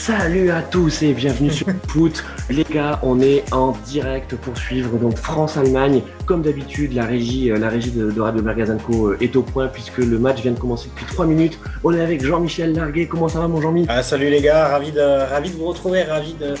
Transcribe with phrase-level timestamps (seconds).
[0.00, 2.24] Salut à tous et bienvenue sur Foot.
[2.48, 6.00] Les gars, on est en direct pour suivre donc France-Allemagne.
[6.24, 9.68] Comme d'habitude, la régie, euh, la régie de, de Radio Mergazanco euh, est au point
[9.68, 11.58] puisque le match vient de commencer depuis 3 minutes.
[11.84, 13.08] On est avec Jean-Michel Larguet.
[13.08, 13.84] Comment ça va mon Jean-Mi?
[13.90, 16.54] Ah, salut les gars, ravi de, ravi de vous retrouver, ravi de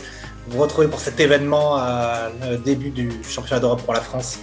[0.48, 4.38] vous retrouver pour cet événement à le début du championnat d'Europe pour la France.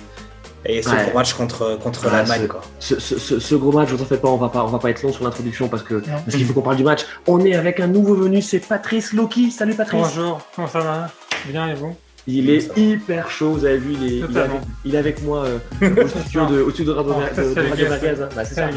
[0.65, 1.03] Et ce Ouais.
[1.05, 2.41] gros match contre, contre l'Allemagne.
[2.41, 2.61] ce- quoi.
[2.79, 4.89] Ce, ce- ce- gros match, vous en faites pas, on va pas, on va pas
[4.89, 7.05] être long sur l'introduction parce que parce qu'il faut qu'on parle du match.
[7.27, 9.51] On est avec un nouveau venu, c'est Patrice Loki.
[9.51, 10.01] Salut Patrice.
[10.01, 11.09] Bonjour, comment ça va?
[11.47, 11.95] Bien et vous?
[12.29, 14.61] Il est hyper chaud, vous avez vu, il est, il est, avec, Totalement.
[14.83, 15.59] il est avec moi euh,
[16.03, 18.29] au studio de, au studio de Radio, Oh, de- de hein.
[18.35, 18.67] Bah, c'est ça.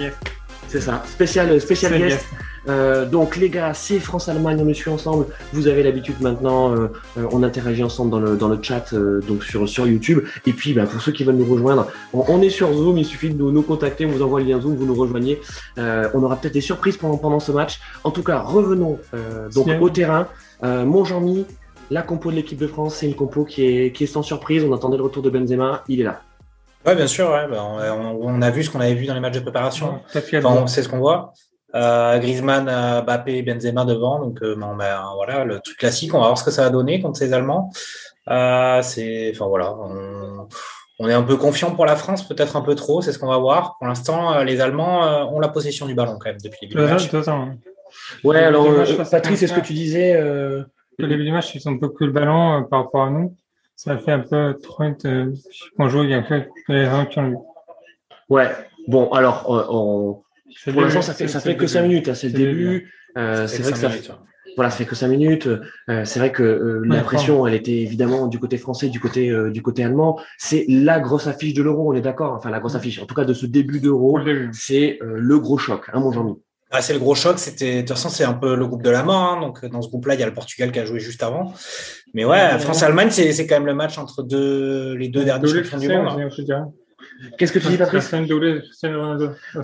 [0.71, 2.25] C'est ça, spécial, spécial Salut, guest.
[2.69, 5.27] Euh, donc les gars, c'est France-Allemagne, on le suit ensemble.
[5.53, 6.87] Vous avez l'habitude maintenant, euh,
[7.19, 10.21] euh, on interagit ensemble dans le, dans le chat, euh, donc sur, sur YouTube.
[10.47, 13.05] Et puis bah, pour ceux qui veulent nous rejoindre, on, on est sur Zoom, il
[13.05, 15.41] suffit de nous, nous contacter, on vous envoie le lien Zoom, vous nous rejoignez.
[15.79, 17.81] Euh, on aura peut-être des surprises pendant, pendant ce match.
[18.05, 19.81] En tout cas, revenons euh, donc Bien.
[19.81, 20.29] au terrain.
[20.63, 21.47] Euh, mon Jean-Mi,
[21.91, 24.63] la compo de l'équipe de France, c'est une compo qui est, qui est sans surprise.
[24.63, 26.23] On attendait le retour de Benzema, il est là.
[26.87, 29.21] Ouais, bien sûr, ouais, bah, on, on a vu ce qu'on avait vu dans les
[29.21, 30.01] matchs de préparation.
[30.39, 31.33] Enfin, sait ce qu'on voit.
[31.75, 34.19] Euh, Griezmann, euh, Mbappé, Benzema devant.
[34.19, 36.15] Donc, euh, ben, voilà, le truc classique.
[36.15, 37.71] On va voir ce que ça va donner contre ces Allemands.
[38.29, 40.49] Euh, c'est, enfin voilà, on,
[40.99, 43.03] on est un peu confiant pour la France, peut-être un peu trop.
[43.03, 43.77] C'est ce qu'on va voir.
[43.79, 46.69] Pour l'instant, euh, les Allemands euh, ont la possession du ballon quand même depuis le
[46.69, 47.05] début du match.
[48.25, 50.63] Ouais, Le alors match, euh, c'est Patrice, comme est-ce que tu disais euh,
[51.03, 53.37] Au début du match, ils ont beaucoup le ballon euh, par rapport à nous.
[53.83, 55.33] Ça fait un peu trop euh,
[55.75, 57.47] qu'on joue, il y a que les gens qui ont.
[58.29, 58.51] Ouais,
[58.87, 60.23] bon, alors, euh, on-
[60.71, 61.95] pour l'instant, ça fait, ça fait que 5 début.
[61.95, 62.93] minutes, hein, c'est le début.
[63.17, 64.13] Euh, c'est vrai que ça fait, minutes,
[64.55, 65.47] voilà, ça fait que 5 minutes.
[65.89, 69.31] Euh, c'est vrai que euh, la pression, elle était évidemment du côté français, du côté,
[69.31, 70.21] euh, du côté allemand.
[70.37, 72.35] C'est la grosse affiche de l'euro, on est d'accord?
[72.35, 74.19] Enfin, la grosse affiche, en tout cas de ce début d'euro,
[74.53, 76.35] c'est euh, le gros choc, hein, mon Jean-Mi.
[76.71, 77.39] Ah, c'est le gros choc.
[77.39, 79.17] C'était, de toute façon, c'est un peu le groupe de la mort.
[79.37, 79.41] hein.
[79.41, 81.53] Donc, dans ce groupe-là, il y a le Portugal qui a joué juste avant.
[82.15, 85.79] Mais ouais, France-Allemagne, c'est, c'est quand même le match entre deux, les deux derniers champions
[85.79, 86.13] du Cristiano, monde.
[86.13, 86.17] hein.
[87.39, 88.05] Qu'est-ce que tu dis, Patrice.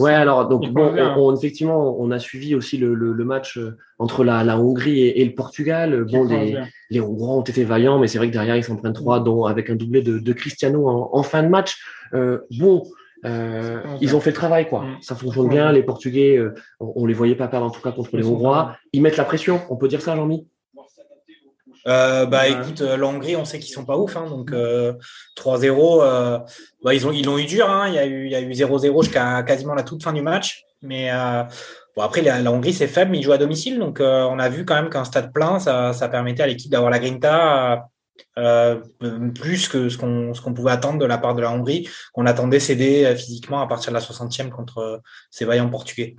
[0.03, 3.57] Ouais, alors donc bon, on, on- effectivement, on a suivi aussi le, le, le match
[3.59, 6.05] euh, entre la, la Hongrie et, et le Portugal.
[6.05, 6.53] Bon, les,
[6.91, 9.45] les Hongrois ont été vaillants, mais c'est vrai que derrière ils s'en prennent trois, dont
[9.45, 11.79] avec un doublé de, de Cristiano en, en fin de match.
[12.15, 12.83] Euh, bon,
[13.27, 14.83] euh, ils ont fait le travail, quoi.
[14.83, 14.99] Mm.
[15.03, 15.73] Ça fonctionne bien.
[15.73, 18.77] Les Portugais, euh, on, les voyait pas perdre en tout cas contre les Ils Hongrois.
[18.93, 19.61] Ils mettent la pression.
[19.69, 20.47] On peut dire ça, Jean-Mi?
[21.87, 22.53] Euh, bah Ouais.
[22.53, 24.95] écoute, la Hongrie, on sait qu'ils sont pas ouf, hein, donc euh,
[25.37, 26.39] 3-0, euh,
[26.83, 28.41] bah, ils ont ils l'ont eu dur, hein, il y a eu il y a
[28.41, 31.45] eu 0-0 jusqu'à quasiment la toute fin du match, mais euh,
[31.97, 34.41] bon après la, la Hongrie c'est faible, mais ils jouent à domicile, donc euh, on
[34.41, 37.87] a vu quand même qu'un stade plein, ça, ça permettait à l'équipe d'avoir la grinta
[38.39, 41.89] euh, euh, plus que ce qu'on qu'on pouvait attendre de la part de la Hongrie,
[42.13, 44.99] qu'on attendait céder euh, physiquement à partir de la 60e contre euh,
[45.31, 46.17] ces vaillants Portugais.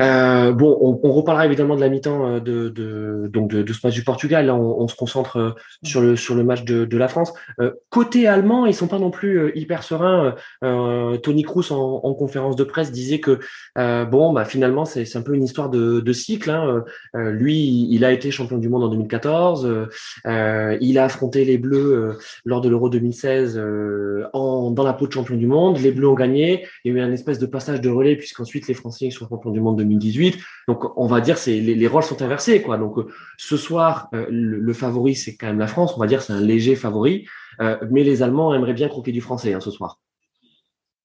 [0.00, 3.72] Euh, bon, on, on reparlera évidemment de la mi-temps euh, de, de, donc de, de
[3.72, 4.46] ce match du Portugal.
[4.46, 5.50] Là, on, on se concentre euh,
[5.82, 7.32] sur le, sur le match de, de la France.
[7.60, 10.34] Euh, côté allemand, ils sont pas non plus euh, hyper sereins.
[10.62, 13.38] Euh, Tony Kroos, en, en conférence de presse, disait que
[13.76, 16.50] euh, bon, bah, finalement, c'est un peu une histoire de, de cycle.
[16.50, 16.84] Hein.
[17.16, 19.66] Euh, lui, il a été champion du monde en 2014.
[19.66, 19.86] euh,
[20.26, 25.06] euh, il a affronté les Bleus lors de l'Euro 2016 euh, en, dans la peau
[25.06, 25.78] de champion du monde.
[25.78, 26.66] Les Bleus ont gagné.
[26.84, 29.50] Il y a eu un espèce de passage de relais puisqu'ensuite les Français sont champions
[29.50, 30.38] du monde 2018.
[30.68, 32.76] Donc on va dire c'est les, les rôles sont inversés quoi.
[32.76, 32.96] Donc
[33.36, 35.94] ce soir euh, le, favori c'est quand même la France.
[35.96, 37.26] On va dire c'est un léger favori.
[37.60, 39.98] Euh, mais les Allemands aimeraient bien croquer du français hein, ce soir.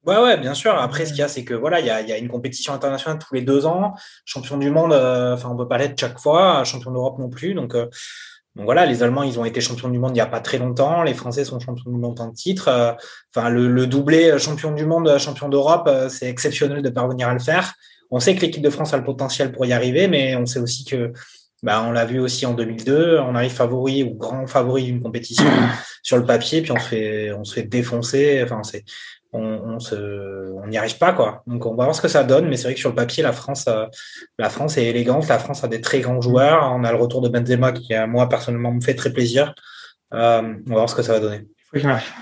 [0.05, 0.75] Ouais, ouais, bien sûr.
[0.75, 3.33] Après, ce qu'il y a, c'est que voilà, il y a, une compétition internationale tous
[3.33, 3.94] les deux ans.
[4.25, 6.65] Champion du monde, euh, enfin, on peut pas l'être chaque fois.
[6.65, 7.53] Champion d'Europe non plus.
[7.53, 7.73] Donc,
[8.55, 11.01] voilà, les Allemands, ils ont été champions du monde il y a pas très longtemps.
[11.01, 12.97] Les Français sont champions du monde en titre.
[13.35, 17.73] Enfin, le, doublé champion du monde, champion d'Europe, c'est exceptionnel de parvenir à le faire.
[18.16, 20.59] On sait que l'équipe de France a le potentiel pour y arriver, mais on sait
[20.59, 21.12] aussi que,
[21.63, 23.19] bah, on l'a vu aussi en 2002.
[23.19, 25.46] On arrive favori ou grand favori d'une compétition
[26.03, 28.41] sur le papier, puis on se fait, on se fait défoncer.
[28.44, 28.84] Enfin, c'est
[29.35, 29.96] on, on se,
[30.63, 31.41] on n'y arrive pas quoi.
[31.47, 33.24] Donc on va voir ce que ça donne, mais c'est vrai que sur le papier,
[33.24, 33.85] la France, euh,
[34.38, 36.71] la France est élégante, la France a des très grands joueurs.
[36.75, 39.56] On a le retour de Benzema qui, à moi personnellement, me fait très plaisir.
[40.13, 41.48] Euh, on va voir ce que ça va donner.
[41.71, 42.13] Faut qu'il marche.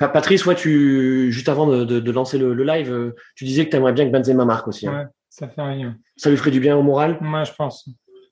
[0.00, 3.44] Pa- Patrice, ouais, tu juste avant de, de, de lancer le, le live, euh, tu
[3.44, 4.88] disais que tu aimerais bien que Benzema marque aussi.
[4.88, 4.92] hein.
[5.02, 5.04] Ouais,
[5.38, 5.96] ça fait rien.
[6.16, 7.18] Ça lui ferait du bien au moral?
[7.20, 7.84] Moi, je pense.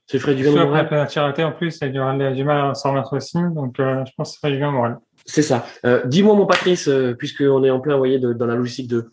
[0.06, 0.88] Ça lui ferait du bien au moral?
[0.90, 3.36] la en plus, il y aura du mal à s'en remettre aussi.
[3.54, 4.98] Donc, euh, je pense que ça fait du bien au moral.
[5.26, 5.66] C'est ça.
[5.84, 9.10] Euh, Dis-moi, mon Patrice, euh, puisqu'on est en plein voyez, de, dans la logistique de,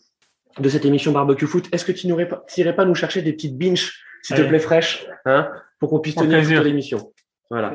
[0.58, 3.92] de cette émission Barbecue Foot, est-ce que tu n'irais pas, nous chercher des petites binges,
[4.22, 7.12] s'il te plaît, fraîches, hein, pour qu'on puisse tenir toute l'émission?
[7.50, 7.74] Voilà.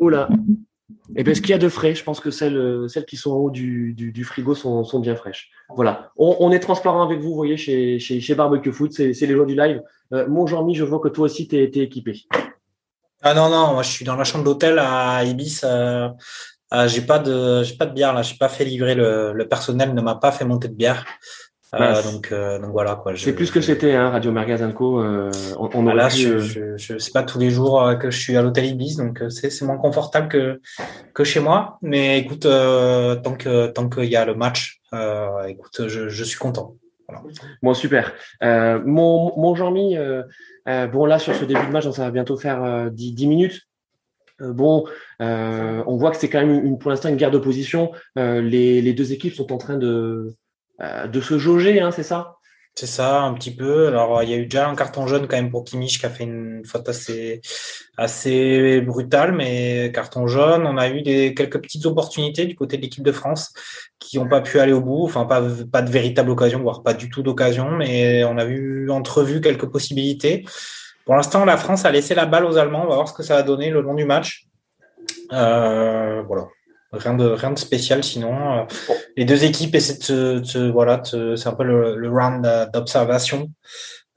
[0.00, 0.38] C'est
[1.16, 3.36] eh bien, ce qu'il y a de frais, je pense que celles, qui sont en
[3.36, 5.50] haut du, frigo sont, bien fraîches.
[5.74, 6.12] Voilà.
[6.16, 9.82] On, est transparent avec vous, vous voyez, chez, Barbecue Food, c'est les lois du live.
[10.12, 12.22] Euh, mon Jean-Mi, je vois que toi aussi, tu es, équipé.
[13.22, 15.60] Ah non, non, moi je suis dans la chambre d'hôtel à Ibis.
[15.64, 16.08] Euh,
[16.74, 19.94] euh, j'ai pas de j'ai pas de bière là, j'ai pas fait livrer le personnel
[19.94, 21.04] ne m'a pas fait monter de bière.
[21.74, 23.16] Euh, donc, euh, donc voilà quoi.
[23.16, 25.00] C'est plus que c'était hein, Radio Mergazanco.
[25.00, 28.20] Euh, on, on ah, là, je, je, je sais pas tous les jours que je
[28.20, 30.60] suis à l'hôtel Ibis, donc c'est c'est moins confortable que
[31.14, 31.78] que chez moi.
[31.80, 34.80] Mais écoute, tant que tant qu'il y a le match,
[35.48, 36.76] écoute, je, je suis content.
[37.08, 37.22] Voilà.
[37.62, 38.12] Bon super.
[38.42, 39.96] mon mon Jean-Mi,
[40.66, 43.62] bon là sur ce début de match, ça va bientôt faire 10, 10 minutes.
[44.40, 44.84] Bon,
[45.20, 47.92] euh, on voit que c'est quand même une, pour l'instant une guerre d'opposition.
[48.18, 50.36] Euh, les, les, deux équipes sont en train de, euh,
[50.82, 52.36] de se jauger, hein, c'est ça?
[52.74, 53.88] C'est ça, un petit peu.
[53.88, 56.10] Alors, il y a eu déjà un carton jaune quand même pour Kimmich qui a
[56.10, 57.42] fait une faute assez,
[57.98, 60.66] assez brutale, mais carton jaune.
[60.66, 63.52] On a eu des, quelques petites opportunités du côté de l'équipe de France
[63.98, 65.04] qui n'ont pas pu aller au bout.
[65.04, 68.90] Enfin, pas, pas de véritable occasion, voire pas du tout d'occasion, mais on a vu,
[68.90, 70.46] entrevu quelques possibilités.
[71.04, 72.84] Pour l'instant, la France a laissé la balle aux Allemands.
[72.84, 74.46] On va voir ce que ça va donner le long du match.
[75.32, 76.48] Euh, voilà.
[76.92, 78.60] Rien de, rien de spécial sinon.
[78.60, 78.64] Euh,
[79.16, 83.50] les deux équipes essaient de, voilà, c'est un peu le, round d'observation.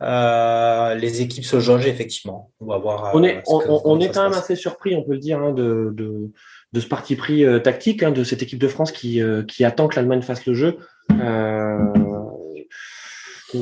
[0.03, 2.51] Euh, les équipes se jaugent effectivement.
[2.59, 3.11] On va voir.
[3.13, 6.31] On est, on, est quand même assez surpris, on peut le dire, hein, de, de,
[6.73, 9.95] de, ce parti pris tactique hein, de cette équipe de France qui, qui attend que
[9.95, 10.77] l'Allemagne fasse le jeu.
[11.11, 11.77] Euh,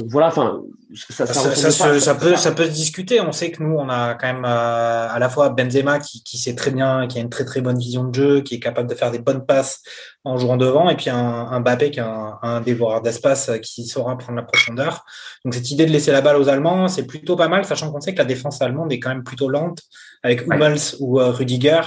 [0.10, 0.62] voilà, enfin,
[0.94, 3.20] ça, ça, peut, ça peut se discuter.
[3.22, 6.38] On sait que nous, on a quand même euh, à la fois Benzema qui, qui
[6.38, 8.90] sait très bien, qui a une très très bonne vision de jeu, qui est capable
[8.90, 9.82] de faire des bonnes passes
[10.24, 13.58] en jouant devant, et puis un, un Mbappé qui est un, un dévoreur d'espace euh,
[13.58, 15.06] qui saura prendre la profondeur.
[15.44, 18.02] Donc cette idée de laisser la balle aux Allemands, c'est plutôt pas mal, sachant qu'on
[18.02, 19.82] sait que la défense allemande est quand même plutôt lente
[20.24, 21.82] avec Hummels ou euh, Rudiger.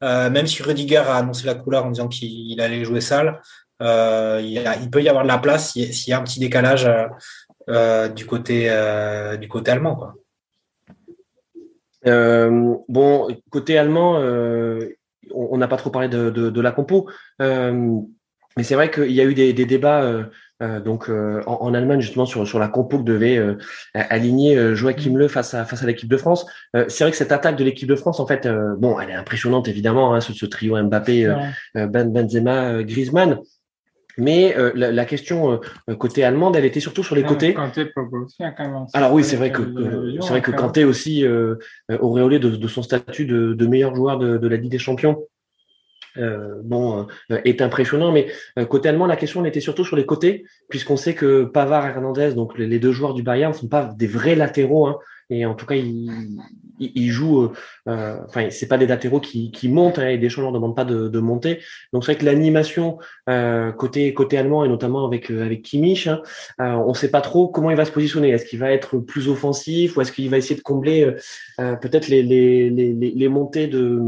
[0.00, 3.40] même si Rudiger a annoncé la couleur en disant qu'il allait jouer sale,
[3.82, 6.86] euh, il, il, peut y avoir de la place s'il y a un petit décalage
[6.86, 7.06] euh,
[7.68, 9.96] du, côté, euh, du côté allemand.
[9.96, 10.14] Quoi.
[12.06, 14.18] Euh, bon, côté allemand,
[15.32, 17.08] on n'a pas trop parlé de, de, de la compo,
[17.38, 20.28] mais c'est vrai qu'il y a eu des, des débats.
[20.62, 23.58] Euh, donc euh, en, en, Allemagne justement sur, sur la compo que devait euh,
[23.92, 26.46] aligner Joachim Le face à face à l'équipe de France.
[26.72, 29.66] c'est vrai que cette attaque de l'équipe de France en fait bon elle est impressionnante
[29.66, 31.34] évidemment hein, ce, ce, trio Mbappé,
[31.74, 33.40] ben, Benzema, Griezmann.
[34.18, 37.54] Mais euh, la, la, question euh, côté allemande, elle était surtout sur les côtés.
[37.54, 39.62] Kanté, aussi, hein, Alors oui, c'est vrai que,
[40.20, 41.56] c'est vrai que Kanté aussi euh,
[42.00, 45.24] auréolé de, de, son statut de, de meilleur joueur de, de, la Ligue des Champions.
[46.16, 48.28] Euh, bon, est impressionnant, mais
[48.68, 51.90] côté allemand, la question elle était surtout sur les côtés, puisqu'on sait que Pavard et
[51.90, 55.44] Hernandez, donc les, deux joueurs du Bayern, ne sont pas des vrais latéraux, hein, et
[55.44, 56.38] en tout cas, ils,
[56.78, 57.52] ils, jouent.
[57.88, 60.84] Euh, enfin, c'est pas des latéraux qui, qui montent hein, et des ne demandent pas
[60.84, 61.60] de, de monter.
[61.92, 62.98] Donc c'est vrai que l'animation
[63.28, 66.22] euh, côté côté allemand et notamment avec euh, avec Kimmich, hein,
[66.60, 68.30] euh, on ne sait pas trop comment il va se positionner.
[68.30, 71.14] Est-ce qu'il va être plus offensif ou est-ce qu'il va essayer de combler
[71.60, 74.00] euh, peut-être les, les, les, les montées de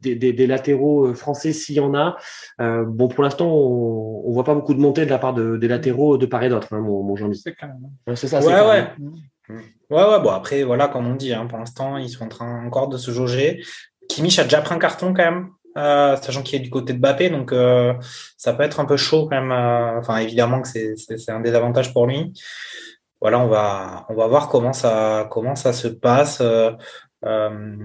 [0.00, 2.16] des, des, des, latéraux français s'il y en a.
[2.60, 5.56] Euh, bon, pour l'instant, on, on voit pas beaucoup de montées de la part de,
[5.56, 7.36] des latéraux de part et d'autre, hein, mon, mon Jean-Mi.
[8.14, 8.40] C'est ça.
[8.40, 8.86] Ouais, ouais.
[9.48, 12.66] Ouais, ouais, bon, après, voilà, comme on dit, hein, pour l'instant, ils sont en train
[12.66, 13.64] encore de se jauger.
[14.08, 16.98] Kimmich a déjà pris un carton quand même, euh, sachant qu'il est du côté de
[16.98, 17.94] Bappé, donc euh,
[18.36, 19.52] ça peut être un peu chaud quand même.
[19.52, 22.32] Euh, enfin, évidemment que c'est un désavantage pour lui.
[23.20, 26.40] Voilà, on va, on va voir comment ça, comment ça se passe.
[26.40, 26.72] Euh,
[27.24, 27.76] euh,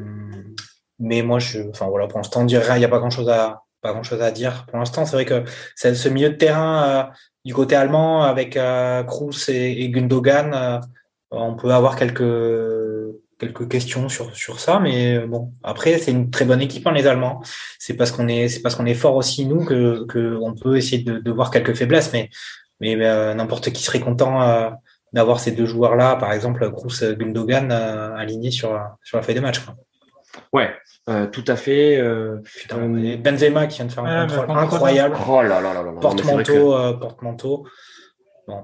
[1.00, 3.94] mais moi, je, enfin voilà, pour l'instant, il n'y a pas grand chose à, pas
[3.94, 4.66] grand chose à dire.
[4.68, 5.44] Pour l'instant, c'est vrai que
[5.76, 7.10] c'est ce milieu de terrain
[7.44, 8.58] du côté allemand avec
[9.08, 10.82] Kroos et, et Gundogan
[11.34, 12.24] on peut avoir quelques
[13.40, 17.08] quelques questions sur sur ça, mais bon, après c'est une très bonne équipe, hein, les
[17.08, 17.42] Allemands.
[17.80, 20.78] C'est parce qu'on est c'est parce qu'on est fort aussi nous que que on peut
[20.78, 22.30] essayer de, de voir quelques faiblesses, mais
[22.80, 24.70] mais euh, n'importe qui serait content euh,
[25.14, 29.36] d'avoir ces deux joueurs là, par exemple Kroos, Gundogan euh, alignés sur sur la feuille
[29.36, 29.60] de match.
[29.60, 29.76] Quoi.
[30.52, 30.74] Ouais,
[31.32, 32.02] tout à fait.
[33.18, 35.18] Benzema qui vient de faire un contrôle incroyable.
[35.30, 35.92] Oh là là là là.
[36.02, 37.68] Porte-manteau, porte-manteau.
[38.48, 38.64] Bon,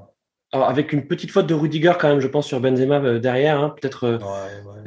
[0.51, 3.59] alors, avec une petite faute de Rudiger quand même, je pense sur Benzema euh, derrière,
[3.59, 4.05] hein, peut-être.
[4.05, 4.17] Euh,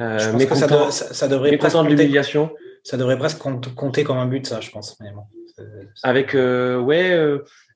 [0.01, 2.51] euh mais ça, ça, devrait presque de l'humiliation.
[2.83, 4.97] Ça devrait presque compter comme un but, ça, je pense.
[6.03, 7.17] Avec euh, ouais,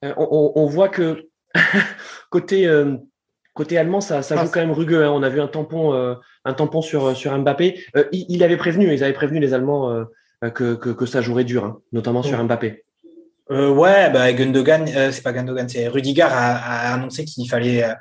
[0.04, 1.30] on, on, voit que
[2.30, 2.70] côté
[3.54, 5.06] côté allemand, ça, ça joue quand même rugueux.
[5.06, 5.12] Hein.
[5.12, 5.94] On a vu un tampon,
[6.44, 7.86] un tampon sur sur Mbappé.
[8.12, 10.06] Il, il, avait prévenu, ils avaient prévenu les Allemands
[10.42, 12.84] que, que, que ça jouerait dur, hein, notamment sur Mbappé.
[13.50, 17.84] Euh, ouais, bah Gundogan, euh, c'est pas Gundogan, c'est Rudiger a, a annoncé qu'il fallait,
[17.84, 17.94] euh,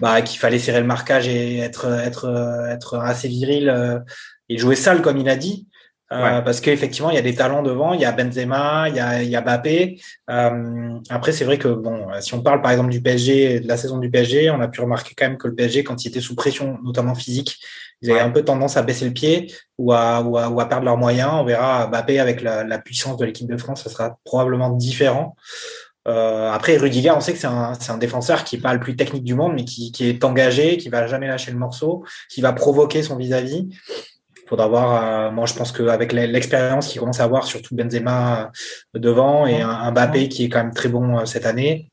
[0.00, 4.02] bah, qu'il fallait serrer le marquage et être, être, être assez viril
[4.48, 5.67] et jouer sale comme il a dit.
[6.10, 9.00] Euh, parce qu'effectivement, il y a des talents devant, il y a Benzema, il y
[9.00, 10.00] a, il y a Mbappé.
[10.30, 13.76] Euh, après, c'est vrai que bon, si on parle par exemple du PSG, de la
[13.76, 16.22] saison du PSG, on a pu remarquer quand même que le PSG, quand il était
[16.22, 17.58] sous pression, notamment physique,
[18.00, 20.68] ils avaient un peu tendance à baisser le pied ou à, ou à, ou à
[20.68, 21.30] perdre leurs moyens.
[21.34, 25.36] On verra Mbappé avec la, la puissance de l'équipe de France, ça sera probablement différent.
[26.06, 28.96] Euh, après, Rudiger, on sait que c'est un, un, défenseur qui est pas le plus
[28.96, 32.40] technique du monde, mais qui, qui, est engagé, qui va jamais lâcher le morceau, qui
[32.40, 33.64] va provoquer son vis-à-vis.
[33.64, 34.17] -vis
[34.48, 35.04] faudra voir.
[35.04, 38.50] Euh, moi, je pense qu'avec l'expérience qu'il commence à avoir, surtout Benzema
[38.96, 41.90] euh, devant et un, Mbappé qui est quand même très bon euh, cette année,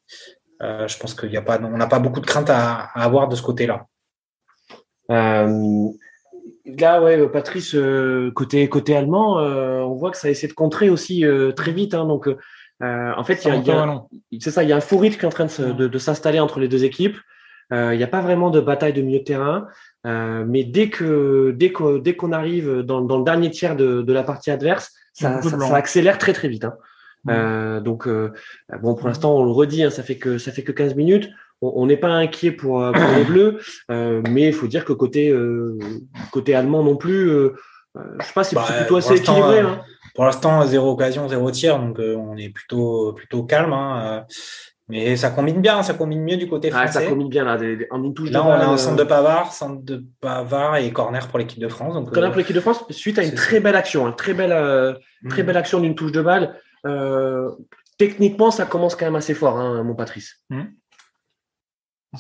[0.62, 3.36] je pense qu'il n'y a pas, on n'a pas beaucoup de crainte à, avoir de
[3.36, 3.86] ce côté-là.
[5.12, 5.90] Euh,
[6.66, 7.76] là, ouais, Patrice,
[8.34, 11.24] côté côté allemand, on voit que ça essaie de contrer aussi
[11.56, 11.94] très vite.
[11.94, 12.28] Hein, donc,
[12.82, 15.88] en fait, c'est ça, il y a un fou rythme qui est en train de,
[15.88, 17.18] de s'installer entre les deux équipes.
[17.72, 19.68] Il n'y a pas vraiment de bataille de milieu de terrain.
[20.06, 24.02] Euh, mais dès que dès qu'on dès qu'on arrive dans, dans, le dernier tiers de,
[24.02, 26.66] de la partie adverse, ça, ça, accélère très très vite.
[26.66, 26.76] Hein.
[27.28, 28.32] Euh, donc euh,
[28.84, 31.30] bon, pour l'instant, on le redit, hein, ça fait que ça fait que 15 minutes.
[31.62, 33.60] On n'est pas inquiet pour, pour les Bleus,
[33.90, 35.34] mais il faut dire que côté
[36.32, 39.62] côté allemand non plus, je sais pas, c'est bah, plutôt assez équilibré.
[39.62, 39.82] Hein.
[40.14, 43.74] Pour l'instant, zéro occasion, zéro tir, donc on est plutôt plutôt calme.
[43.74, 44.26] Hein.
[44.88, 46.92] Mais ça combine bien, ça combine mieux du côté français.
[46.92, 47.58] ça combine bien là,
[47.90, 50.92] en une touche là, on a un centre de euh, Pavard, centre de Pavard et
[50.92, 51.96] corner pour l'équipe de France.
[51.96, 54.52] Donc, corner pour l'équipe de France suite à une très belle action, une très belle,
[54.52, 54.94] euh,
[55.28, 55.46] très mm.
[55.48, 56.60] belle action d'une touche de balle.
[56.86, 57.50] Euh,
[57.98, 60.44] techniquement, ça commence quand même assez fort, hein, mon Patrice.
[60.52, 60.66] Moi,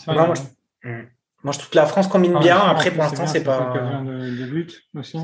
[0.08, 0.90] je...
[0.90, 1.08] Mm.
[1.44, 1.60] moi, je...
[1.60, 2.58] trouve que la France combine ah, bien.
[2.58, 3.74] Après, pour l'instant, c'est pas.
[4.04, 5.20] De, de but aussi.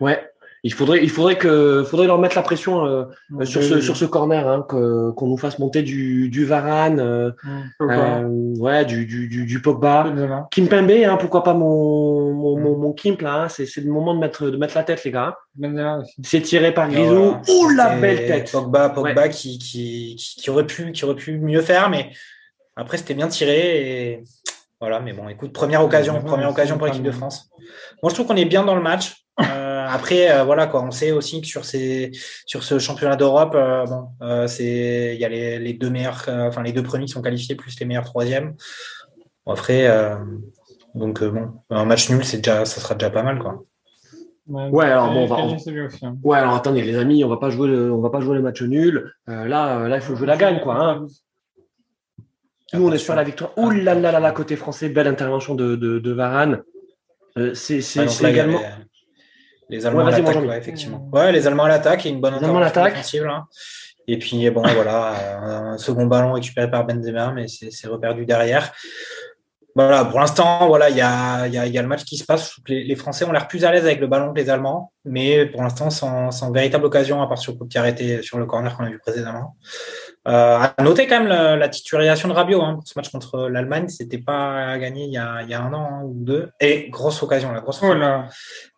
[0.00, 0.28] Ouais,
[0.66, 3.04] il faudrait, il faudrait que, faudrait leur mettre la pression euh,
[3.44, 7.30] sur ce, sur ce corner, hein, que, qu'on nous fasse monter du, du Varane, euh,
[7.80, 10.12] euh, ouais, du, du, du, du Pogba,
[10.50, 14.12] Kimpembe, hein, pourquoi pas mon, mon, mon, mon Kimp là, hein, c'est, c'est le moment
[14.12, 15.36] de mettre, de mettre la tête les gars.
[16.24, 17.36] C'est tiré par Grisou.
[17.48, 18.50] Ouh la belle tête.
[18.50, 22.10] Pogba, Pogba qui, qui, qui, aurait pu, qui aurait pu mieux faire, mais
[22.74, 24.24] après c'était bien tiré et
[24.80, 24.98] voilà.
[24.98, 27.48] Mais bon, écoute, première occasion, première occasion pour l'équipe de France.
[28.02, 29.25] Moi, je trouve qu'on est bien dans le match.
[29.40, 32.10] Euh, après, euh, voilà quoi, on sait aussi que sur ces,
[32.46, 36.62] sur ce championnat d'Europe, euh, bon, c'est, il y a les, les deux meilleurs, enfin
[36.62, 38.54] les deux premiers qui sont qualifiés plus les meilleurs troisièmes.
[39.44, 39.88] Bon, après,
[40.94, 43.62] donc bon, un match nul, c'est déjà, ça sera déjà pas mal quoi.
[44.48, 45.36] Ouais, alors bon, on va.
[45.38, 46.16] Hein.
[46.22, 48.42] Ouais, alors attendez, les amis, on va pas jouer le, on va pas jouer le
[48.42, 49.12] match nul.
[49.26, 50.76] là, là, il faut jouer la gagne, quoi.
[50.76, 51.06] Hein.
[52.72, 53.50] Nous, on est sur la victoire.
[53.58, 56.62] Ouh là là là là, côté français, belle intervention de, de, de Varane.
[57.54, 58.60] c'est ah, également.
[59.68, 61.08] Les Allemands à l'attaque, ouais, effectivement.
[61.12, 63.24] Ouais, les Allemands à l'attaque et une bonne intervention défensive.
[63.24, 63.44] Là.
[64.08, 68.72] Et puis, bon, voilà, un second ballon récupéré par Benzema, mais c'est reperdu derrière.
[69.74, 72.24] Voilà, pour l'instant, voilà, il y a, y, a, y a, le match qui se
[72.24, 72.54] passe.
[72.66, 75.44] Les, les Français ont l'air plus à l'aise avec le ballon que les Allemands, mais
[75.44, 78.46] pour l'instant, sans, sans véritable occasion, à part sur le coup qui arrêté sur le
[78.46, 79.54] corner qu'on a vu précédemment.
[80.26, 83.48] Euh, à noter quand même la, la titularisation de Rabiot hein, pour ce match contre
[83.48, 86.50] l'Allemagne, c'était pas gagné il y, a, il y a un an hein, ou deux.
[86.58, 87.80] Et grosse occasion, la grosse.
[87.82, 87.94] Oh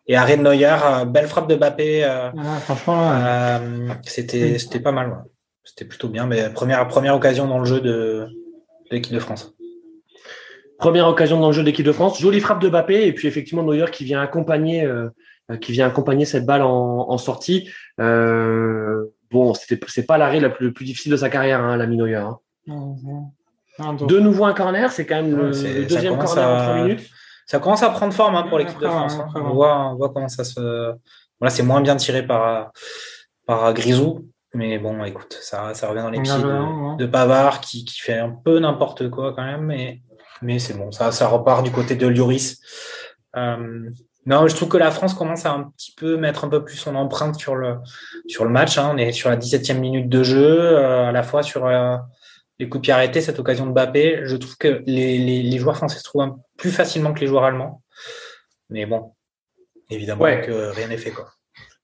[0.09, 2.03] et arrêt de Neuer, euh, belle frappe de Mbappé.
[2.03, 5.23] Euh, franchement, euh, c'était c'était pas mal.
[5.63, 8.27] C'était plutôt bien, mais première première occasion dans le jeu de,
[8.89, 9.53] l'équipe de France.
[10.79, 13.27] Première occasion dans le jeu de l'équipe de France, jolie frappe de Mbappé et puis
[13.27, 14.87] effectivement Neuer qui vient accompagner
[15.61, 17.69] qui vient accompagner cette balle en, sortie.
[19.31, 22.15] Bon, c'était c'est pas l'arrêt le plus, difficile de sa carrière, hein, l'ami Neuer.
[22.15, 22.37] Hein.
[22.67, 25.51] De nouveau un corner, c'est quand même le,
[25.85, 27.09] deuxième corner en trois minutes
[27.49, 29.15] ça commence à prendre forme hein, pour l'équipe de France.
[29.15, 29.27] Hein.
[29.33, 30.93] On, voit, on voit comment ça se.
[31.39, 32.71] Voilà, c'est moins bien tiré par,
[33.47, 34.29] par Grisou.
[34.53, 38.29] Mais bon, écoute, ça, ça revient dans les pieds de, Pavard qui, qui, fait un
[38.29, 39.63] peu n'importe quoi quand même.
[39.65, 39.99] Mais,
[40.43, 42.61] mais c'est bon, ça, ça repart du côté de Lloris.
[43.35, 43.89] Euh,
[44.29, 46.77] non, je trouve que la France commence à un petit peu mettre un peu plus
[46.77, 47.77] son empreinte sur le,
[48.27, 48.77] sur le match.
[48.77, 48.91] Hein.
[48.93, 51.97] On est sur la 17e minute de jeu, euh, à la fois sur euh,
[52.59, 54.21] les coups de pied arrêtés, cette occasion de Mbappé.
[54.23, 57.43] Je trouve que les, les, les joueurs français se trouvent plus facilement que les joueurs
[57.43, 57.81] allemands.
[58.69, 59.13] Mais bon,
[59.89, 61.11] évidemment que rien n'est fait.
[61.11, 61.27] Quoi.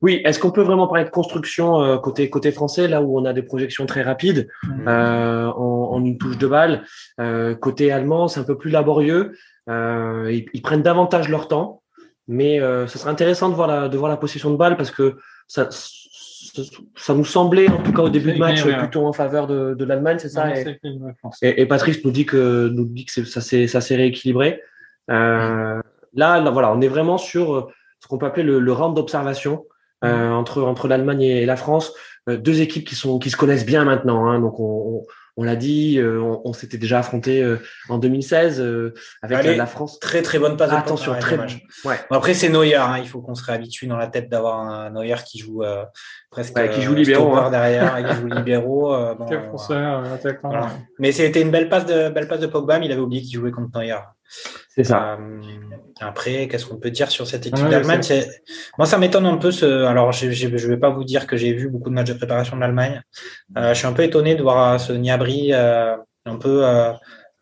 [0.02, 3.26] Oui, est-ce qu'on peut vraiment parler de construction euh, côté, côté français, là où on
[3.26, 4.88] a des projections très rapides mm.
[4.88, 6.86] euh, en, en, une touche de balle
[7.20, 9.36] euh, Côté allemand, c'est un peu plus laborieux.
[9.70, 11.82] Euh, ils, ils, prennent davantage leur temps,
[12.28, 14.92] mais euh, ce serait intéressant de voir la, de voir la possession de balle parce
[14.92, 15.18] que
[15.48, 19.74] ça, ça nous semblait, en tout cas au début de match, plutôt en faveur de,
[19.74, 20.48] de l'Allemagne, c'est ça?
[21.42, 24.62] Et, et, Patrice nous dit que nous dit que ça s'est ça rééquilibré.
[25.12, 25.82] Euh,
[26.14, 29.66] là, là, voilà, on est vraiment sur ce qu'on peut appeler le, le round d'observation
[30.04, 31.94] euh, entre entre l'Allemagne et la France,
[32.30, 34.28] euh, deux équipes qui sont qui se connaissent bien maintenant.
[34.28, 35.06] Hein, donc on, on
[35.44, 37.46] l'a dit, on, s'était déjà affronté
[37.90, 38.66] en 2016
[39.22, 40.00] avec la France.
[40.00, 40.72] Très très bonne passe.
[40.72, 42.00] Attention, très ouais.
[42.10, 45.16] Après c'est Neuer, hein, il faut qu'on se réhabitue dans la tête d'avoir un Neuer
[45.26, 45.64] qui joue
[46.30, 47.50] presque qui joue libéraux hein.
[47.50, 48.96] derrière, qui joue libéraux.
[51.00, 53.38] Mais c'était une belle passe de belle passe de Pogba, mais il avait oublié qu'il
[53.40, 54.00] jouait contre Neuer.
[54.76, 55.18] C'est ça.
[56.02, 58.02] après, qu'est-ce qu'on peut dire sur cette équipe d'Allemagne?
[58.78, 59.52] Moi, ça m'étonne un peu.
[59.52, 59.86] Ce...
[59.86, 62.58] Alors, je ne vais pas vous dire que j'ai vu beaucoup de matchs de préparation
[62.58, 63.02] de l'Allemagne.
[63.56, 66.66] je suis un peu étonné de voir ce Niabri un peu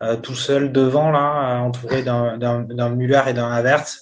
[0.03, 4.01] euh, tout seul devant, là, entouré d'un Muller et d'un Havertz.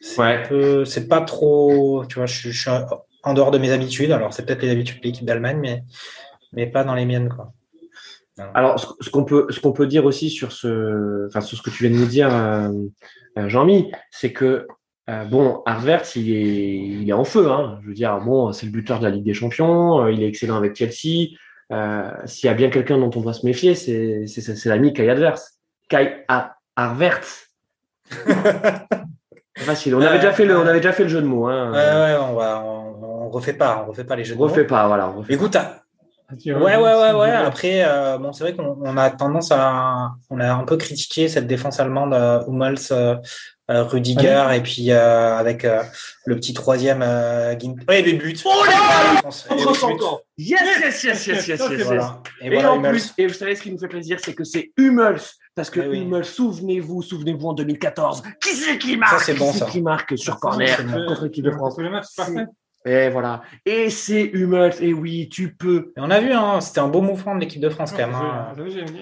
[0.00, 2.70] C'est c'est pas trop, tu vois, je, suis
[3.22, 4.12] en dehors de mes habitudes.
[4.12, 5.84] Alors, c'est peut-être les habitudes de l'équipe d'Allemagne, mais,
[6.52, 7.52] mais pas dans les miennes, quoi.
[8.54, 11.70] Alors, ce, qu'on peut, ce qu'on peut dire aussi sur ce, enfin, sur ce que
[11.70, 12.68] tu viens de nous dire, euh,
[13.38, 14.66] euh, Jean-Mi, c'est que
[15.30, 17.50] bon, Havertz, il est, il est en feu.
[17.50, 17.78] Hein.
[17.82, 20.08] Je veux dire, bon, c'est le buteur de la Ligue des Champions.
[20.08, 21.36] il est excellent avec Chelsea.
[21.72, 24.26] Euh, s'il y a bien quelqu'un dont on doit se méfier, c'est
[24.66, 25.58] l'ami Kai Adverse.
[25.88, 26.24] Kai
[26.76, 27.48] Arverts.
[29.56, 29.94] facile.
[29.94, 31.46] On avait, déjà fait le, on avait déjà fait le jeu de mots.
[31.46, 31.70] Hein.
[31.72, 34.46] Ouais, ouais, on, va, on, refait pas, on refait pas les jeux de mots.
[34.46, 35.14] Refait pas, voilà.
[35.28, 35.56] Écoute,
[36.32, 37.30] ouais, ouais, ouais, ouais.
[37.30, 41.46] Après, euh, bon, c'est vrai qu'on a tendance à, on a un peu critiqué cette
[41.46, 43.16] défense allemande, euh, Hummels, euh,
[43.70, 45.66] euh, Rudiger et puis avec
[46.26, 47.76] le petit troisième Gint...
[47.88, 48.36] Ouais, des buts.
[48.44, 50.22] Oh là encore.
[50.36, 51.82] Yes, yes, yes, yes, yes, yes.
[51.82, 52.20] Voilà.
[52.42, 54.72] Et, et en plus, et vous savez ce qui nous fait plaisir, c'est que c'est
[54.76, 55.20] Hummels.
[55.54, 56.00] Parce que oui.
[56.00, 59.66] Hummels, souvenez-vous, souvenez-vous en 2014, qui c'est qui marque Ça, c'est bon, ça.
[59.66, 60.76] Qui marque sur corner
[61.06, 61.76] contre l'équipe de France.
[62.16, 62.46] parfait.
[62.86, 63.40] Et voilà.
[63.64, 64.74] Et c'est Hummels.
[64.80, 65.92] Et oui, tu peux.
[65.96, 68.14] Et on a vu, hein, c'était un beau mouvement de l'équipe de France quand même.
[68.14, 68.52] Hein.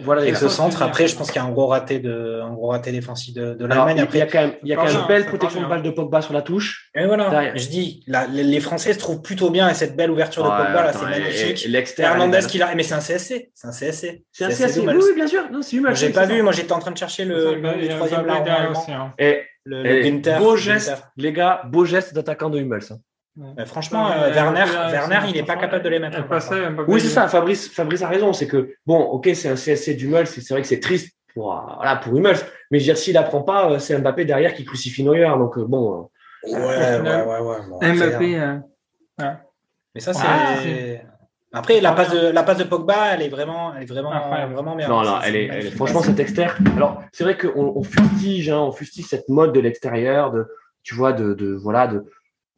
[0.02, 0.24] Voilà.
[0.24, 2.68] Et ce centre, après, je pense qu'il y a un gros raté de, un gros
[2.68, 4.00] raté défensif de, de l'Allemagne.
[4.00, 5.66] Après, il y a quand même, il y a quand même une belle protection de
[5.66, 6.90] balle de Pogba sur la touche.
[6.94, 7.56] Et voilà.
[7.56, 10.92] Je dis, les, Français se trouvent plutôt bien et cette belle ouverture de Pogba là,
[10.92, 11.68] c'est magnifique.
[11.98, 14.24] Hernandez qui l'a, mais c'est un CSC, c'est un CSC.
[14.30, 14.80] C'est un CSC.
[14.80, 15.50] Oui, oui, bien sûr.
[15.50, 15.96] Non, c'est Hummels.
[15.96, 16.40] J'ai pas vu.
[16.42, 17.60] Moi, j'étais en train de chercher le,
[17.96, 18.28] troisième.
[18.28, 19.12] Hein.
[19.18, 22.80] Et le Beau geste, les gars, beau geste d'attaquant de Hummels.
[23.66, 26.18] Franchement, euh, Werner, Werner, il n'est pas capable de les mettre.
[26.88, 27.28] oui, c'est ça.
[27.28, 28.32] Fabrice, Fabrice a raison.
[28.32, 30.26] C'est que bon, ok, c'est un CSC d'Hummels.
[30.26, 31.44] C'est vrai que c'est triste pour
[31.76, 32.36] voilà pour Hummels.
[32.70, 35.28] Mais je veux dire, s'il apprend pas, euh, c'est Mbappé derrière qui crucifie Neuer.
[35.38, 36.10] Donc euh, bon.
[36.44, 37.40] Ouais, ouais, ouais,
[37.80, 37.92] ouais.
[37.92, 38.58] Mbappé.
[39.94, 41.04] Mais ça, c'est.
[41.54, 44.74] Après, la passe de la passe de Pogba, elle est vraiment, elle est vraiment, vraiment
[44.74, 44.88] bien.
[44.88, 46.56] Non, non, elle est, elle est franchement cette extérieur.
[46.76, 50.46] Alors, c'est vrai qu'on on fustige, hein, on fustige cette mode de l'extérieur, de,
[50.82, 52.06] tu vois, de, de voilà, de.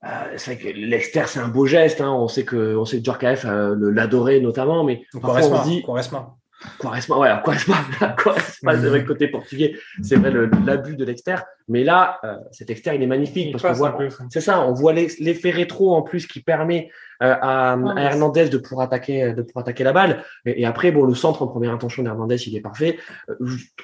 [0.05, 2.01] Euh, c'est vrai que l'extérieur, c'est un beau geste.
[2.01, 5.83] Hein, on sait que, on sait que Djorkaeff euh, l'adorait notamment, mais parfois on dit.
[5.83, 6.37] Quaresma.
[6.79, 7.77] Quaresma, ouais, Quaresma,
[8.17, 10.33] Quaresma c'est vrai le côté portugais, c'est vrai
[10.65, 11.45] l'abus de l'extérieur.
[11.69, 13.99] Mais là, euh, cet extérieur, il est magnifique parce qu'on voit,
[14.31, 16.91] c'est ça, on voit l'effet rétro en plus qui permet
[17.23, 20.25] euh, à, Hernandez de pouvoir attaquer, de pouvoir attaquer la balle.
[20.45, 22.99] Et, après, bon, le centre en première intention d'Hernandez, il est parfait.
[23.29, 23.35] Euh,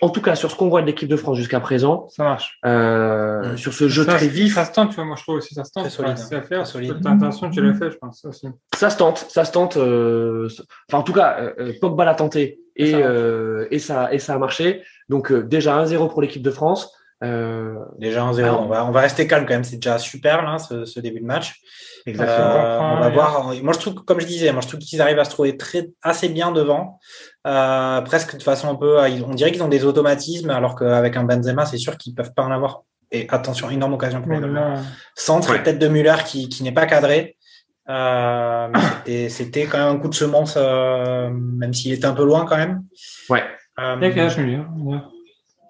[0.00, 2.58] en tout cas, sur ce qu'on voit de l'équipe de France jusqu'à présent, ça marche.
[2.66, 4.90] Euh, sur ce jeu très vif, ça se tente.
[4.90, 5.88] Tu vois, moi, je trouve aussi ça se tente.
[5.88, 6.66] Solide, à faire.
[6.66, 6.96] Solide.
[7.04, 8.48] Intention, tu l'as fait, je pense aussi.
[8.76, 9.76] Ça se tente, ça se tente.
[9.76, 14.82] enfin, en tout cas, Pogba l'a tenté et ça, et ça et ça a marché.
[15.08, 16.94] Donc déjà 1-0 pour l'équipe de France.
[17.22, 18.48] Euh, Déjà 1-0.
[18.50, 19.64] On va, on va rester calme quand même.
[19.64, 21.60] C'est déjà super là, ce, ce, début de match.
[22.06, 22.38] Exactement.
[22.38, 23.54] Euh, on va voir.
[23.62, 25.90] Moi, je trouve, comme je disais, moi, je trouve qu'ils arrivent à se trouver très,
[26.02, 26.98] assez bien devant.
[27.46, 28.98] Euh, presque de façon un peu.
[29.26, 32.42] On dirait qu'ils ont des automatismes, alors qu'avec un Benzema, c'est sûr qu'ils peuvent pas
[32.42, 32.82] en avoir.
[33.12, 34.80] Et attention, énorme occasion pour oh
[35.16, 37.36] Centre et tête de Muller qui, qui n'est pas cadré.
[37.88, 38.68] Euh,
[39.28, 42.56] c'était quand même un coup de semence, euh, même s'il était un peu loin quand
[42.56, 42.84] même.
[43.28, 43.42] Ouais.
[43.80, 43.96] Euh,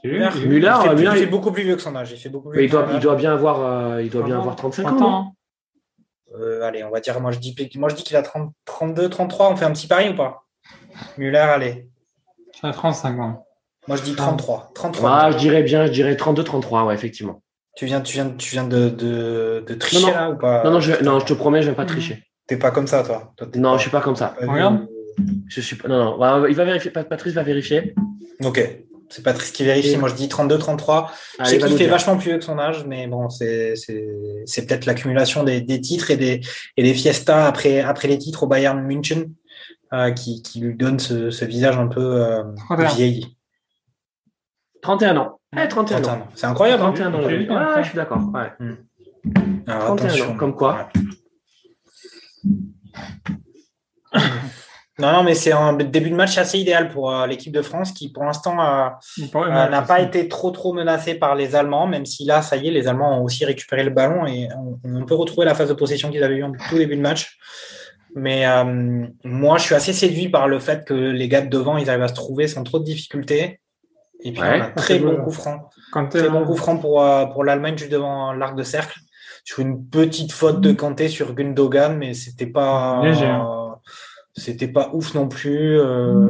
[0.03, 2.13] Muller, il, fait, beaucoup plus vieux que son âge.
[2.13, 4.57] Il, fait beaucoup plus il, doit, il doit bien avoir, euh, il doit bien avoir
[4.57, 5.35] 35 ans.
[6.39, 9.09] Euh, allez, on va dire, moi je dis, moi je dis qu'il a 30, 32,
[9.11, 9.51] 33.
[9.53, 10.45] On fait un petit pari ou pas?
[11.19, 11.89] Muller, allez.
[12.63, 13.47] J'ai 35 ans.
[13.89, 14.71] Moi je dis 33.
[14.75, 17.43] 33 ah, je dirais bien, je dirais 32, 33, ouais, effectivement.
[17.77, 20.63] Tu viens, tu viens, tu viens de, de, de tricher là ou pas?
[20.65, 22.25] Non non, je, non, je te promets, je vais pas tricher.
[22.47, 24.35] T'es pas comme ça, toi, Non, je suis pas comme ça.
[24.41, 24.87] Regarde.
[25.47, 25.89] Je suis pas.
[25.89, 26.47] Non, non.
[26.47, 26.91] Il va vérifier.
[26.91, 27.95] Patrice va vérifier.
[28.45, 28.61] Ok.
[29.11, 29.97] C'est Patrice qui vérifie.
[29.97, 31.09] Moi, je dis 32-33.
[31.41, 35.43] Je sais qu'il fait vachement plus vieux que son âge, mais bon, c'est peut-être l'accumulation
[35.43, 36.41] des, des, titres et des,
[36.77, 39.33] et des fiestas après, après les titres au Bayern München
[39.93, 42.45] euh, qui, qui, lui donne ce, ce visage un peu euh,
[42.95, 43.37] vieilli.
[44.83, 45.41] 31 ans.
[45.61, 46.29] Eh, 31, ans.
[46.35, 46.81] C'est incroyable.
[46.83, 47.21] 31 ans.
[47.25, 47.83] Hein.
[47.83, 48.23] je suis d'accord.
[48.33, 48.53] Ouais.
[48.61, 48.77] Mm.
[49.67, 50.89] 31 ans, comme quoi.
[55.01, 57.93] Non, non, mais c'est un début de match assez idéal pour euh, l'équipe de France
[57.93, 58.89] qui, pour l'instant, euh,
[59.35, 62.69] euh, n'a pas été trop trop menacée par les Allemands, même si là, ça y
[62.69, 64.49] est, les Allemands ont aussi récupéré le ballon et
[64.85, 67.39] on, peut retrouver la phase de possession qu'ils avaient eu en tout début de match.
[68.15, 71.77] Mais euh, moi, je suis assez séduit par le fait que les gars de devant,
[71.79, 73.61] ils arrivent à se trouver sans trop de difficultés.
[74.23, 74.61] Et puis, Ouais.
[74.61, 75.71] on a très bon coup franc.
[75.93, 78.99] Quand Très bon coup franc pour, euh, pour l'Allemagne juste devant l'arc de cercle.
[79.45, 83.01] Sur une petite faute de Kanté sur Gundogan, mais c'était pas.
[83.03, 83.60] Léger, hein.
[84.37, 85.79] C'était pas ouf non plus.
[85.81, 86.29] euh,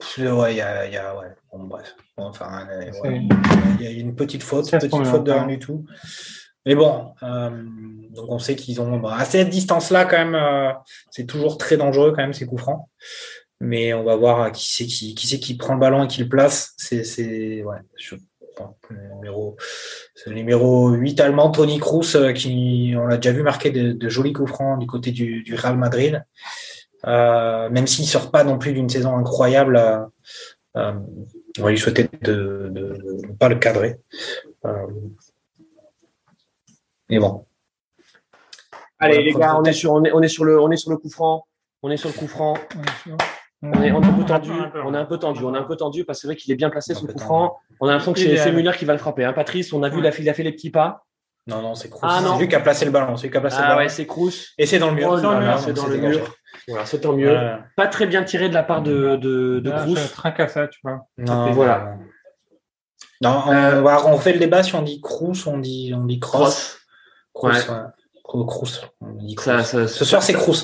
[0.00, 0.86] pff, ouais, il y a.
[0.88, 1.28] y a- ouais.
[1.52, 1.94] Bon, bref.
[2.16, 3.20] Enfin, euh, ouais.
[3.78, 5.84] il y a une petite faute, Ça, petite faute de rien du tout.
[6.64, 7.50] Mais bon, euh,
[8.10, 10.72] donc on sait qu'ils ont bah, à cette distance-là quand même, euh,
[11.10, 12.88] c'est toujours très dangereux quand même ces coups francs.
[13.60, 16.20] Mais on va voir qui c'est qui, qui c'est qui prend le ballon et qui
[16.22, 16.74] le place.
[16.76, 18.16] C'est ouais, je-
[18.88, 19.56] le numéro
[20.14, 23.92] c'est le numéro 8 allemand Tony Kroos euh, qui on l'a déjà vu marquer de,
[23.92, 26.24] de jolis coups francs du côté du, du Real Madrid.
[27.06, 29.98] Euh, même s'il sort pas non plus d'une saison incroyable, euh,
[30.76, 30.92] euh,
[31.58, 33.96] on va lui souhaiter de ne pas le cadrer.
[34.64, 34.86] Euh,
[37.08, 37.46] mais bon.
[38.98, 40.76] Allez, Voilà, les gars, on est, sur, on, est, on, est sur le, on est
[40.76, 41.46] sur le coup franc.
[41.82, 42.54] On est sur le coup franc.
[43.62, 44.50] On est, on est un peu tendu.
[44.84, 45.42] On est un peu tendu.
[45.44, 47.18] On est un peu tendu parce que c'est vrai qu'il est bien placé peu coup
[47.18, 47.56] franc.
[47.80, 49.24] On a l'impression que c'est Muller qui va le frapper.
[49.24, 49.32] Hein.
[49.32, 51.04] Patrice, on a vu, il a fait, il a fait les petits pas.
[51.48, 52.00] Non, non, c'est Kroos.
[52.10, 53.16] Ah, c'est lui qui a placé le ballon.
[53.16, 53.78] C'est lui qui a placé le Ah ballon.
[53.82, 54.32] ouais, c'est Cruz.
[54.58, 55.10] Et c'est dans le mur.
[55.12, 56.34] Oh Voilà, c'est dans le mur.
[56.66, 57.30] Voilà, c'est tant mieux.
[57.30, 57.56] Ouais.
[57.76, 59.96] Pas très bien tiré de la part de, de, de Là, Cruz.
[60.48, 61.06] ça, tu vois.
[61.18, 61.94] Non, Voilà.
[63.22, 66.04] Non, on, Euh, va- on fait le débat si on dit Kroos, on dit, on
[66.04, 66.38] dit Kroos.
[66.40, 66.78] Cross.
[67.32, 67.62] Kroos, Ouais.
[68.24, 68.66] Kroos.
[69.00, 69.64] On dit Ça, Kroos.
[69.64, 70.54] ça- Ce soir, c'est Kroos.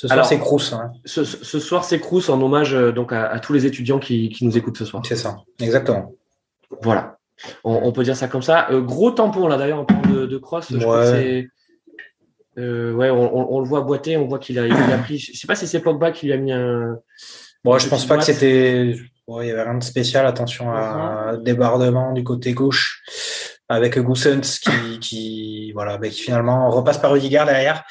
[0.00, 0.72] Ce soir, c'est Kroos.
[0.74, 0.92] hein.
[1.04, 4.30] Ce, ce soir, c'est Cruz en hommage euh, donc à, à tous les étudiants qui,
[4.30, 5.02] qui nous écoutent ce soir.
[5.06, 5.36] C'est ça.
[5.60, 6.14] Exactement.
[6.82, 7.18] Voilà.
[7.64, 8.70] On, on peut dire ça comme ça.
[8.70, 10.66] Euh, gros tampon là d'ailleurs en parlant de, de cross.
[10.70, 11.48] Je crois que Ouais.
[12.56, 12.60] c'est.
[12.60, 15.18] Euh, ouais, on, on- on le voit boiter, on voit qu'il a, il a pris.
[15.18, 16.98] Je sais pas si c'est Pogba qui lui a mis un.
[17.64, 18.96] Bon, je pense pas que c'était.
[19.28, 20.26] Bon, il y avait rien de spécial.
[20.26, 23.02] Attention à débordement du côté gauche
[23.68, 27.84] avec Goossens qui, qui, voilà, qui finalement repasse par Rudiger derrière.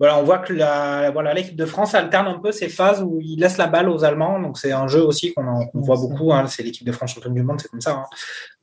[0.00, 3.20] Voilà, on voit que la, voilà, l'équipe de France alterne un peu ces phases où
[3.20, 4.40] il laisse la balle aux Allemands.
[4.40, 6.32] Donc, c'est un jeu aussi qu'on en- qu'on voit beaucoup.
[6.32, 6.46] hein.
[6.48, 8.02] C'est l'équipe de France championne du monde, c'est comme ça.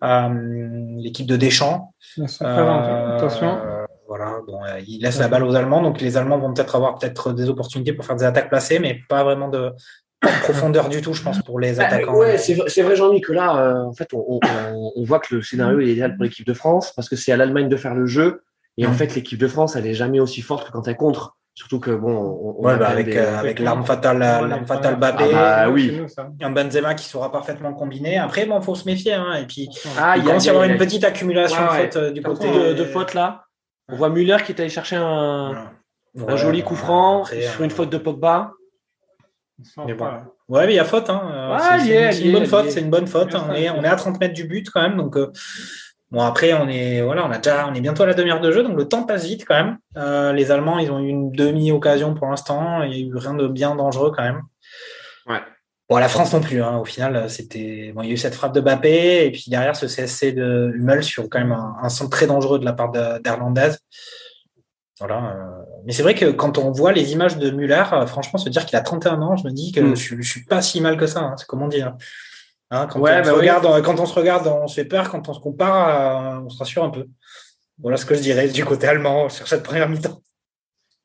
[0.01, 0.31] hein.
[0.33, 1.93] Euh, l'équipe de Deschamps.
[2.41, 3.59] Euh, Attention.
[4.07, 6.97] Voilà, bon, euh, il laisse la balle aux Allemands, donc les Allemands vont peut-être avoir
[6.97, 9.73] peut-être des opportunités pour faire des attaques placées, mais pas vraiment de,
[10.41, 12.15] profondeur du tout, je pense, pour les Bah, attaquants.
[12.17, 14.39] ouais, c'est vrai, c'est vrai, Jean-Mi, que là, euh, en fait, on, on-
[14.73, 17.31] on- on voit que le scénario est idéal pour l'équipe de France parce que c'est
[17.31, 18.41] à l'Allemagne de faire le jeu.
[18.77, 21.35] Et en fait, l'équipe de France, elle est jamais aussi forte que quand elle contre.
[21.55, 24.67] Surtout que bon, on, on Ouais, a bah, avec, des- euh, avec l'arme fatale, l'arme
[24.67, 25.99] fatale Mbappé, Ah bah oui.
[26.41, 28.19] Un Benzema qui saura parfaitement combiner.
[28.19, 30.45] Après, bon, faut se méfier, hein, et puis Ah, il il y a, commence à
[30.45, 32.83] y a- avoir une a- petite accumulation Ouais, de fautes euh, du côté de, de
[32.85, 33.45] fautes là.
[33.89, 35.71] On voit Muller qui est allé chercher un,
[36.35, 38.51] joli coup franc après, sur euh, une faute de Pogba.
[39.87, 40.05] Mais bon.
[40.49, 41.09] Ouais, mais il y a faute.
[41.09, 41.21] Hein.
[41.33, 41.57] Euh,
[42.11, 42.69] c'est- une bonne faute.
[42.69, 43.33] C'est une bonne faute.
[43.33, 44.97] On est, on à 30 mètres du but quand même.
[44.97, 45.31] Donc, euh,
[46.11, 48.51] bon, après, on est, voilà, on a déjà, on est bientôt à la demi-heure de
[48.51, 48.63] jeu.
[48.63, 49.77] Donc, le temps passe vite quand même.
[49.97, 52.83] Euh, les Allemands, ils ont eu une demi-occasion pour l'instant.
[52.83, 54.41] Il y a eu rien de bien dangereux quand même.
[55.27, 55.39] Ouais.
[55.89, 56.61] Bon, la France non plus.
[56.61, 56.77] Hein.
[56.77, 59.75] Au final, c'était, bon, il y a eu cette frappe de Mbappé et puis derrière
[59.75, 62.91] ce CSC de Hummel sur quand même un, un centre très dangereux de la part
[62.91, 63.71] de- d'Hernandez.
[64.99, 65.31] Voilà.
[65.35, 68.49] euh, Mais c'est vrai que quand on voit les images de Muller, euh, franchement, se
[68.49, 69.95] dire qu'il a 31 ans, je me dis que Mm.
[69.95, 71.19] je, je suis pas si mal que ça.
[71.21, 71.95] hein, c'est comment dire.
[72.69, 73.37] Hein, quand, Ouais, on bah se oui.
[73.39, 75.09] regarde, quand on se regarde, on se fait peur.
[75.09, 77.05] Quand on se compare, euh, on se rassure un peu.
[77.81, 80.21] Voilà ce que je dirais du côté allemand sur cette première mi-temps.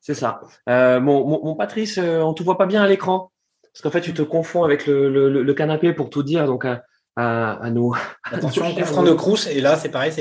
[0.01, 0.41] C'est ça.
[0.69, 3.31] Euh, mon, mon, mon Patrice, euh, on te voit pas bien à l'écran.
[3.73, 5.09] Parce qu'en fait, tu te confonds avec le,
[5.43, 6.47] le, canapé pour tout dire.
[6.47, 6.83] Donc, à,
[7.17, 7.95] à, à nos.
[8.25, 9.47] Attention, coup franc de Crous.
[9.47, 10.13] Et là, c'est pareil.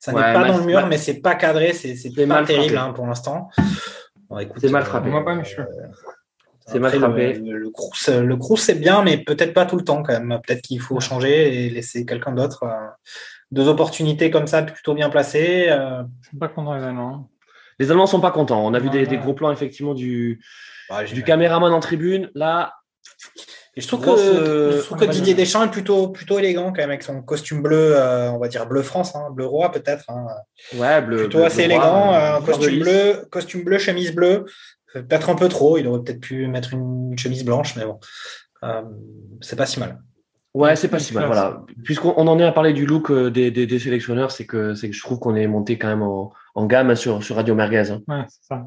[0.00, 1.72] Ça Ouais, n'est pas mal- dans le mur, mal- mais c'est pas cadré.
[1.72, 3.48] C'est, pas mal terrible hein, pour l'instant.
[4.28, 5.10] Bon, écoute, C'est mal frappé.
[5.12, 5.36] On pas.
[6.66, 7.32] C'est mal Après, frappé.
[7.34, 10.38] Le, le, Crous, le Crous, c'est bien, mais peut-être pas tout le temps quand même.
[10.46, 12.62] Peut-être qu'il faut changer et laisser quelqu'un d'autre.
[12.64, 12.86] euh,
[13.50, 15.66] deux opportunités comme ça, plutôt bien placées.
[15.68, 17.28] euh, Je suis pas contre les Allemands.
[17.80, 18.64] Les Allemands sont pas contents.
[18.64, 20.40] On a vu des, gros plans, effectivement, du,
[20.88, 22.30] bah, du caméraman en tribune.
[22.34, 22.74] Là,
[23.76, 26.66] Et je trouve grosse, que, euh, je trouve que Didier Deschamps est plutôt, plutôt élégant
[26.66, 29.72] quand même avec son costume bleu, euh, on va dire bleu France, hein, bleu roi
[29.72, 30.04] peut-être.
[30.10, 30.26] hein.
[30.76, 31.16] ouais, bleu.
[31.16, 34.44] plutôt bleu- assez bleu élégant, euh, costume bleu, costume bleu, chemise bleue.
[34.92, 37.98] Peut-être un peu trop, il aurait peut-être pu mettre une chemise blanche, mais bon,
[38.62, 38.82] Euh,
[39.40, 40.00] c'est pas si mal.
[40.52, 41.26] Ouais, c'est pas si mal.
[41.26, 41.62] Voilà.
[41.84, 44.74] Puisqu'on on en est à parler du look euh, des, des, des sélectionneurs, c'est que,
[44.74, 47.36] c'est que je trouve qu'on est monté quand même en, en gamme hein, sur, sur
[47.36, 47.90] Radio Merguez.
[47.90, 48.00] hein.
[48.08, 48.66] Ouais, c'est ça.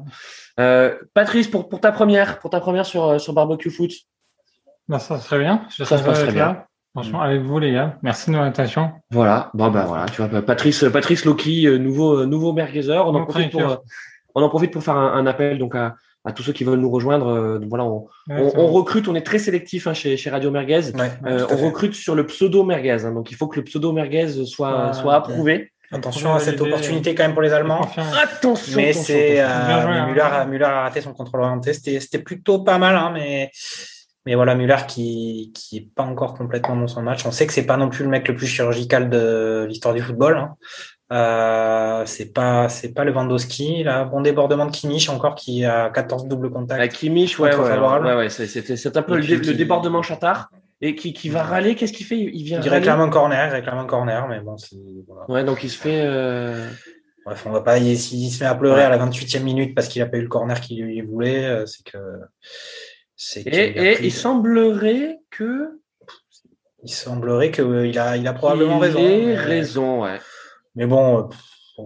[0.58, 3.92] Euh, Patrice, pour, pour ta première, pour ta première sur, sur Barbecue Foot.
[4.88, 5.66] Bah, ça serait bien.
[5.76, 6.66] Je Ça se passe là.
[6.94, 7.98] Franchement, avec vous, les gars.
[8.02, 8.92] Merci de l'invitation.
[9.10, 9.50] Voilà.
[9.52, 10.06] Bon, ben voilà.
[10.06, 13.06] Tu vois, Patrice, Patrice Loki, nouveau, nouveau merguezeur.
[13.08, 13.84] On en Bon profite pour,
[14.36, 16.80] on en profite pour faire un, un appel donc à, à tous ceux qui veulent
[16.80, 17.26] nous rejoindre.
[17.28, 18.72] Euh, voilà, on, Ouais, on, c'est on bon.
[18.72, 20.92] recrute, on est très sélectif hein, chez, chez Radio Merguez.
[20.94, 23.92] Ouais, Euh, on recrute sur le pseudo merguez, hein, donc il faut que le pseudo
[23.92, 25.70] merguez soit, Ah, approuvé.
[25.92, 27.86] Attention à cette opportunité quand même pour les Allemands.
[28.22, 28.76] Attention.
[28.76, 31.72] Mais c'est euh, Müller, Müller, a raté son contrôle orienté.
[31.74, 33.50] C'était plutôt pas mal, hein, mais
[34.26, 37.24] mais voilà Müller qui qui est pas encore complètement dans son match.
[37.26, 40.00] On sait que c'est pas non plus le mec le plus chirurgical de l'histoire du
[40.00, 40.38] football.
[40.38, 40.54] Hein.
[41.12, 44.04] Euh, c'est pas c'est pas Lewandowski là.
[44.04, 46.80] Bon débordement de Kimmich encore qui a 14 doubles contacts.
[46.80, 50.48] À Kimmich ouais ouais, ouais, ouais c'est un peu le, débordement chatard
[50.80, 51.74] et qui, qui va râler.
[51.74, 52.18] Qu'est-ce qu'il fait?
[52.18, 54.56] Il vient il réclame un corner il réclame un corner mais bon
[55.06, 55.30] voilà.
[55.30, 56.70] ouais donc il se fait euh...
[57.26, 60.00] bref on va pas s'il se met à pleurer à la 28e minute parce qu'il
[60.00, 61.98] a pas eu le corner qu'il lui voulait euh, c'est que
[63.14, 65.68] c'est et, et il semblerait que
[66.82, 69.36] il semblerait qu'il a il a probablement il raison mais...
[69.36, 70.18] raison ouais
[70.74, 71.28] mais bon.
[71.78, 71.82] Euh,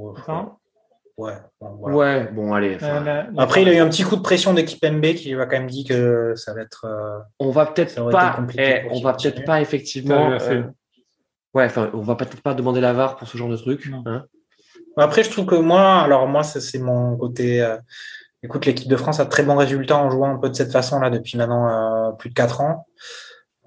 [1.17, 1.35] ouais.
[1.61, 1.97] Bon, voilà.
[1.97, 2.79] Ouais, bon, allez.
[2.83, 5.47] Euh, Après, il a eu un petit coup de pression d'équipe MB qui lui a
[5.47, 6.85] quand même dit que ça va être.
[6.85, 8.39] Euh, on va peut-être pas.
[8.57, 10.37] Eh, on va peut-être pas effectivement.
[11.55, 13.91] ouais, enfin, on va peut-être pas demander la VAR pour ce genre de truc.
[14.07, 14.25] Hein.
[14.97, 17.67] Après, je trouve que moi, alors moi, c'est mon côté.
[18.43, 20.71] Écoute, l'équipe de France a de très bons résultats en jouant un peu de cette
[20.73, 22.87] façon-là depuis maintenant plus de 4 ans.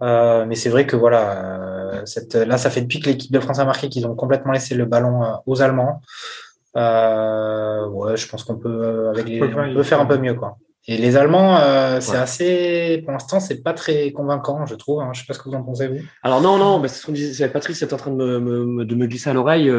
[0.01, 3.39] Euh, mais c'est vrai que voilà, euh, cette, là, ça fait depuis que l'équipe de
[3.39, 6.01] France a marqué qu'ils ont complètement laissé le ballon euh, aux Allemands.
[6.77, 10.57] Euh, ouais, je pense qu'on peut, avec les, on peut faire un peu mieux, quoi.
[10.87, 15.01] Et les Allemands, euh, c'est assez, pour l'instant, c'est pas très convaincant, je trouve.
[15.01, 15.11] Hein.
[15.13, 15.99] Je sais pas ce que vous en pensez vous.
[16.23, 17.47] Alors non, non, bah, c'est ce qu'on disait.
[17.49, 19.69] Patrice est en train de me, me, de me glisser à l'oreille.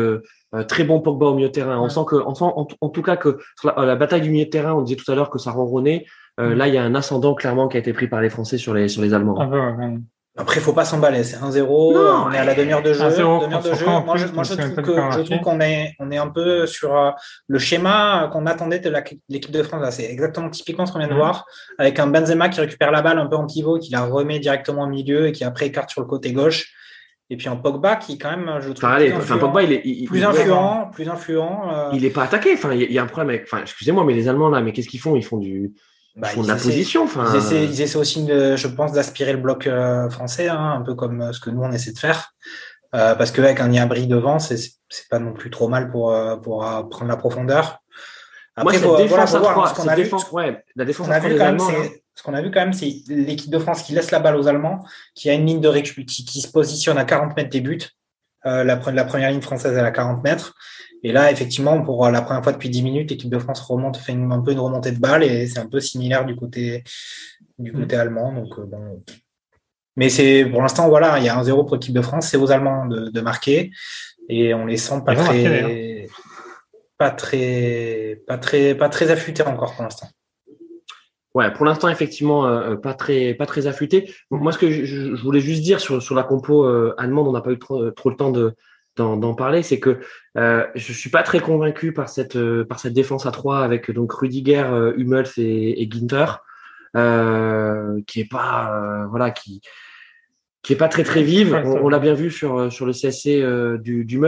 [0.54, 1.80] Euh, très bon Pogba au milieu de terrain.
[1.80, 4.50] On sent que, on sent en, tout cas que sur la, bataille du milieu de
[4.50, 6.06] terrain, on disait tout à l'heure que ça ronronnait.
[6.40, 6.54] Euh.
[6.54, 8.74] Là, il y a un ascendant clairement qui a été pris par les Français sur
[8.74, 9.36] les sur les Allemands.
[9.38, 9.98] Ah, ouais,
[10.34, 11.24] après, il faut pas s'emballer.
[11.24, 11.66] C'est 1-0.
[11.68, 13.04] On est à la demi-heure de jeu.
[13.04, 13.84] Demi de jeu.
[13.84, 17.10] Moi, je, moi, je trouve qu'on est, on est un peu sur euh,
[17.48, 18.90] le schéma qu'on attendait de
[19.28, 19.84] l'équipe de France.
[19.90, 21.44] C'est exactement typiquement ce qu'on vient de voir,
[21.78, 24.84] avec un Benzema qui récupère la balle un peu en pivot, qui la remet directement
[24.84, 26.72] au milieu et qui après écarte sur le côté gauche.
[27.28, 30.24] Et puis un Pogba qui quand même, je trouve, plus, influent, Pogba, il est, plus,
[30.24, 31.70] influent, plus influent.
[31.72, 31.90] Euh.
[31.92, 32.54] Il est pas attaqué.
[32.54, 33.30] Enfin, il y, a un problème.
[33.30, 35.14] Avec, enfin, excusez-moi, mais les Allemands là, mais qu'est-ce qu'ils font?
[35.14, 35.72] Ils font du
[36.16, 37.04] bah, ils font de la position.
[37.04, 40.76] Enfin, ils essaient, ils essaient aussi, de, je pense, d'aspirer le bloc euh, français, hein,
[40.78, 42.32] un peu comme euh, ce que nous on essaie de faire.
[42.94, 46.36] Euh, parce qu'avec un Niabri devant, c'est c'est pas non plus trop mal pour euh,
[46.36, 47.78] pour prendre la profondeur.
[48.54, 51.38] Après, Moi, défense à trois, ce qu'on a défense, vu, ouais, la défense à vu
[51.38, 51.58] quand même,
[52.14, 54.46] ce qu'on a vu quand même, c'est l'équipe de France qui laisse la balle aux
[54.46, 57.62] Allemands, qui a une ligne de récup, qui, qui se positionne à 40 mètres des
[57.62, 57.80] buts.
[58.44, 60.54] Euh, la, la, première ligne française est à 40 mètres.
[61.04, 64.12] Et là, effectivement, pour la première fois depuis 10 minutes, l'équipe de France remonte, fait
[64.12, 66.84] un peu une remontée de balle et c'est un peu similaire du côté,
[67.58, 67.80] du mm.
[67.80, 68.32] côté allemand.
[68.32, 69.02] Donc, euh, bon.
[69.96, 72.36] Mais c'est pour l'instant, voilà, il y a un zéro pour l'équipe de France, c'est
[72.36, 73.72] aux Allemands de, de, marquer
[74.28, 76.06] et on les sent pas très,
[76.96, 80.06] pas très, pas très, pas très affûtés encore pour l'instant.
[81.34, 84.14] Ouais, pour l'instant, effectivement, euh, pas très, pas très affûté.
[84.30, 87.32] Moi, ce que je, je, voulais juste dire sur, sur la compo euh, allemande, on
[87.32, 88.54] n'a pas eu trop, trop le temps de,
[88.96, 90.00] d'en parler, c'est que
[90.36, 93.90] euh, je suis pas très convaincu par cette euh, par cette défense à trois avec
[93.90, 96.26] donc Rudiger, euh, Hummels et, et Ginter,
[96.96, 99.60] euh, qui est pas euh, voilà qui
[100.62, 101.54] qui est pas très très vive.
[101.64, 103.42] On, l'a bien vu sur sur le CSC
[103.82, 104.18] du, du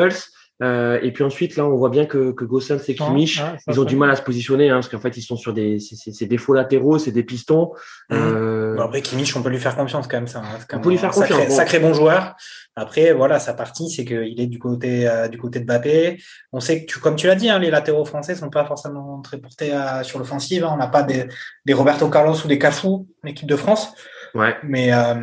[0.65, 3.85] euh, et puis ensuite, là, on voit bien que, que Gossens et Kimmich, ils ont
[3.85, 6.39] du mal à se positionner, hein, parce qu'en fait, ils sont sur des, c'est des
[6.39, 7.73] faux latéraux, c'est des pistons.
[8.09, 8.15] Mmh.
[8.15, 8.75] Euh...
[8.77, 10.27] Bon, après, Kimmich, on peut lui faire confiance quand même.
[10.27, 11.31] Ça, on peut lui faire confiance.
[11.31, 11.55] Sacré bon.
[11.55, 12.35] sacré bon joueur.
[12.77, 16.19] Après, voilà, sa partie, c'est qu'il est du côté, euh, du côté de Mbappé.
[16.53, 19.21] On sait que, tu, comme tu l'as dit, hein, les latéraux français sont pas forcément
[19.21, 20.65] très portés à, sur l'offensive.
[20.65, 20.71] Hein.
[20.73, 21.27] On n'a pas des,
[21.67, 23.93] des Roberto Carlos ou des Cafou, l'équipe de France.
[24.35, 24.57] Ouais.
[24.65, 25.15] Mais euh,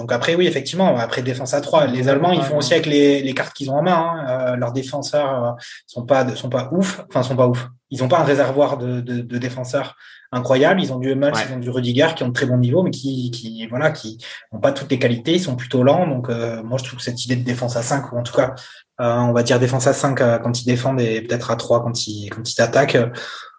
[0.00, 3.22] donc après, oui, effectivement, après défense à 3, les Allemands, ils font aussi avec les,
[3.22, 3.92] les cartes qu'ils ont en main.
[3.92, 4.26] Hein.
[4.28, 5.50] Euh, leurs défenseurs euh,
[5.86, 7.68] sont pas sont pas ouf, enfin sont pas ouf.
[7.90, 9.96] Ils ont pas un réservoir de, de, de défenseurs
[10.32, 10.80] incroyable.
[10.80, 12.90] Ils ont du Hummels, ils ont du Rudiger qui ont de très bon niveau, mais
[12.90, 14.16] qui, qui voilà, qui
[14.52, 15.34] n'ont pas toutes les qualités.
[15.34, 16.06] Ils sont plutôt lents.
[16.06, 18.34] Donc euh, moi, je trouve que cette idée de défense à 5 ou en tout
[18.34, 18.54] cas,
[18.98, 22.30] on va dire défense à 5 quand ils défendent et peut-être à 3 quand ils
[22.30, 22.98] quand ils attaquent,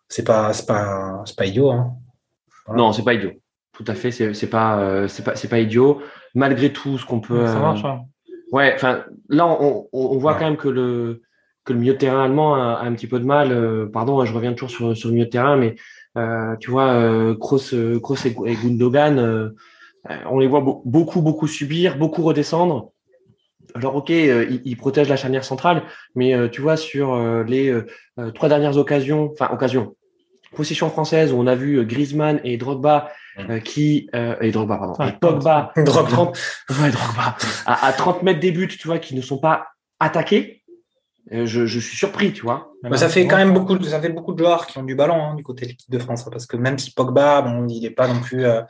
[0.09, 1.69] c'est pas c'est pas c'est pas idiot.
[1.69, 1.93] Hein.
[2.65, 2.81] Voilà.
[2.81, 3.40] Non, c'est pas idiot.
[3.81, 6.01] Tout à fait, c'est pas euh, c'est pas c'est pas idiot.
[6.35, 7.47] Malgré tout, ce qu'on peut.
[7.47, 7.83] Ça marche.
[7.83, 8.01] Hein.
[8.51, 10.39] Ouais, enfin là, on, on voit ouais.
[10.39, 11.21] quand même que le
[11.65, 13.51] que le milieu de terrain allemand a, a un petit peu de mal.
[13.51, 15.75] Euh, pardon, je reviens toujours sur, sur le milieu de terrain, mais
[16.17, 19.49] euh, tu vois, euh, Kroos, Kroos et, et Gundogan, euh,
[20.29, 22.91] on les voit beaucoup beaucoup subir, beaucoup redescendre.
[23.73, 27.15] Alors ok, ils, ils, protègent la charnière centrale, mais tu vois sur
[27.45, 27.73] les
[28.33, 29.95] trois dernières occasions, enfin occasions,
[30.55, 34.95] possession française où on a vu Griezmann et Drogba euh, qui euh, et Drogba pardon
[34.99, 36.09] ah, et Pogba, Drogba.
[36.09, 36.37] 30,
[36.81, 39.67] ouais, Drogba à, à, 30 mètres des buts tu vois qui ne sont pas
[39.99, 40.63] attaqués.
[41.31, 42.73] Euh, je, je suis surpris tu vois.
[42.83, 44.95] Bah, ça fait quand même beaucoup, de, ça fait beaucoup de joueurs qui ont du
[44.95, 47.67] ballon hein, du côté de l'équipe de France, hein, parce que même si Pogba, bon,
[47.67, 48.61] il n'est pas non plus, euh,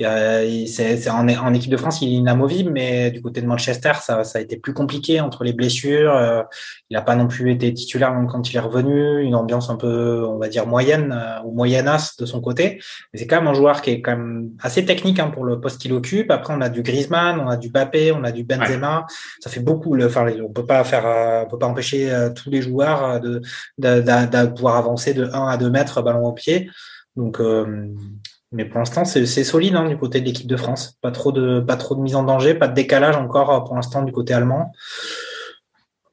[0.00, 4.22] c'est en, en, équipe de France, il est inamovible, mais du côté de Manchester, ça,
[4.22, 6.14] ça a été plus compliqué entre les blessures.
[6.14, 6.42] Euh,
[6.88, 10.24] il n'a pas non plus été titulaire quand il est revenu, une ambiance un peu,
[10.24, 12.80] on va dire moyenne euh, ou moyennasse de son côté.
[13.12, 15.60] Mais c'est quand même un joueur qui est quand même assez technique hein, pour le
[15.60, 16.30] poste qu'il occupe.
[16.30, 19.04] Après, on a du Griezmann, on a du Bappé, on a du Benzema.
[19.40, 19.94] Ça fait beaucoup.
[19.94, 23.42] Le, enfin, on peut pas faire, on peut pas empêcher tous les joueurs de
[23.78, 26.70] de, pouvoir avancer de 1 à 2 mètres ballon au pied.
[27.16, 27.88] Donc, euh,
[28.50, 30.96] mais pour l'instant, c'est solide hein, du côté de l'équipe de France.
[31.02, 33.74] Pas trop, de, pas trop de mise en danger, pas de décalage encore euh, pour
[33.74, 34.72] l'instant du côté allemand.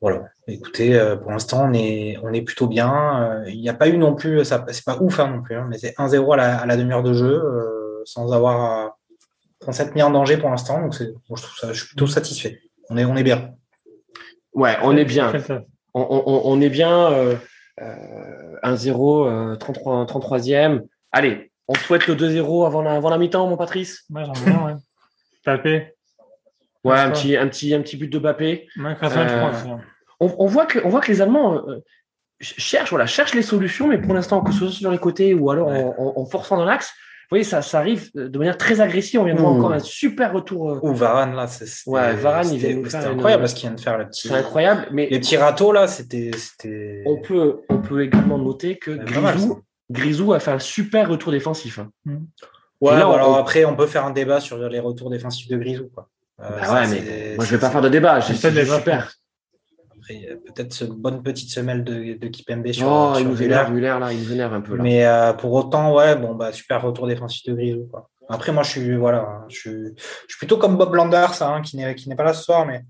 [0.02, 0.26] Voilà.
[0.48, 3.44] Écoutez, euh, pour l'instant, on est, on est plutôt bien.
[3.48, 5.66] Il n'y a pas eu non plus, ça c'est pas ouf hein, non plus, hein,
[5.70, 7.42] mais c'est 1-0 à la, demi-heure de jeu,
[8.04, 8.98] sans avoir
[9.64, 10.82] sans s'être mis en danger pour l'instant.
[10.82, 11.06] Donc, je,
[11.68, 12.60] je suis plutôt satisfait.
[12.90, 13.56] On est, on est bien.
[14.54, 15.34] Ouais, on est bien.
[15.94, 17.10] On, est bien.
[18.62, 20.82] 1-0, 33, 33e.
[21.12, 24.66] Allez, on souhaite le 2-0 avant la, avant la mi-temps, mon Patrice Ouais, j'en bien,
[24.66, 24.74] ouais.
[25.46, 25.96] Bappé.
[26.84, 28.68] Ouais, un petit, un, petit, un petit but de Bappé.
[28.78, 29.78] Euh,
[30.20, 31.84] on, voit que, on voit que les Allemands euh,
[32.40, 35.50] cherchent, voilà, cherchent les solutions, mais pour l'instant, que ce soit sur les côtés ou
[35.50, 36.94] alors en, forçant dans l'axe,
[37.26, 39.20] vous voyez, ça, ça arrive de manière très agressive.
[39.20, 40.74] On vient de voir encore un super retour.
[40.74, 41.48] Euh, Ou Varane, là.
[41.88, 44.28] Ouais, Varane, il vient C'était incroyable parce qu'il vient de faire le petit.
[44.28, 44.88] C'est incroyable.
[44.92, 46.30] Mais les petits râteaux, là, c'était.
[47.08, 51.80] On peut, on peut également noter que Grisou, Grisou a fait un super retour défensif.
[51.80, 51.90] Hein.
[52.06, 52.18] Mmh.
[52.82, 55.90] Ouais, alors après, on peut faire un débat sur les retours défensifs de Grisou.
[55.94, 56.10] Quoi.
[56.42, 58.20] Euh, bah ouais, mais moi, je vais pas faire de débat.
[58.20, 59.10] J'ai super
[60.08, 64.20] peut-être cette bonne petite semelle de, de Kipembe sur, oh, il nous énerve, là, il
[64.20, 64.76] nous énerve un peu.
[64.76, 64.84] Là.
[64.84, 67.88] Mais euh, pour autant, ouais, bon, bah, super retour défensif de Grisou.
[67.92, 68.10] Quoi.
[68.30, 71.78] Après, moi, je suis, voilà, je suis, je suis plutôt comme Bob Landers, hein, qui
[71.78, 72.84] n'est qui n'est pas là ce soir, mais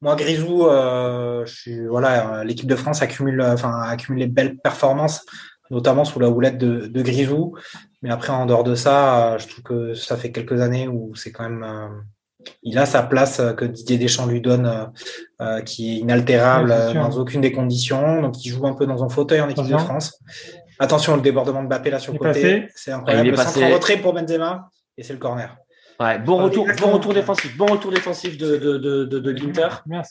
[0.00, 5.24] moi, Grisou, euh, je suis, voilà, l'équipe de France accumule, enfin, accumule les belles performances,
[5.72, 7.56] notamment sous la houlette de, de Grisou.
[8.02, 11.32] Mais après, en dehors de ça, je trouve que ça fait quelques années où c'est
[11.32, 11.88] quand même euh,
[12.62, 14.84] il a sa place euh, que Didier Deschamps lui donne, euh,
[15.40, 18.22] euh, qui est inaltérable dans aucune des conditions.
[18.22, 20.18] Donc, il joue un peu dans un fauteuil en équipe de France.
[20.78, 22.68] Attention, le débordement de Mbappé là sur le côté.
[22.74, 23.28] C'est incroyable.
[23.28, 23.68] Il est passé...
[23.68, 25.56] Le retrait pour Benzema et c'est le corner
[25.98, 29.68] bon retour, bon retour défensif, bon retour défensif de, de, de, de, de Ginter.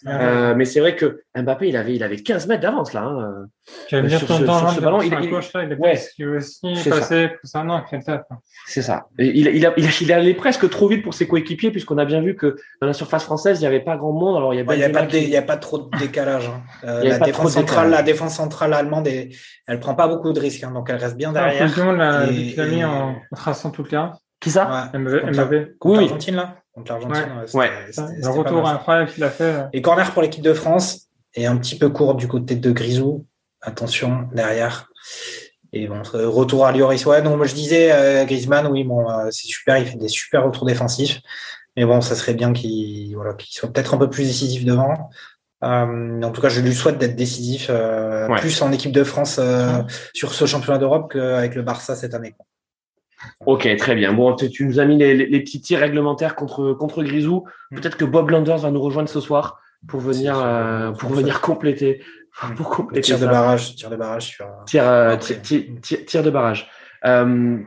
[0.07, 3.03] Euh, mais c'est vrai que Mbappé, il avait, il avait 15 mètres d'avance là.
[3.03, 3.47] Hein,
[3.93, 5.99] euh, sur, ce, sur ce ballon, il, il, gauche, là, il ouais,
[6.35, 7.63] aussi passé ça.
[7.63, 7.81] Non,
[8.65, 9.07] c'est ça.
[9.19, 12.21] Il, il, a, il, il allait presque trop vite pour ses coéquipiers puisqu'on a bien
[12.21, 14.37] vu que dans la surface française, il n'y avait pas grand monde.
[14.37, 16.47] Alors il y a, ouais, a pas, de, il y a pas trop de décalage.
[16.47, 16.61] Hein.
[16.85, 19.29] Euh, la défense centrale, la défense centrale allemande, elle,
[19.67, 21.67] elle prend pas beaucoup de risques, hein, donc elle reste bien derrière.
[21.95, 24.13] La et, a mis en traçant tout le cas.
[24.41, 24.99] Qui ça ouais.
[24.99, 25.75] MV.
[25.83, 26.57] Oui, l'Argentine, là.
[26.75, 27.69] Donc l'Argentine, ouais.
[27.95, 29.67] le retour incroyable qu'il a fait.
[29.71, 33.25] Et corner pour l'équipe de France est un petit peu court du côté de Grisou.
[33.61, 34.89] Attention derrière.
[35.71, 37.05] Et bon, retour à Lloris.
[37.05, 40.09] Ouais, donc moi je disais euh, Griezmann, oui, bon, euh, c'est super, il fait des
[40.09, 41.21] super retours défensifs.
[41.77, 45.09] Mais bon, ça serait bien qu'il voilà, qu'il soit peut-être un peu plus décisif devant.
[45.63, 49.37] Euh, en tout cas, je lui souhaite d'être décisif euh, plus en équipe de France
[49.39, 52.35] euh, sur ce championnat d'Europe qu'avec le Barça cette année.
[53.45, 54.13] Ok, très bien.
[54.13, 57.45] Bon, tu nous as mis les, les, petits tirs réglementaires contre, contre Grisou.
[57.71, 57.75] Mm.
[57.75, 62.03] Peut-être que Bob Landers va nous rejoindre ce soir pour venir, euh, pour venir compléter.
[62.55, 64.27] Pour compléter tir de barrage, tir de barrage.
[64.27, 66.69] Sur, tir, euh, tir, tir, de barrage.
[67.05, 67.57] Euh,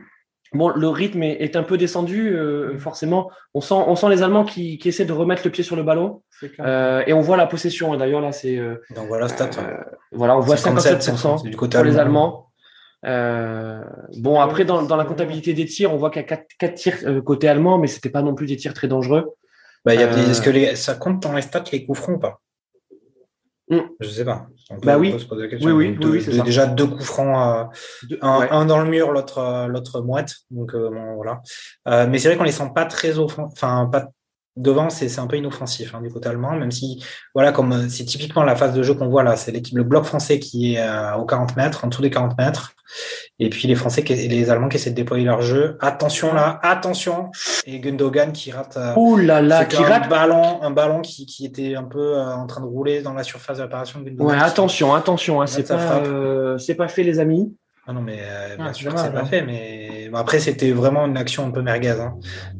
[0.53, 2.79] bon, le rythme est, est un peu descendu, euh, mm.
[2.79, 3.31] forcément.
[3.53, 5.83] On sent, on sent les Allemands qui, qui essaient de remettre le pied sur le
[5.83, 6.23] ballon.
[6.59, 7.95] Euh, et on voit la possession.
[7.95, 8.59] D'ailleurs, là, c'est.
[8.97, 9.51] on voit la stat.
[10.11, 12.49] voilà, on voit 57%, du côté pour les Allemands.
[13.05, 13.83] Euh,
[14.17, 16.73] bon, après, dans, dans, la comptabilité des tirs, on voit qu'il y a 4, 4
[16.75, 19.35] tirs euh, côté allemand, mais c'était pas non plus des tirs très dangereux.
[19.83, 20.31] Bah, y a euh...
[20.31, 22.41] Est-ce que les, ça compte dans les stats les coups francs ou pas?
[23.69, 23.79] Mm.
[23.99, 24.47] Je sais pas.
[24.83, 25.15] bah oui.
[25.31, 27.71] oui, oui, oui, oui déjà deux coups francs,
[28.11, 30.35] euh, un, un, dans le mur, l'autre l'autre moite.
[30.49, 31.41] Donc bon, voilà.
[32.07, 34.09] mais c'est vrai qu'on les sent pas très enfin pas
[34.55, 37.03] devant, c'est un peu inoffensif hein, du côté allemand, même si,
[37.33, 40.05] voilà, comme c'est typiquement la phase de jeu qu'on voit là, c'est l'équipe, le bloc
[40.05, 42.74] français qui est euh, aux 40 mètres, en dessous des 40 mètres,
[43.39, 45.77] et puis les Français et les Allemands qui essaient de déployer leur jeu.
[45.81, 47.31] Attention là, attention,
[47.65, 48.77] et Gundogan qui rate.
[48.77, 52.19] Euh, Ouh là là, qui rate un ballon, un ballon qui, qui était un peu
[52.19, 54.35] en train de rouler dans la surface d'opération de Gundogan.
[54.35, 56.03] Ouais, attention, attention, hein, c'est pas,
[56.57, 57.53] c'est pas fait les amis.
[57.87, 59.25] Ah non, mais euh, bien sûr que c'est pas hein.
[59.25, 59.43] fait.
[59.43, 61.89] Mais bon, après, c'était vraiment une action un peu merguez.
[61.89, 62.15] Hein.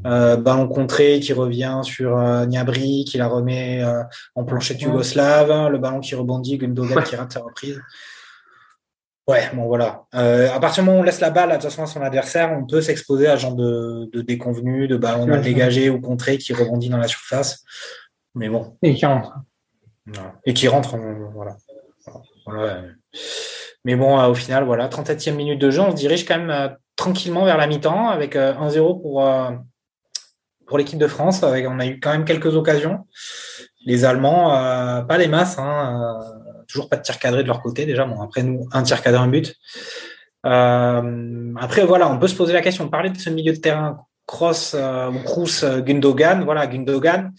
[0.06, 4.04] Euh, ballon contré qui revient sur euh, Niabri, qui la remet euh,
[4.36, 5.50] en planchette yougoslave.
[5.50, 7.82] Hein, le ballon qui rebondit, Gundogan qui rate sa reprise.
[9.28, 10.06] Ouais, bon voilà.
[10.14, 12.02] Euh, à partir du moment où on laisse la balle de toute façon à son
[12.02, 16.00] adversaire, on peut s'exposer à ce genre de, de déconvenu, de ballon mal dégagé ou
[16.00, 17.64] contré qui rebondit dans la surface.
[18.36, 18.78] Mais bon.
[18.84, 19.34] Et qui rentre.
[20.46, 20.96] Et qui rentre,
[21.34, 21.58] voilà.
[22.46, 22.82] voilà.
[23.84, 27.46] Mais bon, au final, voilà, 37e minute de jeu, on se dirige quand même tranquillement
[27.46, 29.28] vers la mi-temps avec 1-0 pour,
[30.68, 31.42] pour l'équipe de France.
[31.42, 33.08] Avec, on a eu quand même quelques occasions.
[33.86, 34.50] Les Allemands,
[35.08, 36.20] pas les masses, hein,
[36.68, 38.06] toujours pas de tir cadré de leur côté déjà.
[38.06, 39.56] Bon, après nous, un tir cadré, un but.
[40.44, 42.90] après, voilà, on peut se poser la question.
[42.90, 46.44] Parler de ce milieu de terrain Cross euh, ou Kroos euh, Gundogan.
[46.44, 47.32] Voilà, Gundogan,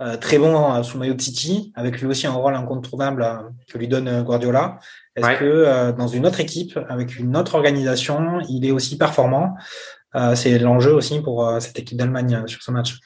[0.00, 3.86] euh, très bon sous maillot de City, avec lui aussi un rôle incontournable que lui
[3.88, 4.78] donne Guardiola.
[5.16, 9.54] Est-ce que dans une autre équipe, avec une autre organisation, il est aussi performant?
[10.34, 12.96] C'est l'enjeu aussi pour cette équipe d'Allemagne sur ce match.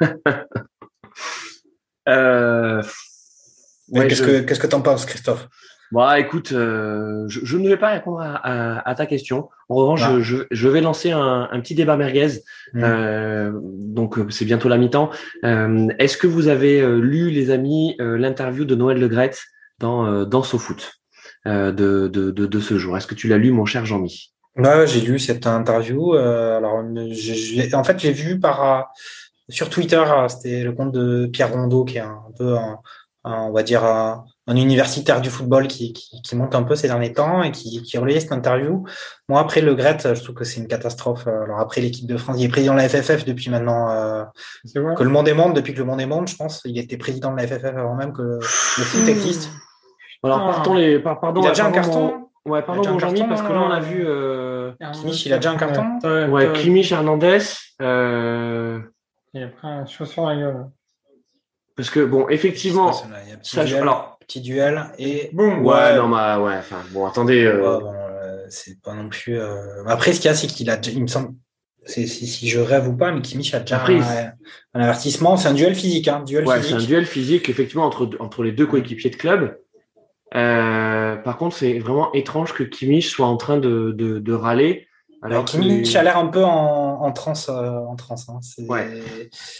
[3.92, 5.48] Qu'est-ce que tu en penses, Christophe?
[5.90, 9.48] Bah, écoute, euh, je, ne vais pas répondre à, ta question.
[9.68, 10.18] En revanche, ah.
[10.20, 12.42] je, vais lancer un, petit débat merguez.
[12.74, 12.82] Mmh.
[12.84, 15.10] Euh, donc, euh, c'est bientôt la mi-temps.
[15.42, 19.32] Est-ce que vous avez lu, les amis, l'interview de Noël Le Gret
[19.78, 20.92] dans, dans SoFoot
[21.46, 22.96] de, de, de, ce jour?
[22.96, 24.32] Est-ce que tu l'as lu, mon cher Jean-Mi?
[24.56, 26.12] Ouais, j'ai lu cette interview.
[26.14, 26.84] alors,
[27.72, 28.92] en fait, j'ai vu par
[29.50, 32.80] sur Twitter, c'était le compte de Pierre Rondeau, qui est un, peu un,
[33.28, 37.42] on va dire un universitaire du football qui, qui, monte un peu ces derniers temps
[37.42, 38.84] et qui, qui relayait cette interview.
[39.28, 41.26] Moi, après le Gret, je trouve que c'est une catastrophe.
[41.26, 44.24] Alors après l'équipe de France, il est président de la FFF depuis maintenant euh,
[44.74, 46.62] que le monde est monde, depuis que le monde est monde, je pense.
[46.64, 49.50] Il était président de la FFF avant même que le, foot existe.
[50.24, 51.42] Alors partons les, pardon.
[51.42, 52.28] Il a déjà un carton?
[52.46, 54.02] Ouais, pardon mon Jean-Mi, parce que là on a vu.
[54.06, 54.72] Euh...
[54.92, 55.98] Kimmich, il a déjà un carton?
[56.30, 57.40] Ouais, Kimmich Hernandez.
[57.82, 58.80] Euh...
[59.34, 60.66] Il a pris un chaussure à la gueule.
[61.78, 62.92] Parce que bon, effectivement,
[63.42, 67.78] ça, alors petit duel et bon ouais, non mais ouais enfin bon attendez euh...
[67.78, 69.84] euh c'est pas non plus euh...
[69.86, 71.34] après ce qu'il y a c'est qu'il a il me semble
[71.86, 74.32] c'est si, si, je rêve ou pas mais Kimmich a déjà un,
[74.74, 75.36] un, avertissement.
[75.36, 78.50] C'est un duel physique hein duel ouais c'est un duel physique effectivement entre entre les
[78.50, 79.56] deux coéquipiers de club.
[80.34, 84.87] Euh, par contre c'est vraiment étrange que Kimmich soit en train de de, de râler
[85.22, 88.28] alors Kimmich a l'air un peu en, en transe, euh, en transe.
[88.28, 88.38] Hein.
[88.68, 89.02] Ouais.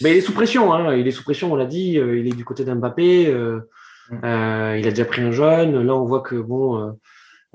[0.01, 0.73] Mais il est sous pression.
[0.73, 0.95] Hein.
[0.95, 1.93] Il est sous pression, on l'a dit.
[1.93, 3.27] il est du côté d'Mbappé.
[3.27, 3.69] Euh,
[4.23, 5.81] euh, il a déjà pris un jeune.
[5.81, 6.91] Là, on voit que bon, euh,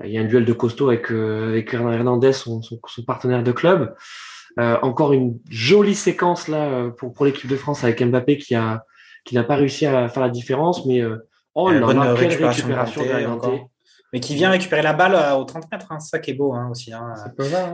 [0.05, 3.53] il y a un duel de costaud avec euh, avec Hernandez, son, son, partenaire de
[3.53, 3.95] club.
[4.59, 8.85] encore une jolie séquence là pour pour l'équipe de France avec Mbappé qui a
[9.25, 11.03] qui n'a pas réussi à faire la différence, mais
[11.55, 13.74] oh là quelle récupération, de
[14.15, 15.91] mais qui vient récupérer la balle au 30 mètres.
[15.91, 15.99] Hein.
[16.01, 16.95] C'est ça qui est beau hein, aussi.
[16.95, 17.13] Hein.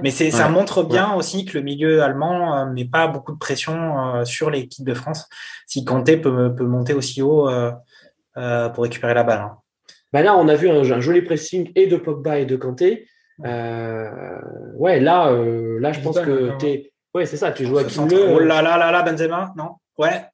[0.03, 3.38] Mais c'est, ça montre bien aussi que le milieu allemand euh, met pas beaucoup de
[3.38, 5.28] pression sur l'équipe de France.
[5.66, 7.49] Si Kanté peut, peut monter aussi haut
[8.36, 9.41] euh, pour récupérer la balle.
[9.41, 9.59] Hein.
[10.12, 13.07] Bah là, on a vu un, joli pressing et de Pogba et de Kanté.
[13.45, 14.09] Euh,
[14.76, 16.93] ouais, là, euh, là, je pense que t'es.
[17.14, 19.76] Ouais, c'est ça, tu joues à qui Oh là là là là, Benzema, non?
[19.99, 20.24] Ouais.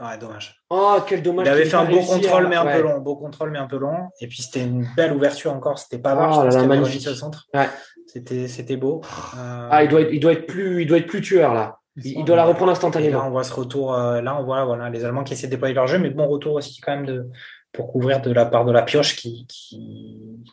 [0.00, 0.62] Ouais, dommage.
[0.70, 1.46] Oh, quel dommage.
[1.46, 2.98] Il avait fait un beau contrôle, mais un peu long.
[3.00, 4.08] Beau contrôle, mais un peu long.
[4.20, 5.78] Et puis, c'était une belle ouverture encore.
[5.78, 6.30] C'était pas mal.
[6.32, 7.08] Oh, là, magnifique.
[7.08, 7.46] centre.
[7.52, 7.68] Ouais.
[8.06, 9.02] C'était, c'était beau.
[9.36, 11.78] Ah, il doit, être, il, doit être plus, il doit être plus tueur, là.
[12.04, 13.18] Il, doit la reprendre instantanément.
[13.18, 13.92] là, on voit ce retour.
[13.94, 16.28] Euh, là, on voit voilà, les Allemands qui essaient de déployer leur jeu, mais bon
[16.28, 17.28] retour aussi quand même de,
[17.72, 19.46] pour couvrir de la part de la pioche qui,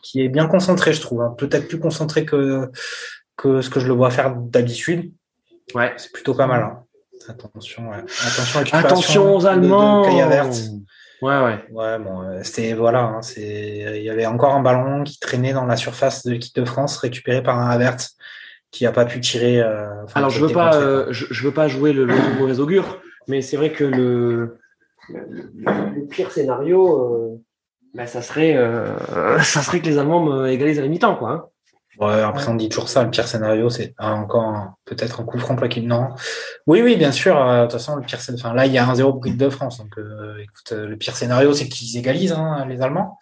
[0.02, 1.22] qui, est bien concentré, je trouve.
[1.22, 1.34] Hein.
[1.38, 2.70] Peut-être plus concentré que,
[3.36, 5.12] que ce que je le vois faire d'habitude.
[5.74, 5.92] Ouais.
[5.96, 6.62] C'est plutôt pas mal.
[6.62, 6.85] Hein.
[7.28, 10.02] Attention, attention, attention aux Allemands.
[11.22, 11.64] Ouais, ouais.
[11.70, 15.54] Ouais, bon, euh, c'était voilà, hein, c'est il y avait encore un ballon qui traînait
[15.54, 17.96] dans la surface de l'équipe de France, récupéré par un Avert
[18.70, 19.60] qui n'a pas pu tirer.
[19.60, 22.06] Euh, Alors je veux pas, euh, je, veux pas jouer le,
[22.38, 24.58] mauvais augure, mais c'est vrai que le,
[25.08, 27.42] le, pire scénario, euh,
[27.94, 28.54] bah, ça serait,
[29.42, 31.30] ça serait que les Allemands égalisent à la mi-temps, quoi.
[31.30, 31.44] Hein.
[31.98, 33.04] Ouais, après on dit toujours ça.
[33.04, 35.80] Le pire scénario, c'est encore peut-être un coup franc plaqué.
[35.80, 36.10] Non.
[36.66, 37.34] Oui, oui, bien sûr.
[37.34, 39.48] De toute façon, le pire, enfin là, il y a un 0 pour l'équipe de
[39.50, 39.78] France.
[39.78, 39.96] Donc,
[40.42, 43.18] écoute, le pire scénario, c'est qu'ils égalisent hein, les Allemands.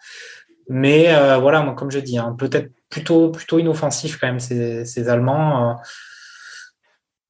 [0.67, 5.71] Mais voilà, moi, comme je dis, hein, peut-être plutôt, plutôt inoffensif quand même, ces, Allemands.
[5.71, 5.73] Euh.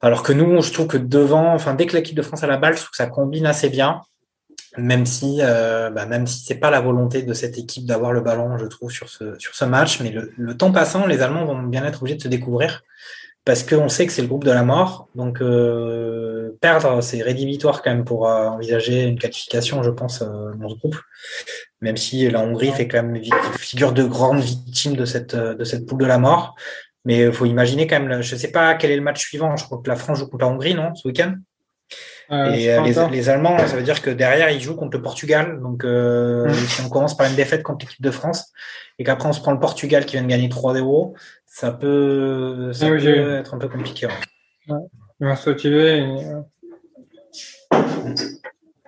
[0.02, 2.58] Alors que nous, je trouve que devant, enfin, dès que l'équipe de France a la
[2.58, 4.02] balle, je trouve que ça combine assez bien.
[4.78, 8.22] Même si, euh, bah, même si c'est pas la volonté de cette équipe d'avoir le
[8.22, 10.02] ballon, je trouve, sur ce, sur ce match.
[10.02, 12.84] Mais le, temps passant, les Allemands vont bien être obligés de se découvrir
[13.46, 15.08] parce qu'on sait que c'est le groupe de la mort.
[15.16, 20.76] Donc, euh, perdre, c'est rédhibitoire quand même pour envisager une qualification, je pense, dans ce
[20.76, 20.98] groupe
[21.82, 23.22] même si la Hongrie fait quand même
[23.60, 26.56] figure de grande victime de cette, de cette poule de la mort.
[27.06, 29.56] Mais il faut imaginer quand même, je sais pas quel est le match suivant.
[29.56, 31.36] Je crois que la France joue contre la Hongrie, non, ce week-end?
[32.32, 35.60] Euh, Et euh, les, Allemands, ça veut dire que derrière, ils jouent contre le Portugal.
[35.62, 36.54] Donc, euh, mm.
[36.54, 38.52] si on commence par une défaite contre l'équipe de France
[39.00, 41.14] et qu'après on se prend le Portugal qui vient de gagner 3-0,
[41.46, 44.08] ça peut, ça peut être un peu compliqué.
[44.68, 45.36] Ouais.
[45.46, 46.06] motiver.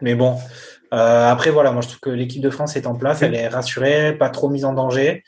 [0.01, 0.37] Mais bon,
[0.93, 3.47] Euh, après, voilà, moi je trouve que l'équipe de France est en place, elle est
[3.47, 5.23] rassurée, pas trop mise en danger.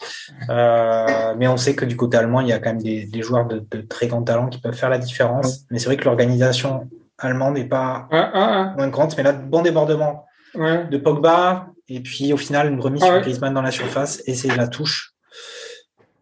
[0.50, 3.22] Euh, mais on sait que du côté allemand, il y a quand même des, des
[3.22, 5.66] joueurs de, de, très grand talent qui peuvent faire la différence.
[5.70, 6.90] Mais c'est vrai que l'organisation
[7.20, 9.14] allemande n'est pas Ouais, ouais, moins grande.
[9.18, 10.86] Mais là, bon débordement ouais.
[10.88, 11.68] de Pogba.
[11.88, 13.22] Et puis au final, une remise Ah sur ouais.
[13.22, 14.22] Griezmann dans la surface.
[14.28, 15.14] Et c'est la touche.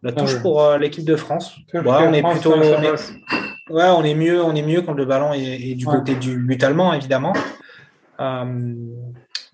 [0.02, 0.40] La Ah touche ouais.
[0.42, 1.56] pour euh, l'équipe de France.
[1.74, 2.54] Ouais, Ouais, on est France, plutôt.
[2.54, 3.12] on est- passe.
[3.70, 5.96] Ouais, on est mieux, on est mieux quand le ballon est, est du Ouais.
[5.96, 7.34] côté du but allemand, évidemment.
[8.20, 8.74] Euh,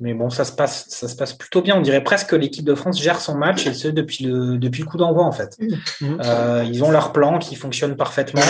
[0.00, 1.76] mais bon, ça se passe, ça se passe plutôt bien.
[1.76, 4.82] On dirait presque que l'équipe de France gère son match et ce depuis le depuis
[4.82, 5.56] le coup d'envoi en fait.
[6.00, 6.20] Mhm.
[6.24, 8.40] Euh, ils ont leur plan qui fonctionne parfaitement.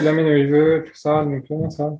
[0.00, 1.90] Il amène- où il veut, tout ça, donc euh, ça.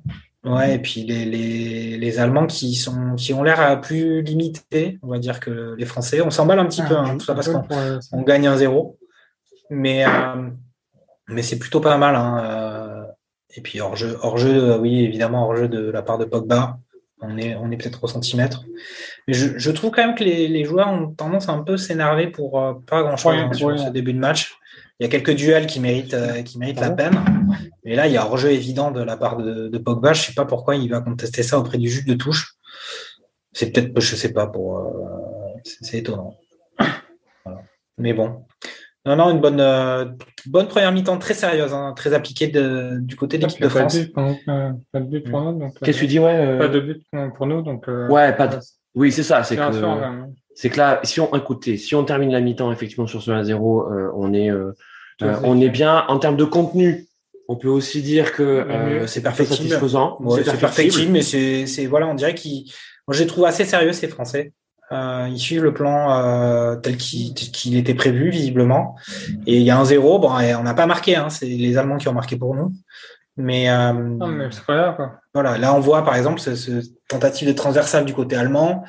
[0.45, 5.07] Ouais, et puis les, les, les Allemands qui sont qui ont l'air plus limités, on
[5.07, 6.21] va dire que les Français.
[6.21, 8.97] On s'emballe un petit peu, hein, tout ça parce qu'on gagne un zéro.
[9.71, 10.49] Mais, euh,
[11.27, 12.15] mais c'est plutôt pas mal.
[12.15, 12.43] Hein.
[12.43, 13.03] euh,
[13.55, 16.25] Et puis hors jeu, hors jeu, euh, oui, évidemment, hors jeu de la part de
[16.25, 16.77] Pogba.
[17.21, 18.65] On est, on est peut-être au centimètre.
[19.27, 21.77] Mais je, je trouve quand même que les, les joueurs ont tendance à un peu
[21.77, 24.59] s'énerver pour euh, pas grand-chose Ouais, hein, sur ce début de match.
[24.99, 27.19] Il y a quelques duels qui méritent, euh, qui méritent la peine.
[27.83, 30.13] Mais là, il y a hors-jeu évident de la part de, de Pogba.
[30.13, 32.53] Je sais pas pourquoi il va contester ça auprès du juge de touche.
[33.51, 36.35] C'est peut-être, je sais pas, pour, euh, c'est étonnant.
[37.45, 37.61] Voilà.
[37.97, 38.45] Mais bon.
[39.05, 40.05] Non, non, une bonne, euh,
[40.47, 43.95] bonne première mi-temps très sérieuse, hein, très appliquée de, du côté de l'équipe de France.
[43.95, 44.35] but pour nous,
[44.91, 45.75] pas de but pour nous, donc.
[45.75, 47.05] euh, Qu'est-ce que tu dis, ouais euh, Pas de but
[47.37, 47.87] pour nous, donc.
[47.87, 48.59] euh, Ouais, pas de-
[48.95, 49.43] Oui, c'est ça.
[49.43, 49.61] C'est que,
[50.01, 50.33] même.
[50.55, 53.51] C'est que là, si on, écoutez, si on termine la mi-temps effectivement sur ce 1-0,
[53.53, 54.71] euh, on est, euh,
[55.21, 57.05] euh, on est bien en termes de contenu.
[57.47, 59.69] On peut aussi dire que euh, c'est perfectible.
[59.69, 60.17] satisfaisant.
[60.21, 62.71] Ouais, c'est perfectible, mais c'est, c'est, voilà, on dirait qu'ils,
[63.07, 64.53] moi, je les trouve assez sérieux, ces Français.
[64.91, 68.95] Euh, ils suivent le plan euh, tel qu'il, était prévu, visiblement.
[69.45, 71.77] Et il y a un zéro, bon, et on n'a pas marqué, hein, c'est les
[71.77, 72.71] Allemands qui ont marqué pour nous.
[73.37, 75.11] Mais, euh, Non, mais c'est pas grave, quoi.
[75.33, 76.71] voilà, là, on voit, par exemple, ce, ce
[77.09, 78.83] tentative de transversale du côté allemand.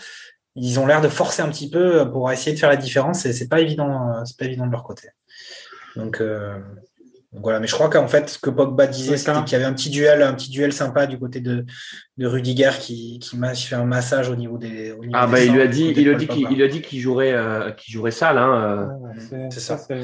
[0.57, 3.33] Ils ont l'air de forcer un petit peu pour essayer de faire la différence et
[3.33, 5.09] c'est pas évident, euh, c'est pas évident de leur côté.
[5.97, 6.59] Donc, euh,
[7.33, 9.65] donc voilà, mais je crois qu'en fait, ce que Pogba disait, c'était qu'il y avait
[9.65, 11.67] un petit duel, un petit duel sympa du côté de,
[12.17, 14.93] de Rudiger qui, qui m'a fait un massage au niveau des.
[14.93, 16.63] Au niveau Ah des bah il lui a dit, il de a dit qu'il, il
[16.63, 18.39] a dit qu'il jouerait, euh, qu'il jouerait sale.
[18.39, 18.87] Hein, euh.
[19.37, 19.77] Ouais, c'est ça.
[19.77, 19.99] c'est-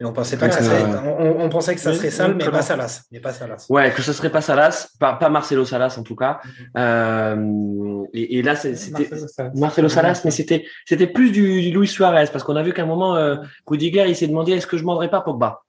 [0.00, 2.34] Et on pensait pas que ça serait, euh, on, on pensait que ça serait sale,
[2.34, 3.66] mais pas Salas, mais pas Salas.
[3.70, 6.40] Ouais, que ce serait pas Salas, pas, pas Marcelo Salas en tout cas.
[6.44, 6.50] Mhm.
[6.76, 9.50] Euh, et, et là, c'est- c'était Marcelo Salas.
[9.54, 12.82] Marcelo Salas, mais c'était c'était plus du, du Luis Suarez parce qu'on a vu qu'à
[12.82, 15.62] un moment, euh, Rudiger, il s'est demandé est-ce que je mordrais pas Pogba?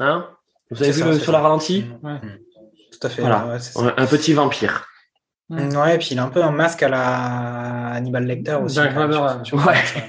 [0.00, 0.26] Hein
[0.70, 1.32] Vous avez vu ça, le, c'est sur ça.
[1.32, 2.14] la ralenti Ouais.
[2.14, 2.38] Mm.
[2.92, 3.20] Tout à fait.
[3.22, 3.46] Voilà.
[3.46, 3.94] ouais, c'est ça.
[3.96, 4.86] un, petit vampire.
[5.48, 8.76] Ouais, et puis il a un peu un masque à la Hannibal Lecter aussi.
[8.76, 9.04] Dark ouais.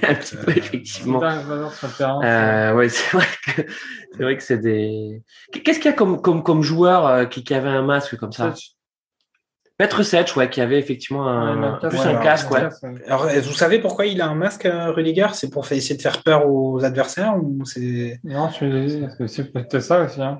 [0.08, 1.18] un petit peu, Euh, effectivement.
[1.18, 3.62] Dark Vador sur le terrain, Euh, ouais, c'est vrai que
[4.16, 5.22] c'est vrai que c'est des.
[5.52, 8.32] Qu'est-ce qu'il y a comme comme comme joueur euh, qui, qui avait un masque comme
[8.32, 8.54] ça?
[9.82, 12.68] C'est- Petr Sech, ouais, qui avait effectivement un, Ouais, plus un ouais, casque, ouais.
[13.06, 15.28] Alors, vous savez pourquoi il a un masque, euh, Rudiger?
[15.34, 19.52] C'est pour essayer de faire peur aux adversaires ou c'est Non, je suis c'est- c'est
[19.52, 20.20] peut-être ça aussi.
[20.22, 20.38] Hein.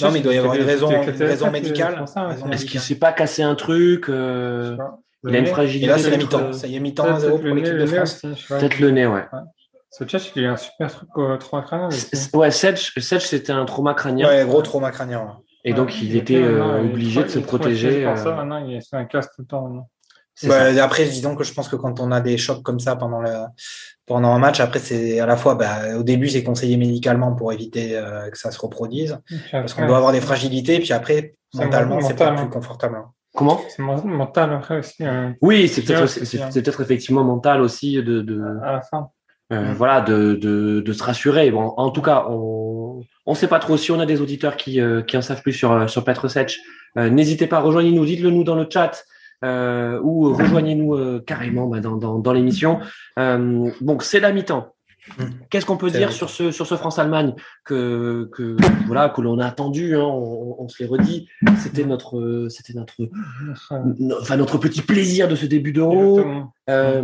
[0.00, 2.04] Non, mais il doit y avoir une raison- une raison médicale.
[2.52, 4.76] Est-ce qu'il s'est pas cassé un truc euh.
[5.26, 5.86] Il a une nez, Et fragilité.
[5.86, 6.38] là, c'est la mi-temps.
[6.38, 8.22] euh, Ça y est, mi-temps peut-être 1-0 le pour nez, l'équipe de France.
[8.48, 9.22] Peut-être le nez, ouais.
[9.90, 11.84] Ce Tchèque, il a un super truc au trois crânes.
[11.86, 12.08] aussi.
[12.14, 14.28] C- Ouais, Sedge, Sedge, c'était un trauma crânien.
[14.28, 15.38] Ouais, gros trauma crânien.
[15.64, 15.70] Ouais.
[15.70, 18.04] Et donc, il était euh, obligé de se protéger.
[18.16, 19.88] ça, euh, maintenant, il est sur un casque tout le temps.
[20.48, 23.20] Bah, après, disons que je pense que quand on a des chocs comme ça pendant
[23.20, 23.30] le
[24.04, 27.52] pendant un match, après c'est à la fois, bah, au début c'est conseillé médicalement pour
[27.52, 29.16] éviter euh, que ça se reproduise,
[29.52, 32.50] parce qu'on doit avoir des fragilités, puis après mentalement c'est pas mental, plus hein.
[32.52, 32.96] confortable.
[32.96, 33.10] hein.
[33.36, 33.60] Comment?
[33.68, 38.42] C'est mental après aussi, euh, Oui, c'est C'est peut-être c'est effectivement mental aussi de, de
[38.64, 39.08] à la fin.
[39.52, 39.74] euh, Mm.
[39.74, 41.50] voilà de, de, de se rassurer.
[41.52, 44.80] Bon, en tout cas, on on sait pas trop si on a des auditeurs qui
[44.80, 46.58] euh, qui en savent plus sur euh, sur Petr Sech.
[46.98, 49.04] Euh, N'hésitez pas, rejoignez-nous, dites-le nous dans le chat.
[49.44, 52.78] Euh, ou rejoignez-nous euh, carrément bah, dans, dans, dans l'émission.
[53.18, 54.70] Euh, donc c'est la mi-temps.
[55.50, 58.56] Qu'est-ce qu'on peut dire sur ce sur ce France Allemagne que que
[58.86, 61.28] voilà que l'on a attendu, hein, on, on se les redit.
[61.58, 66.20] C'était notre c'était notre Notre, euh, no- enfin notre petit plaisir de ce début d'Euro.
[66.70, 67.02] Euh,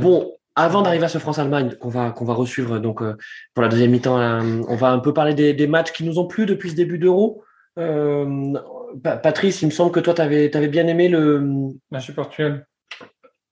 [0.00, 3.16] bon, avant d'arriver à ce France-Allemagne qu'on va qu'on va resuivre donc euh,
[3.54, 6.18] pour la deuxième mi-temps, euh, on va un peu parler des, des matchs qui nous
[6.18, 7.42] ont plu depuis ce début d'Euro.
[7.78, 8.54] Euh,
[9.02, 11.68] Pa- Patrice, il me semble que toi, tu avais, bien aimé le,
[12.00, 12.66] suis Portugal.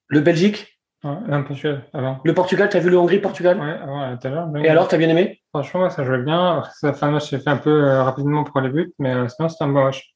[0.09, 0.72] le Belgique,
[1.04, 2.20] Ouais, non, Portugal, avant.
[2.24, 2.68] le Portugal.
[2.70, 3.61] Tu as vu le Hongrie-Portugal?
[3.61, 4.48] Ouais, avant, tout à l'heure.
[4.64, 5.40] Et alors, tu as bien aimé?
[5.52, 6.62] Franchement, ça jouait bien.
[6.80, 9.64] Ça fin de match, j'ai fait un peu rapidement pour les buts, mais sinon, c'était
[9.64, 10.15] un bon match.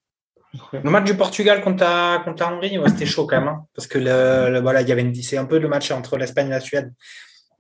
[0.73, 3.65] Le match du Portugal contre la, contre la Hongrie, ouais, c'était chaud quand même, hein,
[3.75, 6.17] parce que le, le- voilà, il y avait une, c'est un peu le match entre
[6.17, 6.93] l'Espagne et la Suède.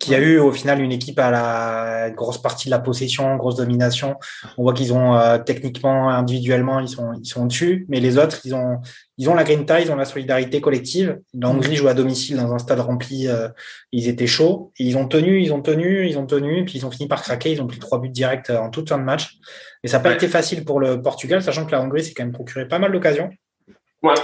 [0.00, 3.56] Qui a eu au final une équipe à la grosse partie de la possession, grosse
[3.56, 4.16] domination.
[4.56, 8.40] On voit qu'ils ont euh, techniquement, individuellement, ils sont ils sont dessus, mais les autres,
[8.44, 8.78] ils ont
[9.18, 11.20] ils ont la grinta, ils ont la solidarité collective.
[11.34, 13.48] La Hongrie joue à domicile dans un stade rempli, euh,
[13.92, 16.86] ils étaient chauds, et ils ont tenu, ils ont tenu, ils ont tenu, puis ils
[16.86, 19.04] ont fini par craquer, ils ont pris trois buts directs euh, en toute fin de
[19.04, 19.36] match.
[19.84, 22.24] Et ça n'a pas été facile pour le Portugal, sachant que la Hongrie s'est quand
[22.24, 23.28] même procuré pas mal d'occasions.
[24.02, 24.14] Ouais.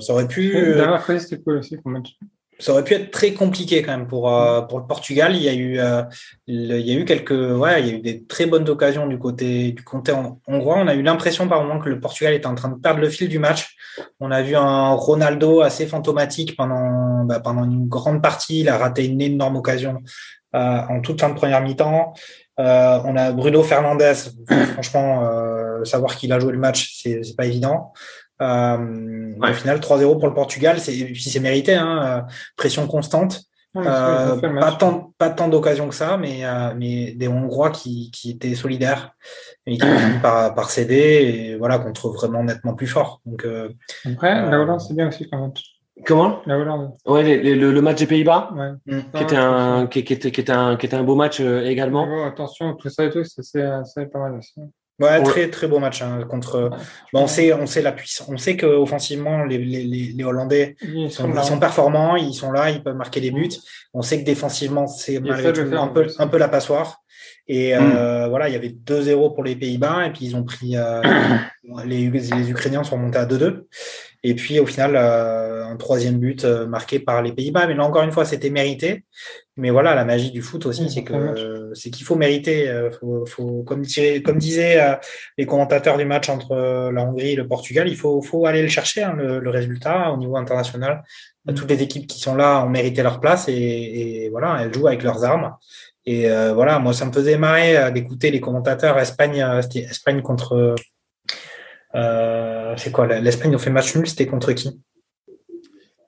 [0.00, 0.76] ça aurait pu.
[1.20, 2.16] c'était cool aussi comme match
[2.60, 5.34] ça aurait pu être très compliqué quand même pour euh, pour le Portugal.
[5.34, 6.02] Il y a eu euh,
[6.46, 9.18] il y a eu quelques ouais il y a eu des très bonnes occasions du
[9.18, 10.12] côté du côté
[10.46, 10.76] hongrois.
[10.78, 13.08] On a eu l'impression par moment que le Portugal était en train de perdre le
[13.08, 13.74] fil du match.
[14.20, 18.60] On a vu un Ronaldo assez fantomatique pendant bah, pendant une grande partie.
[18.60, 19.98] Il a raté une énorme occasion
[20.54, 22.12] euh, en toute fin de première mi-temps.
[22.58, 24.14] on a Bruno Fernandez.
[24.74, 27.92] Franchement, savoir qu'il a joué le match, c'est pas évident.
[28.40, 33.42] Euh, Au final, 3-0 pour le Portugal, c'est puis c'est mérité, hein, euh, pression constante.
[33.76, 38.30] euh, pas tant, pas tant d'occasions que ça, mais, euh, mais des Hongrois qui, qui
[38.32, 39.12] étaient solidaires
[39.66, 40.96] et qui ont fini par, par céder
[41.52, 43.20] et voilà contre vraiment nettement plus fort.
[43.26, 43.68] Donc euh,
[44.04, 45.52] après, la Hollande c'est bien aussi quand même.
[46.04, 46.40] Comment?
[46.46, 46.94] La Hollande.
[47.06, 48.70] Ouais, les, les, le, le, match des Pays-Bas, ouais.
[48.86, 49.00] mmh.
[49.14, 51.62] qui, était un, qui, qui, était, qui, était un, qui était un beau match euh,
[51.64, 52.24] également.
[52.24, 54.54] Attention, tout ça et tout, c'est pas mal aussi.
[55.00, 56.70] Ouais, très très beau match hein, contre.
[57.12, 58.28] Bon, on sait on sait la puissance.
[58.30, 62.52] On sait que offensivement les, les, les Hollandais ils sont, ils sont, performants, ils sont
[62.52, 63.48] là, ils peuvent marquer des buts.
[63.94, 67.00] On sait que défensement c'est malgré tout un peu un peu la passoire.
[67.48, 67.92] Et mm.
[67.96, 71.02] euh, voilà, il y avait 2-0 pour les Pays-Bas et puis ils ont pris euh,
[71.84, 73.62] les, les Ukrainiens sont montés à 2-2.
[74.22, 77.66] Et puis au final, euh, un troisième but euh, marqué par les Pays-Bas.
[77.66, 79.04] Mais là encore une fois, c'était mérité.
[79.60, 82.68] Mais voilà, la magie du foot aussi, c'est que euh, c'est qu'il faut mériter.
[82.68, 83.84] Euh, faut, faut, comme,
[84.24, 84.94] comme disaient euh,
[85.36, 88.68] les commentateurs du match entre la Hongrie et le Portugal, il faut, faut aller le
[88.68, 91.02] chercher hein, le, le, résultat au niveau international.
[91.44, 91.54] Mm.
[91.54, 94.88] Toutes les équipes qui sont là ont mérité leur place et, et voilà, elles jouent
[94.88, 95.54] avec leurs armes.
[96.06, 100.74] Et voilà, moi ça me faisait marrer d'écouter les commentateurs Espagne, Espagne contre
[101.94, 104.80] euh, c'est quoi L'Espagne ont fait match nul, c'était contre qui?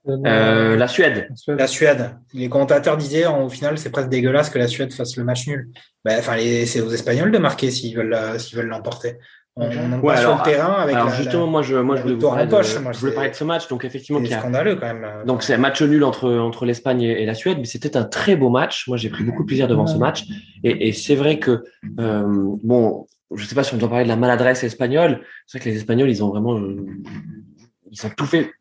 [0.09, 1.29] Euh, la Suède.
[1.47, 2.17] La Suède.
[2.35, 5.71] Les commentateurs disaient au final c'est presque dégueulasse que la Suède fasse le match nul.
[6.05, 9.19] Ben, enfin, c'est aux Espagnols de marquer s'ils veulent s'ils veulent l'emporter.
[9.55, 12.03] On, on ouais, alors, sur le terrain avec alors la, justement moi je moi je
[12.03, 14.77] voulais, parler, poche, de, moi, je voulais parler de ce match donc effectivement c'est scandaleux
[14.77, 15.07] quand même.
[15.27, 18.05] Donc c'est un match nul entre entre l'Espagne et, et, la Suède mais c'était un
[18.05, 18.89] très beau match.
[18.89, 20.25] Moi j'ai pris beaucoup de plaisir devant ce match
[20.65, 21.65] et, et c'est vrai que
[22.01, 22.25] euh,
[22.65, 25.23] bon je sais pas si on doit parler de la maladresse espagnole.
[25.47, 26.87] C'est vrai que les Espagnols, ils ont vraiment, euh,
[27.91, 28.53] ils ont tout fait,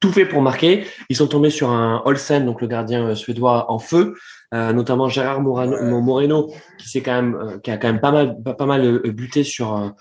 [0.00, 0.84] tout fait pour marquer.
[1.08, 4.14] Ils sont tombés sur un Olsen, donc le gardien suédois en feu,
[4.54, 6.00] euh, notamment Gérard Morano, ouais.
[6.00, 9.00] Moreno, qui s'est quand même, euh, qui a quand même pas mal, pas, pas mal
[9.12, 9.94] buté sur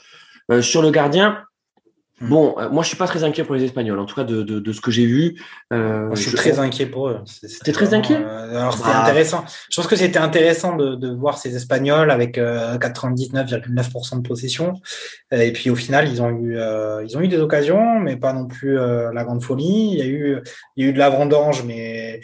[0.62, 1.44] sur le gardien.
[2.22, 4.44] Bon, euh, moi je suis pas très inquiet pour les Espagnols, en tout cas de,
[4.44, 5.42] de, de ce que j'ai vu.
[5.72, 6.36] Euh, moi, je suis je...
[6.38, 7.22] très inquiet pour eux.
[7.26, 8.18] C'était très inquiet.
[8.18, 9.04] Euh, alors c'était bah...
[9.04, 9.46] intéressant.
[9.70, 14.74] Je pense que c'était intéressant de, de, voir ces Espagnols avec euh, 99,9% de possession.
[15.32, 18.34] Et puis au final, ils ont eu euh, ils ont eu des occasions, mais pas
[18.34, 19.92] non plus euh, la grande folie.
[19.94, 20.42] Il y a eu
[20.76, 22.20] il y a eu de la vendange, mais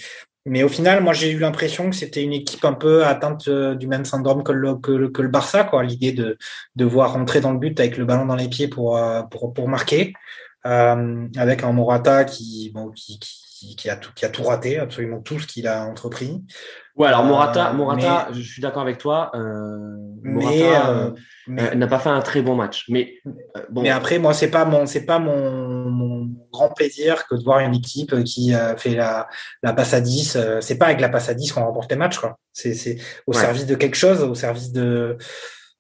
[0.45, 3.73] mais au final, moi, j'ai eu l'impression que c'était une équipe un peu atteinte euh,
[3.73, 5.83] du même syndrome que le, que, que le Barça, quoi.
[5.83, 6.37] L'idée de,
[6.85, 9.67] voir rentrer dans le but avec le ballon dans les pieds pour, euh, pour, pour
[9.67, 10.13] marquer,
[10.67, 13.19] euh, avec un Morata qui, bon, qui,
[13.75, 16.43] qui, a tout, qui a tout raté, absolument tout ce qu'il a entrepris.
[16.95, 19.31] Ouais, alors Morata, Morata, mais, je suis d'accord avec toi.
[19.35, 21.13] Euh, Morata
[21.47, 22.85] mais, n'a pas fait un très bon match.
[22.89, 23.15] Mais
[23.69, 23.81] bon.
[23.81, 27.59] Mais après, moi, c'est pas mon, c'est pas mon, mon, grand plaisir que de voir
[27.59, 29.27] une équipe qui fait la,
[29.61, 30.37] la passe à 10.
[30.61, 32.37] C'est pas avec la passe à 10 qu'on remporte les matchs, quoi.
[32.53, 32.97] C'est, c'est
[33.27, 33.39] au ouais.
[33.39, 35.17] service de quelque chose, au service de,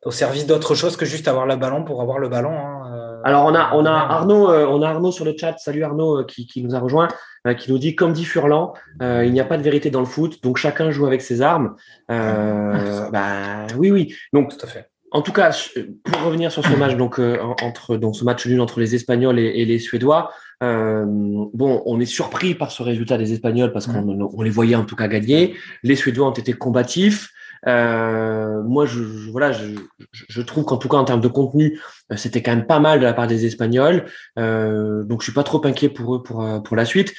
[0.05, 2.57] au service d'autre chose que juste avoir le ballon pour avoir le ballon.
[2.57, 2.84] Hein.
[3.25, 5.57] Alors on a on a Arnaud euh, on a Arnaud sur le chat.
[5.57, 7.07] Salut Arnaud euh, qui, qui nous a rejoint,
[7.47, 10.05] euh, qui nous dit comme dit Furlan, il n'y a pas de vérité dans le
[10.05, 11.75] foot, donc chacun joue avec ses armes.
[12.07, 14.15] bah oui oui.
[14.31, 14.91] Donc tout à fait.
[15.15, 15.55] En tout cas,
[16.03, 17.19] pour revenir sur ce match, donc
[17.61, 21.99] entre donc ce match nul entre les Espagnols et, et les Suédois, euh, bon, on
[22.01, 25.07] est surpris par ce résultat des Espagnols parce qu'on on les voyait en tout cas
[25.07, 25.55] gagner.
[25.83, 27.31] Les Suédois ont été combatifs.
[27.65, 29.71] Euh, moi, je, je voilà, je,
[30.11, 31.79] je trouve qu'en tout cas en termes de contenu,
[32.15, 34.05] c'était quand même pas mal de la part des Espagnols.
[34.37, 37.13] Euh, donc, je suis pas trop inquiet pour eux pour pour la suite.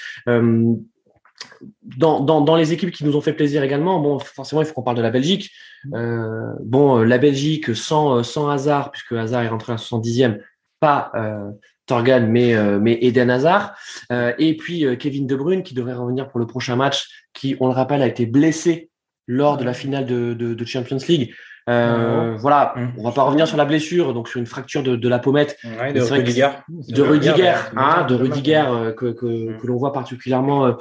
[1.62, 1.66] Euh,
[1.98, 4.74] dans, dans, dans, les équipes qui nous ont fait plaisir également, bon, forcément, il faut
[4.74, 5.50] qu'on parle de la Belgique.
[5.94, 10.38] Euh, bon, la Belgique sans, sans hasard, puisque Hazard est rentré à 70e,
[10.80, 11.50] pas euh,
[11.86, 13.76] Torgan, mais, euh, mais Eden Hazard.
[14.12, 17.68] Euh, et puis Kevin De Bruyne, qui devrait revenir pour le prochain match, qui, on
[17.68, 18.90] le rappelle, a été blessé
[19.26, 21.34] lors de la finale de, de, Champions League.
[21.68, 22.92] Euh, voilà, mm.
[22.98, 25.58] on va pas revenir sur la blessure, donc sur une fracture de, de la pommette.
[25.64, 26.50] de Rudiger.
[26.68, 29.58] De Rudiger, hein, de Rudiger euh, que, que, mm.
[29.58, 30.72] que l'on voit particulièrement, euh,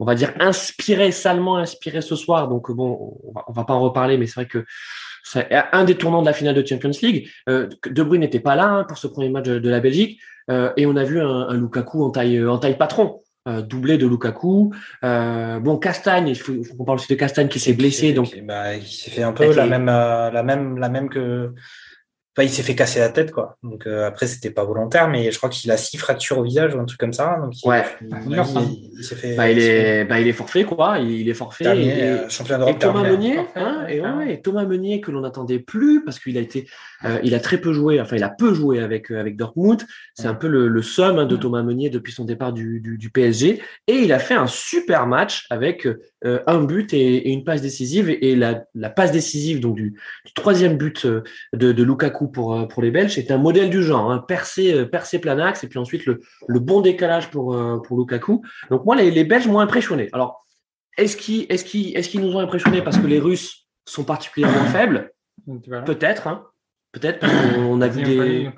[0.00, 2.48] on va dire, inspiré, salement inspiré ce soir.
[2.48, 4.64] Donc bon, on va, on va pas en reparler, mais c'est vrai que
[5.22, 7.30] c'est un des tournants de la finale de Champions League.
[7.46, 10.20] de Bruyne n'était pas là hein, pour ce premier match de, la Belgique,
[10.50, 13.22] et on a vu un, un Lukaku en taille, en taille patron.
[13.46, 14.72] Euh, doublé de Lukaku.
[15.04, 18.14] Euh, bon, Castagne, il faut, qu'on parle aussi de Castagne qui s'est blessé.
[18.14, 21.52] donc, bah, il s'est fait un peu la même, euh, la même, la même que
[22.42, 23.56] il s'est fait casser la tête, quoi.
[23.62, 26.74] Donc euh, après, c'était pas volontaire, mais je crois qu'il a six fractures au visage
[26.74, 27.38] ou un truc comme ça.
[27.40, 27.84] Donc il, ouais.
[28.02, 29.36] Il, s'est fait.
[29.36, 30.98] Bah, il est, bah, il est forfait, quoi.
[30.98, 31.64] Il est forfait.
[31.64, 32.74] et, euh, champion d'Europe.
[32.74, 36.40] Et Thomas Meunier, hein, et ouais, Thomas Meunier que l'on n'attendait plus parce qu'il a
[36.40, 36.66] été,
[37.04, 38.00] euh, il a très peu joué.
[38.00, 39.82] Enfin, il a peu joué avec avec Dortmund.
[40.14, 42.98] C'est un peu le, le somme hein, de Thomas Meunier depuis son départ du, du,
[42.98, 43.60] du, PSG.
[43.86, 48.08] Et il a fait un super match avec euh, un but et, une passe décisive.
[48.08, 52.66] Et, la, la, passe décisive donc du, du troisième but de, de Lukaku pour, euh,
[52.66, 53.14] pour les Belges.
[53.14, 56.60] C'est un modèle du genre, hein, percé, euh, percé planax, et puis ensuite le, le
[56.60, 58.42] bon décalage pour, euh, pour Lukaku.
[58.70, 60.08] Donc moi, les, les Belges m'ont impressionné.
[60.12, 60.44] Alors,
[60.96, 64.64] est-ce qu'ils est qu est qu'ils nous ont impressionné parce que les Russes sont particulièrement
[64.66, 65.12] faibles?
[65.84, 66.46] Peut-être, hein.
[66.94, 68.50] Peut-être parce qu'on a vu des.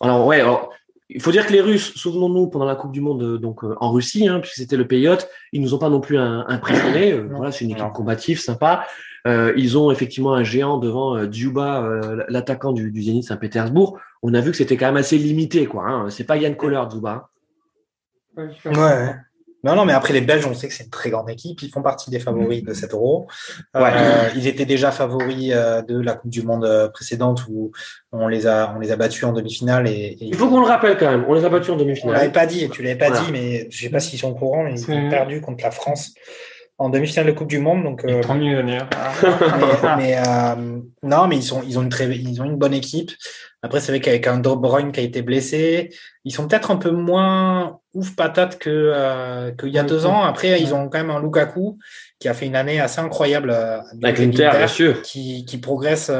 [0.00, 0.70] Alors ouais, alors,
[1.08, 4.26] il faut dire que les Russes, souvenons-nous, pendant la Coupe du Monde donc en Russie,
[4.26, 7.12] hein, puisque c'était le pays hôte, ils nous ont pas non plus impressionnés.
[7.14, 8.86] voilà, c'est une équipe combative, sympa.
[9.26, 13.98] Euh, ils ont effectivement un géant devant euh, Djuba, euh, l'attaquant du, du Zénith Saint-Pétersbourg.
[14.22, 15.84] On a vu que c'était quand même assez limité, quoi.
[15.84, 16.10] Hein.
[16.10, 17.28] C'est pas Yann Kohler, Djuba.
[18.36, 19.16] Ouais.
[19.66, 21.60] Non, non, mais après les Belges, on sait que c'est une très grande équipe.
[21.62, 23.26] Ils font partie des favoris de cet Euro.
[23.74, 27.72] Euh, ils étaient déjà favoris de la Coupe du Monde précédente où
[28.12, 29.88] on les a, on les a battus en demi-finale.
[29.88, 31.24] Et, Il faut qu'on le rappelle quand même.
[31.28, 32.14] On les a battus en demi-finale.
[32.14, 32.68] On l'avait pas dit.
[32.70, 35.10] Tu l'avais pas dit, mais je sais pas s'ils sont au courant, mais ils ont
[35.10, 36.14] perdu contre la France
[36.78, 37.84] en demi-finale de Coupe du Monde.
[37.84, 38.88] Donc, euh, d'ailleurs.
[39.96, 43.12] mais, euh, non, mais ils sont, ils ont une très, ils ont une bonne équipe.
[43.62, 45.90] Après, c'est vrai qu'avec un De Bruyne qui a été blessé,
[46.24, 50.22] ils sont peut-être un peu moins ouf patate que euh, qu'il y a deux ans.
[50.22, 51.78] Après, ils ont quand même un Lukaku
[52.18, 56.12] qui a fait une année assez incroyable euh, avec l'Inter, bien sûr, qui, qui progresse.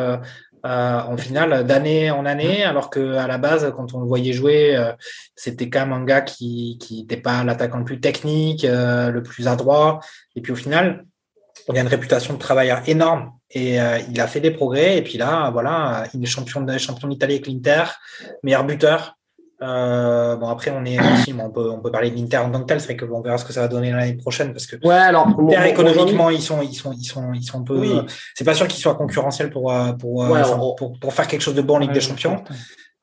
[0.67, 4.33] Euh, en finale d'année en année, alors que à la base, quand on le voyait
[4.33, 4.93] jouer, euh,
[5.37, 9.23] c'était quand même un gars qui qui n'était pas l'attaquant le plus technique, euh, le
[9.23, 10.01] plus adroit.
[10.35, 11.05] Et puis au final,
[11.69, 13.77] il a une réputation de travailleur énorme et
[14.11, 14.99] il a fait des progrès.
[14.99, 17.85] Et puis là, voilà, il est champion champion d'Italie avec l'Inter,
[18.43, 19.16] meilleur buteur.
[19.63, 22.61] Euh, bon après on est aussi, on peut on peut parler de l'Inter en tant
[22.61, 24.67] que tel, c'est vrai que on verra ce que ça va donner l'année prochaine parce
[24.67, 27.79] que ouais alors l'Inter économiquement ils sont ils sont ils sont ils sont un peu
[27.79, 27.91] oui.
[28.35, 30.43] c'est pas sûr qu'ils soient concurrentiels pour euh, pour, euh,
[30.77, 32.45] pour, pour faire quelque chose de bon en Ligue des Champions.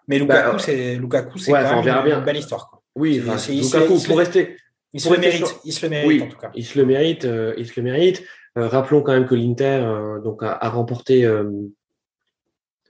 [0.07, 2.83] Mais Lukaku bah, c'est Lukaku c'est ouais, quand même une, belle histoire quoi.
[2.95, 4.55] Oui, Lukaku pour rester
[4.93, 6.51] il se le mérite, il se le mérite en tout cas.
[6.53, 7.27] Il se le mérite,
[7.57, 8.23] il se le mérite.
[8.55, 9.83] rappelons quand même que l'Inter
[10.23, 11.27] donc a, a remporté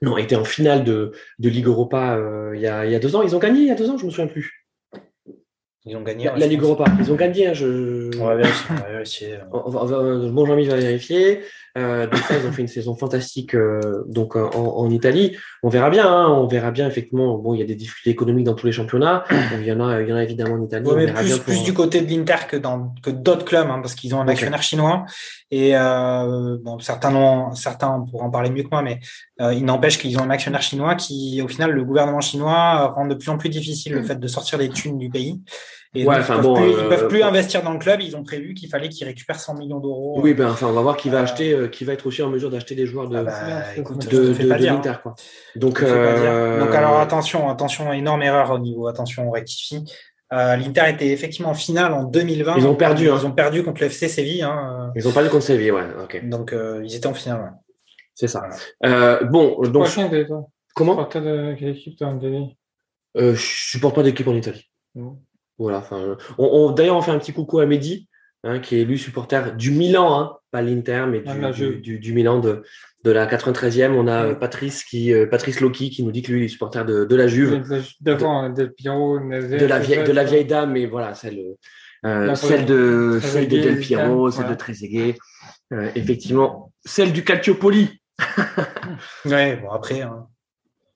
[0.04, 2.98] non, était en finale de, de Ligue Europa euh, il, y a, il y a
[2.98, 3.22] deux ans.
[3.22, 4.64] Ils ont gagné il y a deux ans, je me souviens plus.
[5.86, 6.30] Ils ont gagné.
[6.36, 6.84] La, Ligue Europa.
[6.98, 7.48] Ils ont gagné.
[7.48, 8.10] Hein, je...
[8.18, 8.66] On va vérifier.
[8.70, 9.38] On va vérifier.
[9.50, 11.40] bon, Jean-Mi va vérifier.
[11.76, 15.36] Euh, donc ils ont fait une saison fantastique euh, donc en, en, Italie.
[15.62, 16.06] On verra bien.
[16.06, 17.36] Hein, on verra bien effectivement.
[17.38, 19.24] Bon, il y a des difficultés économiques dans tous les championnats.
[19.58, 20.88] il y en a, il y en a évidemment en Italie.
[20.94, 24.14] mais plus, plus du côté de l'Inter que dans que d'autres clubs, hein, parce qu'ils
[24.14, 25.04] ont un actionnaire chinois.
[25.50, 29.00] Et euh, bon, certains ont, certains pourront en parler mieux que moi, mais
[29.40, 33.06] euh, il n'empêche qu'ils ont un actionnaire chinois qui, au final, le gouvernement chinois rend
[33.06, 35.40] de plus en plus difficile le fait de sortir des thunes du pays.
[35.96, 38.00] Et ouais, ils ne peuvent, peuvent, plus investir dans le club.
[38.00, 40.20] Ils ont prévu qu'il fallait qu'ils récupèrent 100 millions d'euros.
[40.22, 42.50] Oui, ben enfin, on va voir qui va acheter, qui va être aussi en mesure
[42.50, 43.32] d'acheter des joueurs de, ah bah,
[44.10, 45.14] de, de, l'Inter, quoi.
[45.54, 46.60] Donc, euh...
[46.60, 49.84] donc alors attention, attention, énorme erreur au niveau, attention, on rectifie.
[50.32, 52.56] Euh, L'Inter était effectivement en finale en 2020.
[52.56, 53.08] Ils ont perdu.
[53.08, 53.18] Hein.
[53.20, 54.42] Ils ont perdu contre le FC Séville.
[54.42, 54.92] Hein.
[54.96, 55.84] Ils ont perdu contre Séville, ouais.
[56.24, 57.40] Donc euh, ils étaient en finale.
[57.40, 57.48] Ouais.
[58.14, 58.40] C'est ça.
[58.80, 58.96] Voilà.
[58.96, 59.86] Euh, bon, donc.
[60.74, 61.04] Comment?
[61.04, 62.56] Quelle équipe en Italie
[63.16, 64.68] euh, Je supporte pas d'équipe en Italie.
[64.94, 65.18] Non.
[65.58, 65.78] Voilà.
[65.78, 68.08] Enfin, on, on d'ailleurs on fait un petit coucou à Mehdi,
[68.42, 71.98] hein, qui est élu supporter du Milan, hein, pas l'Inter, mais du, ah, du, du,
[71.98, 72.62] du, Milan de
[73.04, 76.40] de la 93e, on a Patrice qui, euh, Patrice Loki qui nous dit que lui
[76.40, 77.62] il est supporter de, de la Juve.
[78.00, 81.38] Devant de, Piero, de la vieille, de la vieille dame, mais voilà, celle,
[82.06, 85.16] euh, celle de, celle de Del Piero, celle de Trezeguet,
[85.74, 88.00] euh, effectivement, celle du Calciopoli.
[89.26, 90.26] ouais, bon après, hein.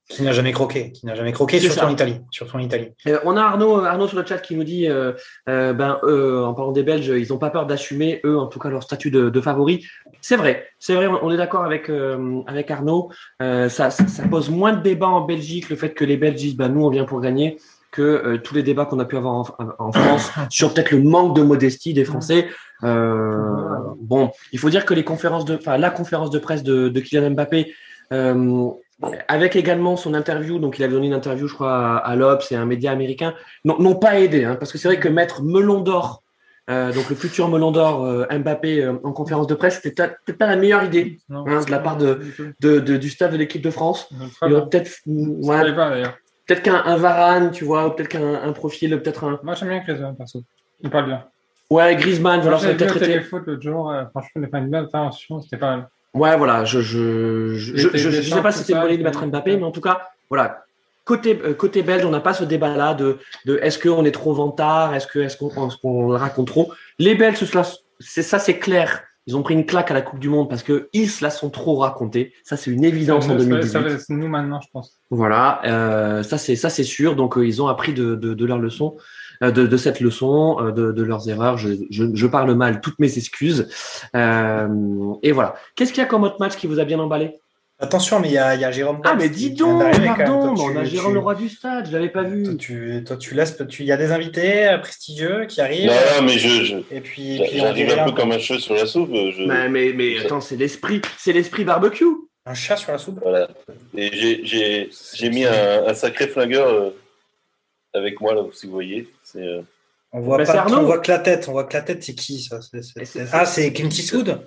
[0.09, 2.89] Qui n'a jamais croqué, qui n'a jamais croqué, surtout en Italie, surtout en Italie.
[3.07, 5.13] Euh, on a Arnaud, Arnaud sur le chat qui nous dit, euh,
[5.51, 8.59] euh, ben eux, en parlant des Belges, ils n'ont pas peur d'assumer eux, en tout
[8.59, 9.85] cas leur statut de, de favori.
[10.23, 13.11] C'est vrai, c'est vrai, on est d'accord avec euh, avec Arnaud.
[13.43, 16.57] Euh, ça, ça, pose moins de débats en Belgique le fait que les Belges disent,
[16.57, 17.59] ben nous on vient pour gagner,
[17.93, 19.47] que tous les débats qu'on a pu avoir en,
[19.79, 22.49] en France sur peut-être le manque de modestie des Français.
[22.81, 27.01] bon, il faut dire que les conférences de, enfin, la conférence de presse de, de
[27.01, 27.75] Kylian Mbappé,
[29.29, 32.57] avec également son interview, donc il avait donné une interview, je crois, à, l'Obs et
[32.57, 33.35] un média américain,
[33.65, 36.23] n'ont pas aidé, hein, parce que c'est vrai que mettre Melon d'or,
[36.69, 40.37] euh, donc le futur Melon d'or euh, Mbappé euh, en conférence de presse, c'était peut-être
[40.37, 42.21] pas la meilleure idée hein, de la part de,
[42.61, 44.11] de, de du staff de l'équipe de France.
[44.41, 45.73] Peut-être ouais,
[46.47, 49.41] peut-être qu'un Varane, tu vois, peut-être qu'un profil, peut-être un.
[49.43, 50.43] Moi j'aime bien Griezmann, perso.
[50.81, 51.25] Il parle bien.
[51.71, 53.21] Ouais, Griezmann, voilà, ça peut-être été.
[53.31, 55.89] l'autre jour, franchement, il a fait une belle intervention, c'était pas mal.
[56.15, 59.65] Ouais, voilà, je je je, je, sais pas si c'était une de mettre Mbappé, mais
[59.65, 60.65] en tout cas, voilà.
[61.05, 64.35] Côté, euh, côté belge, on n'a pas ce débat-là de, de est-ce qu'on est trop
[64.35, 66.71] vantard, est-ce que est-ce qu'on qu'on raconte trop.
[66.99, 67.39] Les Belges,
[67.99, 69.03] c'est ça, c'est clair.
[69.27, 71.31] Ils ont pris une claque à la Coupe du Monde parce que ils se la
[71.31, 72.33] sont trop racontés.
[72.45, 73.99] Ça, c'est une évidence en 2018.
[73.99, 75.01] Ça, nous maintenant, je pense.
[75.11, 77.15] Voilà, euh, ça c'est ça c'est sûr.
[77.15, 78.97] Donc euh, ils ont appris de, de, de leur leçon.
[79.43, 81.59] Euh, de, de, cette leçon, euh, de, de, leurs erreurs.
[81.59, 83.69] Je, je, je, parle mal, toutes mes excuses.
[84.17, 84.69] Euh,
[85.23, 85.55] et voilà.
[85.77, 87.39] Qu'est-ce qu'il y a comme autre match qui vous a bien emballé?
[87.79, 89.01] Attention, mais il y a, y a Jérôme.
[89.05, 92.25] Ah, mais dis donc, pardon, on a Jérôme le roi du stade, je l'avais pas
[92.25, 92.43] vu.
[92.43, 95.89] Toi, tu, toi, tu laisses, il y a des invités prestigieux qui arrivent.
[95.89, 98.87] Non, mais je, je et puis, puis j'arrive un peu comme un chat sur la
[98.87, 99.13] soupe.
[99.13, 99.47] Je...
[99.47, 102.05] Mais, mais, mais attends, c'est l'esprit, c'est l'esprit barbecue.
[102.47, 103.21] Un chat sur la soupe.
[103.23, 103.49] Voilà.
[103.97, 106.93] Et j'ai mis un, un, sacré flingueur
[107.95, 109.09] avec moi là, si vous voyez.
[109.37, 109.63] Euh,
[110.13, 112.41] on voit pas, on voit que la tête, on voit que la tête, c'est qui
[112.41, 112.61] ça
[113.33, 114.41] Ah, c'est Clint Eastwood.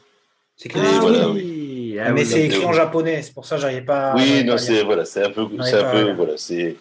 [0.55, 1.35] C'est Clint ah Eastwood.
[1.35, 1.99] Oui.
[2.03, 4.15] Ah, mais c'est écrit en japonais, c'est pour ça que j'arrivais pas.
[4.15, 6.75] Oui, non, c'est voilà, c'est un peu, c'est un peu, voilà, c'est.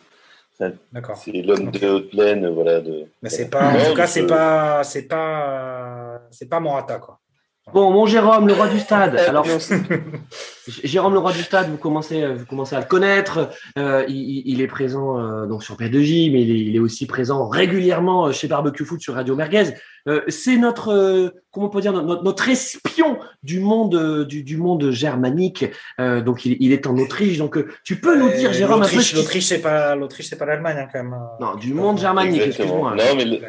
[1.16, 2.80] C'est l'homme de haute plaine, voilà.
[2.80, 3.06] De...
[3.22, 7.19] Mais c'est pas, en tout cas, c'est pas, c'est pas, c'est pas Morata, quoi.
[7.72, 9.16] Bon, mon Jérôme, le roi du stade.
[9.16, 9.46] Alors,
[10.84, 13.50] Jérôme, le roi du stade, vous commencez, vous commencez à le connaître.
[13.78, 17.06] Euh, il, il, est présent euh, donc sur P2J, mais il est, il est, aussi
[17.06, 19.74] présent régulièrement chez Barbecue Foot sur Radio Merguez.
[20.08, 24.56] Euh, c'est notre, euh, comment on peut dire, notre, notre espion du monde, du, du
[24.56, 25.66] monde germanique.
[26.00, 27.38] Euh, donc, il, il, est en Autriche.
[27.38, 28.96] Donc, tu peux nous dire, Jérôme, un peu.
[29.14, 31.16] L'Autriche, c'est pas, l'Autriche, c'est pas l'Allemagne, hein, quand même.
[31.40, 32.42] Non, du monde germanique.
[32.42, 32.96] Excuse-moi.
[32.96, 33.40] Non, mais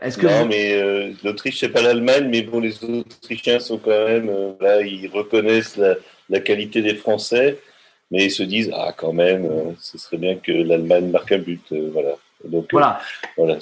[0.00, 4.28] que non, mais euh, l'Autriche, c'est pas l'Allemagne, mais bon, les Autrichiens sont quand même
[4.28, 5.80] euh, là, ils reconnaissent
[6.28, 7.58] la, qualité des Français,
[8.10, 11.38] mais ils se disent ah quand même, euh, ce serait bien que l'Allemagne marque un
[11.38, 12.14] but, voilà.
[12.44, 13.00] Donc voilà.
[13.36, 13.54] voilà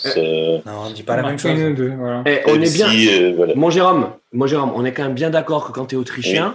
[0.64, 1.58] non, on dit pas la même chose.
[1.98, 2.22] voilà.
[2.26, 3.32] Et on est bien.
[3.36, 3.54] voilà.
[3.54, 6.54] Mon Jérôme, mon Jérôme, on est quand même bien d'accord que quand tu es autrichien,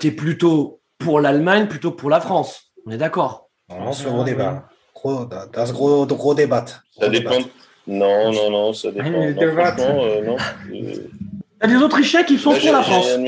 [0.00, 2.72] tu es plutôt pour l'Allemagne plutôt que pour la France.
[2.86, 3.48] On est d'accord.
[3.68, 4.68] On se gros débat.
[4.94, 6.64] Gros, das gros, gros débat.
[6.98, 7.38] Ça dépend.
[7.86, 9.10] Non, non, non, ça dépend.
[9.10, 10.36] non, franchement, euh, non.
[10.72, 13.16] Il y a des Autrichiens qui sont pour la France.
[13.18, 13.26] oui,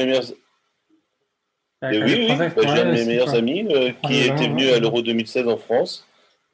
[1.82, 5.48] oui, bah, j'ai un de mes meilleurs amis euh, qui était venu à l'Euro 2016
[5.48, 6.04] en France.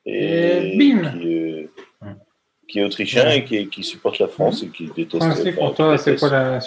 [0.07, 1.69] Et, bim qui,
[2.69, 5.25] qui, est autrichien et qui, qui, supporte la France et qui déteste.
[5.27, 6.59] Ah, c'est pour toi, c'est quoi la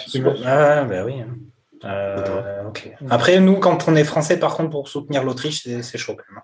[0.44, 1.20] Ah, ben oui.
[1.20, 1.36] Hein.
[1.84, 2.70] Euh,
[3.08, 6.42] Après, nous, quand on est français, par contre, pour soutenir l'Autriche, c'est chaud quand même.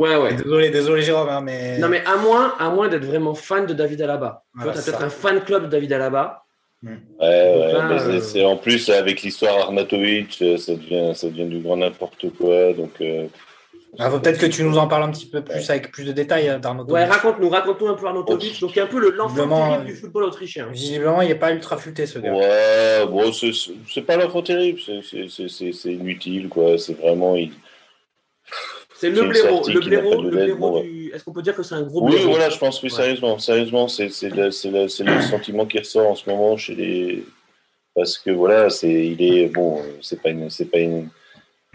[0.00, 0.34] Ouais, ouais.
[0.34, 1.76] Désolé, désolé Jérôme, hein, mais.
[1.78, 4.44] Non, mais à moins, à moins d'être vraiment fan de David Alaba.
[4.58, 6.44] tu as peut-être un fan club de David Alaba.
[6.82, 6.96] Hmm.
[7.20, 11.44] Ouais, ouais, mais euh, c'est en plus avec l'histoire Arnatovic, euh, ça devient, ça devient
[11.44, 12.72] du grand n'importe quoi.
[12.72, 13.26] Donc, euh...
[13.98, 16.48] ah, peut-être que tu nous en parles un petit peu plus avec plus de détails
[16.48, 16.94] euh, d'Arnautovic.
[16.94, 18.58] Ouais, raconte-nous, raconte-nous un peu Arnautovic.
[18.62, 20.68] Donc, il y a un peu l'enfant terrible du football autrichien.
[20.72, 22.32] Visiblement, il n'est pas ultra futé ce gars.
[22.32, 26.78] Ouais, bon, c'est pas l'enfant terrible, c'est inutile, quoi.
[26.78, 27.36] C'est vraiment.
[27.36, 27.52] Il
[29.00, 29.66] c'est le blaireau.
[29.66, 31.10] Le blaireau, le blaireau du...
[31.14, 32.22] Est-ce qu'on peut dire que c'est un gros blaireau?
[32.22, 33.38] Oui, voilà, je pense, oui, sérieusement.
[33.38, 37.24] Sérieusement, c'est le, le, sentiment qui ressort en ce moment chez les.
[37.94, 39.46] Parce que voilà, c'est il est.
[39.46, 40.50] Bon, c'est pas une.
[40.50, 41.08] C'est pas une.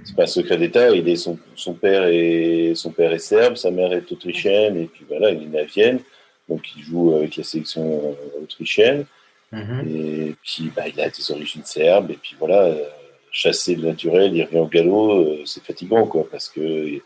[0.03, 0.91] C'est pas un secret d'État.
[0.91, 4.85] Il est son, son père est son père est serbe, sa mère est autrichienne et
[4.85, 6.01] puis voilà, il est né à Vienne,
[6.47, 9.05] donc il joue avec la sélection euh, autrichienne.
[9.51, 9.87] Mm-hmm.
[9.87, 12.83] Et puis bah, il a des origines serbes et puis voilà, euh,
[13.31, 17.01] chasser le naturel, il revient au galop, euh, c'est fatigant quoi, parce que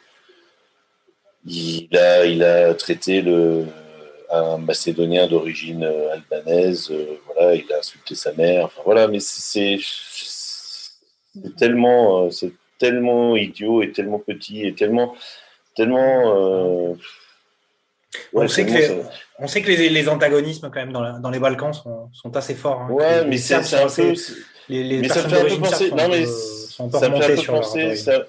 [1.46, 3.66] il a, il a traité le,
[4.30, 9.20] un Macédonien d'origine euh, albanaise, euh, voilà, il a insulté sa mère, enfin voilà, mais
[9.20, 9.80] c'est
[11.58, 15.16] tellement, euh, c'est tellement idiot et tellement petit et tellement,
[15.76, 16.96] tellement.
[18.34, 19.02] on, sait que les,
[19.40, 22.56] on, sait que les, les, antagonismes quand même dans, dans les Balkans sont, sont assez
[22.56, 22.82] forts.
[22.82, 24.14] Hein, ouais, mais c'est un peu.
[24.70, 25.92] Les, les mais ça fait un peu penser.
[25.92, 27.96] Non, mais ça me fait un peu penser.
[27.96, 28.26] Ça,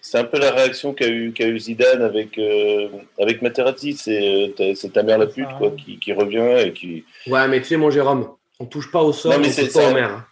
[0.00, 2.88] c'est un peu la réaction qu'a eu, Zidane avec, euh,
[3.20, 3.94] avec Materazzi.
[3.94, 7.04] C'est, euh, c'est ta mère la pute quoi, qui, qui, revient et qui.
[7.26, 9.88] Ouais, mais tu sais, mon Jérôme, on touche pas au sol, non, mais c'est, pas
[9.88, 10.26] aux mères.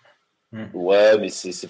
[0.52, 0.68] Hein.
[0.74, 1.50] Ouais, mais c'est.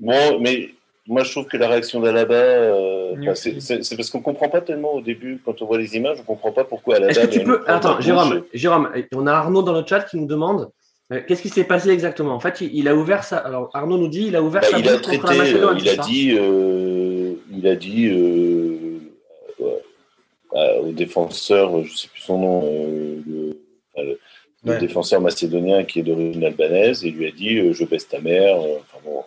[0.00, 0.70] bon, mais
[1.06, 5.00] moi, je trouve que la réaction d'Alaba, euh, c'est parce qu'on comprend pas tellement au
[5.00, 7.12] début, quand on voit les images, on comprend pas pourquoi Alaba.
[7.12, 7.62] Est-ce que tu peux.
[7.66, 10.66] Attends, Jérôme, Jérôme, on a Arnaud dans le chat qui nous demande euh,
[11.26, 12.34] Qu'est-ce qui s'est passé exactement?
[12.34, 13.38] En fait, il, a ouvert ça.
[13.38, 15.96] Alors, Arnaud nous dit il a ouvert bah, sa il a traité, euh, il, a
[15.96, 18.10] dit, euh, il a dit,
[20.52, 22.62] au défenseur, je ne sais plus son nom,
[23.26, 24.18] le,
[24.64, 28.56] le défenseur macédonien qui est d'origine albanaise, et lui a dit Je baisse ta mère.
[28.58, 29.24] Enfin, bon,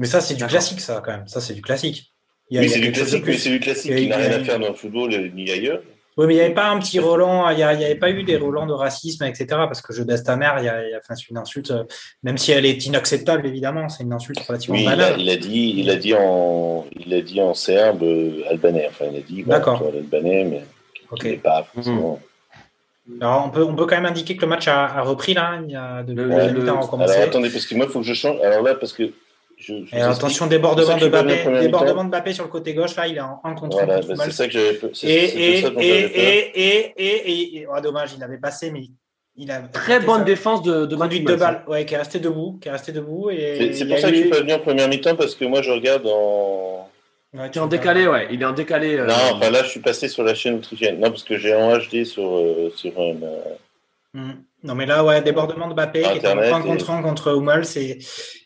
[0.00, 1.28] mais ça, c'est du classique, ça, quand même.
[1.28, 2.10] Ça, c'est du classique.
[2.50, 4.74] oui, c'est du classique, mais c'est du classique qui n'a rien à faire dans le
[4.74, 5.82] football ni ailleurs.
[6.16, 8.36] Oui, mais il n'y avait pas un petit Roland, il n'y avait pas eu des
[8.36, 9.46] Roland de racisme, etc.
[9.48, 11.84] Parce que je baisse ta mère, il y a, enfin, c'est une insulte, euh,
[12.22, 15.14] même si elle est inacceptable, évidemment, c'est une insulte relativement oui, banale.
[15.18, 18.42] Il a, il a, dit, il a dit en, il a dit en serbe euh,
[18.50, 18.86] albanais.
[18.88, 19.82] Enfin, il a dit D'accord.
[19.86, 20.62] albanais, mais
[21.22, 22.20] n'est pas forcément.
[23.20, 25.60] Alors, on peut, on peut quand même indiquer que le match a, a repris là.
[25.64, 28.14] Il y a de, le, le, Alors, attendez, parce que moi, il faut que je
[28.14, 28.40] change.
[28.42, 29.10] Alors là, parce que
[29.92, 33.40] attention, débordement de Mbappé, débordement de Mbappé sur le côté gauche, là, il est en
[33.44, 33.84] 1 contre 1.
[33.84, 38.22] Voilà, bah, c'est ça que j'avais Et, et, et, et, et, et, oh, dommage, il
[38.22, 38.82] avait passé, mais
[39.36, 39.60] il a.
[39.60, 42.72] Très bonne défense de, de Conduite de balle, ouais, qui est resté debout, qui est
[42.72, 43.30] resté debout.
[43.30, 45.70] C'est pour ça que je suis pas venu en première mi-temps, parce que moi, je
[45.70, 46.88] regarde en.
[47.32, 48.26] Ouais, tu es en décalé, ouais.
[48.32, 48.98] Il est en décalé.
[48.98, 49.06] Euh...
[49.06, 50.98] Non, enfin là, je suis passé sur la chaîne autrichienne.
[50.98, 53.14] Non, parce que j'ai en HD sur, euh, sur un.
[54.12, 54.32] Mm.
[54.62, 57.64] Non, mais là, ouais, débordement de Mbappé, qui était en 1 contre 1 contre Hummels.
[57.76, 57.98] Et,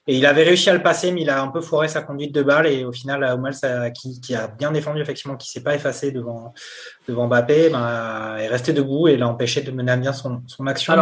[0.07, 2.33] et, il avait réussi à le passer, mais il a un peu foiré sa conduite
[2.33, 2.69] de balle.
[2.69, 6.13] Et au final, Hummels, qui, qui, a bien défendu, effectivement, qui ne s'est pas effacé
[6.13, 6.55] devant,
[7.09, 10.67] devant Mbappé, ben, est resté debout et l'a empêché de mener à bien son, son
[10.69, 10.95] action.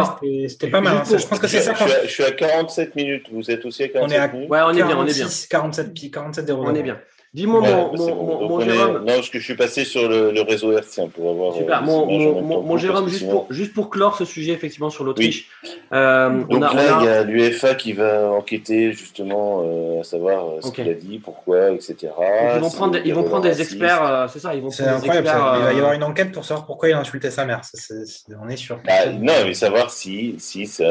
[0.47, 0.97] C'était pas mal.
[0.97, 1.03] Hein.
[1.05, 1.75] Je pense que c'est ça.
[2.03, 3.27] Je, suis à 47 minutes.
[3.31, 5.27] Vous êtes aussi à 47 on est minutes Ouais, on est bien, on est bien.
[5.49, 6.99] 47, 47 On est bien.
[7.33, 8.99] Dis-moi, mon, mon, mon, Jérôme.
[8.99, 11.55] Non, parce que je suis passé sur le, le réseau hertzien pour avoir.
[11.55, 11.79] Super.
[11.79, 15.47] Euh, mon, mon Jérôme, juste, pour, juste pour clore ce sujet, effectivement, sur l'Autriche.
[15.63, 15.69] Oui.
[15.93, 20.03] Euh, Donc on a, là, il y a l'UEFA qui va enquêter, justement, euh, à
[20.03, 20.83] savoir euh, ce okay.
[20.83, 21.95] qu'il a dit, pourquoi, etc.
[22.01, 22.23] Donc,
[22.55, 24.95] ils vont prendre, ils vont prendre des experts, euh, c'est ça, ils vont prendre des
[24.97, 25.55] incroyable, experts.
[25.57, 27.65] Il va y avoir une enquête pour savoir pourquoi il a insulté sa mère.
[27.65, 28.79] C est, c est, on est sûr.
[28.85, 30.85] Bah, non, mais savoir si, si, ça,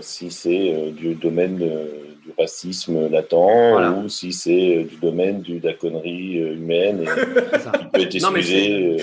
[0.00, 1.64] si c'est du domaine.
[2.38, 3.90] Racisme latent voilà.
[3.90, 8.14] ou si c'est euh, du domaine de la connerie euh, humaine et qui peut être
[8.14, 8.96] excusé.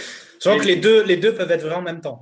[0.43, 2.19] Je crois que les deux, les deux peuvent être vrais en même temps.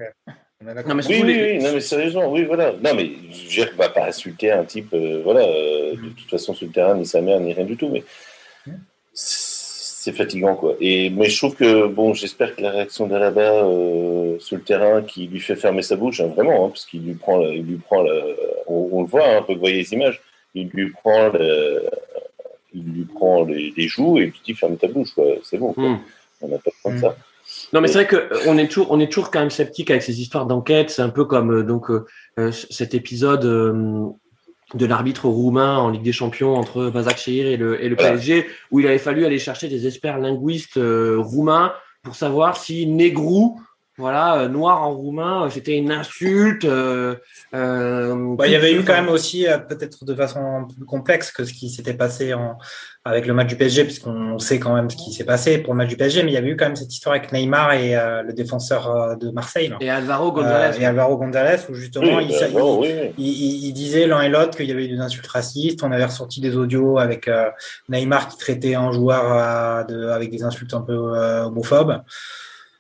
[0.62, 1.58] Non, mais oui, oui, les...
[1.58, 2.74] oui, non, mais sérieusement, oui, voilà.
[2.84, 6.54] Non, mais je ne vais pas insulter un type, euh, voilà, euh, de toute façon,
[6.54, 8.04] sur le terrain, ni sa mère, ni rien du tout, mais
[9.14, 10.76] c'est fatigant, quoi.
[10.82, 15.02] Et, mais je trouve que, bon, j'espère que la réaction d'Alaba euh, sur le terrain
[15.02, 17.78] qui lui fait fermer sa bouche, hein, vraiment, hein, parce qu'il lui prend, il lui
[17.78, 18.04] prend
[18.68, 20.22] on, on, le voit, hein, on peut voir les images,
[20.54, 21.84] il lui prend, le,
[22.74, 25.10] il lui prend les, les, joues et il lui dit ferme ta bouche,
[25.44, 25.74] c'est bon.
[25.78, 26.00] Mm.
[26.42, 27.18] On n'a pas besoin de ça.
[27.74, 30.22] Non, mais c'est vrai qu'on est toujours, on est toujours quand même sceptique avec ces
[30.22, 30.90] histoires d'enquête.
[30.90, 34.10] C'est un peu comme euh, donc euh, cet épisode euh,
[34.74, 38.12] de l'arbitre roumain en Ligue des Champions entre Vasak Shehir et le, et le voilà.
[38.12, 41.74] PSG, où il avait fallu aller chercher des experts linguistes euh, roumains
[42.04, 43.60] pour savoir si Negrou
[44.00, 46.64] voilà, euh, noir en roumain, euh, c'était une insulte.
[46.64, 47.16] Euh,
[47.54, 51.32] euh, bah, il y avait eu quand même aussi, euh, peut-être de façon plus complexe
[51.32, 52.58] que ce qui s'était passé en,
[53.04, 55.80] avec le match du PSG, puisqu'on sait quand même ce qui s'est passé pour le
[55.80, 57.98] match du PSG, mais il y avait eu quand même cette histoire avec Neymar et
[57.98, 59.74] euh, le défenseur de Marseille.
[59.82, 60.82] Et Alvaro González.
[60.82, 63.12] et Alvaro González, où justement, oui, il, bah, bon, il, oui.
[63.18, 65.84] il, il, disait l'un et l'autre qu'il y avait eu des insultes racistes.
[65.84, 67.30] On avait ressorti des audios avec
[67.90, 72.02] Neymar qui traitait un joueur de, avec des insultes un peu homophobes.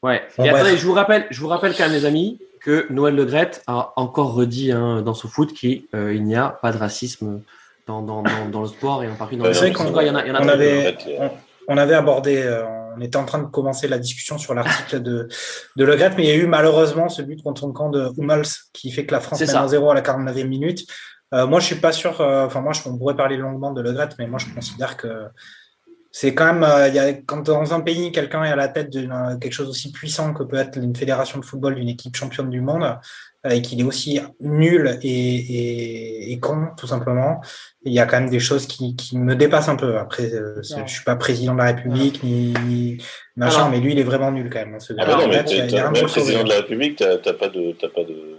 [0.01, 0.21] Ouais.
[0.37, 3.15] Bon, et attendez, je vous rappelle, je vous rappelle quand même, les amis, que Noël
[3.15, 6.77] Le Gret a encore redit hein, dans ce foot qu'il euh, n'y a pas de
[6.77, 7.41] racisme
[7.87, 11.31] dans, dans, dans, dans, le sport et en particulier dans le on, avait, on,
[11.67, 12.63] on, avait abordé, euh,
[12.95, 15.27] on était en train de commencer la discussion sur l'article de,
[15.75, 18.09] de Le Gret, mais il y a eu malheureusement ce but contre son camp de
[18.17, 20.85] Hummels qui fait que la France mène en 0 à la 49e minute.
[21.33, 22.21] Euh, moi, je suis pas sûr.
[22.21, 24.97] Euh, enfin, moi, je, on pourrait parler longuement de Le Gret, mais moi, je considère
[24.97, 25.25] que
[26.11, 28.91] c'est quand même, euh, y a, quand dans un pays, quelqu'un est à la tête
[28.91, 32.15] de euh, quelque chose aussi puissant que peut être une fédération de football d'une équipe
[32.15, 32.97] championne du monde,
[33.45, 37.41] euh, et qu'il est aussi nul et, et, et, con, tout simplement,
[37.83, 39.97] il y a quand même des choses qui, qui me dépassent un peu.
[39.97, 42.97] Après, euh, je suis pas président de la République, ni, ni
[43.35, 44.75] machin, mais lui, il est vraiment nul quand même.
[44.75, 47.49] Hein, ce ah bah non, mais t as, même président de la République, t'as pas
[47.49, 48.38] de, t'as pas de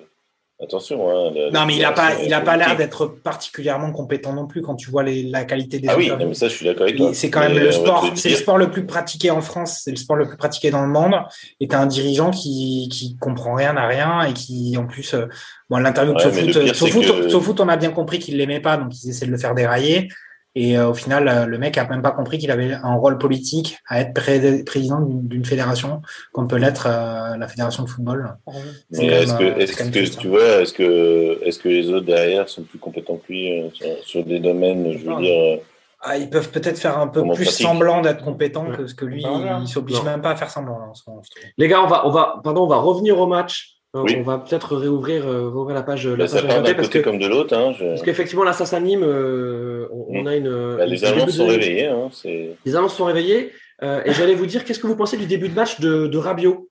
[0.63, 1.09] Attention.
[1.09, 4.47] Hein, la, non, mais il n'a pas, il a pas l'air d'être particulièrement compétent non
[4.47, 5.89] plus quand tu vois les, la qualité des.
[5.89, 7.13] Ah oui, mais ça, je suis d'accord avec toi.
[7.15, 9.97] C'est quand même le sport, c'est le sport le plus pratiqué en France, c'est le
[9.97, 11.15] sport le plus pratiqué dans le monde.
[11.61, 15.15] Et tu as un dirigeant qui, qui comprend rien à rien et qui, en plus,
[15.15, 15.27] euh,
[15.71, 17.31] bon, l'interview de ouais, que...
[17.31, 20.09] SoFoot, on a bien compris qu'il l'aimait pas, donc ils essaient de le faire dérailler.
[20.57, 23.19] Et euh, au final, euh, le mec a même pas compris qu'il avait un rôle
[23.19, 28.37] politique à être pré président d'une fédération, comme peut l'être euh, la fédération de football.
[28.93, 32.49] Est-ce que, est -ce que tu vois, est-ce que, est -ce que les autres derrière
[32.49, 35.61] sont plus compétents que lui sur, sur, des domaines, je veux dire,
[36.01, 37.67] Ah, ils peuvent peut-être faire un peu plus pratique.
[37.67, 39.59] semblant d'être compétents que ce que lui, Ah, voilà.
[39.63, 40.79] il s'oblige même pas à faire semblant.
[40.81, 41.23] là, en ce moment.
[41.59, 43.80] Les gars, on va, on va, pardon, on va revenir au match.
[43.97, 44.17] Euh, Oui.
[44.19, 46.87] On va peut-être réouvrir, euh, rouvrir la page, la Bah, ça page part d'un parce
[46.87, 47.57] côté que, comme de l'autre.
[47.57, 49.03] Hein, je- parce qu'effectivement là, ça s'anime.
[49.03, 50.77] euh, on, on a une.
[50.77, 51.87] Bah, une- les sont de- réveillés.
[51.87, 53.51] Hein, Les se sont réveillés.
[53.83, 56.19] euh, et j'allais vous dire, qu'est-ce que vous pensez du début de match de, de
[56.19, 56.69] Rabiot?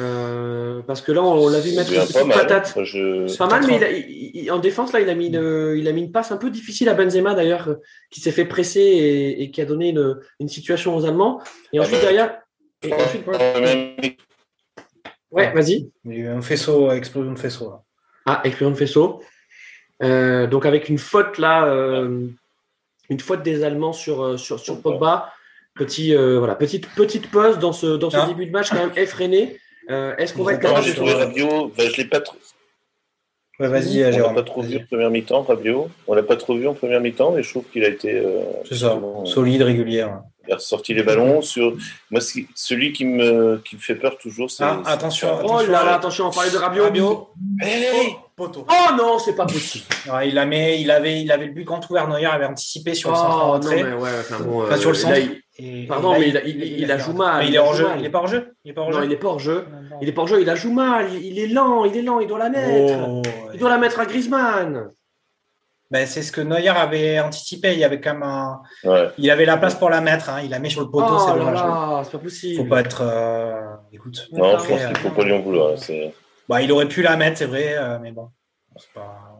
[0.00, 2.74] Euh, Parce que là, on l'a vu mettre une petite patate.
[2.84, 5.26] Je- C'est pas mal, mais il a- il- il- en défense, là, il a, mis
[5.28, 7.74] une, il a mis une passe un peu difficile à Benzema, d'ailleurs, euh,
[8.10, 11.40] qui s'est fait presser et, et qui a donné une, une situation aux Allemands.
[11.72, 12.38] Et ensuite, Ah bah, derrière.
[12.82, 13.24] Et ensuite,
[15.30, 15.90] ouais, vas-y.
[16.04, 17.70] Il y a eu un faisceau, explosion de faisceau.
[17.70, 17.82] là.
[18.26, 19.22] Ah, explosion de faisceau.
[20.02, 22.26] Euh, donc, avec une faute, là, euh,
[23.08, 25.32] une faute des Allemands sur, euh, sur, sur Pogba.
[25.74, 28.26] Petit, euh, voilà, petite, petite pause dans ce, dans ce Ah.
[28.26, 29.58] début de match, quand même effréné.
[29.90, 31.72] Euh, Est-ce qu'on va être capable j'ai de trouvé faire- Rabiot.
[31.76, 32.36] bah, je l'ai pas trop.
[33.60, 35.88] Ouais, vas-y, On l'a pas trop vu en première mi-temps, Rabiot.
[36.06, 38.12] On l'a pas trop vu en première mi-temps, mais je trouve qu'il a été.
[38.18, 40.06] euh, C'est ça, solide, régulier.
[40.48, 41.42] Il a ressorti les ballons.
[41.42, 41.74] Sur...
[42.10, 44.64] Moi, ce qui- celui qui me, qui me fait peur toujours, c'est.
[44.64, 46.84] Ah, c'est- attention, Oh là là, attention, on parlait de Rabiot.
[46.84, 47.28] Rabiot.
[47.62, 47.86] Hey
[48.38, 48.46] Oh.
[48.54, 49.86] Oh non, c'est pas possible.
[50.12, 53.16] Ouais, il, il, avait, il avait le but grand ouvert, Neuer avait anticipé sur le
[53.16, 54.62] centre en Oh non, mais ouais, enfin bon.
[54.64, 55.16] Enfin, euh, sur le là, centre.
[55.18, 57.58] il- Et- Pardon, là, mais il a- il- il a joué mal, Mais il est
[57.58, 57.86] hors jeu.
[57.98, 58.52] Il est pas hors jeu.
[58.62, 59.04] Il est pas hors Non, jeu.
[59.06, 59.64] il est pas hors jeu.
[60.02, 61.06] Il est pas hors jeu, il a joue mal.
[61.14, 62.94] Il, il est lent, il est lent, il doit la mettre.
[63.08, 63.22] Oh,
[63.54, 64.90] Il doit la mettre à Griezmann.
[65.90, 67.72] Ben, c'est ce que Neuer avait anticipé.
[67.74, 68.60] Il y avait quand même un...
[68.84, 69.08] Ouais.
[69.18, 70.30] Il avait la place pour la mettre.
[70.30, 70.40] hein.
[70.42, 71.06] Il la met sur le poteau.
[71.16, 72.04] oh c'est dommage.
[72.04, 72.56] c'est pas possible.
[72.64, 73.02] Faut pas être.
[73.02, 73.60] euh,
[73.92, 74.28] Écoute.
[74.32, 75.78] Non, je pense qu'il faut euh, pas lui en vouloir.
[75.78, 76.12] C'est...
[76.48, 78.28] Bah, il aurait pu la mettre, c'est vrai, euh, mais bon.
[78.94, 79.32] pas-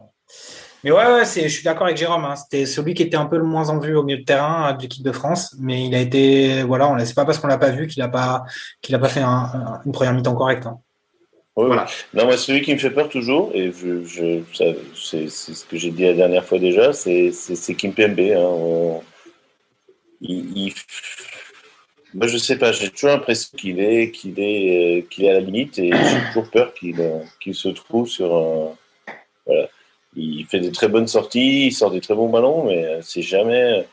[0.83, 2.23] Mais ouais, ouais c'est, je suis d'accord avec Jérôme.
[2.25, 2.35] hein.
[2.35, 4.73] C'était celui qui était un peu le moins en vue au milieu de terrain euh,
[4.73, 7.57] de l'équipe de France, mais il a été, voilà, on c'est pas parce qu'on l'a
[7.57, 8.43] pas vu qu'il a pas,
[8.81, 10.65] qu'il a pas fait un- un- une première mi-temps correcte.
[10.65, 10.79] hein.
[11.57, 11.85] Ouais, Voilà.
[12.13, 14.41] Non, moi, celui qui me fait peur toujours, et je,
[14.95, 18.19] c'est, ce que j'ai dit la dernière fois déjà, c'est, c'est Kimpembe.
[18.19, 18.37] Hein.
[18.39, 19.01] On-
[20.21, 20.73] il, il-
[22.13, 25.33] Moi, je sais pas, j'ai toujours l'impression qu'il est, qu'il est, euh, qu'il est à
[25.33, 28.75] la limite, et j'ai toujours peur qu'il, euh, qu'il se trouve sur un.
[29.45, 29.67] Voilà.
[30.15, 33.21] Il fait des très bonnes sorties, il sort des très bons ballons, mais euh, c'est
[33.21, 33.85] jamais,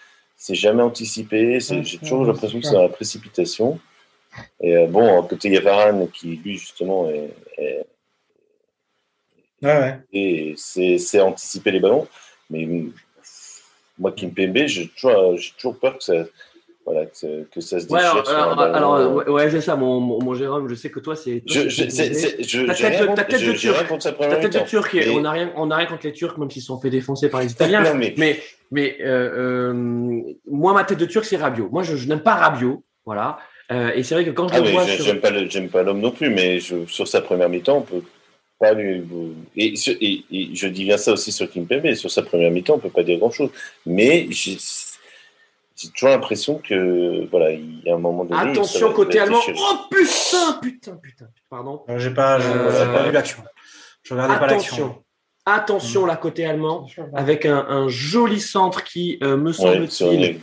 [0.50, 1.58] jamais anticipé.
[1.60, 3.78] J'ai toujours l'impression que c'est dans la précipitation.
[4.60, 7.84] Et euh, bon, côté, il y a Varane qui, lui, justement, est, est-
[9.62, 9.98] Ouais, ouais.
[10.12, 12.06] et c'est c'est anticiper les ballons.
[12.50, 12.92] Mais mm,
[13.98, 16.12] moi, j'ai toujours, j'ai toujours peur que ça,
[16.84, 18.74] voilà, que, ça- que ça se Ouais, déchire alors, sur un alors, ballon.
[18.94, 20.68] alors, ouais, ouais, c'est ça, mon, mon, mon Jérôme.
[20.68, 21.40] Je sais que toi, c'est.
[21.46, 22.14] toi, je, c'est je, c'est- Kimpembe.
[22.18, 22.84] c'est- je, Ta j'ai
[23.26, 23.88] tête de- Turc.
[23.88, 24.58] contre sa Ta première tête de.
[24.68, 26.78] Turc, et on n'a rien, on a rien contre les Turcs, même s'ils se sont
[26.80, 27.82] fait défoncer par les Italiens.
[27.82, 31.68] Non, mais- mais mais euh, euh, moi, ma tête de Turc, c'est Rabiot.
[31.72, 32.82] Moi, je, je n'aime pas Rabiot.
[33.06, 33.38] Voilà.
[33.72, 35.04] Euh, et c'est vrai que quand je Ah, le vois sur.
[35.04, 37.82] j'aime pas, le- j'aime pas l'homme non plus, mais je- sur sa première mi-temps, on
[37.82, 38.02] peut
[38.58, 39.02] pas lui.
[39.56, 41.94] Et, sur- et- et je dis bien ça aussi sur Kimpembe.
[41.94, 43.50] Sur sa première mi-temps, on peut pas dire grand-chose.
[43.86, 44.58] Mais j'ai
[45.76, 48.40] j'ai toujours l'impression que voilà, il y a un moment donné.
[48.50, 49.40] Attention, va- côté allemand.
[49.58, 51.26] Oh putain, putain, putain.
[51.50, 51.82] Pardon.
[51.88, 53.42] Euh, J'ai pas, je- Euh, pas vu l'action.
[54.04, 54.76] Je regardais pas l'action.
[54.76, 55.02] Attention.
[55.46, 56.86] Attention, là, côté allemand.
[57.14, 60.36] Avec un, un joli centre qui, euh, me semble-t-il,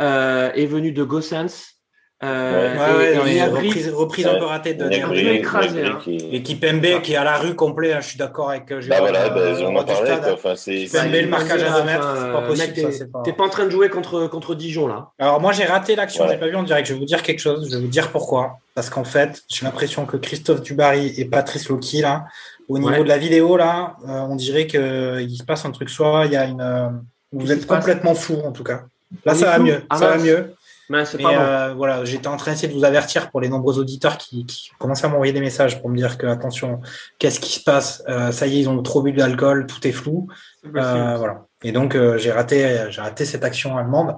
[0.00, 1.74] euh, est venu de Gossens.
[2.22, 5.98] Euh, Ouais, ouais, et- Gnabry- reprise, reprise un peu ratée de aigrie, écrasé, hein.
[6.04, 8.74] qui- Et Kipembe qui est à la rue complet, hein, je suis d'accord avec euh,
[8.74, 9.00] Bah Jérôme.
[9.08, 10.12] voilà, bah, euh, on en parlait.
[10.30, 13.22] Enfin, le marquage à deux mètres, Enfin, c'est pas possible, mec, ça, t'es- c'est pas-
[13.24, 15.08] T'es pas en train de jouer contre, contre Dijon, là.
[15.18, 16.32] Alors moi j'ai raté l'action, Ouais.
[16.32, 16.86] j'ai pas vu en direct.
[16.88, 17.68] Je vais vous dire quelque chose.
[17.70, 18.58] Je vais vous dire pourquoi.
[18.74, 22.26] Parce qu'en fait, j'ai l'impression que Christophe Dubarry et Patrice Loki là,
[22.68, 22.98] au niveau Ouais.
[23.02, 25.88] de la vidéo là, euh, on dirait que euh, il se passe un truc.
[25.88, 27.00] Soit il y a une,
[27.32, 28.82] vous êtes complètement flou en tout cas.
[29.24, 30.54] Là On ça est va mieux, Ah, ça va mieux.
[30.90, 31.38] Mais c'est Mais pas bon.
[31.40, 34.70] euh, voilà, j'étais en train d'essayer de vous avertir pour les nombreux auditeurs qui, qui
[34.78, 36.80] commençaient à m'envoyer des messages pour me dire que attention,
[37.18, 38.02] qu'est-ce qui se passe?
[38.08, 40.26] Euh, Ça y est, ils ont trop bu d'alcool, tout est flou.
[40.66, 41.46] Euh, voilà.
[41.62, 44.16] Et donc euh, j'ai raté, j'ai raté cette action allemande.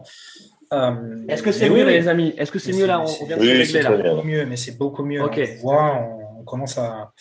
[0.72, 0.92] Euh,
[1.28, 2.34] Est-ce que c'est mieux, oui, les amis?
[2.38, 3.02] Est-ce que c'est mieux, là?
[3.06, 4.22] c'est- On on vient de Oui, régler, là.
[4.24, 5.22] mieux, mais c'est beaucoup mieux.
[5.22, 5.38] Ok.
[5.58, 7.12] On voit, on, on commence à.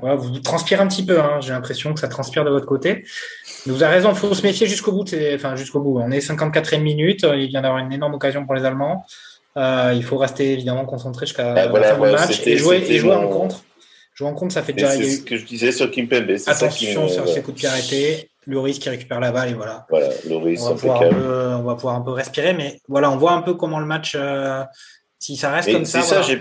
[0.00, 1.38] Voilà, vous transpirez un petit peu, hein.
[1.40, 3.04] j'ai l'impression que ça transpire de votre côté.
[3.66, 5.04] Mais vous avez raison, il faut se méfier jusqu'au bout.
[5.34, 5.98] Enfin, jusqu'au bout.
[5.98, 9.04] On est 54e minute, il vient d'avoir une énorme occasion pour les Allemands.
[9.56, 12.84] Euh, il faut rester évidemment concentré jusqu'à la voilà, fin du voilà, match et jouer,
[12.88, 13.64] et jouer en contre.
[14.14, 14.90] Jouer en contre, ça fait déjà.
[14.90, 16.36] c'est ce que je disais sur Kimpembe.
[16.36, 18.30] C'est ça qui Attention sur ces coups de pied arrêtés.
[18.46, 19.86] Lloris qui récupère la balle et voilà.
[19.90, 23.10] Voilà, Loris, On va, pouvoir un peu, on va pouvoir un peu respirer, mais voilà,
[23.10, 24.64] on voit un peu comment le match, euh,
[25.18, 26.40] si ça reste Et comme c'est ça, ça, voilà.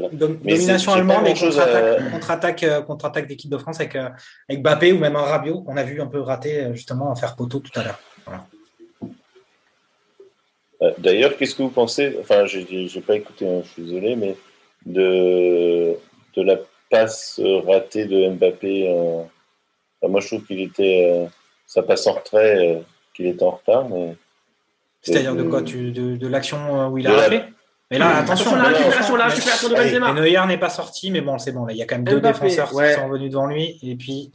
[0.00, 0.08] Voilà.
[0.12, 4.08] Dom- Mais domination allemande et contre-attaque contre-attaque euh, contre-attaque d'équipe de France avec, euh,
[4.48, 7.16] avec Bappé ou même un Rabiot qu'on a vu un peu rater euh, justement en
[7.16, 7.98] faire poteau tout à l'heure.
[10.82, 14.14] Euh, D'ailleurs, qu'est-ce que vous pensez Enfin, j'ai j'ai pas écouté, hein, je suis désolé,
[14.16, 14.36] mais
[14.84, 15.94] de,
[16.34, 16.56] de la
[16.90, 18.88] passe euh, ratée de Mbappé.
[18.88, 19.22] euh,
[20.02, 21.10] enfin, moi, je trouve qu'il était.
[21.12, 21.26] euh,
[21.66, 22.80] sa passe en retrait, euh,
[23.14, 24.14] qu'il était en retard, mais.
[25.00, 27.42] C'est-à-dire de quoi tu, De, de l'action où il a rappelé?
[27.90, 30.12] Mais là, attention, la récupération, la récupération de Benzema.
[30.12, 31.66] Neuer n'est pas sorti, mais bon, c'est bon.
[31.66, 33.78] Là, il y a quand même deux défenseurs qui sont venus devant lui.
[33.82, 34.32] Et puis,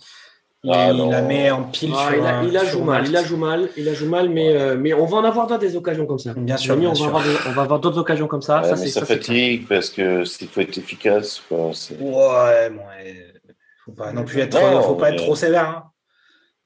[0.64, 3.18] il, ah, la met en pile ah, sur, il, a, il a joue mal, il
[3.18, 5.60] a joue mal, il a joue mal, mais, euh, mais on va en avoir d'autres
[5.60, 6.34] des occasions comme ça.
[6.38, 6.78] Bien sûr.
[6.78, 7.10] on, sûr.
[7.10, 8.62] Va avoir, on va avoir d'autres occasions comme ça.
[8.62, 11.42] Ouais, ça, mais ça, fatigue parce que s'il faut être efficace.
[11.50, 12.84] Quoi, ouais, bon,
[13.86, 15.68] faut pas non plus être, non, faut pas être trop sévère.
[15.68, 15.84] Hein.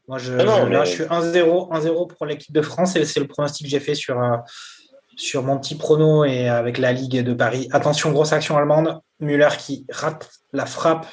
[0.07, 3.19] Moi, je, ah non, là, je suis 1-0, 1-0 pour l'équipe de France et c'est
[3.19, 4.35] le pronostic que j'ai fait sur, euh,
[5.15, 7.67] sur mon petit prono et avec la Ligue de Paris.
[7.71, 8.99] Attention, grosse action allemande.
[9.19, 11.05] Müller qui rate la frappe.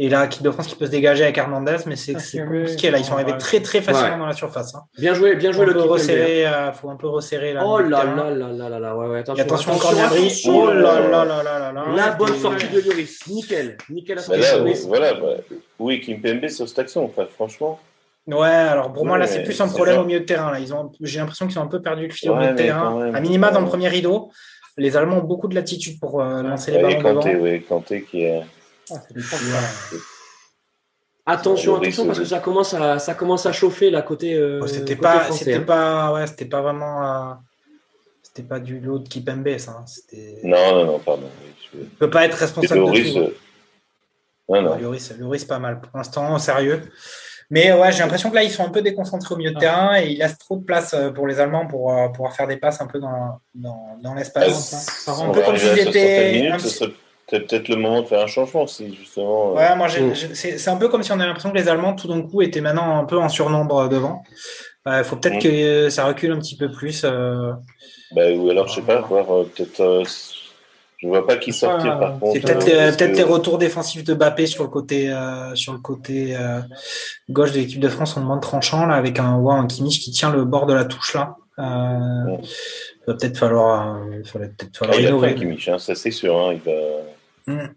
[0.00, 2.98] Et là, l'équipe de France qui peut se dégager avec Hernandez, mais c'est compliqué là.
[2.98, 4.72] Ils sont arrivés très très facilement dans la surface.
[4.76, 4.82] Hein.
[4.96, 7.62] Bien joué, bien joué le Il euh, faut un peu resserrer là.
[7.66, 10.42] Oh là là là là là là, ouais, ouais, attention, attention, encore Gabri.
[10.46, 11.84] Oh là là là là là là.
[11.96, 14.20] La bonne sortie de Lloris, nickel, nickel.
[14.28, 15.34] Bah là, oui, voilà, bah,
[15.80, 17.80] oui, Kimpembe sur cette action, enfin, franchement.
[18.28, 20.52] Ouais, alors pour moi, là, c'est plus un problème au milieu de terrain.
[20.52, 20.60] Là.
[20.60, 23.12] Ils ont, j'ai l'impression qu'ils ont un peu perdu le fil au milieu de terrain.
[23.14, 24.30] à minima, dans le premier rideau,
[24.76, 28.22] les Allemands ont beaucoup de latitude pour euh, lancer les ballons Kanté, Oui, Kanté qui
[28.22, 28.42] est.
[28.90, 29.02] Ah,
[31.32, 34.34] attention, attention, parce que ça commence à, ça commence à chauffer là côté.
[34.34, 35.62] Euh, c'était pas, c'était hein.
[35.62, 37.34] pas, ouais, c'était pas vraiment, euh,
[38.22, 39.72] c'était pas du lot de Kipembe, ça.
[39.72, 39.84] Hein.
[40.44, 41.28] Non, non, non, pardon.
[41.72, 41.80] Je...
[41.98, 42.80] peut pas être responsable.
[42.80, 43.32] Loris, de tout.
[44.48, 44.78] Non, non.
[44.78, 45.80] Loris, Loris, pas mal.
[45.80, 46.82] Pour l'instant, sérieux.
[47.50, 49.98] Mais ouais, j'ai l'impression que là, ils sont un peu déconcentrés au milieu de terrain
[49.98, 52.58] et il laisse trop de place euh, pour les Allemands pour euh, pouvoir faire des
[52.58, 55.06] passes un peu dans, dans, dans l'espace.
[55.06, 56.52] Ah, un peu comme s'ils étaient.
[56.58, 56.92] Ce serait
[57.26, 59.52] peut-être le moment de faire un changement, si justement.
[59.52, 59.88] Euh, ouais, moi,
[60.34, 62.60] c'est un peu comme si on avait l'impression que les Allemands, tout d'un coup, étaient
[62.60, 64.22] maintenant un peu en surnombre devant.
[64.86, 65.42] Il faut peut-être mm.
[65.42, 67.02] que ça recule un petit peu plus.
[67.02, 70.02] Bah, ou alors, je sais pas, voir peut-être
[70.98, 72.32] je vois pas qui sortir par contre.
[72.32, 76.36] C'est peut-être euh, les retours défensifs de Bappé sur le côté euh, sur le côté
[76.36, 76.60] euh,
[77.30, 80.10] gauche de l'équipe de France en moins tranchant là avec un ouais, un Kimmich qui
[80.10, 81.36] tient le bord de la touche là.
[81.60, 85.78] Euh, Il va peut-être falloir, il va peut-être falloir ah, il a fait Kimmich, hein,
[85.78, 86.36] ça c'est sûr.
[86.36, 86.78] Hein, il va...
[87.46, 87.68] Mmh.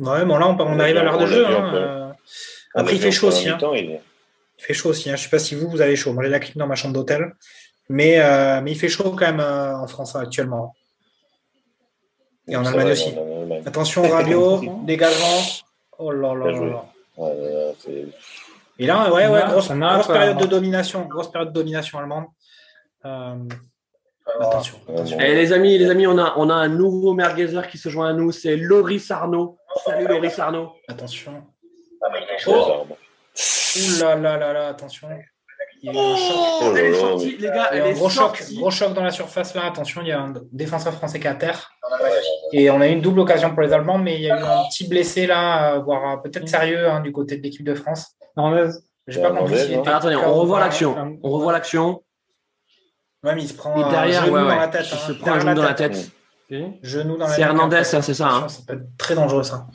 [0.00, 1.44] Ouais, bon là on, on arrive à l'heure de jeu.
[1.46, 2.12] Hein,
[2.76, 3.48] Après il fait chaud aussi.
[3.48, 3.58] Hein.
[3.74, 3.98] Il,
[4.58, 5.10] fait chaud aussi.
[5.10, 5.16] Hein.
[5.16, 6.12] Je sais pas si vous vous avez chaud.
[6.12, 7.34] Moi j'ai la clim dans ma chambre d'hôtel,
[7.88, 8.20] mais
[8.62, 10.72] mais il fait chaud quand même en France actuellement.
[12.46, 13.14] Et en Allemagne aussi.
[13.66, 15.40] Attention, Rabiot, dégagement.
[15.98, 16.84] Oh là là là.
[18.78, 22.24] Et là, ouais, ouais, grosse, grosse période de domination, grosse période de domination allemande.
[23.04, 23.36] Euh,
[24.40, 24.78] attention.
[24.88, 25.20] attention.
[25.20, 27.88] Et eh, les amis, les amis, on a, on a un nouveau merguezer qui se
[27.88, 29.58] joint à nous, c'est Loris Arnaud.
[29.84, 30.72] Salut Loris Arnaud.
[30.88, 31.44] Attention.
[32.46, 32.86] Oh.
[33.76, 35.08] Ouh là là là là, attention.
[35.84, 36.36] Il y a un choc.
[36.62, 37.68] Oh, elle est sortie, les gars.
[37.72, 39.66] Elle est gros choc, gros choc dans la surface là.
[39.66, 41.72] Attention, il y a un défenseur français qui est à terre.
[42.52, 44.42] Et on a eu une double occasion pour les Allemands, mais il y a eu
[44.42, 48.16] un petit blessé là, voire peut-être sérieux hein, du côté de l'équipe de France.
[49.06, 49.88] J'ai pas compris était.
[49.88, 51.18] attendez, on revoit l'action.
[51.22, 52.02] On revoit l'action.
[53.22, 54.86] Ouais, mais il se prend un derrière, genou ouais, dans la tête.
[54.90, 56.10] Il hein, se prend un genou dans la tête.
[56.82, 57.36] Genou dans la tête.
[57.36, 58.28] C'est Hernandez, hein, c'est ça.
[58.28, 58.48] Hein.
[58.48, 59.66] Ça peut être très dangereux ça.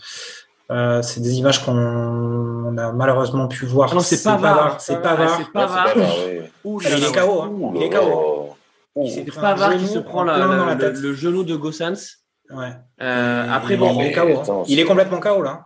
[0.72, 3.94] Euh, c'est des images qu'on a malheureusement pu voir.
[3.94, 4.80] Non, c'est pas Var.
[4.80, 5.38] C'est pas Var.
[5.38, 5.96] C'est pas Var.
[5.96, 7.42] Il est KO.
[7.42, 7.72] Hein.
[7.76, 8.50] Il est KO.
[9.08, 12.18] C'est pas Var qui se prend le genou de Gossens.
[12.52, 12.72] Ouais.
[13.02, 14.52] Euh, après, bon, il est KO.
[14.52, 14.64] Hein.
[14.68, 15.66] Il est complètement KO là.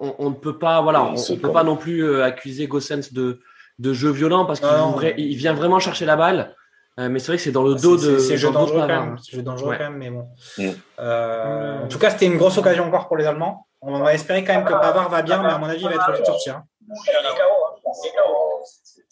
[0.00, 3.40] On, ne peut pas, voilà, on, on peut pas non plus euh, accuser Gossens de,
[3.78, 6.54] de jeu violent parce qu'il il vient vraiment chercher la balle.
[7.00, 8.18] Euh, mais c'est vrai que c'est dans le dos de.
[8.18, 9.16] C'est jeu dangereux quand même.
[9.18, 10.28] C'est jeu dangereux quand même, mais bon.
[10.58, 10.70] Mm.
[11.00, 13.66] Euh, en tout cas, c'était une grosse occasion encore pour les Allemands.
[13.86, 15.94] On va espérer quand même que Pavard va bien, mais à mon avis, il va
[15.94, 16.62] être obligé de sortir.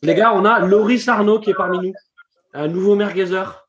[0.02, 1.94] Les gars, on a Loris Arnaud qui est parmi nous.
[2.54, 3.66] Un nouveau merguezer.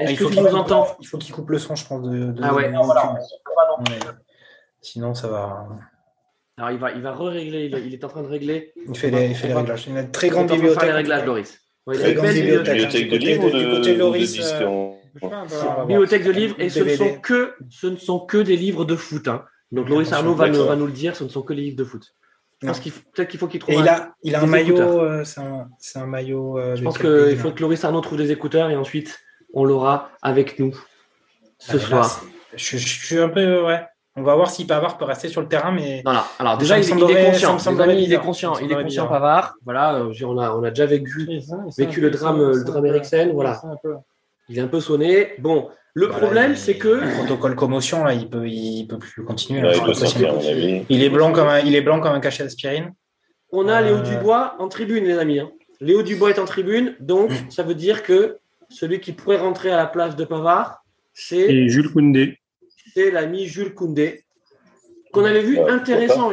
[0.00, 0.96] Est-ce que tu nous entends?
[1.00, 2.02] Il faut qu'il coupe le son, je pense.
[2.02, 2.72] De, ah ouais.
[4.80, 5.66] Sinon, ça va.
[6.56, 7.66] Alors, il va, il va re-régler.
[7.66, 8.72] Il, est en train de régler.
[8.76, 9.86] Il fait les, il fait les réglages.
[9.88, 10.84] Il a une très grande bibliothèque.
[10.84, 11.58] les réglages, Loris.
[11.86, 13.10] Ouais, très grande bibliothèque.
[13.10, 14.64] de livres ou de, côté Loris, de disques
[15.86, 18.96] Bibliothèque de livres et ce ne, sont que, ce ne sont que des livres de
[18.96, 19.28] foot.
[19.28, 19.44] Hein.
[19.72, 21.84] Donc Loris Arnaud va, va, nous le dire, ce ne sont que les livres de
[21.84, 22.14] foot.
[22.60, 23.74] Peut-être qu'il faut qu'il trouve.
[23.74, 26.58] Et il a, il a un maillot, euh, c'est un, un, maillot.
[26.58, 29.20] Euh, je pense qu'il faut que Loris Arnaud trouve des écouteurs et ensuite
[29.54, 30.74] on l'aura avec nous
[31.58, 32.24] ce ah, soir.
[32.54, 33.64] je, suis un peu.
[33.64, 33.80] Ouais.
[34.16, 36.02] On va voir si Pavard peut rester sur le terrain, mais.
[36.04, 36.26] Voilà.
[36.40, 37.56] Alors déjà, il, est conscient.
[37.58, 38.58] il est conscient.
[38.58, 39.54] Il est conscient, Pavard.
[39.64, 39.94] Voilà.
[39.94, 41.28] Euh, on a, on a déjà vécu,
[41.76, 43.32] vécu le drame, le drame Eriksen.
[43.32, 43.60] Voilà.
[44.48, 45.32] Il est un peu sonné.
[45.38, 46.88] Bon, le problème, c'est que.
[46.88, 49.60] Le protocole commotion, là, il peut, il peut plus continuer.
[49.60, 52.92] il, il, est blanc comme un, il est blanc comme un cachet d'aspirine.
[53.50, 54.02] On a Léo euh.
[54.02, 55.40] Dubois en tribune, les amis.
[55.40, 55.50] Hein.
[55.80, 58.38] Léo Dubois est en tribune, donc ça veut dire que
[58.68, 60.84] celui qui pourrait rentrer à la place de Pavard,
[61.14, 61.68] c'est.
[61.68, 62.38] Jules Koundé.
[62.94, 64.24] C'est l'ami Jules Koundé,
[65.12, 66.30] qu'on avait vu intéressant.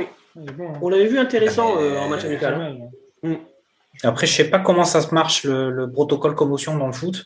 [0.82, 2.78] On l'avait vu intéressant euh, en match amical.
[3.24, 3.36] Mm.
[4.04, 7.26] Après, je sais pas comment ça se marche le, le protocole commotion dans le foot.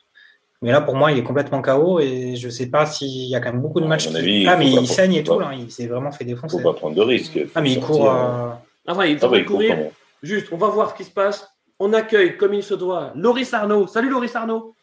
[0.61, 3.40] Mais là, pour moi, il est complètement KO et je sais pas s'il y a
[3.40, 4.10] quand même beaucoup de matchs.
[4.10, 5.52] Qui- il ah, mais il saigne et tout, là.
[5.53, 6.57] Il s'est vraiment fait défoncer.
[6.57, 7.40] faut pas prendre de risques.
[7.56, 7.95] Ah, mais il court.
[7.95, 8.11] sortir.
[8.14, 8.49] euh,
[8.88, 9.77] Enfin, il Ah bah, il court courir.
[9.77, 9.90] même.
[10.22, 11.48] Juste, on va voir ce qui se passe.
[11.80, 13.88] On accueille, comme il se doit, Loris Arnaud.
[13.88, 14.76] Salut Loris Arnaud.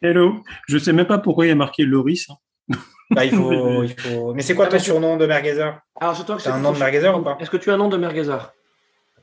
[0.00, 0.36] Hello.
[0.68, 2.28] Je sais même pas pourquoi il y a marqué Loris.
[2.30, 2.74] hein.
[3.10, 4.32] bah, il faut, il faut...
[4.32, 5.78] Mais c'est quoi Ah, ton surnom de merguezer?
[6.00, 7.36] Alors, c'est un nom de merguezer ou pas?
[7.40, 8.52] Est-ce que tu as un nom de merguezer?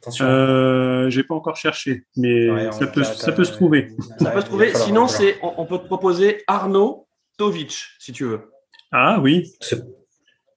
[0.02, 0.26] Attention.
[0.26, 3.90] Euh, j'ai pas encore cherché, mais Ouais, ça peut, ça peut se trouver.
[4.20, 4.74] Ça Ouais, peut se trouver.
[4.74, 7.08] Sinon, c'est, on, on peut te proposer Arnaud
[7.38, 8.52] Tovic, si tu veux.
[8.92, 9.52] Ah oui.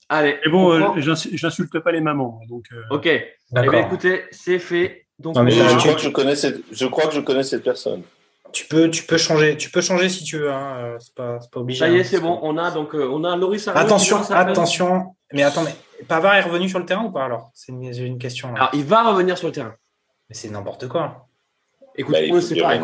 [0.09, 0.39] Allez.
[0.45, 1.01] Mais bon, on euh,
[1.33, 2.65] j'insulte pas les mamans, donc.
[2.73, 3.07] euh, Ok.
[3.07, 3.23] Eh
[3.53, 5.07] bien, écoutez, c'est fait.
[5.19, 7.43] Donc, Non, mais je tu- crois que je connais cette, je crois que je connais
[7.43, 8.03] cette personne.
[8.53, 10.51] Tu peux, tu peux changer, tu peux changer si tu veux.
[10.53, 10.77] Hein.
[10.79, 11.81] euh, C'est pas, c'est pas obligé.
[11.81, 12.39] ça y hein, est, c'est bon.
[12.43, 13.81] On a donc, euh, on a Loris Arnaud.
[13.81, 15.15] Attention, attention.
[15.33, 15.75] Mais attends, mais
[16.09, 17.51] Pavard est revenu sur le terrain ou pas alors?
[17.55, 18.49] C'est une, question.
[18.53, 18.55] là.
[18.57, 19.75] Alors, il va revenir sur le terrain.
[20.29, 21.29] Mais c'est n'importe quoi.
[21.97, 22.77] Écoute, Bah, on ne sait pas.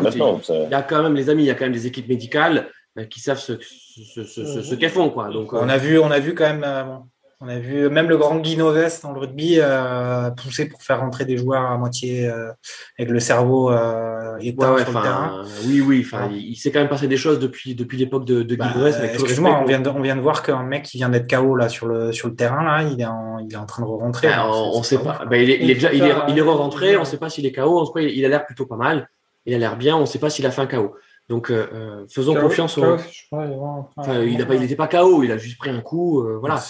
[0.43, 2.07] Ça- il y a quand même les amis, il y a quand même des équipes
[2.07, 5.29] médicales euh, qui savent ce, ce, ce, ce- ce qu'elles font, quoi.
[5.29, 7.03] Donc, euh, On a vu, on a vu quand même, euh, bon,
[7.43, 10.99] on a vu même le grand Guy Noves dans le rugby euh, pousser pour faire
[10.99, 12.51] rentrer des joueurs à moitié euh,
[12.99, 15.43] avec le cerveau euh, ouais, éteint ouais, sur le terrain.
[15.65, 16.03] oui, oui.
[16.05, 16.35] Enfin, Ouais.
[16.35, 18.73] il, il s'est quand même passé des choses depuis depuis l'époque de, de Guy Bah,
[18.75, 21.55] Noves, Excuse-moi, on vient, de, on vient de voir qu'un mec qui vient d'être KO
[21.55, 23.87] là sur le sur le terrain là, il est en, il est en train de
[23.87, 24.27] rentrer.
[24.27, 25.21] Bah, on, on sait pas.
[25.27, 26.95] Bah, il est, il est déjà, il est, il est re-rentré.
[26.97, 27.79] On ne sait pas s'il est KO.
[27.79, 29.09] En tout cas, il, a l'air plutôt pas mal.
[29.45, 29.95] Il a l'air bien.
[29.97, 30.93] On ne sait pas s'il a fait un KO.
[31.29, 32.81] Donc, euh, euh, faisons KO, confiance au.
[32.81, 33.57] KO, je il
[33.95, 35.23] Enfin, il n'était pas KO.
[35.23, 36.21] Il a juste pris un coup.
[36.21, 36.61] euh, voilà.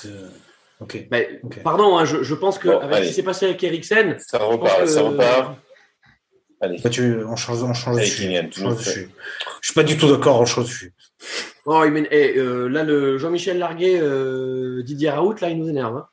[1.63, 1.97] Pardon.
[1.97, 4.81] hein, je, je pense que Bon, avec ce qui s'est passé avec Eriksen, Ça repart,
[4.81, 5.57] que- ça repart.
[6.63, 6.79] Allez.
[6.83, 8.27] Bah, tu, on change, on change de Allez, sujet.
[8.27, 8.91] Kylian, On tu change nous de fais.
[8.91, 9.09] sujet.
[9.61, 10.93] Je suis pas du tout d'accord, on change de sujet.
[11.65, 15.69] Oh, il mène- eh, euh, là, le Jean-Michel Larguet, euh, Didier Raoult, là, il nous
[15.69, 15.97] énerve.
[15.97, 16.05] hein.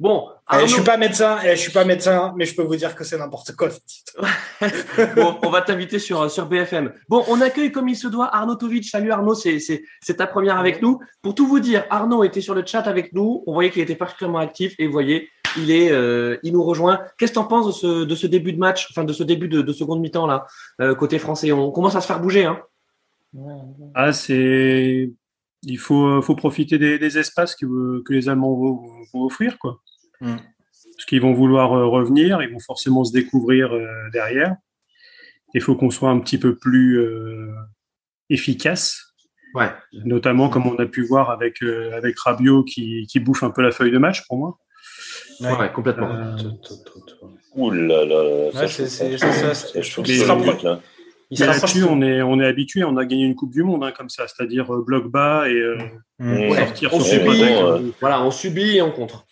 [0.00, 2.76] Bon, Eh, je suis pas médecin, eh, je suis pas médecin, mais je peux vous
[2.76, 3.70] dire que c'est n'importe quoi.
[3.70, 4.12] ce titre.
[5.16, 6.92] bon, on va t'inviter sur, sur BFM.
[7.08, 8.84] Bon, on accueille comme il se doit Arnaud Tovic.
[8.84, 11.00] Salut Arnaud, c'est, c'est, c'est ta première avec nous.
[11.22, 13.44] Pour tout vous dire, Arnaud était sur le chat avec nous.
[13.46, 15.28] On voyait qu'il était particulièrement actif et vous voyez,
[15.58, 17.00] il est, euh, il nous rejoint.
[17.18, 19.22] Qu'est-ce que tu en penses de ce, de ce début de match, enfin de ce
[19.22, 20.46] début de, de seconde mi-temps là,
[20.80, 21.52] euh, côté français?
[21.52, 22.60] On commence à se faire bouger, hein
[23.94, 25.10] Ah, c'est.
[25.64, 28.82] Il faut, faut profiter des, des espaces que, que les Allemands vont,
[29.12, 29.80] vont offrir, quoi.
[30.20, 30.36] Mm.
[30.96, 34.56] Parce qu'ils vont vouloir euh, revenir, ils vont forcément se découvrir euh, derrière.
[35.54, 37.52] Il faut qu'on soit un petit peu plus euh,
[38.30, 39.14] efficace,
[39.54, 39.70] Ouais.
[40.04, 43.60] notamment comme on a pu voir avec, euh, avec Rabiot qui, qui bouffe un peu
[43.62, 44.58] la feuille de match pour moi.
[45.40, 46.10] Ouais, complètement.
[46.10, 46.36] Euh,
[47.54, 48.46] Ouh là là.
[48.46, 50.38] Ouais, ça, c'est- je trouve ça
[51.32, 51.88] il là-dessus, plus.
[51.88, 54.26] on est, on est habitué, on a gagné une Coupe du Monde hein, comme ça,
[54.28, 55.78] c'est-à-dire euh, bloc bas et euh,
[56.22, 56.50] Mm.
[56.50, 56.56] Ouais.
[56.58, 59.26] sortir On sur subit, euh, voilà, on subit et on contre.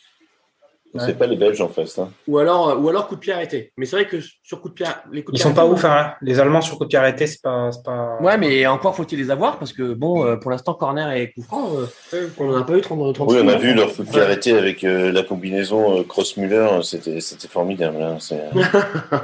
[0.99, 1.99] C'est pas les Belges en face.
[1.99, 2.11] Hein.
[2.27, 3.73] Ou alors, ou alors coup de pied arrêté.
[3.77, 5.65] Mais c'est vrai que sur coup de pied, les coups de Ils pied sont pas
[5.65, 6.15] ouf, hein.
[6.21, 8.19] Les Allemands sur coup de pied arrêté, c'est pas, c'est pas.
[8.21, 11.43] Ouais, mais encore faut-il les avoir parce que bon, euh, pour l'instant, corner et coup
[11.43, 11.71] franc,
[12.13, 14.09] euh, on n'en a pas eu 30 30 Oui, on a vu leur coup de
[14.11, 14.25] pied Ouais.
[14.25, 18.03] arrêté avec euh, la combinaison euh, Cross-Müller, c'était c'était formidable.
[18.03, 18.17] Hein.
[18.19, 18.43] C'est-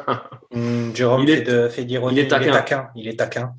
[0.55, 2.16] Mm, Jérôme Il est- fait, de, fait d'ironie.
[2.16, 2.86] il est taquin.
[2.94, 3.51] Il est taquin.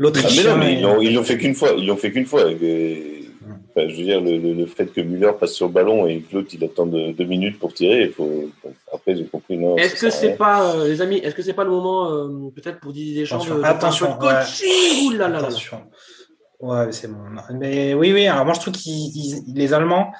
[0.00, 1.70] Ah, mais non, mais ils l'ont- ils l'ont fait qu'une fois.
[1.76, 2.42] Ils l'ont fait qu'une fois.
[2.44, 3.17] Euh,
[3.78, 6.20] enfin, je veux dire, le, le- le fait que Müller passe sur le ballon et
[6.20, 8.50] que l'autre il attend de- deux minutes pour tirer, il faut.
[8.92, 9.56] Après, j'ai compris.
[9.56, 12.28] Non, Est-ce que c'est pas, euh, les amis, est-ce que c'est pas le moment euh,
[12.54, 15.46] peut-être pour Didier Deschamps de, Attention, de attention, coaching Ouh là là là là.
[15.48, 15.82] Attention.
[16.60, 17.18] Ouais, mais c'est bon.
[17.54, 18.26] Mais oui, oui.
[18.26, 20.10] Alors moi, je trouve que les Allemands,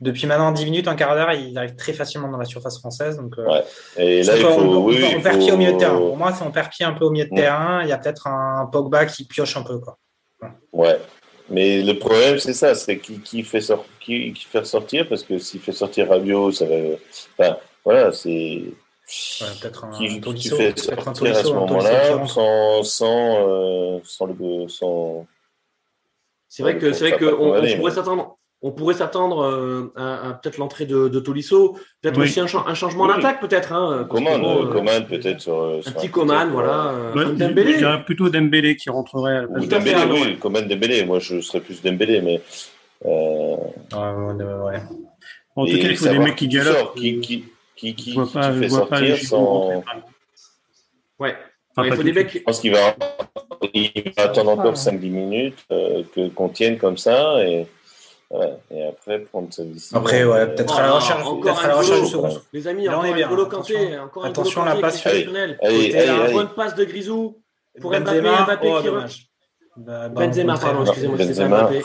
[0.00, 3.16] depuis maintenant 10 minutes, un quart d'heure, ils arrivent très facilement dans la surface française.
[3.16, 3.64] Donc, euh, Ouais.
[3.96, 4.48] Et là, il faut.
[4.60, 5.98] on, oui, on il perd faut- pied au milieu de terrain?
[5.98, 7.40] Pour moi, c'est on perd pied un peu au milieu de Ouais.
[7.40, 7.82] terrain.
[7.82, 9.78] Il y a peut-être un Pogba qui pioche un peu.
[9.80, 9.98] Quoi.
[10.72, 10.98] Ouais.
[11.50, 15.24] Mais le problème, c'est ça, c'est qui, qui fait sor- qui, qui fait sortir, parce
[15.24, 16.76] que s'il fait sortir Rabiot, ça va.
[17.38, 18.28] Enfin, voilà, c'est.
[18.30, 20.56] Ouais, peut-être un qui, qui Tolisso.
[20.56, 25.26] fait Peut-être un sortir à ce Tolisso, Tolisso moment-là sans, sans, euh, sans, le, sans,
[26.48, 28.36] C'est vrai que c'est vrai ça que va pas on, on condamner, pourrait s'attendre.
[28.62, 32.24] On pourrait s'attendre euh, à, à peut-être l'entrée de, de Tolisso, peut-être Oui.
[32.24, 33.14] aussi un, cha- un changement Oui.
[33.16, 33.72] d'attaque, peut-être.
[33.72, 35.58] Hein, Coman, euh, Coman peut-être sur.
[35.58, 36.94] euh, un sur petit Coman, voilà.
[37.14, 37.78] Ouais, un Dembélé.
[37.78, 41.04] dirais plutôt Dembélé qui rentrerait à la place Ou à Dembélé, oui, Coman Dembélé.
[41.06, 42.42] Moi, je serais plus Dembélé, mais.
[43.06, 43.56] Euh,
[43.92, 44.82] Ouais, ouais, ouais.
[45.56, 46.76] En tout cas, il faut des mecs qui galopent.
[46.76, 47.44] sors, Qui, qui,
[47.76, 49.82] qui, qui, pas, fait sortir sans.
[51.18, 51.34] Ouais.
[51.76, 52.32] Enfin, Ouais, il faut des de mecs.
[52.34, 52.94] Je pense qu'il va,
[53.72, 57.66] il va attendre encore 5-10 minutes euh, que, qu'on tienne comme ça et,
[58.30, 59.98] ouais, et après prendre sa décision.
[59.98, 62.40] Après, ouais, peut-être à la Oh, recherche, encore un second.
[62.52, 63.78] Les amis, Là, on encore est un bien, Golo attention.
[63.78, 65.58] Kanté, encore un Attention, Golo la passe exceptionnelle.
[65.62, 66.32] Allez.
[66.32, 67.38] Bonne passe de Grisou
[67.80, 69.26] pour Mbappé, Benzema, Mbappé oh, qui re- dommage.
[69.76, 71.48] Bah, bah, Benzema, pardon, excusez-moi, Benzema.
[71.62, 71.82] Mbappé.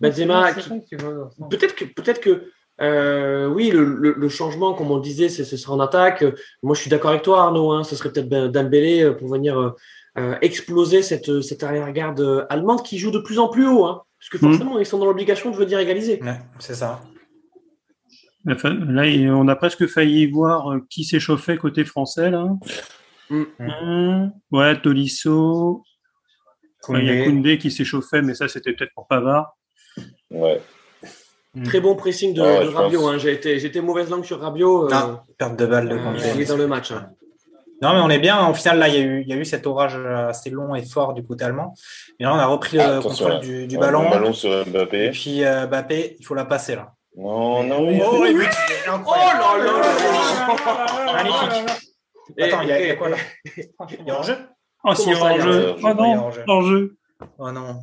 [0.00, 2.50] Benzema, C'est peut-être que peut-être que
[2.82, 6.24] Euh, oui, le, le, le, changement, comme on le disait, ce sera en attaque.
[6.62, 7.72] Moi, je suis d'accord avec toi, Arnaud.
[7.72, 9.74] Hein, ce serait peut-être ben, Dembélé pour venir
[10.16, 13.84] euh, exploser cette, cette arrière-garde allemande qui joue de plus en plus haut.
[13.84, 16.22] Hein, parce que forcément, ils sont dans l'obligation de venir égaliser.
[16.22, 17.00] Ouais, c'est ça.
[18.44, 22.30] Là, on a presque failli voir qui s'échauffait côté français.
[22.30, 22.46] Là.
[23.30, 23.44] Mm.
[23.58, 24.32] Mmh.
[24.52, 25.84] Ouais, Tolisso.
[26.90, 29.56] Il y a Koundé qui s'échauffait, mais ça, c'était peut-être pour Pavard.
[30.30, 30.60] Ouais.
[31.64, 33.08] Très bon pressing de, ah Rabiot.
[33.08, 33.18] Hein.
[33.18, 33.32] J'ai
[33.64, 34.92] été, mauvaise langue sur Rabiot.
[34.92, 36.22] Euh, perte de balle de Koundé.
[36.34, 36.92] il est dans le match.
[36.92, 37.10] Hein.
[37.82, 38.46] Non, mais on est bien.
[38.46, 40.74] Au final, là, il y, a eu, il y a eu cet orage assez long
[40.74, 41.74] et fort du côté allemand.
[42.18, 44.04] Mais là, on a repris le ah, contrôle du, du ballon.
[44.04, 45.06] Le ballon sur Mbappé.
[45.06, 46.92] Et puis, euh, Mbappé, il faut la passer, là.
[47.16, 48.00] Non, non, oui.
[48.04, 48.34] Oh, oui,
[48.86, 51.90] oh là là Magnifique.
[52.38, 53.16] Attends, il y, a quoi là
[53.56, 54.36] Il y a hors-jeu
[54.84, 55.74] Oh, si, hors-jeu.
[55.82, 56.96] Oh non, hors-jeu.
[57.38, 57.80] Oh non.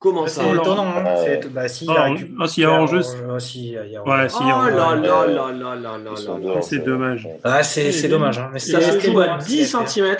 [0.00, 0.86] Comment ça C'est étonnant.
[0.96, 1.04] Hein
[1.50, 2.04] bah, si, il a.
[2.04, 2.16] Ah, y a.
[2.40, 6.62] Oh, si, y a Ouais, si, oh là là là là là là là.
[6.62, 7.28] C'est dommage.
[7.44, 8.38] Ah, c'est dommage.
[8.38, 8.50] Hein.
[8.56, 10.16] Ça se joue à 10 cm.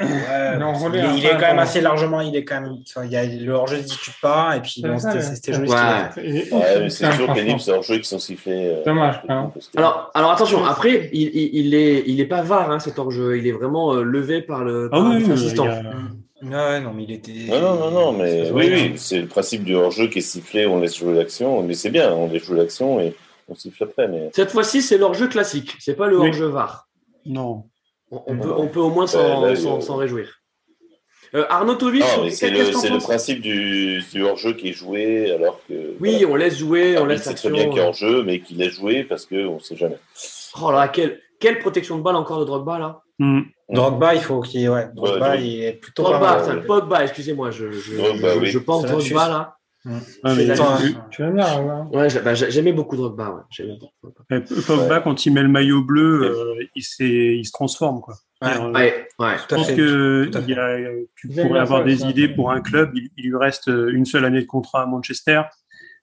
[0.00, 3.04] Ouais, non, il, est, il est quand même assez largement, il est quand même, enfin,
[3.04, 5.70] il y a le hors-jeu ne discute pas, et puis bon, c'était joli.
[5.70, 8.76] Ouais, ouais c'est toujours pénible, c'est hors-jeu qui sont sifflés.
[8.78, 9.20] Euh, Dommage.
[9.28, 9.52] Hein.
[9.76, 13.36] Alors, alors attention, après, il, il, il, est, il est pas var, hein, cet hors-jeu,
[13.36, 15.66] il est vraiment euh, levé par le ah, oui, l'assistant.
[15.66, 15.82] A...
[16.42, 17.32] Ouais, non, mais il était.
[17.48, 20.66] Non, non, non, non mais oui, oui, c'est le principe du hors-jeu qui est sifflé,
[20.66, 23.14] on laisse jouer l'action, mais c'est bien, on laisse jouer l'action et
[23.48, 24.08] on siffle après.
[24.08, 24.30] Mais...
[24.32, 26.88] Cette fois-ci, c'est l'hors-jeu classique, c'est pas le hors-jeu var.
[27.26, 27.64] Non.
[28.10, 30.40] On, on, peut, on peut au moins s'en réjouir.
[31.34, 35.94] Euh, Arnautovic, c'est le, le, principe du, du hors-jeu qui est joué alors que.
[36.00, 36.26] Oui, voilà.
[36.26, 38.72] on laisse jouer, on laisse C'est très bien qu'il y ait hors-jeu, mais qu'il laisse
[38.72, 39.98] jouer parce qu'on ne sait jamais.
[40.60, 43.42] Oh là, quelle, quelle protection de balle encore de Drogba là mm.
[43.72, 44.68] Drogba, il faut qu'il.
[44.68, 46.02] Ouais, Drogba, ouais, il est plutôt.
[46.02, 48.46] Drogba, c'est Pogba, excusez-moi, je, je, Drogba, je, oui.
[48.46, 49.56] je pense Drogba là.
[49.82, 49.98] Mmh.
[50.24, 51.88] Ah, mais tu, tu aimes bien, hein.
[51.90, 53.46] ouais, bah, j'aimais beaucoup Drogba.
[53.58, 53.66] Ouais.
[53.66, 55.00] Beaucoup Pogba, ouais.
[55.02, 56.82] quand il met le maillot bleu, euh, il,
[57.38, 58.00] il, se transforme.
[58.02, 58.14] Quoi.
[58.42, 62.28] Ouais, euh, ouais, ouais, je pense que il y a, tu pourrais avoir des idées
[62.28, 62.90] pour un club.
[62.94, 65.42] Il, il, lui reste une seule année de contrat à Manchester.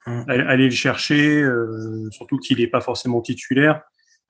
[0.07, 0.23] Mmh.
[0.27, 3.81] Aller le chercher, euh, surtout qu'il n'est pas forcément titulaire.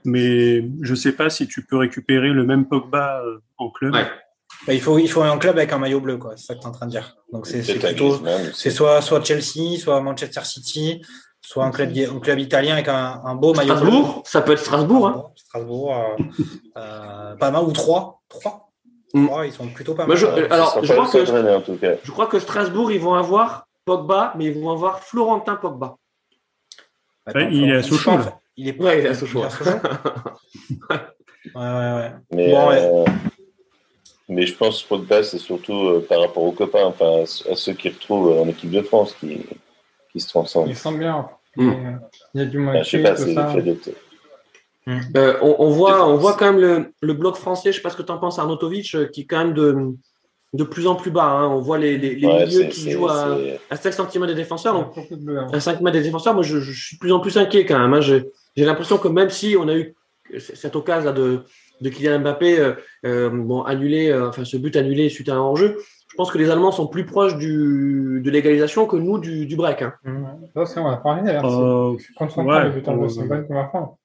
[0.05, 3.93] Mais je ne sais pas si tu peux récupérer le même Pogba euh, en club.
[3.93, 4.07] Ouais.
[4.65, 6.59] Bah, il faut il faut un club avec un maillot bleu quoi c'est ça que
[6.59, 8.19] tu es en train de dire donc c'est plutôt
[8.53, 11.01] c'est soit soit Chelsea soit Manchester City
[11.41, 14.21] soit un club un club italien avec un, un beau maillot Strasbourg bleu.
[14.25, 15.25] ça peut être Strasbourg hein.
[15.35, 16.23] Strasbourg euh,
[16.77, 18.71] euh, pas mal ou trois trois
[19.13, 19.27] mm.
[19.45, 21.95] ils sont plutôt pas mal je, alors je crois que en tout cas.
[22.03, 25.97] je crois que Strasbourg ils vont avoir Pogba mais ils vont avoir Florentin Pogba
[27.25, 28.11] Attends, il est à Sochaux.
[28.57, 29.47] Il est ouais il est à Sochaux ouais
[31.55, 32.91] ouais ouais mais bon, ouais.
[32.93, 33.05] Euh...
[34.29, 37.73] Mais je pense que Pogba, c'est surtout euh, par rapport aux copains, enfin, à ceux
[37.73, 39.45] qui retrouvent en équipe de France, qui,
[40.11, 40.69] qui se transforment.
[40.69, 41.29] Ils sont bien.
[41.55, 41.71] Mm.
[42.33, 42.73] Il y a du moins.
[42.75, 43.89] Ah, je sais pas, c'est le fait d'être.
[44.85, 44.99] Mm.
[45.15, 47.89] Euh, on, on, voit, on voit quand même le, le bloc français, je sais pas
[47.89, 49.93] ce que tu en penses, Arnautovic, euh, qui est quand même de,
[50.53, 51.23] de plus en plus bas.
[51.23, 51.47] Hein.
[51.47, 53.37] On voit les, les, les ouais, milieux qui jouent à,
[53.69, 54.73] à 5 cm des défenseurs.
[54.73, 55.47] Donc, hein.
[55.53, 57.79] à 5 mètres des défenseurs, moi, je, je, suis de plus en plus inquiet quand
[57.79, 57.93] même.
[57.93, 58.21] Hein.
[58.57, 59.95] J'ai l'impression que même si on a eu
[60.39, 61.43] cette occasion de,
[61.79, 62.73] de Kylian Mbappé, euh,
[63.05, 65.77] euh, bon, annulé, euh, enfin ce but annulé suite à un enjeu.
[66.09, 69.55] Je pense que les Allemands sont plus proches du, de l'égalisation que nous du, du
[69.55, 69.83] break.
[69.83, 69.93] Hein.
[70.03, 70.65] Mmh.
[70.65, 71.45] Ça, on a parlé d'ailleurs.
[71.45, 73.97] Euh, Quand on parle ouais, de c'est pas une première fois.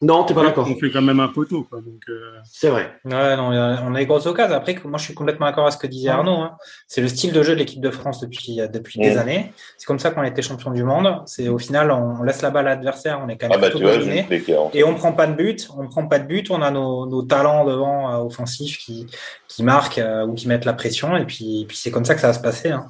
[0.00, 0.68] Non, t'es pas d'accord.
[0.70, 1.64] On fait quand même un poteau.
[1.64, 2.38] Quoi, donc, euh...
[2.44, 2.92] C'est vrai.
[3.04, 4.54] Ouais, non, on a des grosses occasions.
[4.54, 6.36] Après, moi, je suis complètement d'accord avec ce que disait Arnaud.
[6.36, 6.56] Hein.
[6.86, 9.52] C'est le style de jeu de l'équipe de France depuis, depuis des années.
[9.76, 11.22] C'est comme ça qu'on a été champion du monde.
[11.26, 13.70] C'est au final, on laisse la balle à l'adversaire, on est quand même ah bah,
[13.70, 14.24] dominé.
[14.72, 15.68] Et on prend pas de but.
[15.76, 16.48] On prend pas de but.
[16.52, 19.06] On a nos, nos talents devant euh, offensifs qui,
[19.48, 21.16] qui marquent euh, ou qui mettent la pression.
[21.16, 22.70] Et puis, et puis c'est comme ça que ça va se passer.
[22.70, 22.86] Hein.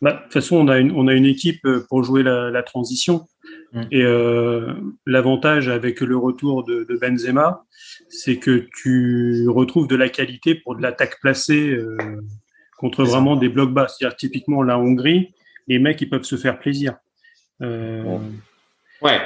[0.00, 2.62] Bah, de toute façon, on a une, on a une équipe pour jouer la, la
[2.62, 3.26] transition.
[3.72, 3.82] Mm.
[3.90, 4.72] Et euh,
[5.06, 7.64] l'avantage avec le retour de, de Benzema,
[8.08, 11.96] c'est que tu retrouves de la qualité pour de l'attaque placée euh,
[12.78, 13.88] contre vraiment des blocs bas.
[13.88, 15.34] C'est-à-dire typiquement la Hongrie,
[15.68, 16.94] les mecs ils peuvent se faire plaisir.
[17.62, 18.18] Euh,
[19.02, 19.20] ouais.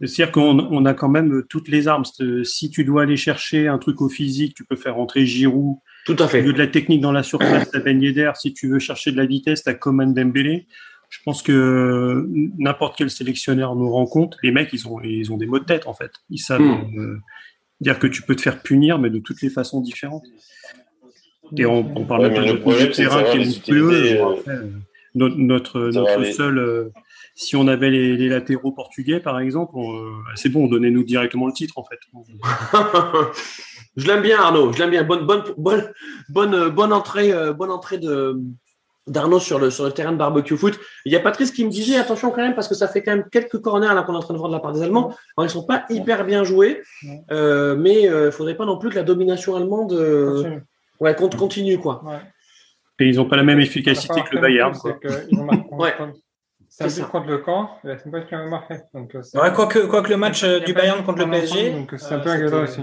[0.00, 2.04] C'est-à-dire qu'on on a quand même toutes les armes.
[2.44, 5.76] Si tu dois aller chercher un truc au physique, tu peux faire rentrer Giroud.
[6.06, 6.40] Tout à fait.
[6.40, 8.32] Tu veux de la technique dans la surface, t'as Ben Yedder.
[8.34, 10.66] Si tu veux chercher de la vitesse, t'as Coman Dembélé
[11.12, 12.26] je pense que
[12.58, 15.86] n'importe quel sélectionneur nous rencontre, les mecs, ils ont, ils ont des mots de tête,
[15.86, 16.10] en fait.
[16.30, 16.98] Ils savent mmh.
[16.98, 17.18] euh,
[17.82, 20.24] dire que tu peux te faire punir, mais de toutes les façons différentes.
[21.58, 23.92] Et on, on parle ouais, de notre terrain qui est monstrueux.
[23.92, 24.34] Euh...
[24.48, 24.70] euh
[25.14, 26.88] notre, notre, notre seul, euh,
[27.34, 31.52] si on avait les, les, latéraux portugais, par exemple, euh, c'est bon, donnez-nous directement le
[31.52, 31.98] titre, en fait.
[33.96, 34.72] je l'aime bien, Arnaud.
[34.72, 35.04] Je l'aime bien.
[35.04, 35.92] Bonne, bonne, bonne,
[36.30, 38.40] bonne, bonne entrée, bonne entrée de,
[39.06, 40.78] d'Arnaud sur le, sur le terrain de barbecue foot.
[41.04, 43.12] Il y a Patrice qui me disait attention quand même parce que ça fait quand
[43.12, 45.14] même quelques corners là qu'on est en train de voir de la part des Allemands.
[45.36, 46.82] Alors, ils sont pas hyper bien joués,
[47.30, 50.60] euh, mais il euh, faudrait pas non plus que la domination allemande euh,
[51.00, 52.02] ouais, continue quoi.
[53.00, 54.72] Et ils n'ont pas la même efficacité que le Bayern.
[56.68, 58.76] C'est un but contre le camp, c'est pas qui a marqué.
[58.94, 61.86] Donc, ouais, quoi que, quoi que le match du Bayern contre le PSG.
[61.98, 62.80] c'est un peu agréable aussi.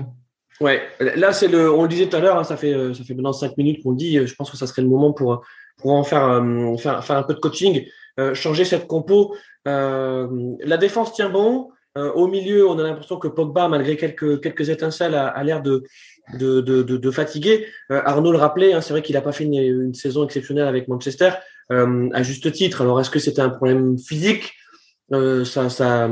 [0.60, 3.14] Ouais, là c'est le, on le disait tout à l'heure, hein, ça fait ça fait
[3.14, 4.28] maintenant cinq minutes qu'on le dit.
[4.28, 5.42] Je pense que ça serait le moment pour
[5.80, 7.86] pour en faire, euh, faire, faire, un peu de coaching,
[8.20, 9.36] euh, changer cette compo.
[9.68, 10.28] Euh,
[10.64, 11.70] la défense tient bon.
[11.96, 15.84] au milieu, on a l'impression que Pogba, malgré quelques, quelques étincelles, a, l'air de,
[16.40, 17.66] de, de, de, fatiguer.
[17.90, 21.32] Arnaud le rappelait, hein, c'est vrai qu'il n'a pas fait une, saison exceptionnelle avec Manchester,
[21.70, 22.82] à juste titre.
[22.84, 24.54] Alors, est-ce que c'était un problème physique?
[25.12, 26.10] Ça, ça...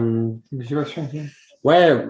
[1.68, 2.02] Ouais,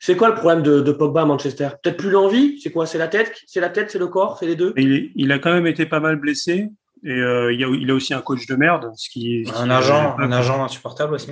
[0.00, 1.70] c'est quoi le problème de, de Pogba à Manchester?
[1.82, 2.60] Peut-être plus l'envie?
[2.60, 2.84] C'est quoi?
[2.84, 4.74] C'est la tête C'est la tête, c'est le corps, c'est les deux?
[4.76, 6.68] Il, il, a quand même été pas mal blessé
[7.02, 10.16] et euh, il, a, il, a, aussi un coach de merde, ce qui, un agent,
[10.18, 11.30] un agent insupportable aussi.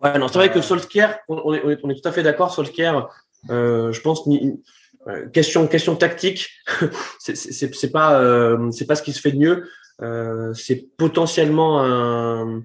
[0.00, 2.54] Ouais, non, c'est vrai que Solskjaer, on est, on est, tout à fait d'accord.
[2.54, 3.08] Solskjaer,
[3.50, 4.22] euh, je pense,
[5.08, 6.48] euh, question, question tactique,
[7.18, 9.68] c'est pas, euh, c'est pas ce qui se fait de mieux.
[10.00, 12.62] Euh, c'est potentiellement un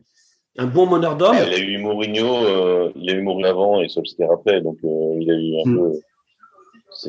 [0.58, 1.36] un bon meneur d'hommes.
[1.36, 5.18] il a eu Mourinho, euh, il a eu Mourinho avant et Solskjaer après, donc euh,
[5.20, 5.78] il a eu un mm.
[5.78, 6.00] peu.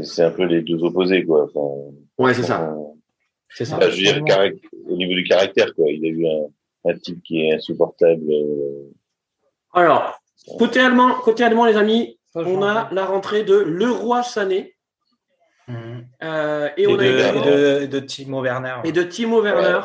[0.02, 1.44] C'est un peu les deux opposés, quoi.
[1.44, 2.74] Enfin, ouais, c'est ça.
[3.48, 3.78] C'est ça.
[3.89, 4.52] je veux dire,
[4.89, 5.86] au niveau du caractère, quoi.
[5.89, 8.24] Il a eu un, un type qui est insupportable.
[8.28, 8.93] Euh.
[9.73, 10.18] Alors,
[10.59, 14.74] côté allemand, côté allemand, les amis, on a la rentrée de Leroy Sané.
[15.68, 15.74] Mmh.
[16.23, 18.77] Euh, et, on a de, de, Timo Werner.
[18.85, 19.81] Et de Timo Werner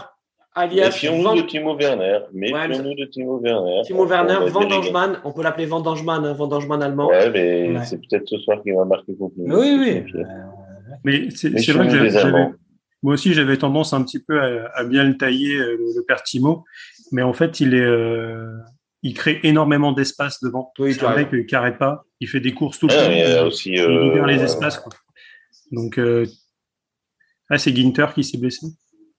[0.54, 0.86] alias.
[0.86, 2.20] Méfions-nous de Timo Werner.
[2.34, 3.82] Méfions-nous de Timo Werner.
[3.86, 5.20] Timo Werner, Vandangeman.
[5.24, 7.08] On peut l'appeler Vandangeman, hein, Vandangeman allemand.
[7.08, 9.56] Ouais, mais c'est peut-être ce soir qu'il va marquer contre nous.
[9.56, 10.14] Oui, oui.
[11.04, 12.52] Mais c'est vrai que j'avais,
[13.04, 16.64] moi aussi, j'avais tendance un petit peu à, bien le tailler, euh, le, père Timo.
[17.12, 18.52] Mais en fait, il est, euh,
[19.04, 20.72] il crée énormément d'espace devant.
[20.80, 22.06] Oui, c'est un mec qui n'arrête pas.
[22.20, 23.12] Il fait des courses tout le ah, temps.
[23.12, 24.78] Il, aussi, il libère les euh, espaces.
[24.78, 24.92] Quoi.
[25.72, 26.26] Donc, euh,
[27.50, 28.68] ah, c'est Ginter qui s'est blessé.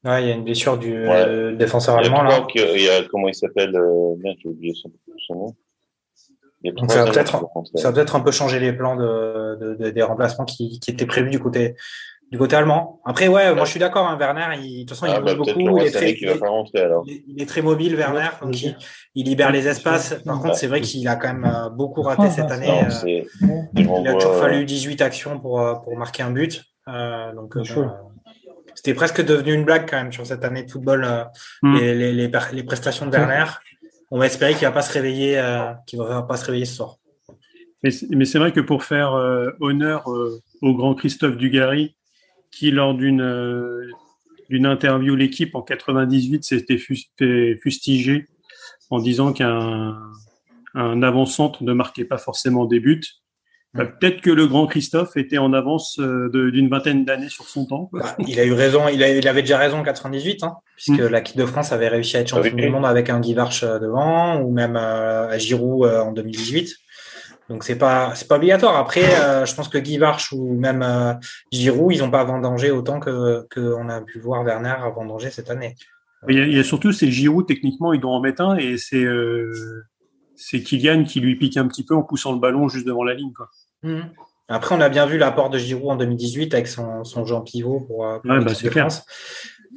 [0.05, 2.45] Ouais, il y a une blessure du euh, défenseur allemand là.
[2.55, 5.55] Il y a comment il s'appelle euh, j'ai oublié son, nom.
[6.65, 7.45] Donc ça va peut-être
[7.77, 11.07] ça va peut-être un peu changer les plans de, de, des remplacements qui, qui, étaient
[11.07, 11.77] prévus du côté
[12.33, 13.01] du côté allemand.
[13.05, 15.37] Après ouais, moi je suis d'accord hein, Werner, il, de toute façon il ah, bouge
[15.37, 17.05] bah, beaucoup, il est, très, il, rentrer, alors.
[17.07, 18.77] il est, très mobile Werner, donc il,
[19.15, 20.21] il libère les espaces.
[20.25, 22.67] Par contre, c'est vrai qu'il a quand même euh, beaucoup raté cette année.
[23.41, 26.65] Non, il a toujours fallu 18 actions pour pour marquer un but.
[26.89, 27.57] Euh, donc
[28.85, 31.23] c'était presque devenu une blague quand même sur cette année de football, euh,
[31.63, 31.77] mm.
[31.77, 33.45] les, les, les, prestations de Werner.
[34.11, 36.75] On va espérer qu'il va pas se réveiller, euh, qu'il va pas se réveiller ce
[36.75, 36.97] soir.
[37.85, 40.09] Mais c'est vrai que pour faire euh, honneur
[40.63, 41.97] au grand Christophe Dugarry,
[42.51, 43.93] qui lors d'une
[44.51, 48.27] d'une interview l'équipe en 98 s'était fustigé
[48.91, 49.97] en disant qu'un
[50.75, 53.03] un avant-centre ne marquait pas forcément des buts.
[53.75, 57.65] Bah, peut-être que le grand Christophe était en avance euh, d'une vingtaine d'années sur son
[57.65, 57.89] temps.
[57.93, 61.07] Bah, il a eu raison, il, il, avait déjà raison en 98, hein, puisque mm.
[61.07, 63.79] l'équipe de France avait réussi à être champion du monde avec un Guy Varche euh,
[63.79, 66.77] devant, ou même euh, à Giroud en 2018.
[67.49, 68.77] Donc c'est pas c'est pas obligatoire.
[68.77, 71.19] Après, je pense que Guy Varche ou même
[71.51, 75.75] Giroud, ils n'ont pas vendangé autant que qu'on a pu voir Werner vendanger cette année.
[76.29, 78.57] Il y, a, il y a surtout ces Giroud techniquement, ils doivent en mettre un
[78.57, 79.05] et c'est
[80.37, 83.15] c'est Kylian qui lui pique un petit peu en poussant le ballon juste devant la
[83.15, 83.33] ligne.
[83.33, 83.49] Quoi.
[83.83, 84.11] Mhm.
[84.49, 87.41] Après, on a bien vu l'apport de Giroud en 2018 avec son, son jeu en
[87.41, 89.05] pivot pour, euh, pour ouais, bah, France.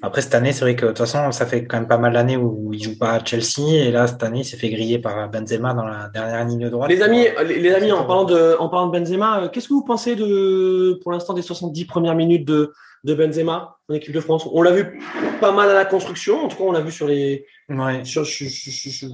[0.02, 2.14] Après, cette année, c'est vrai que de toute façon, ça fait quand même pas mal
[2.14, 3.70] d'années où il joue pas à Chelsea.
[3.70, 6.90] Et là, cette année, il s'est fait griller par Benzema dans la dernière ligne droite.
[6.90, 9.86] Les amis, les, amis en, parlant de, en parlant de Benzema, euh, qu'est-ce que vous
[9.86, 12.74] pensez de, pour l'instant des 70 premières minutes de,
[13.06, 14.48] de Benzema en équipe de France?
[14.52, 15.00] On l'a vu
[15.40, 16.44] pas mal à la construction.
[16.44, 17.46] En tout cas, on l'a vu sur les.
[17.70, 18.04] Ouais.
[18.04, 18.26] Sur,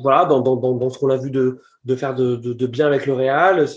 [0.02, 2.88] voilà, dans, dans, dans, ce qu'on a vu de, de faire de, de, de bien
[2.88, 3.68] avec le Real.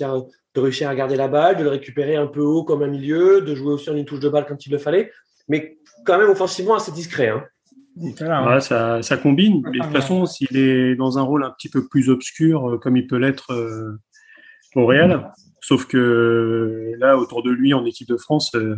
[0.54, 3.40] De réussir à garder la balle, de le récupérer un peu haut comme un milieu,
[3.40, 5.10] de jouer aussi en une touche de balle quand il le fallait,
[5.48, 7.28] mais quand même offensivement assez discret.
[7.28, 7.44] Hein.
[8.60, 9.62] ça, ça, combine.
[9.64, 12.78] Mais de toute façon, s'il est dans un rôle un petit peu plus obscur, euh,
[12.78, 13.98] comme il peut l'être euh,
[14.74, 18.76] au Real, sauf que là, autour de lui, en équipe de France, euh,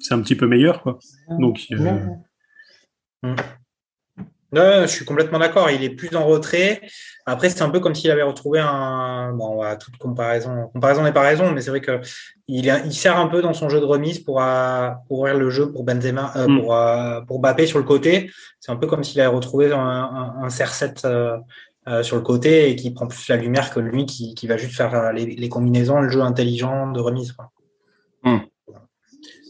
[0.00, 0.82] c'est un petit peu meilleur.
[0.82, 0.98] Quoi.
[1.38, 1.66] Donc,
[4.54, 5.70] mm je suis complètement d'accord.
[5.70, 6.80] Il est plus en retrait.
[7.26, 9.32] Après, c'est un peu comme s'il avait retrouvé un.
[9.32, 12.00] Bon, à toute comparaison, comparaison n'est pas raison, mais c'est vrai que
[12.48, 15.72] il, il, sert un peu dans son jeu de remise pour, euh, ouvrir le jeu
[15.72, 16.60] pour Benzema, euh, mm.
[16.60, 18.30] pour, euh, pour Bappé sur le côté.
[18.60, 21.42] C'est un peu comme s'il avait retrouvé un, un, un CR7
[22.02, 24.74] sur le côté et qui prend plus la lumière que lui qui, qui va juste
[24.74, 27.32] faire les, les, combinaisons, le jeu intelligent de remise.
[27.32, 27.50] Quoi.
[28.24, 28.38] Mm.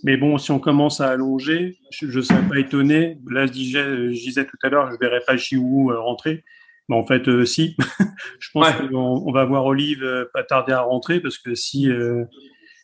[0.05, 3.19] Mais bon, si on commence à allonger, je ne serais pas étonné.
[3.31, 6.45] Là, je disais, je disais tout à l'heure, je ne verrais pas Giroud euh, rentrer.
[6.89, 7.75] Mais en fait, euh, si.
[8.39, 8.89] je pense Ouais.
[8.89, 12.25] qu'on on va voir Olive euh, pas tarder à rentrer parce que si, euh,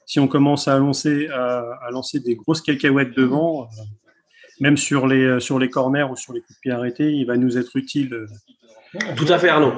[0.06, 3.66] si on commence à lancer, à, à lancer des grosses cacahuètes devant, euh,
[4.60, 7.26] même sur les, euh, sur les corners ou sur les coups de pied arrêtés, il
[7.26, 8.14] va nous être utile.
[8.14, 8.26] euh.
[9.16, 9.72] Tout à fait, Arnaud.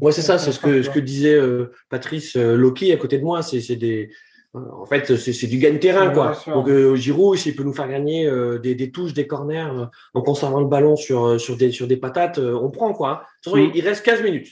[0.00, 3.18] Ouais, c'est ça, c'est ce que, ce que disait euh, Patrice euh, Loki à côté
[3.18, 3.42] de moi.
[3.42, 4.10] C'est c'est des.
[4.54, 6.24] Euh, En fait, c'est c'est du gagne-terrain, Ouais, quoi.
[6.32, 6.54] bien sûr.
[6.54, 9.86] Donc, euh, Giroud, s'il peut nous faire gagner euh, des, des touches, des corners, euh,
[10.14, 13.24] en conservant le ballon sur, euh, sur, des, sur des patates, euh, on prend, quoi.
[13.44, 13.70] De toute façon, Mm.
[13.74, 14.48] il, il reste 15 minutes.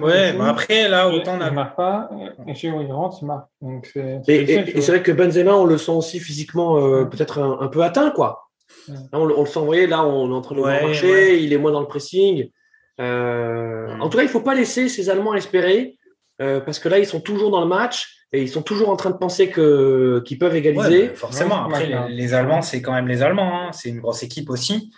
[0.00, 1.50] Ouais, bah après, là, autant on Il a.
[1.50, 2.08] ne marque pas,
[2.48, 3.46] et Giroud il rentre, il marque.
[3.60, 6.78] Donc, c'est- Et, c'est et- et c'est vrai que Benzema, on le sent aussi physiquement
[6.78, 7.10] euh, Mm.
[7.10, 8.48] peut-être un, un peu atteint, quoi.
[8.88, 10.82] Là, on, le- on le sent, vous voyez, là, on est en train de Ouais,
[10.82, 11.42] marcher, ouais.
[11.42, 12.48] il est moins dans le pressing.
[13.00, 14.00] Euh, Mm.
[14.02, 15.96] En tout cas, il faut pas laisser ces Allemands espérer,
[16.40, 18.96] euh, parce que là, ils sont toujours dans le match et ils sont toujours en
[18.96, 21.08] train de penser que qu'ils peuvent égaliser.
[21.14, 23.52] forcément, Ouais, après, les, les Allemands, c'est quand même les Allemands.
[23.68, 23.70] hein.
[23.72, 24.92] C'est une grosse équipe aussi.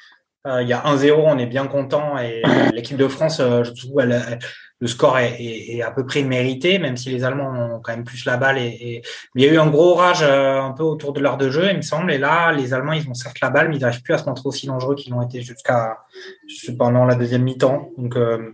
[0.46, 2.16] Euh, Il y a 1-0, on est bien content.
[2.18, 2.42] Et
[2.74, 4.38] l'équipe de France, euh, je trouve, elle- elle-
[4.80, 7.90] le score est, est- est à peu près mérité, même si les Allemands ont quand
[7.92, 8.58] même plus la balle.
[8.58, 9.02] Et, et-
[9.34, 11.50] mais il y a eu un gros orage euh, un peu autour de l'heure de
[11.50, 12.12] jeu, il me semble.
[12.12, 14.26] Et là, les Allemands, ils ont certes la balle, mais ils n'arrivent plus à se
[14.26, 15.98] montrer aussi dangereux qu'ils l'ont été jusqu'à
[16.78, 17.90] pendant la deuxième mi-temps.
[17.98, 18.52] Donc euh,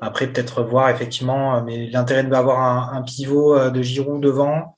[0.00, 4.76] après, peut-être voir effectivement, euh, mais l'intérêt d'avoir un, un pivot euh, de Giroud devant.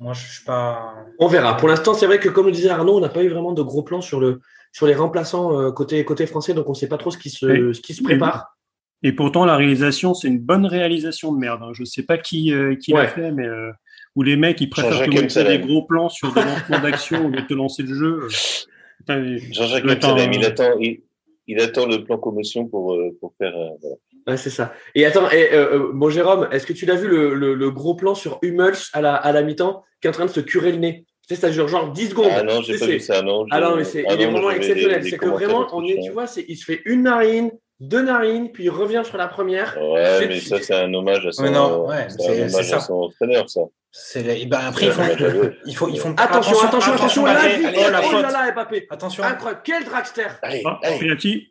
[0.00, 0.94] Moi, je suis pas.
[1.20, 1.56] On verra.
[1.56, 3.62] Pour l'instant, c'est vrai que comme le disait Arnaud, on n'a pas eu vraiment de
[3.62, 4.40] gros plans sur le
[4.72, 7.30] sur les remplaçants euh, côté côté français, donc on ne sait pas trop ce qui
[7.30, 7.74] se Oui.
[7.74, 8.56] ce qui se prépare.
[9.04, 11.60] Et pourtant, la réalisation, c'est une bonne réalisation de merde.
[11.62, 11.72] hein.
[11.74, 13.02] Je sais pas qui, euh, qui Ouais.
[13.02, 13.70] l'a fait, mais euh,
[14.16, 17.28] où les mecs, ils préfèrent te montrer des gros plans sur des lancements d'action au
[17.28, 18.28] lieu de te lancer le jeu.
[19.08, 21.02] Jean-Jacques Amsalem, il attend, il,
[21.48, 23.56] il attend le plan commotion pour, pour faire.
[23.56, 23.96] euh, voilà.
[24.26, 24.72] Ouais, c'est ça.
[24.94, 27.70] Et attends, et, euh, euh, bon Jérôme, est-ce que tu l'as vu le, le, le
[27.70, 30.40] gros plan sur Hummels à la à la mi-temps qui est en train de se
[30.40, 31.04] curer le nez?
[31.28, 32.30] Tu sais, ça dure genre 10 secondes.
[32.34, 33.44] Ah non, j'ai pas sais, vu ça, non.
[33.50, 35.04] Ah je- non, mais c'est, ah il est vraiment exceptionnel.
[35.08, 36.02] C'est que vraiment, on est, hein.
[36.04, 37.50] tu vois, c'est, il se fait une narine,
[37.80, 39.76] deux narines, puis il revient sur la première.
[39.80, 42.76] Ouais, mais ça, c'est un hommage à son, Mais non, ouais, c'est ça.
[42.76, 43.60] à son entraîneur, ça.
[43.94, 47.34] C'est les- ben, après, ils un font, ils font Attention, attention, attention, la
[48.00, 48.22] oh faute.
[48.22, 48.86] là là, Mbappé.
[48.90, 49.22] Attention.
[49.22, 50.22] Incroyable, quel dragster.
[50.42, 50.78] Allez, Ah.
[50.98, 51.48] Penalty.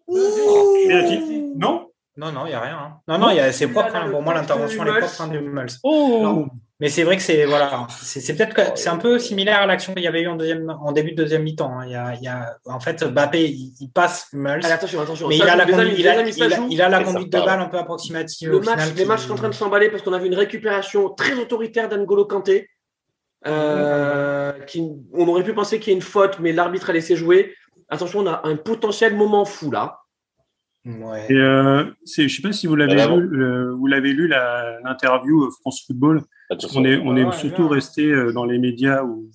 [1.55, 1.90] Non?
[2.17, 2.77] Non, non, il n'y a rien.
[2.77, 2.97] hein.
[3.07, 3.95] Non, non, c'est propre.
[3.95, 4.09] Hein.
[4.11, 5.69] Pour moi, l'intervention, elle est propre hein, de Hummels.
[5.83, 6.45] Oh
[6.79, 9.93] Mais c'est vrai que c'est voilà, c'est peut-être que c'est un peu similaire à l'action
[9.93, 11.81] qu'il y avait eu en deuxième, en début de deuxième mi-temps.
[11.83, 14.99] Il y a, il y a, en fait, Mbappé, il, il passe Hummels, Allez, attention,
[14.99, 15.27] attention.
[15.29, 15.65] mais il a la
[17.03, 18.49] conduite, de balle un peu approximative.
[18.49, 20.35] Le match, final, les matchs sont en train de s'emballer parce qu'on a vu une
[20.35, 22.67] récupération très autoritaire d'Angolo Kanté.
[23.47, 27.15] Euh, qui, on aurait pu penser qu'il y a une faute, mais l'arbitre a laissé
[27.15, 27.55] jouer.
[27.89, 30.00] Attention, on a un potentiel moment fou là.
[30.85, 31.27] Ouais.
[31.29, 34.27] Et euh, c'est- je sais pas si vous l'avez Ah, lu, euh, vous l'avez lu
[34.27, 36.23] la- l'interview euh, France Football.
[36.49, 36.81] Attention.
[36.81, 39.29] On est, on est Ouais, surtout resté euh, dans les médias ou,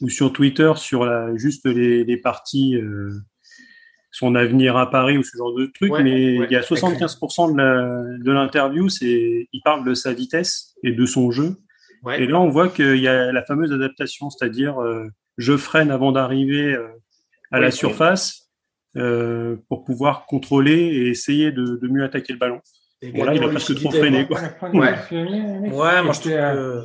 [0.00, 3.10] ou sur Twitter sur la, juste les, les parties, euh,
[4.12, 5.92] son avenir à Paris ou ce genre de truc.
[5.92, 6.46] Ouais, mais ouais.
[6.48, 7.52] il y a 75%
[8.22, 11.56] de l'interview, c'est il parle de sa vitesse et de son jeu.
[12.04, 12.22] Ouais.
[12.22, 16.12] Et là, on voit qu'il y a la fameuse adaptation, c'est-à-dire euh, je freine avant
[16.12, 16.86] d'arriver euh,
[17.50, 17.72] à Oui, la oui.
[17.72, 18.47] surface
[18.96, 22.60] euh, pour pouvoir contrôler et essayer de, de mieux attaquer le ballon.
[23.02, 24.26] Et Bon, là, il a presque trop freiné.
[24.26, 24.40] quoi.
[24.72, 24.94] Ouais.
[25.12, 26.82] Ouais, moi je trouve que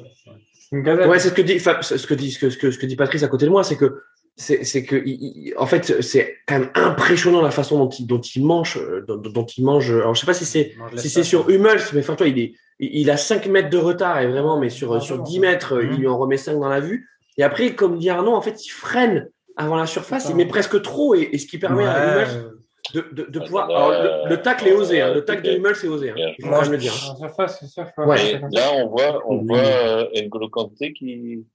[0.71, 1.07] Une gazette.
[1.07, 2.85] Ouais, c'est ce que dit, enfin, ce que dit, ce que, ce que, ce que
[2.85, 4.01] dit Patrice à côté de moi, c'est que,
[4.35, 8.05] c'est, c'est que, il- il- en fait, c'est quand même impressionnant la façon dont il,
[8.07, 9.91] dont il mange, euh, dont, dont il mange.
[9.91, 12.89] Alors, je sais pas si c'est, si sur Hummels, mais enfin, toi, il est, il
[13.01, 15.23] il a 5 mètres de retard et vraiment, mais sur, Ah, sur bon.
[15.23, 15.89] 10 mètres, Mhm.
[15.93, 17.07] il lui en remet 5 dans la vue.
[17.37, 20.29] Et après, comme dit Arnaud, en fait, il freine avant la surface, ça.
[20.29, 22.51] il met presque trop et, et ce qui permet à Ouais, Hummels
[22.93, 23.69] de, de, de pouvoir.
[23.69, 23.91] Alors,
[24.25, 26.35] le, le tacle est osé, hein, le tacle de Hummels est osé, hein, Ouais.
[26.37, 26.93] il faut Moi, même le dire.
[27.11, 28.17] En surface, c'est faut Ouais.
[28.17, 28.39] ça.
[28.51, 29.47] là, on voit, on Oui.
[29.47, 31.45] voit euh, N'Golo Kanté qui.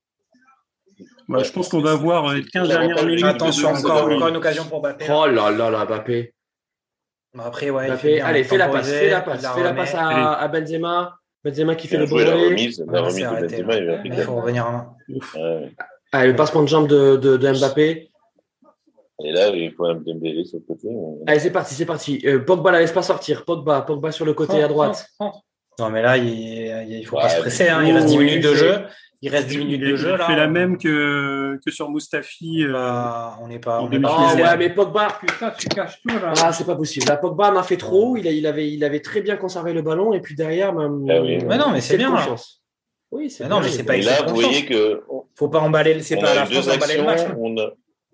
[1.29, 3.25] Bah, je pense qu'on va voir euh, les 15 dernières minutes.
[3.25, 5.05] Attention, encore, encore une occasion pour Mbappé.
[5.11, 6.35] Oh là là là, Mbappé.
[7.39, 10.33] Après, ouais, Mbappé, allez, fais la passe, fais la passe, la fais la passe à,
[10.35, 11.15] à Benzema.
[11.45, 14.73] Benzema qui fait le bon la remise, la remise de Benzema, il faut revenir en
[14.73, 14.95] main.
[16.13, 18.11] Allez, le passement de jambe de, de, de Mbappé.
[19.25, 20.89] Et là, il faut un Dembélé sur le côté.
[20.91, 22.23] on- Allez, c'est parti, c'est parti.
[22.25, 23.45] Euh, Pogba la laisse pas sortir.
[23.45, 25.09] Pogba, Pogba sur le côté à droite.
[25.79, 26.29] Non, mais là, il,
[26.89, 27.69] il faut Ouais, pas se presser.
[27.69, 27.81] Hein.
[27.83, 28.75] mais- Il reste 10 Oui, minutes de jeu.
[29.21, 30.11] Il reste 10 minutes de jeu.
[30.13, 32.63] il Là, fait la même que, que sur Mustafi.
[32.65, 33.81] euh, Bah, on n'est pas.
[33.83, 34.43] On n'est pas Oh pressé.
[34.43, 35.09] ouais, mais Pogba.
[35.21, 36.33] Putain, tu caches tout là.
[36.41, 37.07] Ah, c'est pas possible.
[37.09, 38.17] Là, Pogba en a fait trop.
[38.17, 40.13] Il, a, il, avait, il avait très bien conservé le ballon.
[40.13, 41.05] Et puis derrière, même.
[41.11, 41.39] Ah oui.
[41.45, 42.19] Mais non, mais c'est bien, là.
[42.19, 42.58] confiance.
[43.11, 45.03] Oui, c'est Mais non, mais c'est il pas Et là, vous voyez que
[45.35, 46.01] Faut pas emballer.
[46.03, 47.21] C'est on pas la France d'emballer le match.
[47.21, 47.35] hein.
[47.39, 47.71] On a,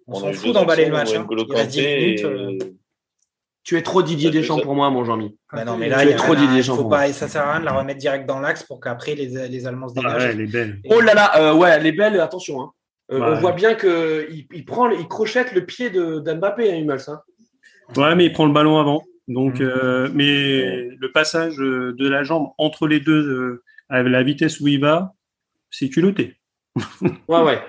[0.07, 1.13] On on s'en fout d'emballer le match.
[1.13, 1.21] où hein.
[1.23, 2.21] N'Golo Il reste 10 Kanté minutes.
[2.21, 2.59] et- euh,
[3.65, 5.37] Tu es trop Didier Deschamps pour moi, mon Jean-Mi.
[5.53, 6.91] bah non, mais Tu là, es il y a trop Didier il Deschamps faut pour
[6.91, 9.67] pas, ça sert à rien de la remettre direct dans l'axe pour qu'après les, les
[9.67, 10.23] Allemands se ah dégagent.
[10.25, 10.81] ouais, elle est belle.
[10.91, 12.61] Oh là là, euh, ouais, les belles, attention.
[12.61, 12.71] Hein.
[13.13, 13.27] Euh, Ouais.
[13.27, 17.01] On voit bien qu'il il prend, il crochette le pied de d'Mbappé, hein, Hummels.
[17.09, 17.21] hein.
[17.97, 19.03] Ouais, mais il prend le ballon avant.
[19.29, 23.63] Donc, euh, mais le passage euh, de la jambe entre les deux,
[24.03, 25.15] la vitesse où il va,
[25.71, 26.37] c'est culotté.
[27.29, 27.61] Ouais, ouais.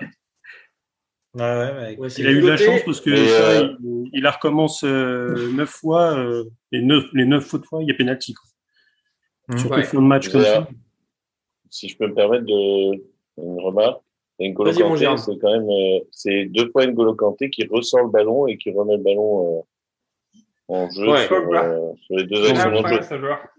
[1.34, 1.42] Ouais,
[1.98, 4.82] ouais, Il a eu de la chance parce que ça, euh, il, il la recommence
[4.84, 8.32] euh, neuf fois, euh, et neuf, les neuf fautes fois, il y a pénalty.
[8.32, 8.48] quoi.
[9.48, 9.58] Mhm.
[9.58, 9.82] Surtout Ouais.
[9.82, 10.66] fin de match comme ça.
[11.68, 12.94] Si je peux me permettre de
[13.36, 14.00] une remarque,
[14.40, 18.04] N'Golo Vas-y, mon Kanté, c'est quand même euh, c'est deux fois N'Golo Kanté qui ressort
[18.04, 19.62] le ballon et qui remet le ballon euh,
[20.68, 21.26] en jeu Ouais.
[21.26, 23.00] sur, euh, sur les deux actions en jeu.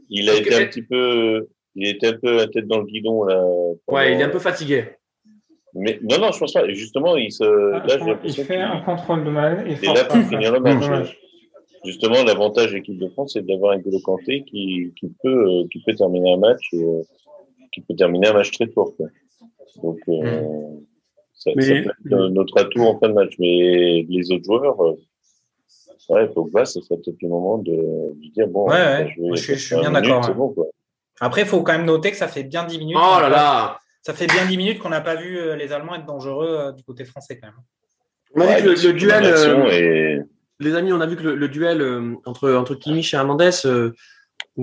[0.09, 1.47] Il a Parce été que- un petit peu,
[1.77, 3.35] il était un peu la tête dans le guidon là.
[3.85, 4.85] pendant- Ouais, il est un peu fatigué.
[5.73, 6.65] Mais non, non, je pense pas.
[6.65, 9.73] Et justement, il se, Ah, là, j'ai il fait qu'il un contrôle de mal et
[9.81, 11.15] il est là pour finir le match.
[11.85, 15.67] Justement, l'avantage de l'équipe de France, c'est d'avoir un N'Golo Kanté qui, qui peut, euh,
[15.71, 17.01] qui peut terminer un match, et, euh,
[17.71, 18.95] qui peut terminer un match très fort.
[18.97, 19.07] Quoi.
[19.83, 20.41] Donc, euh,
[21.35, 23.33] ça, Mais- ça peut être notre atout en fin de match.
[23.37, 24.95] Mais les autres joueurs, euh,
[26.09, 29.59] ouais, Pogba, ça serait peut-être le moment de, de dire bon, Ouais, je suis- je
[29.59, 30.35] suis 80 bien minutes, d'accord, C'est ouais.
[30.37, 30.65] bon, quoi.
[31.19, 32.97] Après, il faut quand même noter que ça fait bien 10 minutes.
[32.99, 35.37] Oh qu'on là n'a pas- là Ça fait bien 10 minutes qu'on n'a pas vu
[35.37, 37.55] euh, les Allemands être dangereux euh, du côté français quand même.
[38.35, 40.19] On a Ouais, vu que le, duel, euh, et
[40.59, 43.49] les amis, on a vu que le, le duel euh, entre, entre Kimmich et Hernandez
[43.65, 43.93] euh,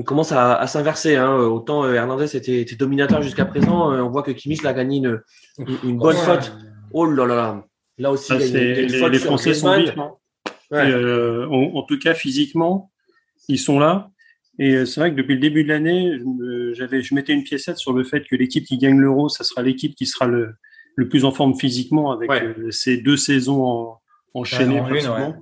[0.04, 1.16] commence à, à s'inverser.
[1.16, 1.34] Hein.
[1.34, 4.98] Autant euh, Hernandez était, était dominateur jusqu'à présent, euh, on voit que Kimmich l'a gagné
[4.98, 5.20] une,
[5.58, 6.22] une, une bonne Ouais.
[6.22, 6.52] faute.
[6.92, 7.64] Oh là là là.
[7.98, 9.68] Là aussi, Ça, il y a une, les, faute les Français sont.
[10.70, 11.46] Ouais.
[11.46, 12.90] En, en tout cas, physiquement,
[13.48, 14.10] ils sont là.
[14.58, 16.12] Et euh, c'est vrai que depuis le début de l'année,
[16.74, 19.62] j'avais, je mettais une piécette sur le fait que l'équipe qui gagne l'Euro, ça sera
[19.62, 20.54] l'équipe qui sera le,
[20.96, 22.42] le plus en forme physiquement avec Ouais.
[22.58, 24.00] euh, ces deux saisons en,
[24.34, 24.74] enchaînées.
[24.74, 25.28] Ouais, en une, pratiquement.
[25.30, 25.34] ouais.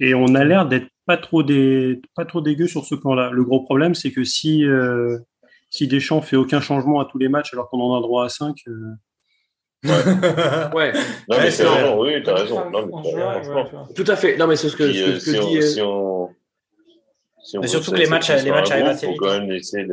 [0.00, 3.30] Et on a l'air d'être pas trop des, pas trop dégueu sur ce plan-là.
[3.32, 5.18] Le gros problème, c'est que si, euh,
[5.70, 8.28] si Deschamps fait aucun changement à tous les matchs alors qu'on en a droit à
[8.28, 8.54] 5,
[9.84, 10.92] Ouais,
[11.28, 11.82] non, mais c'est c'est vrai.
[11.82, 12.70] raison, oui, t'as raison.
[12.70, 13.64] Non, mais ouais, franchement.
[13.68, 13.88] tu vois.
[13.94, 14.36] tout à fait.
[14.36, 15.56] Non, mais c'est ce que, Puis, ce que, euh, ce que si, on, dit.
[15.58, 16.28] euh, si on-
[17.44, 19.28] si on Mais veut surtout que les matchs- les matchs arrivent assez faut vite, quand
[19.30, 19.40] hein.
[19.40, 19.86] même laisser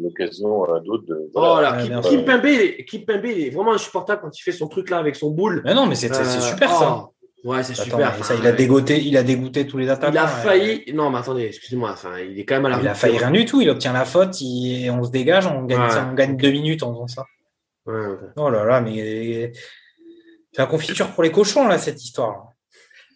[0.00, 1.30] l'occasion à d'autres de.
[1.34, 1.76] Oh voilà.
[1.84, 2.24] là, Ouais, Kim.
[2.24, 4.98] Pembe, il est- Kim Pembe, il est vraiment insupportable quand il fait son truc là
[4.98, 5.62] avec son boule.
[5.64, 7.04] Mais non, mais c'est Euh, super ça.
[7.04, 7.14] oh.
[7.42, 8.22] Ouais, c'est super.
[8.22, 10.12] ça, il a dégoûté, il a dégoûté tous les attaquants.
[10.12, 10.28] Il a ouais.
[10.42, 10.92] failli.
[10.92, 11.90] Non, mais attendez, excusez-moi.
[11.92, 13.62] Enfin, il est quand même à la Il a failli rien du tout.
[13.62, 15.90] Il obtient la faute, il- et on se dégage, on gagne, Ouais.
[15.90, 17.24] ça, on gagne deux minutes en faisant ça.
[17.86, 18.16] Ouais, ouais.
[18.36, 19.52] Oh là là, mais
[20.52, 22.48] c'est la confiture pour les cochons là cette histoire.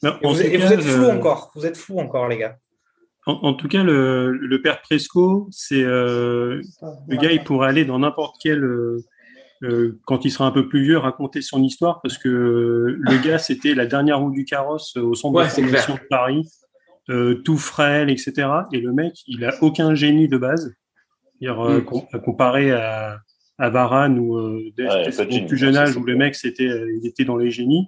[0.02, 1.50] Non, vous, vous êtes flou le- encore.
[1.54, 2.56] Vous êtes flou encore les gars.
[3.26, 6.60] En, en tout cas, le, le père Presco, c'est euh,
[7.08, 8.98] le gars, il pourrait aller dans n'importe quel, euh,
[9.62, 13.22] euh, quand il sera un peu plus vieux, raconter son histoire, parce que euh, le
[13.24, 16.46] gars, c'était la dernière roue du carrosse euh, au centre Ouais, de formation de Paris,
[17.08, 18.46] euh, tout frêle, etc.
[18.72, 20.74] Et le mec, il a aucun génie de base,
[21.42, 21.84] euh, Mm.
[21.84, 23.18] com- comparé à,
[23.58, 26.34] à Varane ou euh, des- Ouais, de au génie, plus jeune âge où le mec,
[26.34, 27.86] c'était, euh, il était dans les génies.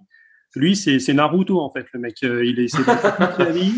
[0.54, 2.16] Lui, c'est c'est Naruto en fait, le mec.
[2.24, 3.74] Euh, Il est c'est toute sa vie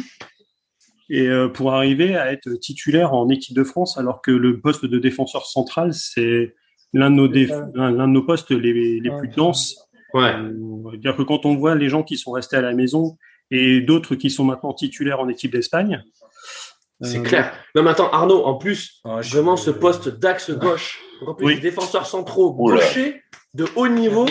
[1.10, 4.84] et euh, pour arriver à être titulaire en équipe de France, alors que le poste
[4.84, 6.54] de défenseur central, c'est
[6.92, 9.76] l'un de nos déf- l'un l'un de nos postes les, les plus denses.
[10.14, 10.34] Ouais.
[10.34, 13.16] Euh, dire que quand on voit les gens qui sont restés à la maison
[13.50, 16.02] et d'autres qui sont maintenant titulaires en équipe d'Espagne,
[17.02, 17.52] C'est euh, clair.
[17.74, 21.60] Non, mais attends, Arnaud, en plus, je- vraiment ce poste d'axe gauche, en plus Oui.
[21.60, 22.80] défenseurs centraux Oula.
[23.54, 24.26] De haut niveau,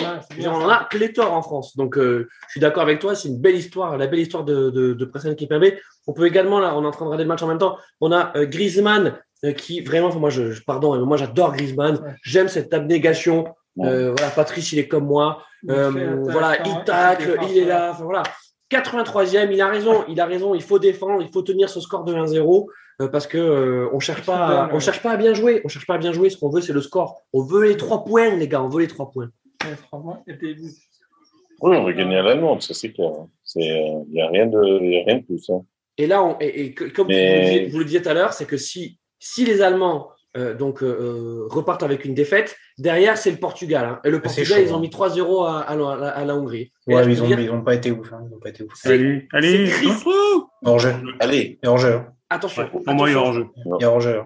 [0.46, 1.76] on en a pléthore en France.
[1.76, 4.70] Donc, euh, je suis d'accord avec toi, c'est une belle histoire, la belle histoire de,
[4.70, 5.64] de, de Presnel Kipembe.
[6.06, 7.76] On peut également, là, on est en train de regarder le match en même temps,
[8.00, 11.52] on a euh, Griezmann euh, qui, vraiment, enfin, moi, je, je- pardon, mais moi, j'adore
[11.52, 11.96] Griezmann.
[11.96, 12.14] Ouais.
[12.22, 13.44] J'aime cette abnégation.
[13.80, 15.42] Euh, voilà, Patrice, il est comme moi.
[15.68, 17.90] Euh, voilà, il tacle, il est là.
[17.92, 18.22] Enfin, voilà.
[18.70, 22.04] 83e, il a raison, il a raison, il faut défendre, il faut tenir ce score
[22.04, 22.64] de 1-0 euh,
[23.06, 25.86] parce que euh, on cherche pas, à- on cherche pas à bien jouer, on cherche
[25.86, 27.22] pas à bien jouer, ce qu'on veut c'est le score.
[27.32, 29.30] On veut les trois points les gars, on veut les trois points.
[31.60, 33.10] Oui, on veut gagner à l'allemande, ça c'est clair.
[33.56, 35.48] Il n'y a, rien de- y a rien de plus.
[35.50, 35.64] Hein.
[35.96, 38.46] Et là, on, et, et que- comme Mais- vous, le disiez, tout à l'heure, c'est
[38.46, 43.30] que si si les Allemands euh, donc euh, euh, repartent avec une défaite, derrière c'est
[43.32, 43.84] le Portugal.
[43.86, 44.00] hein.
[44.04, 44.80] Et le C'est Portugal, chaud, ils ont hein.
[44.80, 46.70] mis 3-0 à, à, la- à la Hongrie.
[46.86, 48.12] Et Ouais, ils peux ont, dire, ils ont pas été ouf.
[48.12, 48.72] hein, Ils ont pas été ouf.
[48.86, 49.68] allez, allez,
[50.64, 50.92] Hors jeu.
[51.18, 52.00] Allez, hors jeu.
[52.30, 52.62] Attention.
[52.62, 53.46] Ouais, pour moi, il y a hors-jeu.
[53.56, 54.20] Il y a hors jeu.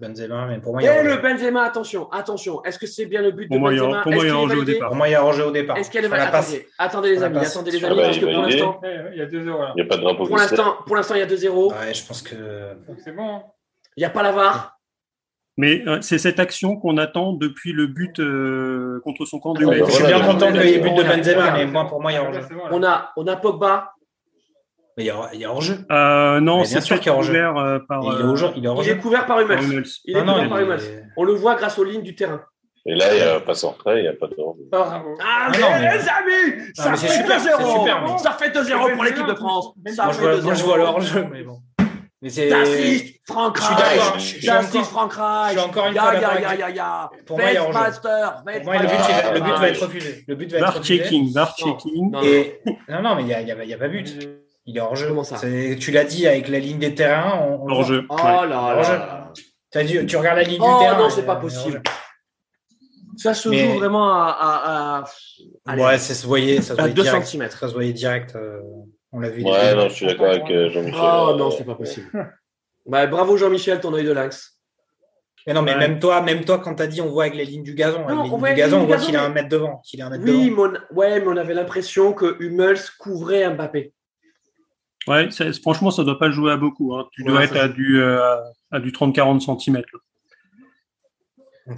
[0.00, 1.16] Benzema, mais pour moi il y Et a hors le.
[1.22, 2.62] Benzema, attention, attention.
[2.64, 4.02] Est-ce que c'est bien le but Pour de moi, Benzema?
[4.02, 4.88] pour moi, il y a hors-jeu au départ.
[4.88, 5.76] Pour moi il y a au départ.
[5.78, 6.32] Est-ce qu'elle passe.
[6.32, 8.80] attendez, attendez les amis, attendez les Sur amis, la parce que pour l'instant,
[9.12, 9.72] Il y a 2-0 là.
[9.76, 11.72] il n'y a pas de drapeau pour l'instant, pour l'instant, il y a 2-0.
[11.72, 12.34] Ouais, je pense que.
[13.04, 13.36] C'est bon.
[13.36, 13.42] hein.
[13.96, 14.78] Il n'y a pas la VAR.
[15.56, 19.64] Mais euh, c'est cette action qu'on attend depuis le but euh, contre son camp du
[19.64, 22.02] Ah, bah, Je suis bien content qu'il y ait but de Benzema, mais moi pour
[22.02, 22.40] moi il y a bon, là.
[22.72, 23.92] On a, on a Pogba.
[24.96, 25.78] Mais il y a, il y a hors jeu.
[25.90, 27.30] Euh, non, c'est sûr qu'il y a hors-jeu.
[27.32, 28.46] ouvert euh, par, Il est euh, hors jeu.
[28.56, 29.62] Il est hors Il est couvert par Hummels.
[29.62, 29.84] Hummels.
[30.04, 30.80] Il est Non, non, couvert il par Hummels.
[30.84, 32.40] est- On le voit grâce aux lignes du terrain.
[32.86, 34.62] Et là, il n'y a pas sans retrait, il n'y a pas de hors-jeu.
[34.72, 37.56] Ah, Ah, mais non, mais- les amis, ça mais fait super, 2-0.
[37.58, 39.68] c'est super, mais- Ça fait 2-0 pour l'équipe de France.
[39.88, 40.44] Ça Moi, je fait vois, 2-0.
[40.44, 41.58] moi, je vois le hors-jeu, mais bon.
[42.22, 42.48] Mais c'est.
[42.48, 44.00] T'assistes, Franck Je suis Reich.
[44.00, 45.54] encore- Franck Reich.
[45.54, 47.10] je suis encore une fois d'accord ya, ya, ya.
[47.26, 47.78] Pour moi, il y a hors-jeu.
[47.80, 50.24] Master, Pour moi, le but, le but va être refusé.
[50.28, 50.98] Le but va être refusé.
[51.02, 51.66] checking, VAR Non.
[51.72, 52.10] checking.
[52.12, 52.60] Non, Et...
[52.88, 54.28] Non, non, mais il n'y a pas but.
[54.66, 55.08] Il est hors jeu.
[55.08, 55.38] Comment ça
[55.78, 57.38] Tu l'as dit avec la ligne des terrains.
[57.48, 57.68] On.
[57.70, 58.04] Hors-jeu.
[58.08, 58.22] Oh ouais.
[58.22, 59.30] là là
[59.84, 60.98] dit- tu regardes la ligne du Oh terrain.
[60.98, 61.82] non, c'est euh, pas est possible.
[63.16, 65.04] Ça se Mais- joue vraiment à, à, à-
[65.66, 67.26] Allez, Ouais, ça se voyait, ça se à voyait 2 direct.
[67.26, 67.48] cm.
[67.50, 68.34] Ça se voyait direct.
[68.36, 68.60] euh,
[69.12, 69.44] on l'a vu.
[69.44, 71.00] Ouais, non, je suis d'accord avec euh, Jean-Michel.
[71.00, 72.10] Oh non, c'est pas possible.
[72.86, 74.58] Bah, bravo Jean-Michel, ton œil de lynx.
[75.46, 75.78] Mais non, mais Ouais.
[75.78, 77.98] même toi, même toi, quand t'as dit, on voit avec les lignes du gazon.
[78.04, 79.80] Avec Non, les on du avec gazon, on du voit qu'il mais- un mètre devant.
[79.84, 80.70] Qu'il est un mètre Oui, devant.
[80.72, 80.96] mais on...
[80.96, 83.92] ouais, mais on avait l'impression que Hummels couvrait Mbappé.
[85.06, 86.94] Ouais, ça- franchement, ça doit pas jouer à beaucoup.
[86.94, 87.06] hein.
[87.12, 88.36] Tu Ouais, dois être à du, euh,
[88.70, 89.82] à du 30-40 cm.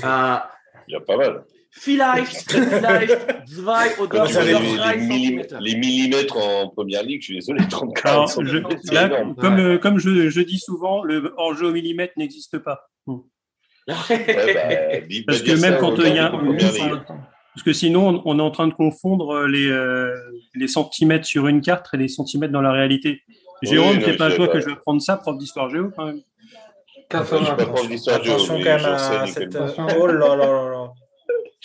[0.03, 0.51] Ah,
[0.89, 1.45] Il y a pas mal.
[1.71, 4.97] vielleicht, vielleicht, zwei oder Quand tu vois les, drei
[5.77, 9.09] millimètres en première ligue, je suis désolé, 34 Alors, c'est je- là,
[9.39, 9.61] comme, Ouais.
[9.63, 12.89] euh, comme je, je dis souvent, le hors-jeu au millimètre n'existe pas.
[13.89, 13.95] Ouais,
[15.09, 16.33] bah, Parce que même ça quand il y a
[17.57, 20.15] Parce que sinon, on, on est en train de confondre les, euh,
[20.55, 23.23] les centimètres sur une carte et les centimètres dans la réalité.
[23.63, 26.21] Jérôme, non, c'est pas toi que je vais prendre ça, prof d'histoire géo, quand même.
[27.11, 29.57] Je d'histoire géo, Attention quand même à cette.
[29.57, 29.87] Attention.
[29.99, 30.91] Oh là là là là.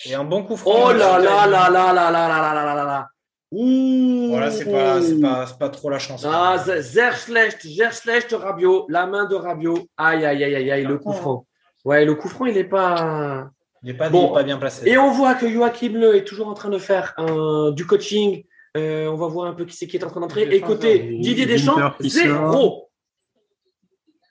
[0.06, 0.72] Et un bon coup franc.
[0.74, 3.08] Oh là là là là là là là là là là là.
[3.52, 4.28] Ouh.
[4.30, 6.26] Voilà, c'est pas, c'est pas, c'est pas trop la chance.
[6.26, 9.88] Ah, Z- sehr schlecht, sehr schlecht Rabiot, la main de Rabiot.
[9.98, 11.46] Aïe, aïe, aïe, aïe, aïe, le coup franc.
[11.84, 13.50] Ouais, le coup franc, il est pas.
[13.84, 14.32] Il est pas, Bon.
[14.32, 14.88] pas bien placé.
[14.88, 18.44] Et on voit que Joachim Le est toujours en train de faire un- du coaching.
[18.78, 20.44] Euh, on va voir un peu qui c'est qui est en train d'entrer.
[20.44, 22.90] Et côté Didier Deschamps, qui zéro.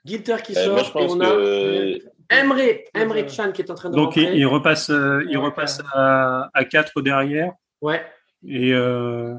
[0.05, 0.75] Ginter qui Euh, sort.
[0.75, 1.99] moi, je et on a que
[2.31, 2.57] Emre,
[2.95, 4.39] Emre Chan qui est en train de Donc, il, rentrer.
[4.39, 7.53] il repasse, euh, il Ouais, repasse à, à 4 derrière.
[7.83, 8.03] Ouais.
[8.47, 9.35] Et euh,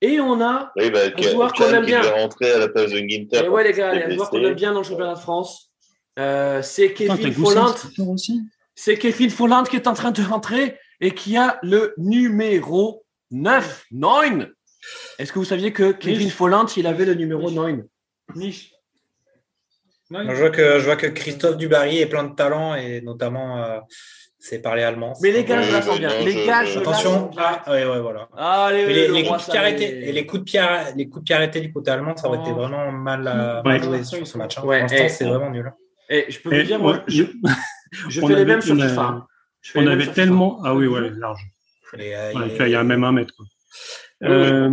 [0.00, 0.72] Et on a.
[0.76, 2.00] oui, bah, Un joueur qu'on aime bien.
[2.02, 3.44] rentrer à la place de Ginter.
[3.44, 4.84] Et ouais, les gars, parce il y a un joueur qu'on aime bien dans le
[4.86, 5.72] championnat de France.
[6.18, 7.74] Euh, c'est Kevin Folland.
[8.08, 8.40] aussi.
[8.80, 13.86] C'est Kevin Folland qui est en train de rentrer et qui a le numéro 9.
[13.90, 14.46] 9.
[15.18, 16.30] Est-ce que vous saviez que Kevin.
[16.30, 17.54] Folland, il avait le numéro Oui.
[17.56, 17.80] 9
[18.36, 18.70] Niche.
[20.12, 23.80] Je vois que je vois que Christophe Dubarry est plein de talent et notamment euh,
[24.38, 25.12] c'est parler allemand.
[25.22, 26.10] Mais les gars, je la sens bien.
[26.20, 27.32] les je- gars, je- attention.
[27.36, 28.28] Ah ouais ouais voilà.
[28.36, 31.24] Allez, Mais les, le les roi coups arrêtés les coups de pied arr- les coups
[31.24, 33.62] de pied arrêtés du côté allemand, ça aurait été vraiment mal, euh, Ouais.
[33.72, 34.56] mal joué sur ce match.
[34.56, 34.62] hein.
[34.62, 35.72] Ouais, Pour l'instant, et- c'est vraiment nul.
[36.08, 37.24] Et je peux Et vous dire, moi, je,
[37.92, 39.00] je on fais les mêmes sur FIFA.
[39.02, 39.26] hein.
[39.74, 40.12] On avait FIFA.
[40.14, 40.60] tellement.
[40.64, 41.40] Ah oui, ouais, large.
[41.98, 43.34] Euh, Ouais, il y a même un mètre.
[43.36, 43.46] quoi.
[44.22, 44.34] Oui, oui.
[44.34, 44.70] Euh,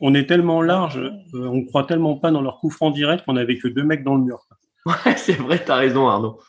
[0.00, 3.36] on est tellement large, euh, on croit tellement pas dans leur coup franc direct qu'on
[3.36, 4.40] avait que deux mecs dans le mur.
[4.86, 6.40] Ouais, c'est vrai, t'as raison, Arnaud.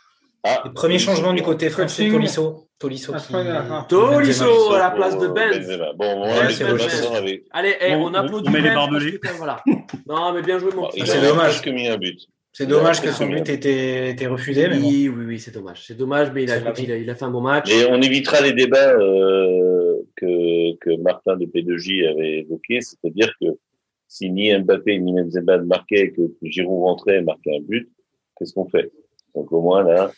[0.44, 2.10] Ah, Le premier changement du côté français.
[2.10, 2.68] Tolisso.
[2.80, 3.32] Tolisso Ah, qui.
[3.32, 3.88] grave.
[3.88, 5.58] Tolisso à la place de Benz.
[5.60, 5.94] Benzema.
[5.94, 7.44] Bon, on Ouais, c'est.
[7.52, 9.20] Allez, On- on, applaudit on met les barbelés.
[9.20, 9.64] que, voilà.
[10.08, 11.00] Non, mais bien joué, mon Ah, petit.
[11.02, 11.46] Il c'est a dommage.
[11.62, 12.20] presque mis un but.
[12.56, 14.88] C'est dommage que Ouais, son but était, était refusé, mais bon.
[14.88, 15.86] Oui, oui, oui, c'est dommage.
[15.88, 17.68] C'est dommage, mais il a, il, a, il a fait un bon match.
[17.68, 23.48] Mais on évitera les débats euh, que, que Martin de P2J avait évoqués, c'est-à-dire que
[24.08, 27.90] si ni Mbappé ni Benzema ne marquaient, que Giroud rentrait et marquait un but,
[28.38, 28.92] qu'est-ce qu'on fait?
[29.36, 30.12] Donc au moins là,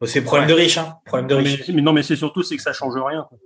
[0.00, 0.94] Bon, C'est problème de riche, hein.
[1.06, 1.64] Problème de Non, riche.
[1.68, 3.24] mais, mais non, mais c'est surtout c'est que ça change rien.
[3.28, 3.38] quoi.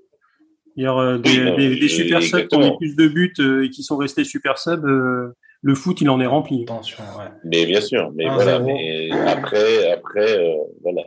[0.77, 3.33] Hier, euh, des, Oui, non, des, des super subs qui ont mis plus de buts
[3.39, 6.63] euh, et qui sont restés super subs, euh, le foot il en est rempli.
[6.65, 7.27] Attention, ouais.
[7.45, 11.03] mais bien sûr, mais Un voilà, mais après, après, euh, voilà.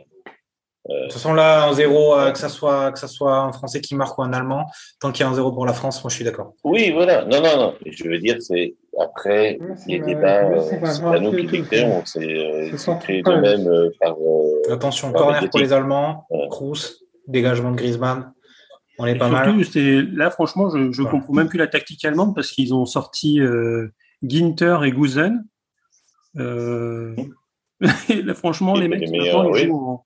[0.88, 3.80] De toute façon, là, un zéro, euh, que ça soit que ça soit un Français
[3.80, 4.66] qui marque ou un Allemand,
[5.00, 6.54] tant qu'il y a un zéro pour la France, moi je suis d'accord.
[6.62, 7.24] Oui, voilà.
[7.24, 7.74] Non, non, non.
[7.84, 9.58] Je veux dire, c'est après
[9.88, 13.66] les pas- débats, euh, c'est pas nous c'est qui dictons, c'est euh, créé de même
[13.66, 14.12] euh, par.
[14.12, 16.46] euh, Attention, corner pour les Allemands, Ouais.
[16.50, 16.76] Kroos,
[17.26, 18.32] dégagement de Griezmann,
[19.00, 19.44] on est Et pas mal.
[19.44, 21.10] surtout, c'est là franchement, je, Voilà.
[21.10, 23.88] comprends même plus la tactique allemande parce qu'ils ont sorti euh,
[24.22, 25.44] Ginter et Guzen.
[26.38, 27.14] Euh,
[27.80, 27.90] là,
[28.34, 29.66] franchement, les mecs, les maintenant, meilleurs, ils oui.
[29.68, 30.04] jouent en-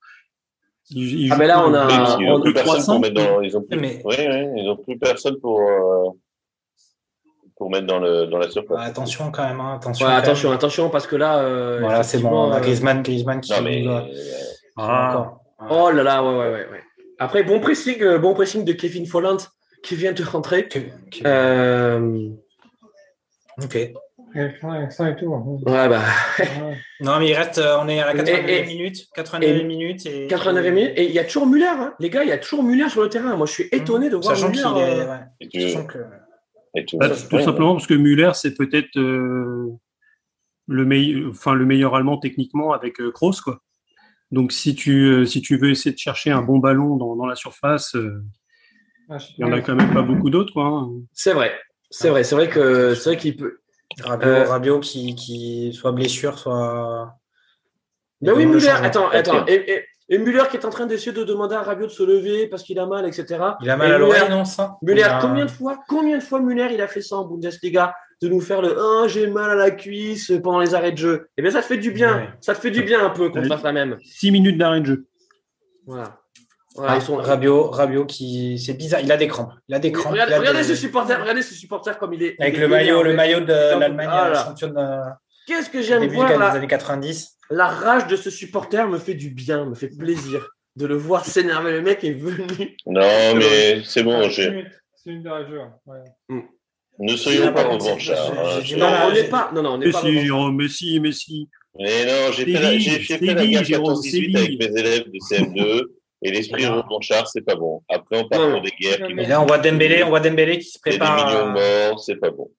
[0.91, 2.87] ils- ils Ah, mais là, on a- oui, on- n'ont plus personne 3-5.
[2.87, 3.41] pour mettre dans.
[3.43, 3.79] Ils ont plus.
[3.79, 6.11] Mais- Oui, oui, ils ont plus personne pour euh,
[7.57, 8.77] pour mettre dans le dans la surface.
[8.79, 10.07] Ouais, attention quand même, hein, attention.
[10.07, 10.57] Ouais, quand attention, même.
[10.59, 11.39] attention, parce que là.
[11.39, 12.31] euh, Voilà, c'est bon.
[12.31, 14.01] on a euh, Griezmann, Griezmann qui Non mais euh,
[14.77, 15.11] Ah.
[15.11, 15.41] encore.
[15.71, 16.69] Oh là là, ouais, ouais, ouais.
[16.71, 16.83] ouais.
[17.19, 19.37] Après, bon pressing, euh, bon pressing de Kevin Folland
[19.83, 20.69] qui vient de rentrer.
[20.69, 22.29] Que- que- Euh,
[23.63, 23.75] Ok.
[24.33, 25.27] Ouais, ça et tout.
[25.27, 26.03] ouais, bah.
[27.01, 29.09] Non, mais il reste, euh, on est à la 89e Et- et- minute.
[29.15, 30.07] 89e et- minute.
[30.07, 30.93] Et, 89 minutes.
[30.97, 31.95] Et il y a toujours Muller, hein.
[31.99, 33.37] les gars, il y a toujours Muller sur le terrain.
[33.37, 34.61] Moi, je suis étonné de voir Sachant Muller.
[34.61, 35.01] est.
[35.01, 35.19] euh, ouais.
[35.41, 35.99] et tu- Sachant que.
[36.77, 39.67] et tu- Bah, tout simplement parce que Müller, c'est peut-être euh,
[40.69, 43.59] le, meille- enfin, le meilleur allemand techniquement avec euh, Kroos, quoi.
[44.31, 47.27] Donc si tu, euh, si tu veux essayer de chercher un bon ballon dans, dans
[47.27, 48.23] la surface, euh,
[49.09, 50.53] Ah, il n'y en a quand même pas beaucoup d'autres.
[50.53, 50.89] Quoi, hein.
[51.13, 51.51] C'est vrai.
[51.91, 52.25] C'est vrai.
[52.25, 53.59] C'est vrai que c'est vrai qu'il peut.
[54.03, 57.17] Rabiot, Euh, Rabiot qui, qui soit blessure, soit.
[58.21, 58.69] Mais oui, Muller.
[58.69, 59.45] Attends, attends.
[59.47, 62.03] Et, et, et Muller qui est en train d'essayer de demander à Rabiot de se
[62.03, 63.27] lever parce qu'il a mal, etc.
[63.63, 64.77] Il a mal Et à l'oreille, non, ça?
[64.83, 67.95] Muller, a- combien de fois, combien de fois Muller il a fait ça en Bundesliga
[68.23, 71.29] de nous faire le ah j'ai mal à la cuisse pendant les arrêts de jeu?
[71.37, 72.29] Eh bien ça te fait du bien, Ouais.
[72.41, 73.99] ça te fait du bien un peu qu'on fasse la même.
[74.05, 75.07] Six minutes d'arrêt de jeu.
[75.87, 76.20] Voilà.
[76.81, 78.59] Voilà, Ah, ils sont- Rabiot, Rabiot qui.
[78.59, 79.53] C'est bizarre, il a des crampes.
[79.69, 80.13] Il a des crampes.
[80.13, 82.37] Regardez, regardez des- ce supporter, regardez ce supporter comme il est.
[82.41, 84.45] Avec il est le maillot, le maillot de l'Allemagne euh, là.
[84.47, 85.01] championne euh,
[85.47, 87.37] Qu'est-ce que j'aime voir des la, années 90.
[87.51, 91.25] la rage de ce supporter me fait du bien, me fait plaisir de le voir
[91.27, 91.73] s'énerver.
[91.73, 92.77] Le mec est venu.
[92.87, 94.69] Non, mais c'est bon, minutes.
[94.95, 95.59] C'est une de la jeu.
[95.87, 95.99] Ouais.
[96.99, 97.99] ne soyons pas J'ai- revanchards.
[97.99, 98.61] j'ai- hein.
[98.63, 99.51] j'ai- Non, Voilà, on n'est j'ai- pas.
[99.55, 99.99] Non, non, on n'est pas.
[100.03, 100.25] Messi, revanche.
[100.25, 101.49] Jérôme, Messi, Messi.
[101.79, 104.37] Mais non, j'ai fait la, j'ai j'ai fait la guerre Jérôme, 14-18 Séville.
[104.37, 105.83] avec mes élèves de CM2
[106.23, 106.83] et l'esprit Non.
[106.83, 107.83] revanchard, c'est pas bon.
[107.89, 108.53] Après, on part Non.
[108.53, 110.79] pour des guerres qui Mais Et là, on voit Dembélé, on voit Dembélé qui se
[110.87, 111.17] Il y a prépare.
[111.27, 112.51] des millions de morts, c'est pas bon.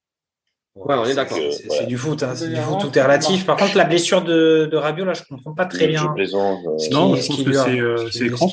[0.73, 1.38] Ouais, on est d'accord.
[1.38, 1.81] que- C'est voilà.
[1.81, 3.45] c'est du foot, hein, c'est du foot, tout est relatif.
[3.45, 6.07] Par contre, la blessure de, de Rabiot, là, je comprends pas très Je bien.
[6.13, 6.59] plaisante.
[6.65, 7.97] euh, Non, je pense que c'est, euh,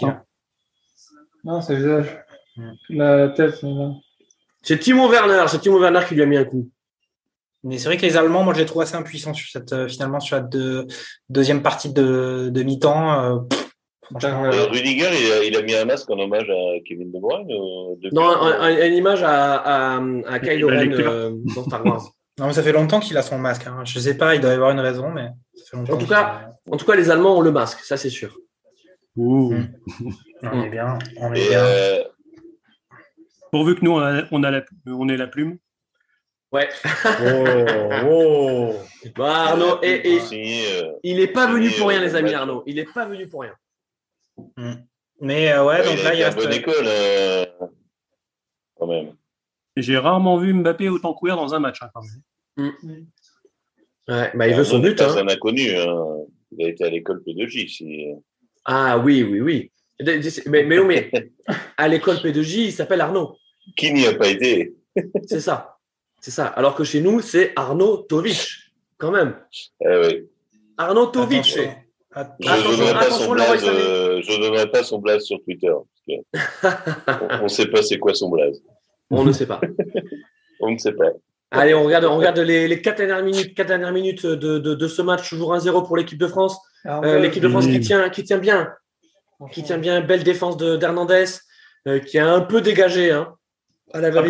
[0.02, 0.06] a.
[0.06, 0.22] hein.
[1.44, 2.24] Non, c'est le visage.
[2.90, 3.92] La tête, c'est là.
[4.62, 6.68] C'est Timo Werner, c'est Timo Werner qui lui a mis un coup.
[7.62, 9.88] Mais c'est vrai que les Allemands, moi, je les trouve assez impuissants sur cette, euh,
[9.88, 10.86] finalement, sur la deux-
[11.28, 13.20] deuxième partie de, de mi-temps.
[13.22, 13.38] euh,
[14.10, 17.18] franchement, Euh, Rudiger, il a, il a mis un masque en hommage à Kevin De
[17.18, 20.90] Bruyne euh, depuis- Non, un- un- une image à, à, à Kylo Il a Ren
[20.92, 22.02] euh, dans Star Wars.
[22.38, 23.66] non, mais ça fait longtemps qu'il a son masque.
[23.66, 23.82] Hein.
[23.84, 26.06] Je sais pas, il doit y avoir une raison, mais ça fait longtemps En tout
[26.06, 28.36] cas, En tout cas, les Allemands ont le masque, ça c'est sûr.
[29.16, 29.52] Ouh.
[29.52, 29.68] Mm.
[30.44, 30.98] on est bien.
[31.18, 31.60] On est Et, bien.
[31.64, 32.04] euh,
[33.50, 35.56] Pourvu que nous, on, a, on, a la, on ait la plume.
[36.52, 36.68] Ouais.
[37.04, 37.44] Oh,
[38.10, 38.74] oh.
[39.16, 42.14] Bah, Arnaud, il a et, et signé, euh, il n'est pas venu pour rien, les
[42.14, 42.32] amis.
[42.34, 42.62] Arnaud.
[42.66, 43.52] Il n'est pas venu pour rien.
[45.20, 46.38] Mais euh, ouais, ouais, donc il là, a il à reste.
[46.38, 47.44] bonne école, euh,
[48.76, 49.14] quand même.
[49.76, 51.82] J'ai rarement vu Mbappé autant courir dans un match.
[51.82, 52.02] hein, quand
[52.56, 53.06] même.
[54.08, 55.00] Ouais, bah, il veut son but.
[55.00, 55.16] Hein.
[55.16, 55.74] un inconnu.
[55.76, 55.96] Hein.
[56.52, 57.68] Il a été à l'école P2J.
[57.68, 58.06] Si...
[58.64, 59.70] Ah oui, oui, oui.
[60.46, 61.10] Mais, mais, non, mais
[61.76, 63.36] à l'école P2J, il s'appelle Arnaud.
[63.76, 64.74] Qui n'y a pas été
[65.26, 65.78] C'est ça.
[66.20, 66.46] C'est ça.
[66.46, 69.36] Alors que chez nous, c'est Arnaud Tovic, quand même.
[69.84, 70.28] Eh oui.
[70.76, 71.38] Arnaud Tovic.
[71.38, 71.74] Attention.
[72.14, 73.64] Je Att- ne donnerai pas attention, son Leroy blaze.
[73.64, 73.80] Sané.
[73.80, 75.72] euh, je pas son blaze sur Twitter.
[76.62, 78.62] parce que on ne sait pas c'est quoi son blaze.
[79.10, 79.60] On ne sait pas.
[80.60, 81.10] On ne sait pas.
[81.52, 84.74] Allez, on regarde, on regarde les, les quatre dernières minutes, quatre dernières minutes de, de,
[84.74, 86.58] de ce match, toujours 1-0 pour l'équipe de France.
[86.84, 88.68] Euh, l'équipe de France qui tient, qui tient bien,
[89.52, 91.24] qui tient bien, belle défense de d'Hernandez,
[91.86, 93.34] euh, qui a un peu dégagé, hein,
[93.94, 94.24] à la faire.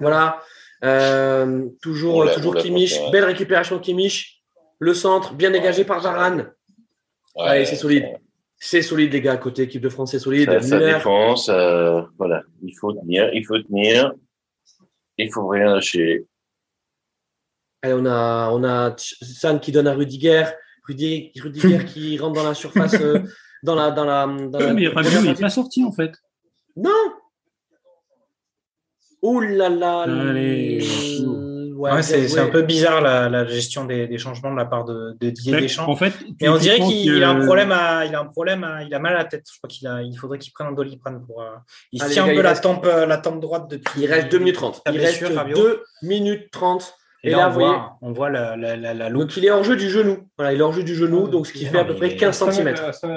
[0.00, 0.42] Voilà.
[0.84, 4.35] Euh, toujours toujours Kimmich, belle récupération de Kimmich.
[4.78, 6.52] Le centre, bien dégagé par Varane.
[7.34, 8.06] Ouais, Allez, c'est solide.
[8.58, 10.46] C'est solide, les gars, à côté équipe de France, c'est solide.
[10.50, 12.42] Ça, ça ça- voilà.
[12.62, 14.12] Il faut tenir, il faut tenir.
[15.18, 16.26] Il faut rien lâcher.
[17.82, 20.44] Allez, on a, on a San qui donne à Rudiger.
[20.86, 23.20] Rudiger, Rudiger qui rentre dans la surface, euh,
[23.62, 26.12] dans la, dans la, dans la- Mais Rabiot, il n'est pas sorti en fait.
[26.76, 26.90] Non
[29.22, 30.80] Ouh là là Allez.
[31.86, 34.64] Ouais, Ouais, bien c'est un peu bizarre la, la gestion des, des changements de la
[34.66, 35.88] part de, de Didier Deschamps.
[35.88, 38.64] En fait, Mais on dirait qu'il que- a un problème à, il a un problème
[38.64, 39.44] à, il a mal à la tête.
[39.52, 41.42] Je crois qu'il a, il faudrait qu'il prenne un doliprane pour.
[41.42, 41.46] euh,
[41.92, 44.02] il Allez, tient un peu la reste- tempe, la tempe droite depuis.
[44.02, 44.82] Il reste 2 minutes 30.
[44.86, 45.56] sa Il reste Rabiot.
[45.56, 46.94] 2 minutes 30.
[47.26, 49.22] Et, Et là, là, on, voyez- voit, on voit la, la, la, la loupe.
[49.22, 50.28] Donc il est hors jeu du genou.
[50.38, 52.06] Voilà, il est hors jeu du genou, donc ce qui Non, fait à peu près
[52.08, 52.74] il est- 15 cm.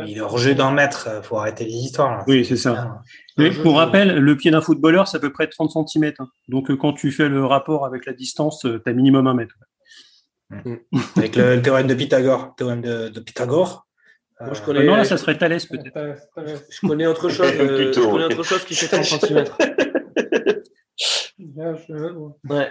[0.07, 1.07] Il est hors jeu d'un mètre.
[1.07, 2.17] euh, Faut arrêter les histoires.
[2.17, 2.23] Là.
[2.27, 2.73] Oui, c'est ça.
[2.75, 3.01] Ah.
[3.37, 6.11] Mais pour de- rappel, le pied d'un footballeur, c'est à peu près 30 cm.
[6.47, 9.55] Donc euh, quand tu fais le rapport avec la distance, tu as minimum un mètre.
[11.15, 12.55] Avec le, le théorème de Pythagore.
[12.57, 13.85] Théorème de, de Pythagore.
[14.41, 16.15] Moi, je Euh, connais, Euh, non, là, ça serait Thalès peut-être.
[16.71, 17.51] je connais autre chose.
[17.59, 19.43] euh, Plutôt, je connais autre chose qui fait 30 cm.
[22.49, 22.67] Ouais.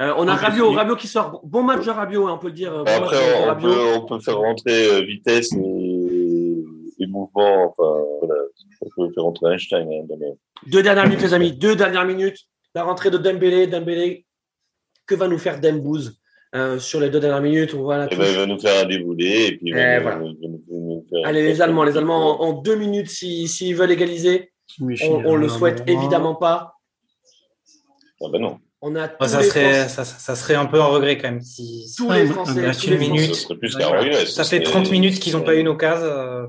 [0.00, 1.40] Euh, on a c'est- Rabiot qui sort.
[1.44, 2.72] Bon match de Rabiot, hein, on peut le dire.
[2.72, 3.68] Bon Après, on, Rabiot.
[3.68, 6.64] peut, on peut faire rentrer euh, vitesse et,
[6.98, 7.74] et mouvement.
[7.76, 8.40] Enfin, voilà.
[8.80, 9.88] On peut faire rentrer Einstein.
[9.88, 10.16] hein, dans
[10.66, 11.52] Deux dernières minutes, les amis.
[11.52, 12.38] Deux dernières minutes.
[12.74, 13.66] La rentrée de Dembélé.
[13.66, 14.24] Dembélé,
[15.06, 16.18] que va nous faire Dembouz
[16.54, 17.74] euh, sur les deux dernières minutes?
[17.74, 19.96] On voit la Eh ben, il va nous faire un déboulé et puis il va
[19.96, 20.18] nous- voilà.
[20.18, 21.84] nous- nous- nous faire- Allez, les Allemands.
[21.84, 26.34] Les Allemands, en, en deux minutes, s'ils s'ils veulent égaliser, on, on le souhaite évidemment
[26.34, 26.74] pas.
[28.24, 28.58] Ah ben non.
[28.84, 31.16] On a tous, Oh, ça, les, serait, Français, ça, ça serait un peu un regret
[31.16, 31.40] quand même.
[31.40, 33.48] Si, tous Ah, les Français, tous une les minute.
[33.60, 34.26] Plus regret.
[34.26, 36.04] Ça fait serait- 30 minutes qu'ils n'ont pas eu une occasion.
[36.04, 36.46] euh,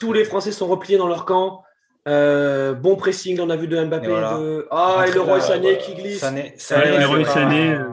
[0.00, 1.62] tous les Français sont repliés dans leur camp.
[2.08, 4.06] Euh, bon pressing, on a vu de Mbappé.
[4.06, 4.38] Et voilà.
[4.38, 4.66] de...
[4.70, 5.76] Ah, et le Roi Sané voilà.
[5.78, 6.18] qui glisse.
[6.20, 7.84] Sané, Ouais, Sané, Leroy pas- Sané, euh,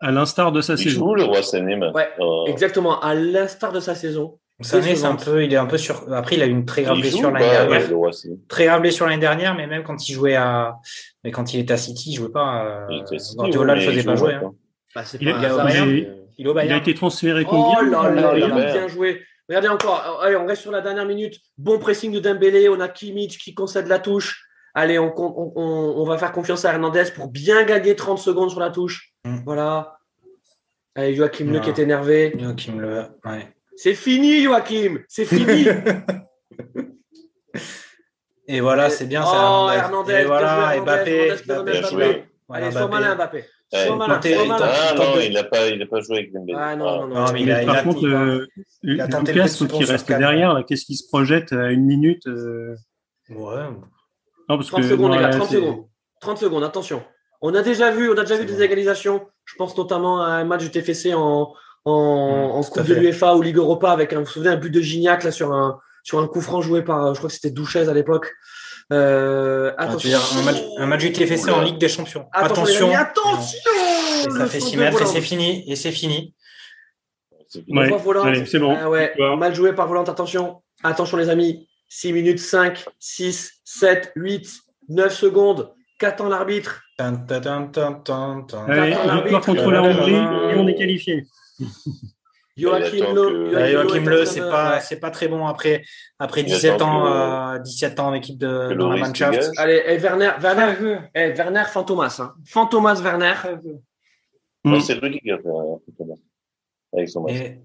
[0.00, 1.06] à l'instar de sa Il saison.
[1.06, 1.76] joue le roi Sané.
[1.76, 4.38] Ouais, Euh, Exactement, à l'instar de sa saison.
[4.60, 6.12] Sané, c'est un peu, il est un peu sur.
[6.12, 7.90] Après, il a eu une très grave Il blessure l'année dernière.
[8.48, 10.76] Très grave blessure l'année dernière, mais même quand il jouait à,
[11.24, 12.64] mais quand il était à City, il jouait pas.
[12.64, 14.34] euh, Il était City, Guardiola mais faisait il pas joue jouer.
[14.34, 14.54] hein.
[16.54, 19.22] Bah, Il a- été transféré Oh combien là là, Ah, il a bien joué.
[19.48, 20.20] Regardez encore.
[20.22, 21.38] Allez, on reste sur la dernière minute.
[21.58, 22.68] Bon pressing de Dembélé.
[22.68, 24.46] On a Kimmich qui concède la touche.
[24.72, 28.50] Allez, on, on, on- on va faire confiance à Hernandez pour bien gagner 30 secondes
[28.50, 29.12] sur la touche.
[29.24, 29.38] Mm.
[29.44, 29.98] Voilà.
[30.94, 32.32] Allez, Joachim Le qui est énervé.
[32.38, 33.02] Joachim Le.
[33.24, 33.52] Ouais.
[33.76, 34.98] C'est fini, Joachim.
[35.08, 35.66] C'est fini.
[38.46, 39.22] Et voilà, c'est bien.
[39.26, 41.32] Oh, c'est Hernandez, Et voilà, Mbappé.
[41.42, 42.24] Qui Bien joué.
[42.50, 43.38] Allez, sois malin, Mbappé.
[43.72, 43.86] Ouais.
[43.86, 44.66] Sois malin, sois malin.
[44.70, 46.58] Ah non, il n'a pas, il a pas joué avec Dembélé.
[46.60, 47.24] Ah non, non, non.
[47.26, 48.46] Non, mais il a- Par il a- contre, il a- euh,
[48.82, 50.52] il a tenté Lucas, qu'il sur reste derrière.
[50.52, 52.74] là, Qu'est-ce qui se projette à une minute euh,
[53.30, 53.62] Ouais.
[54.48, 55.86] Non, parce 30 que secondes, les gars, là, 30 c'est- secondes.
[56.20, 57.02] 30 secondes, attention.
[57.40, 59.26] On a déjà vu, on a déjà vu des égalisations.
[59.46, 61.52] Je pense notamment à un match du TFC en,
[61.84, 63.00] en, en tout Coupe de fait.
[63.00, 65.52] l'UEFA ou Ligue Europa avec un, vous vous souvenez, un but de Gignac là, sur,
[65.52, 68.32] un, sur un coup franc joué par, je crois que c'était Douchez à l'époque.
[68.92, 70.38] Euh, Ah, tu veux attention.
[70.38, 72.26] dire, un match, un match du TFC en Ligue des Champions.
[72.32, 73.58] Attention, Attention.
[74.26, 75.64] Et ça fait centre 6 de mètres et c'est fini.
[75.70, 76.34] Et c'est fini.
[77.68, 77.90] Ouais,
[78.24, 78.76] allez, c'est bon.
[78.78, 80.62] Ah ouais, mal joué par volante, attention.
[80.82, 81.68] Attention les amis.
[81.88, 84.50] 6 minutes 5, 6, 7, 8,
[84.88, 85.72] 9 secondes.
[85.98, 86.82] Qu'attend l'arbitre?
[88.66, 88.90] Allez,
[89.22, 91.24] victoire contre la Hongrie et on est qualifié.
[92.56, 93.50] Joachim Le.
[93.50, 94.80] que- Ouais, c'est de- pas, ouais.
[94.80, 95.82] c'est pas très bon après,
[96.20, 97.02] après Il 17 attend ans,
[97.54, 99.50] que- euh, 17 ans en équipe de, dans la Mannschaft.
[99.56, 102.16] Allez, et Werner, Werner, Très peu, eh, Werner Fantomas.
[102.20, 102.34] Hein.
[102.46, 103.34] Fantomas Werner.
[104.64, 104.80] Mm.
[104.80, 106.14] c'est Rudiger, euh, Thomas,
[106.92, 107.32] avec son match.
[107.34, 107.58] Et,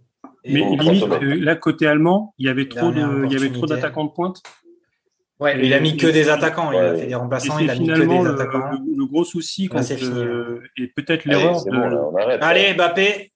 [0.43, 3.35] et- Mais Bon, limite, euh, là, côté allemand, il y avait trop de, il y
[3.35, 4.41] avait trop d'attaquants de pointe.
[5.39, 5.57] Ouais.
[5.65, 6.97] il a mis que des attaquants, il a Ouais.
[6.99, 8.71] fait des remplaçants, il a mis que finalement des le, attaquants.
[8.71, 10.19] le- le gros souci Là, c'est fini.
[10.19, 12.43] euh, et peut-être l'erreur c'est de, bon, là, on arrête.
[12.43, 13.31] Allez, Mbappé.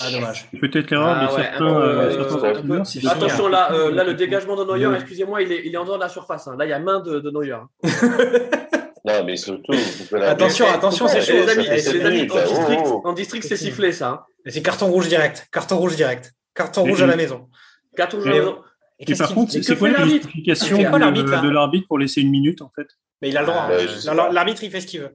[0.00, 0.48] Ah, dommage.
[0.60, 4.14] peut-être l'erreur Ah de ouais, certains, euh, euh, peu- fini, Attention, là, euh, là, le
[4.14, 6.48] dégagement de Neuer, excusez-moi, il est, il est en dehors de la surface.
[6.48, 6.56] hein.
[6.58, 7.52] Là, il y a main de, de Neuer.
[7.52, 7.68] hein.
[9.04, 11.48] Non, mais surtout, vous pouvez la- Attention, attention, c'est les chaud.
[11.48, 13.02] amis, les amis, en oh, district, oh.
[13.04, 14.08] en district, c'est sifflé, ça.
[14.10, 14.20] hein.
[14.44, 15.48] Et C'est carton rouge direct.
[15.52, 16.34] Carton rouge direct.
[16.54, 17.48] Carton rouge à la maison.
[17.96, 18.54] Carton Mais- jaune.
[18.98, 22.30] Et Et qu'est-ce par contre, c'est quoi la l'arbitre justification de, l'arbitre pour laisser une
[22.30, 22.88] minute, en fait?
[23.22, 23.68] Mais il a le droit.
[23.70, 24.14] Hein.
[24.16, 24.32] pas.
[24.32, 25.14] L'arbitre, il fait ce qu'il veut.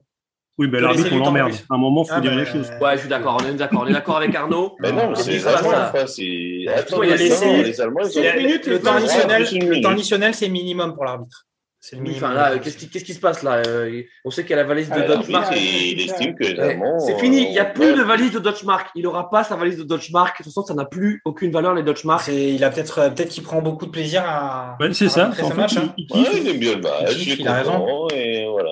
[0.56, 1.52] Oui, ben Faut l'arbitre, on l'emmerde.
[1.68, 2.70] À un moment, il faut Ah, dire bah, les choses.
[2.80, 3.82] Ouais, je suis d'accord, on est d'accord.
[3.82, 4.76] On est d'accord avec Arnaud.
[4.80, 6.64] Mais non, mais c'est les Allemands, enfin, c'est.
[6.68, 8.36] Attends, il y a les laissé- Allemands, ils ont.
[8.36, 11.46] Minutes, le temps additionnel, le temps additionnel, c'est minimum pour l'arbitre.
[11.80, 12.30] C'est le minimum.
[12.30, 14.56] Enfin, là, qu'est-ce qui, qu'est-ce qui se passe là Euh, On sait qu'il y a
[14.56, 15.54] la valise de Ah, Dodge l'arbitre, Mark.
[15.54, 16.98] il, estime que les Allemands.
[17.00, 17.98] C'est fini, il n'y a plus ouais.
[17.98, 18.88] de valise de Dodge Mark.
[18.94, 20.38] Il n'aura pas sa valise de Dodge Mark.
[20.38, 22.22] De toute façon, ça n'a plus aucune valeur, les Dodge Mark.
[22.22, 24.78] C'est- Il a peut-être euh, peut-être qu'il prend beaucoup de plaisir à.
[24.80, 25.30] Ouais, c'est à ça.
[25.36, 25.66] il, hein.
[25.98, 26.40] il Ouais, kiffe.
[26.40, 28.08] il aime bien le match, Il a raison.
[28.14, 28.70] et voilà.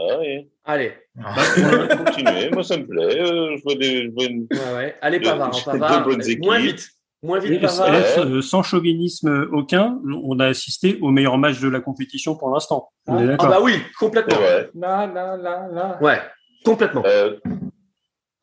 [0.65, 3.21] Allez, Bah, on va continuer, moi ça me plaît.
[3.21, 4.97] euh, je vois des, une- ouais, ouais.
[5.03, 5.49] Allez, Pavard.
[5.49, 6.05] hein, deux Pavard.
[6.05, 6.45] bonnes équipes.
[6.45, 6.89] Moins vite.
[7.25, 8.43] Moins vite, Pavard.
[8.45, 12.91] sans chauvinisme aucun, on a assisté au meilleur match de la compétition pour l'instant.
[13.09, 13.49] On est Ah d'accord.
[13.49, 14.39] bah oui, complètement.
[14.41, 15.99] Là, là, là, là.
[16.01, 16.21] Ouais,
[16.65, 17.03] complètement.
[17.07, 17.37] Euh,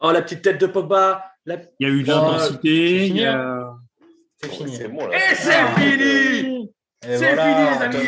[0.02, 1.26] Oh, la petite tête de Pogba.
[1.46, 1.58] La...
[1.80, 3.00] Il y a eu de Oh, l'intensité.
[3.00, 3.74] c'est fini, a-
[4.42, 4.76] C'est fini.
[4.78, 5.18] c'est bon là.
[5.18, 5.78] Et c'est Ah.
[5.78, 6.70] fini
[7.04, 8.06] C'est voilà, fini, les amis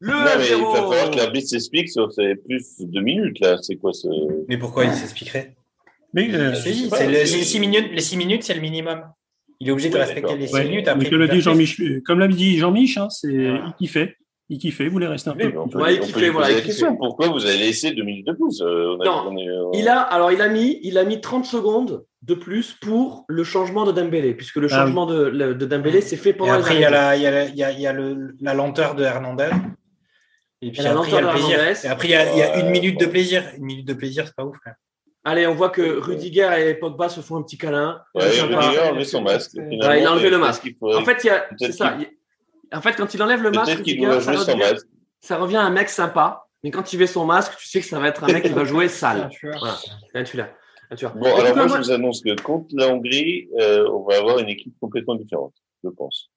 [0.00, 3.40] Le Non, mais il va 1-0 falloir que l'arbitre s'explique sur ces plus de minutes
[3.40, 3.56] là.
[3.60, 4.06] C'est quoi ce.
[4.48, 5.56] Mais pourquoi il s'expliquerait?
[6.14, 8.60] Mais euh, pas, c'est le- c'est- c'est les 6 minutes, les six minutes, c'est le
[8.60, 9.02] minimum.
[9.60, 10.88] Il est obligé de Ouais, respecter les 6 ouais, minutes.
[10.88, 13.60] Après, que il l'a dit Jean-Mich, comme l'a dit Jean-Mich, hein, c'est Ouais.
[13.66, 14.14] il kiffait,
[14.48, 15.52] il kiffait, il voulait rester un peu.
[15.58, 16.86] on peut, Ouais, il on kiffait, voilà, il kiffait.
[16.96, 19.64] Pourquoi vous avez laissé deux minutes de plus Euh, on a- Non, on est, euh,
[19.74, 23.42] Il a, alors il a mis, il a mis 30 secondes de plus pour le
[23.44, 26.74] changement de Dembélé, puisque le Ah changement de, de Dembélé s'est fait Et pendant après,
[26.74, 26.96] les il y a, arrêts.
[26.96, 29.02] la, il y a, la- il y a, il y a le, la lenteur de
[29.04, 29.50] Hernandez.
[30.60, 31.60] Et puis après, il y a le plaisir.
[31.84, 33.44] Et après, il y a, il y a Ouais, une minute de plaisir.
[33.56, 34.56] Une minute de plaisir, c'est pas ouf.
[34.66, 34.74] même.
[35.24, 38.00] Allez, on voit que Rudiger et Pogba se font un petit câlin.
[38.14, 38.28] Ouais.
[38.40, 39.52] Rudiger a enlevé son masque.
[39.56, 40.68] Ouais, il a enlevé le masque.
[40.80, 41.96] En fait, il y a, c'est Peut-être ça.
[42.00, 42.08] il-
[42.76, 44.86] En fait, quand il enlève le masque, Rudiger, ça, revient, masque.
[45.20, 46.44] ça revient à un mec sympa.
[46.64, 48.48] Mais quand il met son masque, tu sais que ça va être un mec qui
[48.52, 49.30] va jouer sale.
[49.42, 49.76] Voilà.
[50.90, 51.14] Un tueur.
[51.14, 54.48] Bon, alors moi- je vous annonce que contre la Hongrie, euh, on va avoir une
[54.48, 55.52] équipe complètement différente,
[55.84, 56.30] je pense.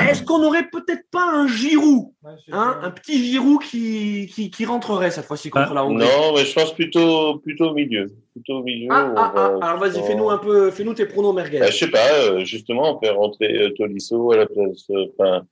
[0.00, 2.08] Est-ce qu'on n'aurait peut-être pas un Giroud
[2.52, 2.80] hein.
[2.82, 6.04] Un petit Giroud qui, qui, qui rentrerait cette fois-ci contre Ah, la Hongrie?
[6.04, 8.10] Non, mais je pense plutôt, plutôt au milieu.
[8.32, 8.88] Plutôt au milieu.
[8.90, 11.60] Ah, on ah, va- ah, alors vas-y, fais-nous un peu, fais-nous tes pronos merguez.
[11.60, 14.84] Bah, je sais pas, euh, justement, faire rentrer euh, Tolisso à la place.
[14.90, 15.42] euh, Enfin,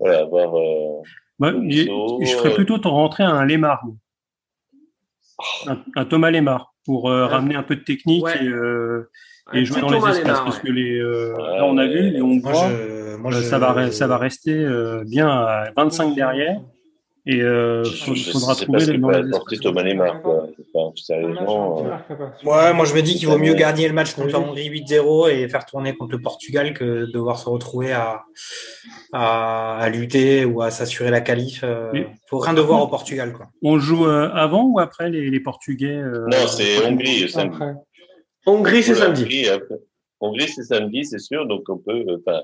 [0.00, 0.56] voilà, avoir.
[0.56, 1.02] euh,
[1.38, 3.82] Tolisso, je ferais plutôt t'en rentrer un Lemar,
[5.66, 8.42] un, un Thomas Lemar, pour euh, ramener un peu de technique Ouais.
[8.42, 9.10] et, euh,
[9.52, 10.40] jouer dans Thomas les espaces.
[10.40, 10.62] Parce ouais.
[10.68, 13.58] que les, euh, Ouais, là, on a vu, les Hongrois, je, moi, euh, je- ça,
[13.58, 16.60] va, ça va rester euh, bien à 25 derrière.
[17.24, 19.58] Et euh, Je- il faudra trouver pas ce les apporter esprits.
[19.60, 20.48] Thomas Lemar, quoi.
[20.74, 21.86] Enfin, sérieusement.
[21.86, 24.68] euh, Ouais, moi je me dis qu'il vaut mieux gagner le match contre la Hongrie
[24.68, 28.22] 8-0 et faire tourner contre le Portugal que de devoir se retrouver à,
[29.12, 31.60] à, à lutter ou à s'assurer la qualif.
[31.62, 33.32] Euh, Mais- faut rien devoir au Portugal.
[33.32, 33.46] Quoi.
[33.62, 37.56] On joue euh, avant ou après les, les Portugais euh, Non, c'est Hongrie, samedi.
[38.46, 39.46] Hongrie, c'est samedi.
[40.20, 42.04] Hongrie, c'est samedi, c'est sûr, donc on peut.
[42.08, 42.40] euh, Enfin,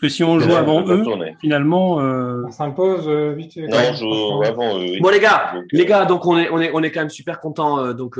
[0.00, 1.36] Parce que si on joue avant eux, tourner.
[1.40, 3.56] finalement, euh, On s'impose euh, vite.
[3.56, 4.82] Non, on joue avant eux.
[4.82, 5.00] oui.
[5.00, 7.00] Bon les gars, Donc, les euh, gars, donc on est on est on est quand
[7.00, 8.16] même super content euh, donc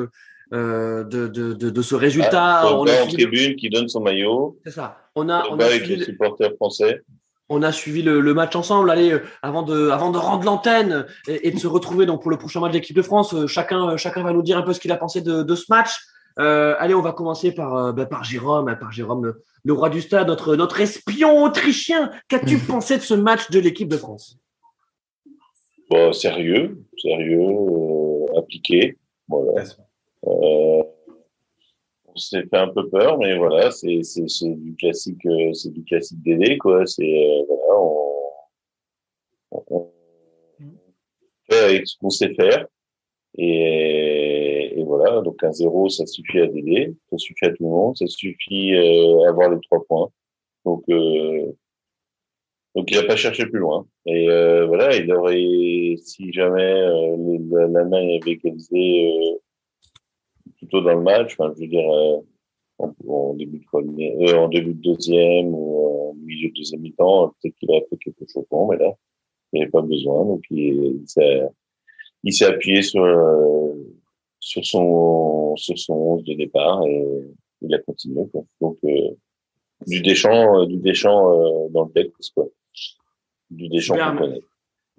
[0.50, 2.62] de, de, de, de ce résultat.
[2.62, 4.58] ah, on a en suivi le- tribune qui donne son maillot.
[4.64, 4.98] C'est ça.
[5.14, 7.02] On a on Pogba a avec suivi les le- supporters français.
[7.48, 8.90] on a suivi le, le match ensemble.
[8.90, 12.38] Allez, avant de, avant de rendre l'antenne et, et de se retrouver donc pour le
[12.38, 14.90] prochain match de l'équipe de France, chacun, chacun va nous dire un peu ce qu'il
[14.90, 15.96] a pensé de, de ce match.
[16.38, 19.72] Euh, allez, on va commencer par, euh, bah, par Jérôme, hein, par Jérôme, le, le
[19.72, 22.10] roi du stade, notre, notre espion autrichien.
[22.28, 24.38] Qu'as-tu pensé de ce match de l'équipe de France?
[25.90, 28.96] Bon, sérieux, sérieux, euh, appliqué.
[29.26, 29.64] Voilà.
[30.26, 30.82] Euh,
[32.06, 35.84] on s'est fait un peu peur, mais voilà, c'est c'est c'est du classique, c'est du
[35.84, 36.84] classique DD quoi.
[36.84, 38.42] C'est euh, voilà, on,
[39.52, 39.90] on, on
[41.48, 42.66] fait avec ce qu'on sait faire.
[43.38, 44.37] Et,
[44.76, 47.96] et voilà, donc un zéro, ça suffit à DD, ça suffit à tout le monde,
[47.96, 50.10] ça suffit euh, à avoir les trois points.
[50.64, 51.52] Donc euh,
[52.74, 53.86] donc il n'a pas cherché plus loin.
[54.06, 57.16] Et euh, voilà, il aurait, si jamais euh,
[57.50, 59.38] la, la main avait égalisé euh,
[60.58, 62.18] plutôt dans le match, enfin, je veux dire euh,
[62.78, 67.34] en, en début de premier, en début de deuxième ou en milieu de deuxième mi-temps,
[67.42, 68.92] peut-être qu'il aurait fait quelque chose mais là,
[69.52, 70.24] il n'y avait pas besoin.
[70.24, 71.02] Donc il,
[72.24, 73.72] il s'est appuyé sur euh,
[74.40, 77.06] sur son sur son 11 de départ et
[77.62, 78.22] il a continué.
[78.32, 78.44] Quoi.
[78.60, 78.90] Donc euh,
[79.86, 82.46] du Deschamps, euh, du Deschamps euh, dans le texte, quoi.
[83.50, 84.40] Du Deschamps qu'on connaît.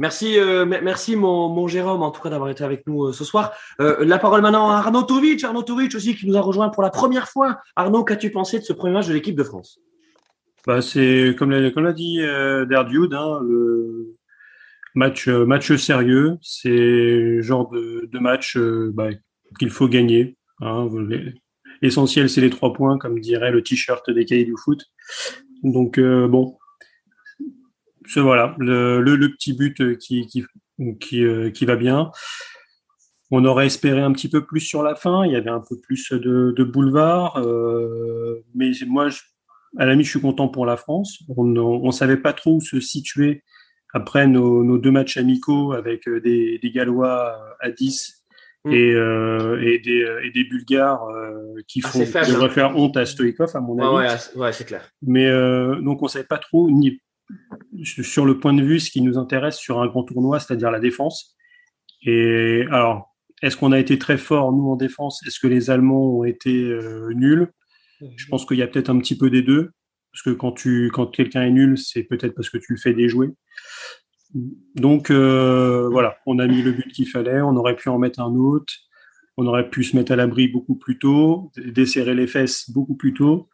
[0.02, 3.12] Merci, euh, me- merci mon, mon Jérôme, en tout cas d'avoir été avec nous euh,
[3.14, 3.52] ce soir.
[3.82, 6.82] Euh, la parole maintenant à Arnaud Tovic, Arnaud Tovic aussi qui nous a rejoint pour
[6.84, 7.58] la première fois.
[7.76, 9.80] Arnaud, qu'as-tu pensé de ce premier match de l'équipe de France?
[10.66, 14.12] Bah, c'est comme l'a comme l'a dit euh, Derdiud, hein, le
[14.96, 19.10] match euh, match sérieux, c'est le genre de, de match euh, bah,
[19.58, 20.38] qu'il faut gagner.
[20.62, 21.34] Hein, Les-
[21.82, 24.84] L'essentiel, c'est les trois points, comme dirait le t-shirt des cahiers du foot.
[25.64, 26.58] Donc euh, bon,
[28.06, 32.12] ce voilà, le, petit but qui qui euh, qui va bien.
[33.32, 35.26] On aurait espéré un petit peu plus sur la fin.
[35.26, 39.10] Il y avait un peu plus de, de boulevard, euh, mais moi,
[39.78, 41.20] à la limite, je suis content pour la France.
[41.38, 43.44] On ne savait pas trop où se situer
[43.94, 48.19] après nos, deux matchs amicaux avec des, des Gallois à 10
[48.66, 48.74] Mm.
[48.74, 51.32] et, euh, et, des, et des Bulgares euh,
[51.68, 52.50] qui Ah, font qui devraient hein.
[52.50, 53.88] faire honte à Stoïkov, à mon avis.
[53.90, 54.90] Ouais, ouais, c'est- ouais, c'est clair.
[55.02, 57.00] Mais euh, donc on savait pas trop ni
[57.84, 60.80] sur le point de vue ce qui nous intéresse sur un grand tournoi, c'est-à-dire la
[60.80, 61.38] défense.
[62.04, 65.22] Et alors, est-ce qu'on a été très fort nous en défense?
[65.26, 67.48] Est-ce que les Allemands ont été euh, nuls?
[68.18, 69.72] Je pense qu'il y a peut-être un petit peu des deux,
[70.12, 72.94] parce que quand tu quand quelqu'un est nul, c'est peut-être parce que tu le fais
[72.94, 73.30] déjouer.
[74.76, 78.20] Donc euh, voilà, on a mis le but qu'il fallait, on aurait pu en mettre
[78.20, 78.74] un autre,
[79.38, 83.14] on aurait pu se mettre à l'abri beaucoup plus tôt, desserrer les fesses beaucoup plus
[83.14, 83.50] tôt.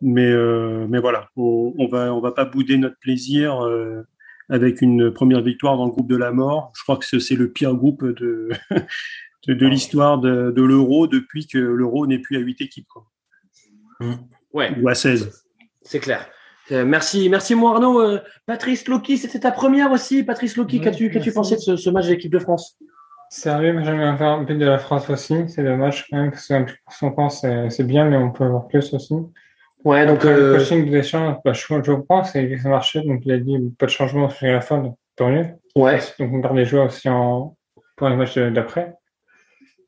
[0.00, 4.02] Mais, euh, mais voilà, on, on va on va pas bouder notre plaisir euh,
[4.48, 6.72] avec une première victoire dans le groupe de la mort.
[6.76, 8.48] Je crois que ce- c'est le pire groupe de
[9.46, 13.06] de, de l'histoire de, de l'euro depuis que l'euro n'est plus à 8 équipes quoi.
[14.52, 15.44] Ouais, ou à 16.
[15.82, 16.28] c'est clair.
[16.70, 18.00] Euh, merci, merci mon Arnaud.
[18.00, 20.22] Euh, Patrice Loki, c'était ta première aussi.
[20.22, 22.76] Patrice Loki, Oui, qu'as-tu qu'as-tu pensé de ce, ce match de l'équipe de France?
[23.30, 25.34] Sérieux, moi j'aime bien faire un peu de la France aussi.
[25.48, 26.54] C'est dommage quand même, parce que
[26.90, 29.14] son pense c'est c'est bien, mais on peut avoir plus aussi.
[29.84, 32.68] Ouais, donc Après, le euh, coaching de Deschamps, bah, je, je comprends, c'est que ça
[32.68, 35.46] marchait, donc il a dit pas de changement jusqu'à la fin, donc tant mieux.
[35.76, 37.54] ouais, Donc on garde les joueurs aussi en,
[37.96, 38.94] pour les matchs d'après.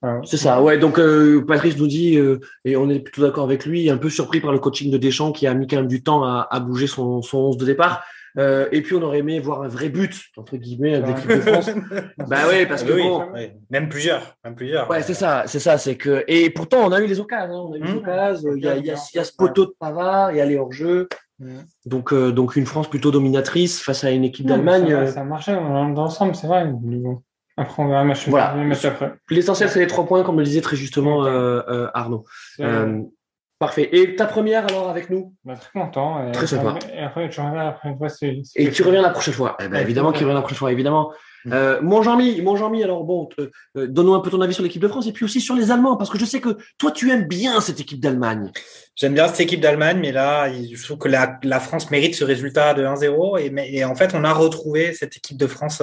[0.02, 0.20] Voilà.
[0.24, 0.62] c'est ça.
[0.62, 3.98] Ouais, donc euh, Patrice nous dit euh, et on est plutôt d'accord avec lui, un
[3.98, 6.46] peu surpris par le coaching de Deschamps qui a mis quand même du temps à,
[6.50, 8.02] à bouger son, son 11 de départ.
[8.38, 11.40] Euh, et puis on aurait aimé voir un vrai but entre guillemets de l'équipe de
[11.40, 11.68] France.
[12.28, 13.50] bah ouais, parce que Oui, bon, oui.
[13.70, 14.36] Même plusieurs.
[14.44, 14.88] Même plusieurs.
[14.88, 17.66] Ouais, c'est ça, c'est ça, c'est que et pourtant on a eu les occasions, hein,
[17.68, 17.96] on a eu les Mmh.
[17.98, 18.52] occasions.
[18.56, 20.40] Il y a, il y a, il y a ce poteau de Pavard, il y
[20.40, 21.08] a les hors-jeux.
[21.86, 24.88] Donc euh, donc une France plutôt dominatrice face à une équipe d'Allemagne.
[24.90, 26.66] Ça, euh, ça a marché dans l'ensemble, c'est vrai.
[26.70, 27.22] bon.
[27.60, 28.52] Après, on verra match, Voilà.
[28.54, 29.12] un match après.
[29.28, 32.24] L'essentiel c'est les trois points, comme le disait très justement euh, euh, Arnaud.
[32.60, 33.02] Euh,
[33.58, 33.88] parfait.
[33.92, 35.34] Et ta première alors avec nous?
[35.44, 36.26] Bah, très content.
[36.26, 36.70] Et Très sympa.
[36.70, 38.08] après- Et après, tu reviens après une fois.
[38.56, 39.56] Et tu reviens la prochaine fois.
[39.62, 41.12] Eh ben, évidemment qu'il revient la prochaine fois, évidemment.
[41.46, 44.62] Euh, mon Jean-Mi, mon Jean-Mi, alors bon, euh, euh, donne-nous un peu ton avis sur
[44.62, 46.90] l'équipe de France et puis aussi sur les Allemands, parce que je sais que toi,
[46.90, 48.50] tu aimes bien cette équipe d'Allemagne.
[48.96, 52.24] J'aime bien cette équipe d'Allemagne, mais là, je trouve que la, la, France mérite ce
[52.24, 53.40] résultat de 1-0.
[53.40, 55.82] Et, et, en fait, on a retrouvé cette équipe de France,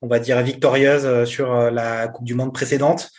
[0.00, 3.10] on va dire, victorieuse sur la Coupe du Monde précédente.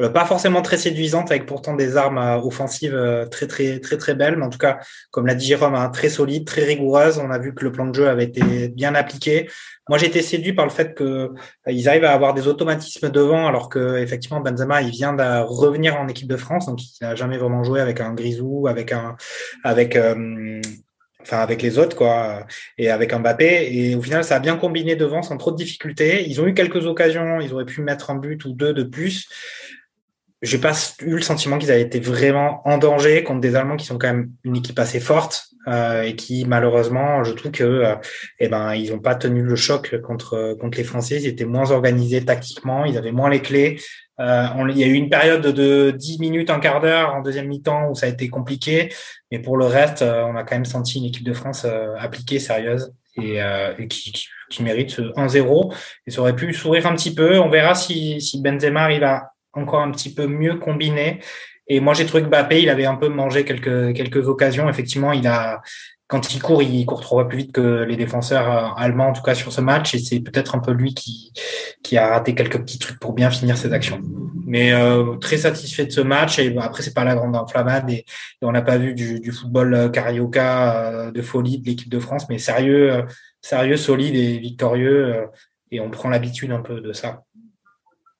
[0.00, 3.98] Euh, pas forcément très séduisante, avec pourtant des armes euh, offensives euh, très très très
[3.98, 4.78] très belles, mais en tout cas,
[5.10, 7.18] comme l'a dit Jérôme, hein, très solide, très rigoureuse.
[7.18, 9.50] On a vu que le plan de jeu avait été bien appliqué.
[9.88, 11.30] Moi, j'ai été séduit par le fait que
[11.66, 15.96] ils arrivent à avoir des automatismes devant, alors que effectivement Benzema, il vient de revenir
[15.96, 19.16] en équipe de France, donc il n'a jamais vraiment joué avec un Grisou, avec un
[19.64, 19.98] avec
[21.22, 22.46] enfin avec les autres quoi
[22.78, 23.68] et avec un Mbappé.
[23.72, 26.28] Et au final ça a bien combiné devant sans trop de difficultés.
[26.28, 29.28] Ils ont eu quelques occasions ils auraient pu mettre un but ou deux de plus.
[30.42, 30.72] J'ai pas
[31.02, 34.08] eu le sentiment qu'ils avaient été vraiment en danger contre des Allemands qui sont quand
[34.08, 37.94] même une équipe assez forte euh, et qui malheureusement, je trouve que euh,
[38.40, 41.20] eh ben ils ont pas tenu le choc contre contre les Français.
[41.20, 43.78] Ils étaient moins organisés tactiquement, ils avaient moins les clés.
[44.20, 47.48] Euh, il y a eu une période de 10 minutes, un quart d'heure en deuxième
[47.48, 48.92] mi-temps où ça a été compliqué,
[49.30, 51.94] mais pour le reste, euh, on a quand même senti une équipe de France euh,
[51.98, 53.40] appliquée, sérieuse et,
[53.78, 55.74] et qui, qui, qui, mérite ce 1-0.
[56.06, 57.38] Et ça aurait pu sourire un petit peu.
[57.38, 61.20] On verra si, si Benzema arrive à encore un petit peu mieux combiné.
[61.68, 64.68] Et moi, j'ai trouvé que Mbappé, il avait un peu mangé quelques, quelques occasions.
[64.68, 65.62] Effectivement, il a,
[66.12, 69.12] quand il court, il court trois fois plus vite que les défenseurs euh, allemands, en
[69.14, 69.94] tout cas sur ce match.
[69.94, 71.32] Et c'est peut-être un peu lui qui,
[71.82, 74.00] qui a raté quelques petits trucs pour bien finir ses actions.
[74.44, 76.38] Mais euh, très satisfait de ce match.
[76.38, 77.88] Et après, c'est pas la grande enflammade.
[77.90, 78.04] Et,
[78.42, 82.26] on n'a pas vu du, du football euh, carioca de folie de l'équipe de France,
[82.28, 83.06] mais sérieux,
[83.40, 85.28] sérieux, solide et victorieux.
[85.70, 87.22] Et on prend l'habitude un peu de ça.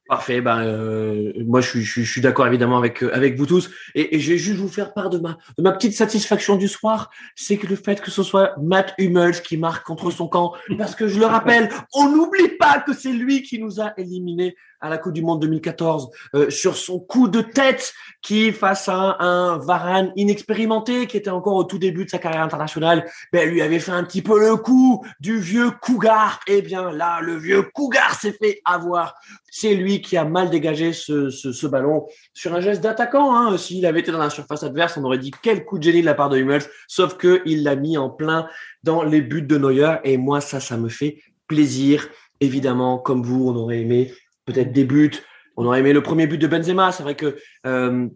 [0.09, 0.41] Parfait.
[0.41, 3.71] Ben, euh, moi, je suis, d'accord évidemment avec euh, avec vous tous.
[3.95, 6.69] Et, et, je vais juste vous faire part de ma de ma petite satisfaction du
[6.69, 10.55] soir, c'est que le fait que ce soit Matt Hummels qui marque contre son camp,
[10.77, 14.57] parce que je le rappelle, on n'oublie pas que c'est lui qui nous a éliminés
[14.83, 19.17] à la Coupe du Monde 2014 euh, sur son coup de tête qui, face à
[19.21, 23.63] un, Varane inexpérimenté qui était encore au tout début de sa carrière internationale, ben, lui
[23.63, 26.41] avait fait un petit peu le coup du vieux Cougar.
[26.47, 29.15] Et eh bien là, le vieux Cougar s'est fait avoir.
[29.51, 33.35] C'est lui qui a mal dégagé ce, ce, ce ballon sur un geste d'attaquant.
[33.35, 33.57] Hein.
[33.57, 36.07] S'il avait été dans la surface adverse, on aurait dit quel coup de génie de
[36.07, 38.47] la part de Hummels, sauf que il l'a mis en plein
[38.83, 39.97] dans les buts de Neuer.
[40.05, 42.09] Et moi, ça, ça me fait plaisir.
[42.41, 44.13] Évidemment, comme vous, on aurait aimé
[44.45, 45.13] peut-être des buts.
[45.57, 46.93] On aurait aimé le premier but de Benzema.
[46.93, 47.37] C'est vrai que
[47.67, 48.09] euh,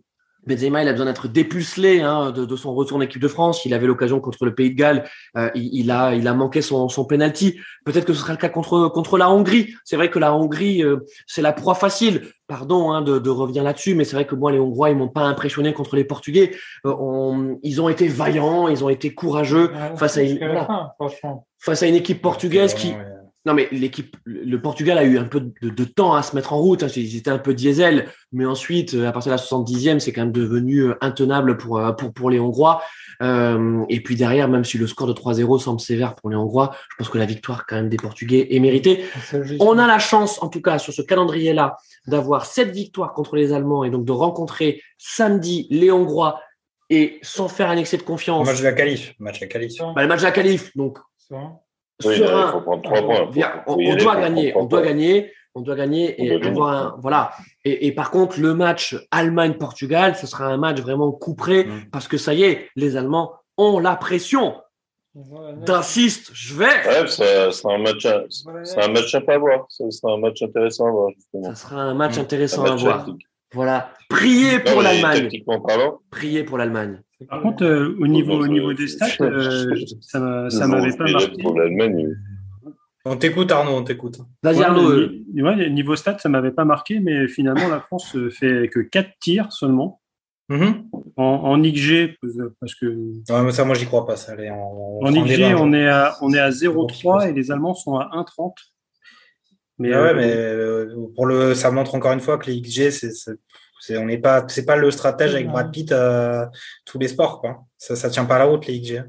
[0.46, 3.64] Benzema, il a besoin d'être dépucelé hein, de, de, son retour en équipe de France.
[3.64, 5.04] Il avait l'occasion contre le Pays de Galles.
[5.36, 7.58] Euh, il, il, a, il a manqué son, son penalty.
[7.84, 9.74] Peut-être que ce sera le cas contre, contre la Hongrie.
[9.84, 12.28] C'est vrai que la Hongrie, euh, c'est la proie facile.
[12.46, 15.08] Pardon hein, de, de, revenir là-dessus, mais c'est vrai que moi, les Hongrois, ils m'ont
[15.08, 16.52] pas impressionné contre les Portugais.
[16.86, 20.94] Euh, on, ils ont été vaillants, ils ont été courageux face à une, voilà,
[21.58, 22.94] face à une équipe portugaise qui,
[23.46, 26.52] non, mais l'équipe, le Portugal a eu un peu de, de, temps à se mettre
[26.52, 26.82] en route.
[26.82, 26.88] Hein.
[26.96, 30.32] Ils étaient un peu diesel, mais ensuite, à partir de la 70e, c'est quand même
[30.32, 32.82] devenu euh, intenable pour, euh, pour, pour les Hongrois.
[33.22, 36.74] Euh, et puis derrière, même si le score de 3-0 semble sévère pour les Hongrois,
[36.90, 39.04] je pense que la victoire quand même des Portugais est méritée.
[39.60, 41.76] On a la chance, en tout cas, sur ce calendrier-là,
[42.08, 46.40] d'avoir cette victoire contre les Allemands et donc de rencontrer samedi les Hongrois
[46.90, 48.44] et sans faire un excès de confiance.
[48.44, 49.14] Le match de la qualif.
[49.20, 49.72] Match de la qualif.
[49.78, 50.76] Bah, le match de la qualif.
[50.76, 50.98] Donc,
[52.04, 53.30] oui, il faut prendre trois points.
[53.66, 57.32] on, on doit gagner, on doit gagner, on doit gagner et avoir voilà.
[57.64, 61.90] Et, et, par contre, le match Allemagne-Portugal, ce sera un match vraiment couperé mm.
[61.90, 64.54] parce que ça y est, les Allemands ont la pression.
[65.64, 66.64] D'insiste, je vais.
[66.64, 69.64] Ouais, c'est un match, à, c'est un match à pas voir.
[69.70, 71.10] C'est un match intéressant à voir.
[71.16, 71.44] Justement.
[71.44, 73.06] Ça sera un match intéressant un match à voir.
[73.54, 73.90] Voilà.
[74.10, 75.30] Priez pour l'Allemagne.
[76.10, 77.00] Priez pour l'Allemagne.
[77.28, 81.42] Par contre, euh, au niveau, au niveau des stats, euh, ça, ça m'avait pas marqué.
[81.42, 82.14] Pour l'Allemagne.
[83.06, 84.18] On t'écoute, Arnaud, on t'écoute.
[84.42, 85.08] Vas-y, Arnaud.
[85.34, 89.52] Ouais, niveau stats, ça m'avait pas marqué, mais finalement, la France fait que 4 tirs
[89.52, 90.00] seulement.
[90.48, 90.74] Mm -hmm.
[91.16, 92.18] en, en, XG,
[92.60, 92.86] parce que.
[92.86, 94.16] Ouais, mais ça, moi, j'y crois pas.
[94.16, 97.74] Ça, allez, on, en XG, on est à, on est à 0,3 et les Allemands
[97.74, 98.52] sont à 1,30.
[99.78, 102.60] Mais, ah ouais, euh, mais euh, pour le, ça montre encore une fois que les
[102.60, 103.10] XG, c'est,
[103.80, 106.46] c'est, on n'est pas, c'est pas le stratège avec Brad Pitt euh,
[106.84, 107.64] tous les sports, quoi.
[107.78, 109.04] Ça, ça tient pas la route les XG.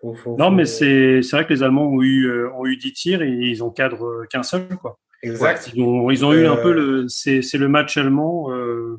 [0.00, 0.50] Faut, faut, non, faut...
[0.50, 3.30] mais c'est, c'est vrai que les Allemands ont eu, euh, ont eu 10 tirs et
[3.30, 4.98] ils ont cadre qu'un seul, quoi.
[5.22, 5.70] Exact.
[5.74, 8.50] Ils ont, ils ont eu un peu le, c'est, c'est le match allemand.
[8.50, 8.98] Euh,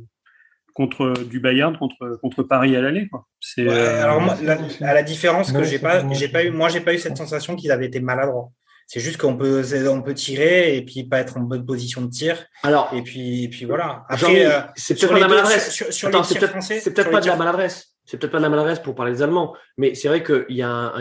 [0.73, 3.27] contre du Bayern contre contre Paris à l'aller quoi.
[3.39, 6.69] C'est ouais, alors moi, la, à la différence que j'ai pas j'ai pas eu moi
[6.69, 8.49] j'ai pas eu cette sensation qu'ils avaient été maladroits.
[8.94, 12.11] C'est juste qu'on peut, on peut tirer et puis pas être en bonne position de
[12.11, 12.45] tir.
[12.61, 14.03] Alors, et puis, et puis voilà.
[14.07, 15.72] Après, euh, c'est peut-être pas de la maladresse.
[15.72, 17.95] Sur, sur Attends, c'est peut-être peut peut pas de la maladresse.
[18.06, 20.61] C'est peut-être pas de la maladresse pour parler des Allemands, mais c'est vrai qu'il y
[20.61, 20.91] a un,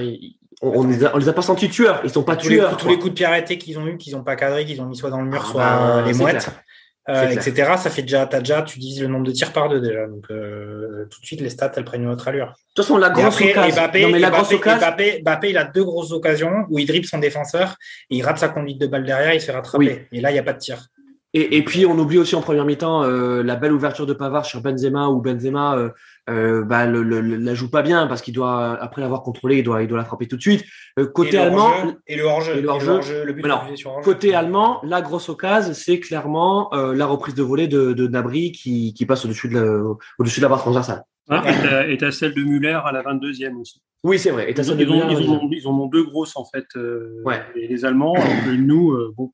[0.63, 2.01] on, les a, on les a pas sentis tueurs.
[2.03, 2.71] Ils sont pas tous les, tueurs.
[2.71, 4.81] coups- tous les coups de pied arrêtés qu'ils ont eu, qu'ils ont pas cadré, qu'ils
[4.81, 6.63] ont mis soit dans le mur, Ah soit bah, les mouettes, clair.
[7.09, 7.73] Euh, etc.
[7.77, 10.07] Ça fait déjà, t'as déjà, tu divises le nombre de tirs par deux déjà.
[10.07, 12.47] Donc euh, tout de suite, les stats, elles prennent une autre allure.
[12.47, 13.83] De toute façon, la Et grosse après, occasion.
[13.83, 14.79] Mbappé, non, mais la Mbappé- grosse occasion.
[14.87, 17.77] Mbappé- Mbappé, il a deux grosses occasions où il dribble son défenseur
[18.11, 19.79] et il rate sa conduite de balle derrière, il se fait rattraper.
[19.79, 19.99] Oui.
[20.13, 20.87] Et là, il n'y a pas de tir.
[21.35, 24.45] Et, et puis on oublie aussi en première mi-temps euh, la belle ouverture de Pavard
[24.45, 25.89] sur Benzema où Benzema euh,
[26.31, 29.57] euh, bah, le, le- le- la joue pas bien parce qu'il doit après l'avoir contrôlé
[29.59, 30.65] il doit il doit la frapper tout de suite.
[30.99, 33.33] Euh, côté Et allemand, hors-jeu- et le hors-jeu, et le et le hors-jeu.
[33.33, 33.67] but Alors,
[34.05, 38.53] côté allemand, la grosse occasion c'est clairement euh, la reprise de volée de, de Nabri
[38.53, 39.83] qui, qui passe au-dessus de la,
[40.19, 41.03] au-dessus de la barre transversale.
[41.29, 43.81] Ah, et t'as- et t'as celle de Muller à la 22e aussi.
[44.05, 44.51] Oui c'est vrai.
[44.51, 46.45] Et t'as Ils, ont- de ils, ont, ils, ont, ils en ont deux grosses en
[46.45, 47.41] fait, euh, Ouais.
[47.57, 48.15] les, les Allemands.
[48.15, 49.33] alors que nous, euh, bon.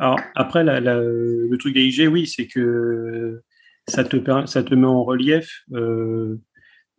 [0.00, 3.40] Alors après, la, la- le truc d'AIG, oui, c'est que
[3.88, 6.36] ça te, ça te met en relief euh,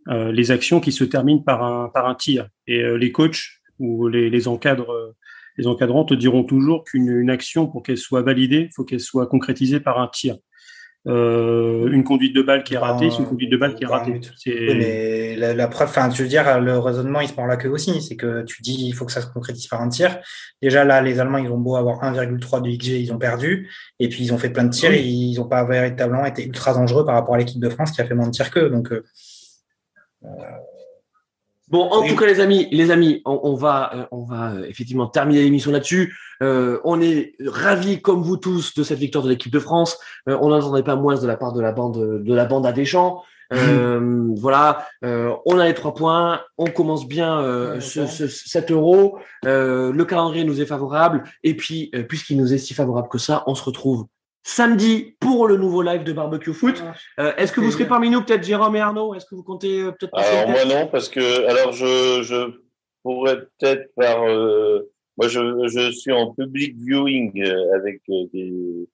[0.08, 2.48] euh, les actions qui se terminent par un, par un tir.
[2.68, 5.16] Et euh, les coachs ou les, les encadres,
[5.58, 9.00] les encadrants te diront toujours qu'une une action, pour qu'elle soit validée, il faut qu'elle
[9.00, 10.36] soit concrétisée par un tir.
[11.08, 13.88] Euh, une conduite de balle qui est ratée, c'est une conduite de balle qui est
[13.88, 14.20] un ratée.
[14.46, 17.70] mais la, la preuve, enfin, je veux dire, le raisonnement, il se prend la queue
[17.70, 18.02] aussi.
[18.02, 20.20] C'est que tu dis, il faut que ça se concrétise par un tir.
[20.62, 23.70] Déjà, là, les Allemands, ils ont beau avoir 1,3 de XG, ils ont perdu.
[24.00, 24.90] Et puis, ils ont fait plein de tirs.
[24.90, 24.98] Oui.
[24.98, 28.02] et ils n'ont pas véritablement été ultra dangereux par rapport à l'équipe de France qui
[28.02, 28.70] a fait moins de tirs qu'eux.
[28.70, 29.04] Donc, euh,
[31.70, 32.10] Bon, en Oui.
[32.10, 35.42] tout cas, les amis, les amis, on, on va, euh, on va euh, effectivement terminer
[35.44, 36.16] l'émission là-dessus.
[36.42, 39.98] Euh, on est ravis, comme vous tous, de cette victoire de l'équipe de France.
[40.28, 42.66] Euh, on n'en attendait pas moins de la part de la bande, de la bande
[42.66, 43.24] à Deschamps.
[43.52, 48.28] Euh, voilà, euh, on a les trois points, on commence bien euh, Ouais, ce, ce,
[48.28, 49.18] cet euro.
[49.48, 53.18] Euh, le calendrier nous est favorable, et puis euh, puisqu'il nous est si favorable que
[53.18, 54.06] ça, on se retrouve
[54.50, 56.84] samedi pour le nouveau live de barbecue foot.
[57.20, 59.14] Euh, Est-ce que vous serez parmi nous, peut-être Jérôme et Arnaud?
[59.14, 62.60] Est-ce que vous comptez euh, peut-être Alors moi non, parce que alors je, je
[63.04, 68.88] pourrais peut-être par euh, moi je, je suis en public viewing euh, avec euh, des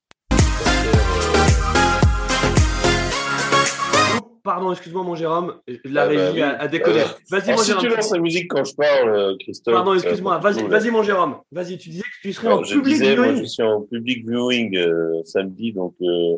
[4.45, 5.55] Pardon, excuse-moi mon Jérôme,
[5.85, 6.41] la Ah bah régie oui.
[6.43, 6.99] a, a déconné.
[7.03, 7.39] Ah bah.
[7.39, 7.95] Vas-y mon si tu Jérôme.
[7.97, 9.73] lances la musique quand je parle, euh, Christophe?
[9.73, 10.39] Pardon, euh, excuse-moi.
[10.39, 11.38] pas Vas-y, vas-y mon Jérôme.
[11.51, 13.41] Vas-y, tu disais que tu serais Alors, en je public disais, moi, viewing.
[13.41, 16.35] je suis en public viewing euh, samedi, donc euh,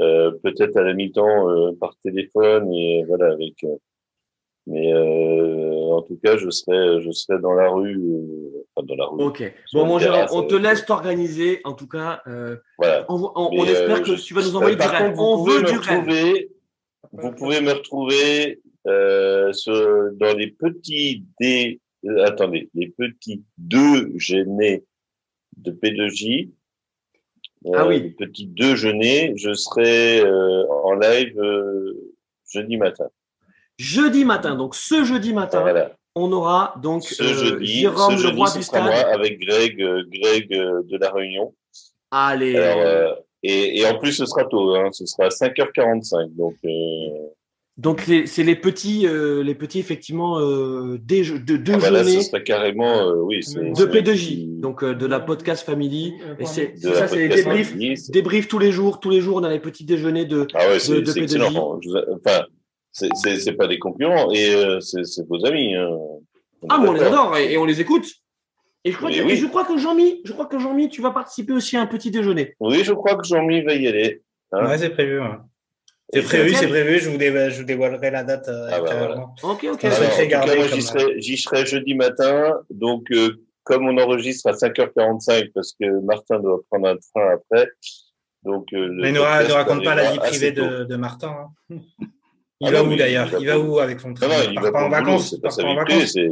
[0.00, 3.54] euh, peut-être à la mi-temps euh, par téléphone et euh, voilà avec.
[3.64, 3.76] euh,
[4.66, 8.94] mais euh, en tout cas, je serai, je serai dans la rue, euh, enfin dans
[8.94, 9.24] la rue.
[9.24, 9.54] Ok.
[9.72, 11.60] Bon mon Jérôme, on te laisse t'organiser.
[11.64, 13.04] En tout cas, euh, Voilà.
[13.08, 15.14] on, on- espère euh, que je- tu vas nous envoyer Euh, du rêve.
[15.18, 16.46] On veut du rêve.
[17.10, 19.52] Vous pouvez me retrouver euh,
[20.14, 24.84] dans les petits dé, euh, attendez, les petits déjeuners
[25.56, 26.50] de P2J.
[27.74, 28.00] Ah oui.
[28.02, 32.14] Les petits déjeuners, je serai euh, en live euh,
[32.50, 33.08] jeudi matin.
[33.78, 35.96] Jeudi matin, donc ce jeudi matin, Voilà.
[36.14, 38.82] on aura donc Ce euh, jeudi, Jérôme, ce le jeudi, roi ce du stade.
[38.84, 41.54] moi avec Greg, euh, Greg euh, de la Réunion.
[42.10, 42.56] Allez.
[42.56, 46.34] Alors, euh, et, et en plus, ce sera tôt, hein, ce sera à 5h45.
[46.36, 46.68] Donc, euh,
[47.78, 52.20] Donc c'est les petits, euh, les petits effectivement euh, déje- de ah bah là, ce
[52.20, 56.12] serait carrément, euh, oui, c'est de c'est- P2J, donc euh, de la podcast family.
[56.38, 59.00] Et c'est de ça, c'est c'est- débriefs tous les jours.
[59.00, 60.46] Tous les jours, on a les petits déjeuners de.
[60.54, 61.22] Ah ouais, c'est de c'est P2J.
[61.24, 61.80] excellent.
[61.82, 62.44] Je vous a- Enfin,
[62.92, 65.74] c'est- c'est c'est pas des concurrents et euh, c'est c'est vos amis.
[65.74, 65.88] Hein.
[66.64, 68.04] On Ah, mais on les adore et, et on les écoute.
[68.84, 69.32] Et je crois, que, oui.
[69.32, 71.86] et je crois que Jean-Mi, je crois que Jean-Mi, tu vas participer aussi à un
[71.86, 72.54] petit déjeuner.
[72.60, 74.22] Oui, je crois que Jean-Mi va y aller.
[74.52, 74.66] Hein.
[74.68, 75.20] ouais, c'est prévu.
[75.20, 75.28] ouais.
[76.12, 76.98] C'est prévu, c'est prévu.
[76.98, 78.48] Je vous, dé- je vous dévoilerai la date.
[78.48, 79.34] euh, Ah bah ultérieurement.
[79.44, 79.84] Ok, ok.
[79.84, 82.60] Alors, Alors, secret en tout cas, gardé moi, comme- j'y serai, j'y serai jeudi matin.
[82.70, 87.68] Donc, euh, comme on enregistre à 5h45 parce que Martin doit prendre un train après.
[88.42, 91.34] Donc, euh, Mais ne, raconte pas la vie privée de, de Martin.
[91.70, 91.76] hein.
[92.60, 93.26] Il Ah va non, où d'ailleurs?
[93.28, 94.28] il va Il va pas- où avec son train?
[94.28, 95.34] Non, non, Il il part va pas en vacances?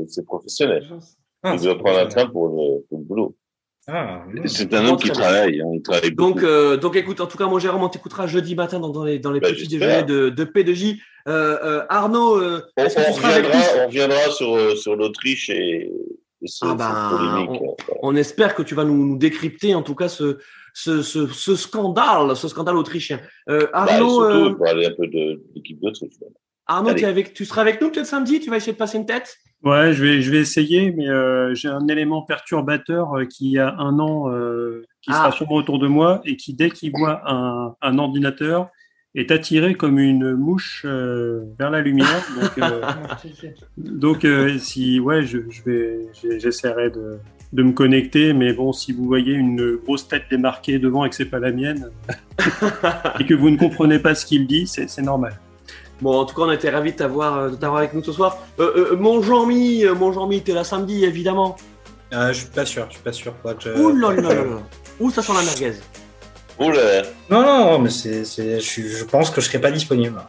[0.08, 0.88] c'est professionnel.
[1.42, 3.36] Ah, il doit prendre un train pour le, pour le boulot.
[3.88, 6.34] Ah, C'est un homme qui travaille, hein, il travaille beaucoup.
[6.34, 9.04] Donc, euh, donc écoute, en tout cas, mon Jérôme, on t'écoutera jeudi matin dans, dans
[9.04, 11.00] les, dans les Bah, petits déjeuners de, de P2J.
[11.28, 13.80] Euh, euh, Arnaud, euh, on, que reviendra, nous?
[13.82, 15.90] on reviendra sur, euh, sur l'Autriche et,
[16.42, 17.56] et ce, Ah ben, euh,
[18.02, 20.38] on espère que tu vas nous, nous décrypter, en tout cas, ce,
[20.74, 23.18] ce, ce, ce scandale, ce scandale autrichien.
[23.48, 26.12] Euh, Bah, Arnaud, surtout euh, pour aller un peu de, de l'équipe d'Autriche.
[26.20, 26.34] voilà.
[26.66, 27.00] Arnaud Allez.
[27.00, 28.38] t'es avec, tu seras avec nous peut-être samedi?
[28.40, 29.36] Tu vas essayer de passer une tête?
[29.62, 33.74] Ouais, je vais, je vais essayer, mais euh, j'ai un élément perturbateur euh, qui a
[33.78, 35.16] un an, euh, qui Ah.
[35.16, 38.68] sera sûrement autour de moi et qui, dès qu'il voit un, un ordinateur,
[39.14, 42.24] est attiré comme une mouche euh, vers la lumière.
[42.40, 42.80] Donc, euh,
[43.76, 46.06] donc euh, si, ouais, je, je vais,
[46.38, 47.18] j'essaierai de,
[47.52, 51.16] de me connecter, mais bon, si vous voyez une grosse tête démarquée devant et que
[51.16, 51.90] c'est pas la mienne,
[53.20, 55.34] et que vous ne comprenez pas ce qu'il dit, c'est c'est normal.
[56.00, 58.38] Bon, en tout cas, on était ravis de t'avoir, de t'avoir avec nous ce soir.
[58.58, 61.56] Euh, mon Jean-Mi, mon Jean-Mi, t'es là samedi, évidemment.
[62.12, 63.34] je suis pas sûr, je suis pas sûr.
[63.58, 63.70] Je...
[63.70, 64.42] Ouh là là là là.
[65.00, 65.78] Où ça sent la merguez
[66.58, 70.20] Ouh là Non, non, mais c'est, c'est, je, je pense que je serai pas disponible.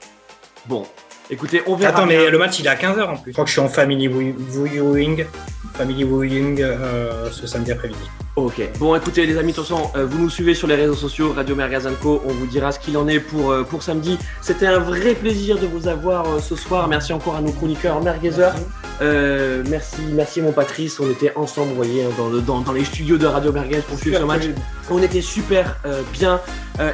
[0.66, 0.86] Bon,
[1.30, 1.98] écoutez, on verra.
[1.98, 3.32] Attends, mais le match il est à 15h en plus.
[3.32, 5.26] Je crois que je suis en family viewing,
[5.74, 8.00] family viewing euh, ce samedi après-midi.
[8.38, 8.62] Ok.
[8.80, 11.34] Bon, écoutez, les amis, de toute façon, euh, vous nous suivez sur les réseaux sociaux,
[11.34, 12.22] Radio Mergazanco.
[12.26, 14.18] On vous dira ce qu'il en est pour, euh, pour samedi.
[14.40, 16.88] C'était un vrai plaisir de vous avoir euh, ce soir.
[16.88, 18.54] Merci encore à nos chroniqueurs Merguezers.
[19.02, 20.98] merci, merci mon Patrice.
[21.02, 23.82] On était ensemble, vous voyez, hein, dans, le, dans, dans les studios de Radio Merguez
[23.82, 24.44] pour suivre ce match.
[24.90, 25.76] On était super
[26.14, 26.40] bien.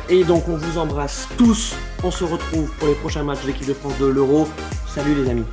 [0.09, 1.75] et donc, on vous embrasse tous.
[2.03, 4.47] On se retrouve pour les prochains matchs de l'équipe de France de l'Euro.
[4.87, 5.45] Salut les amis.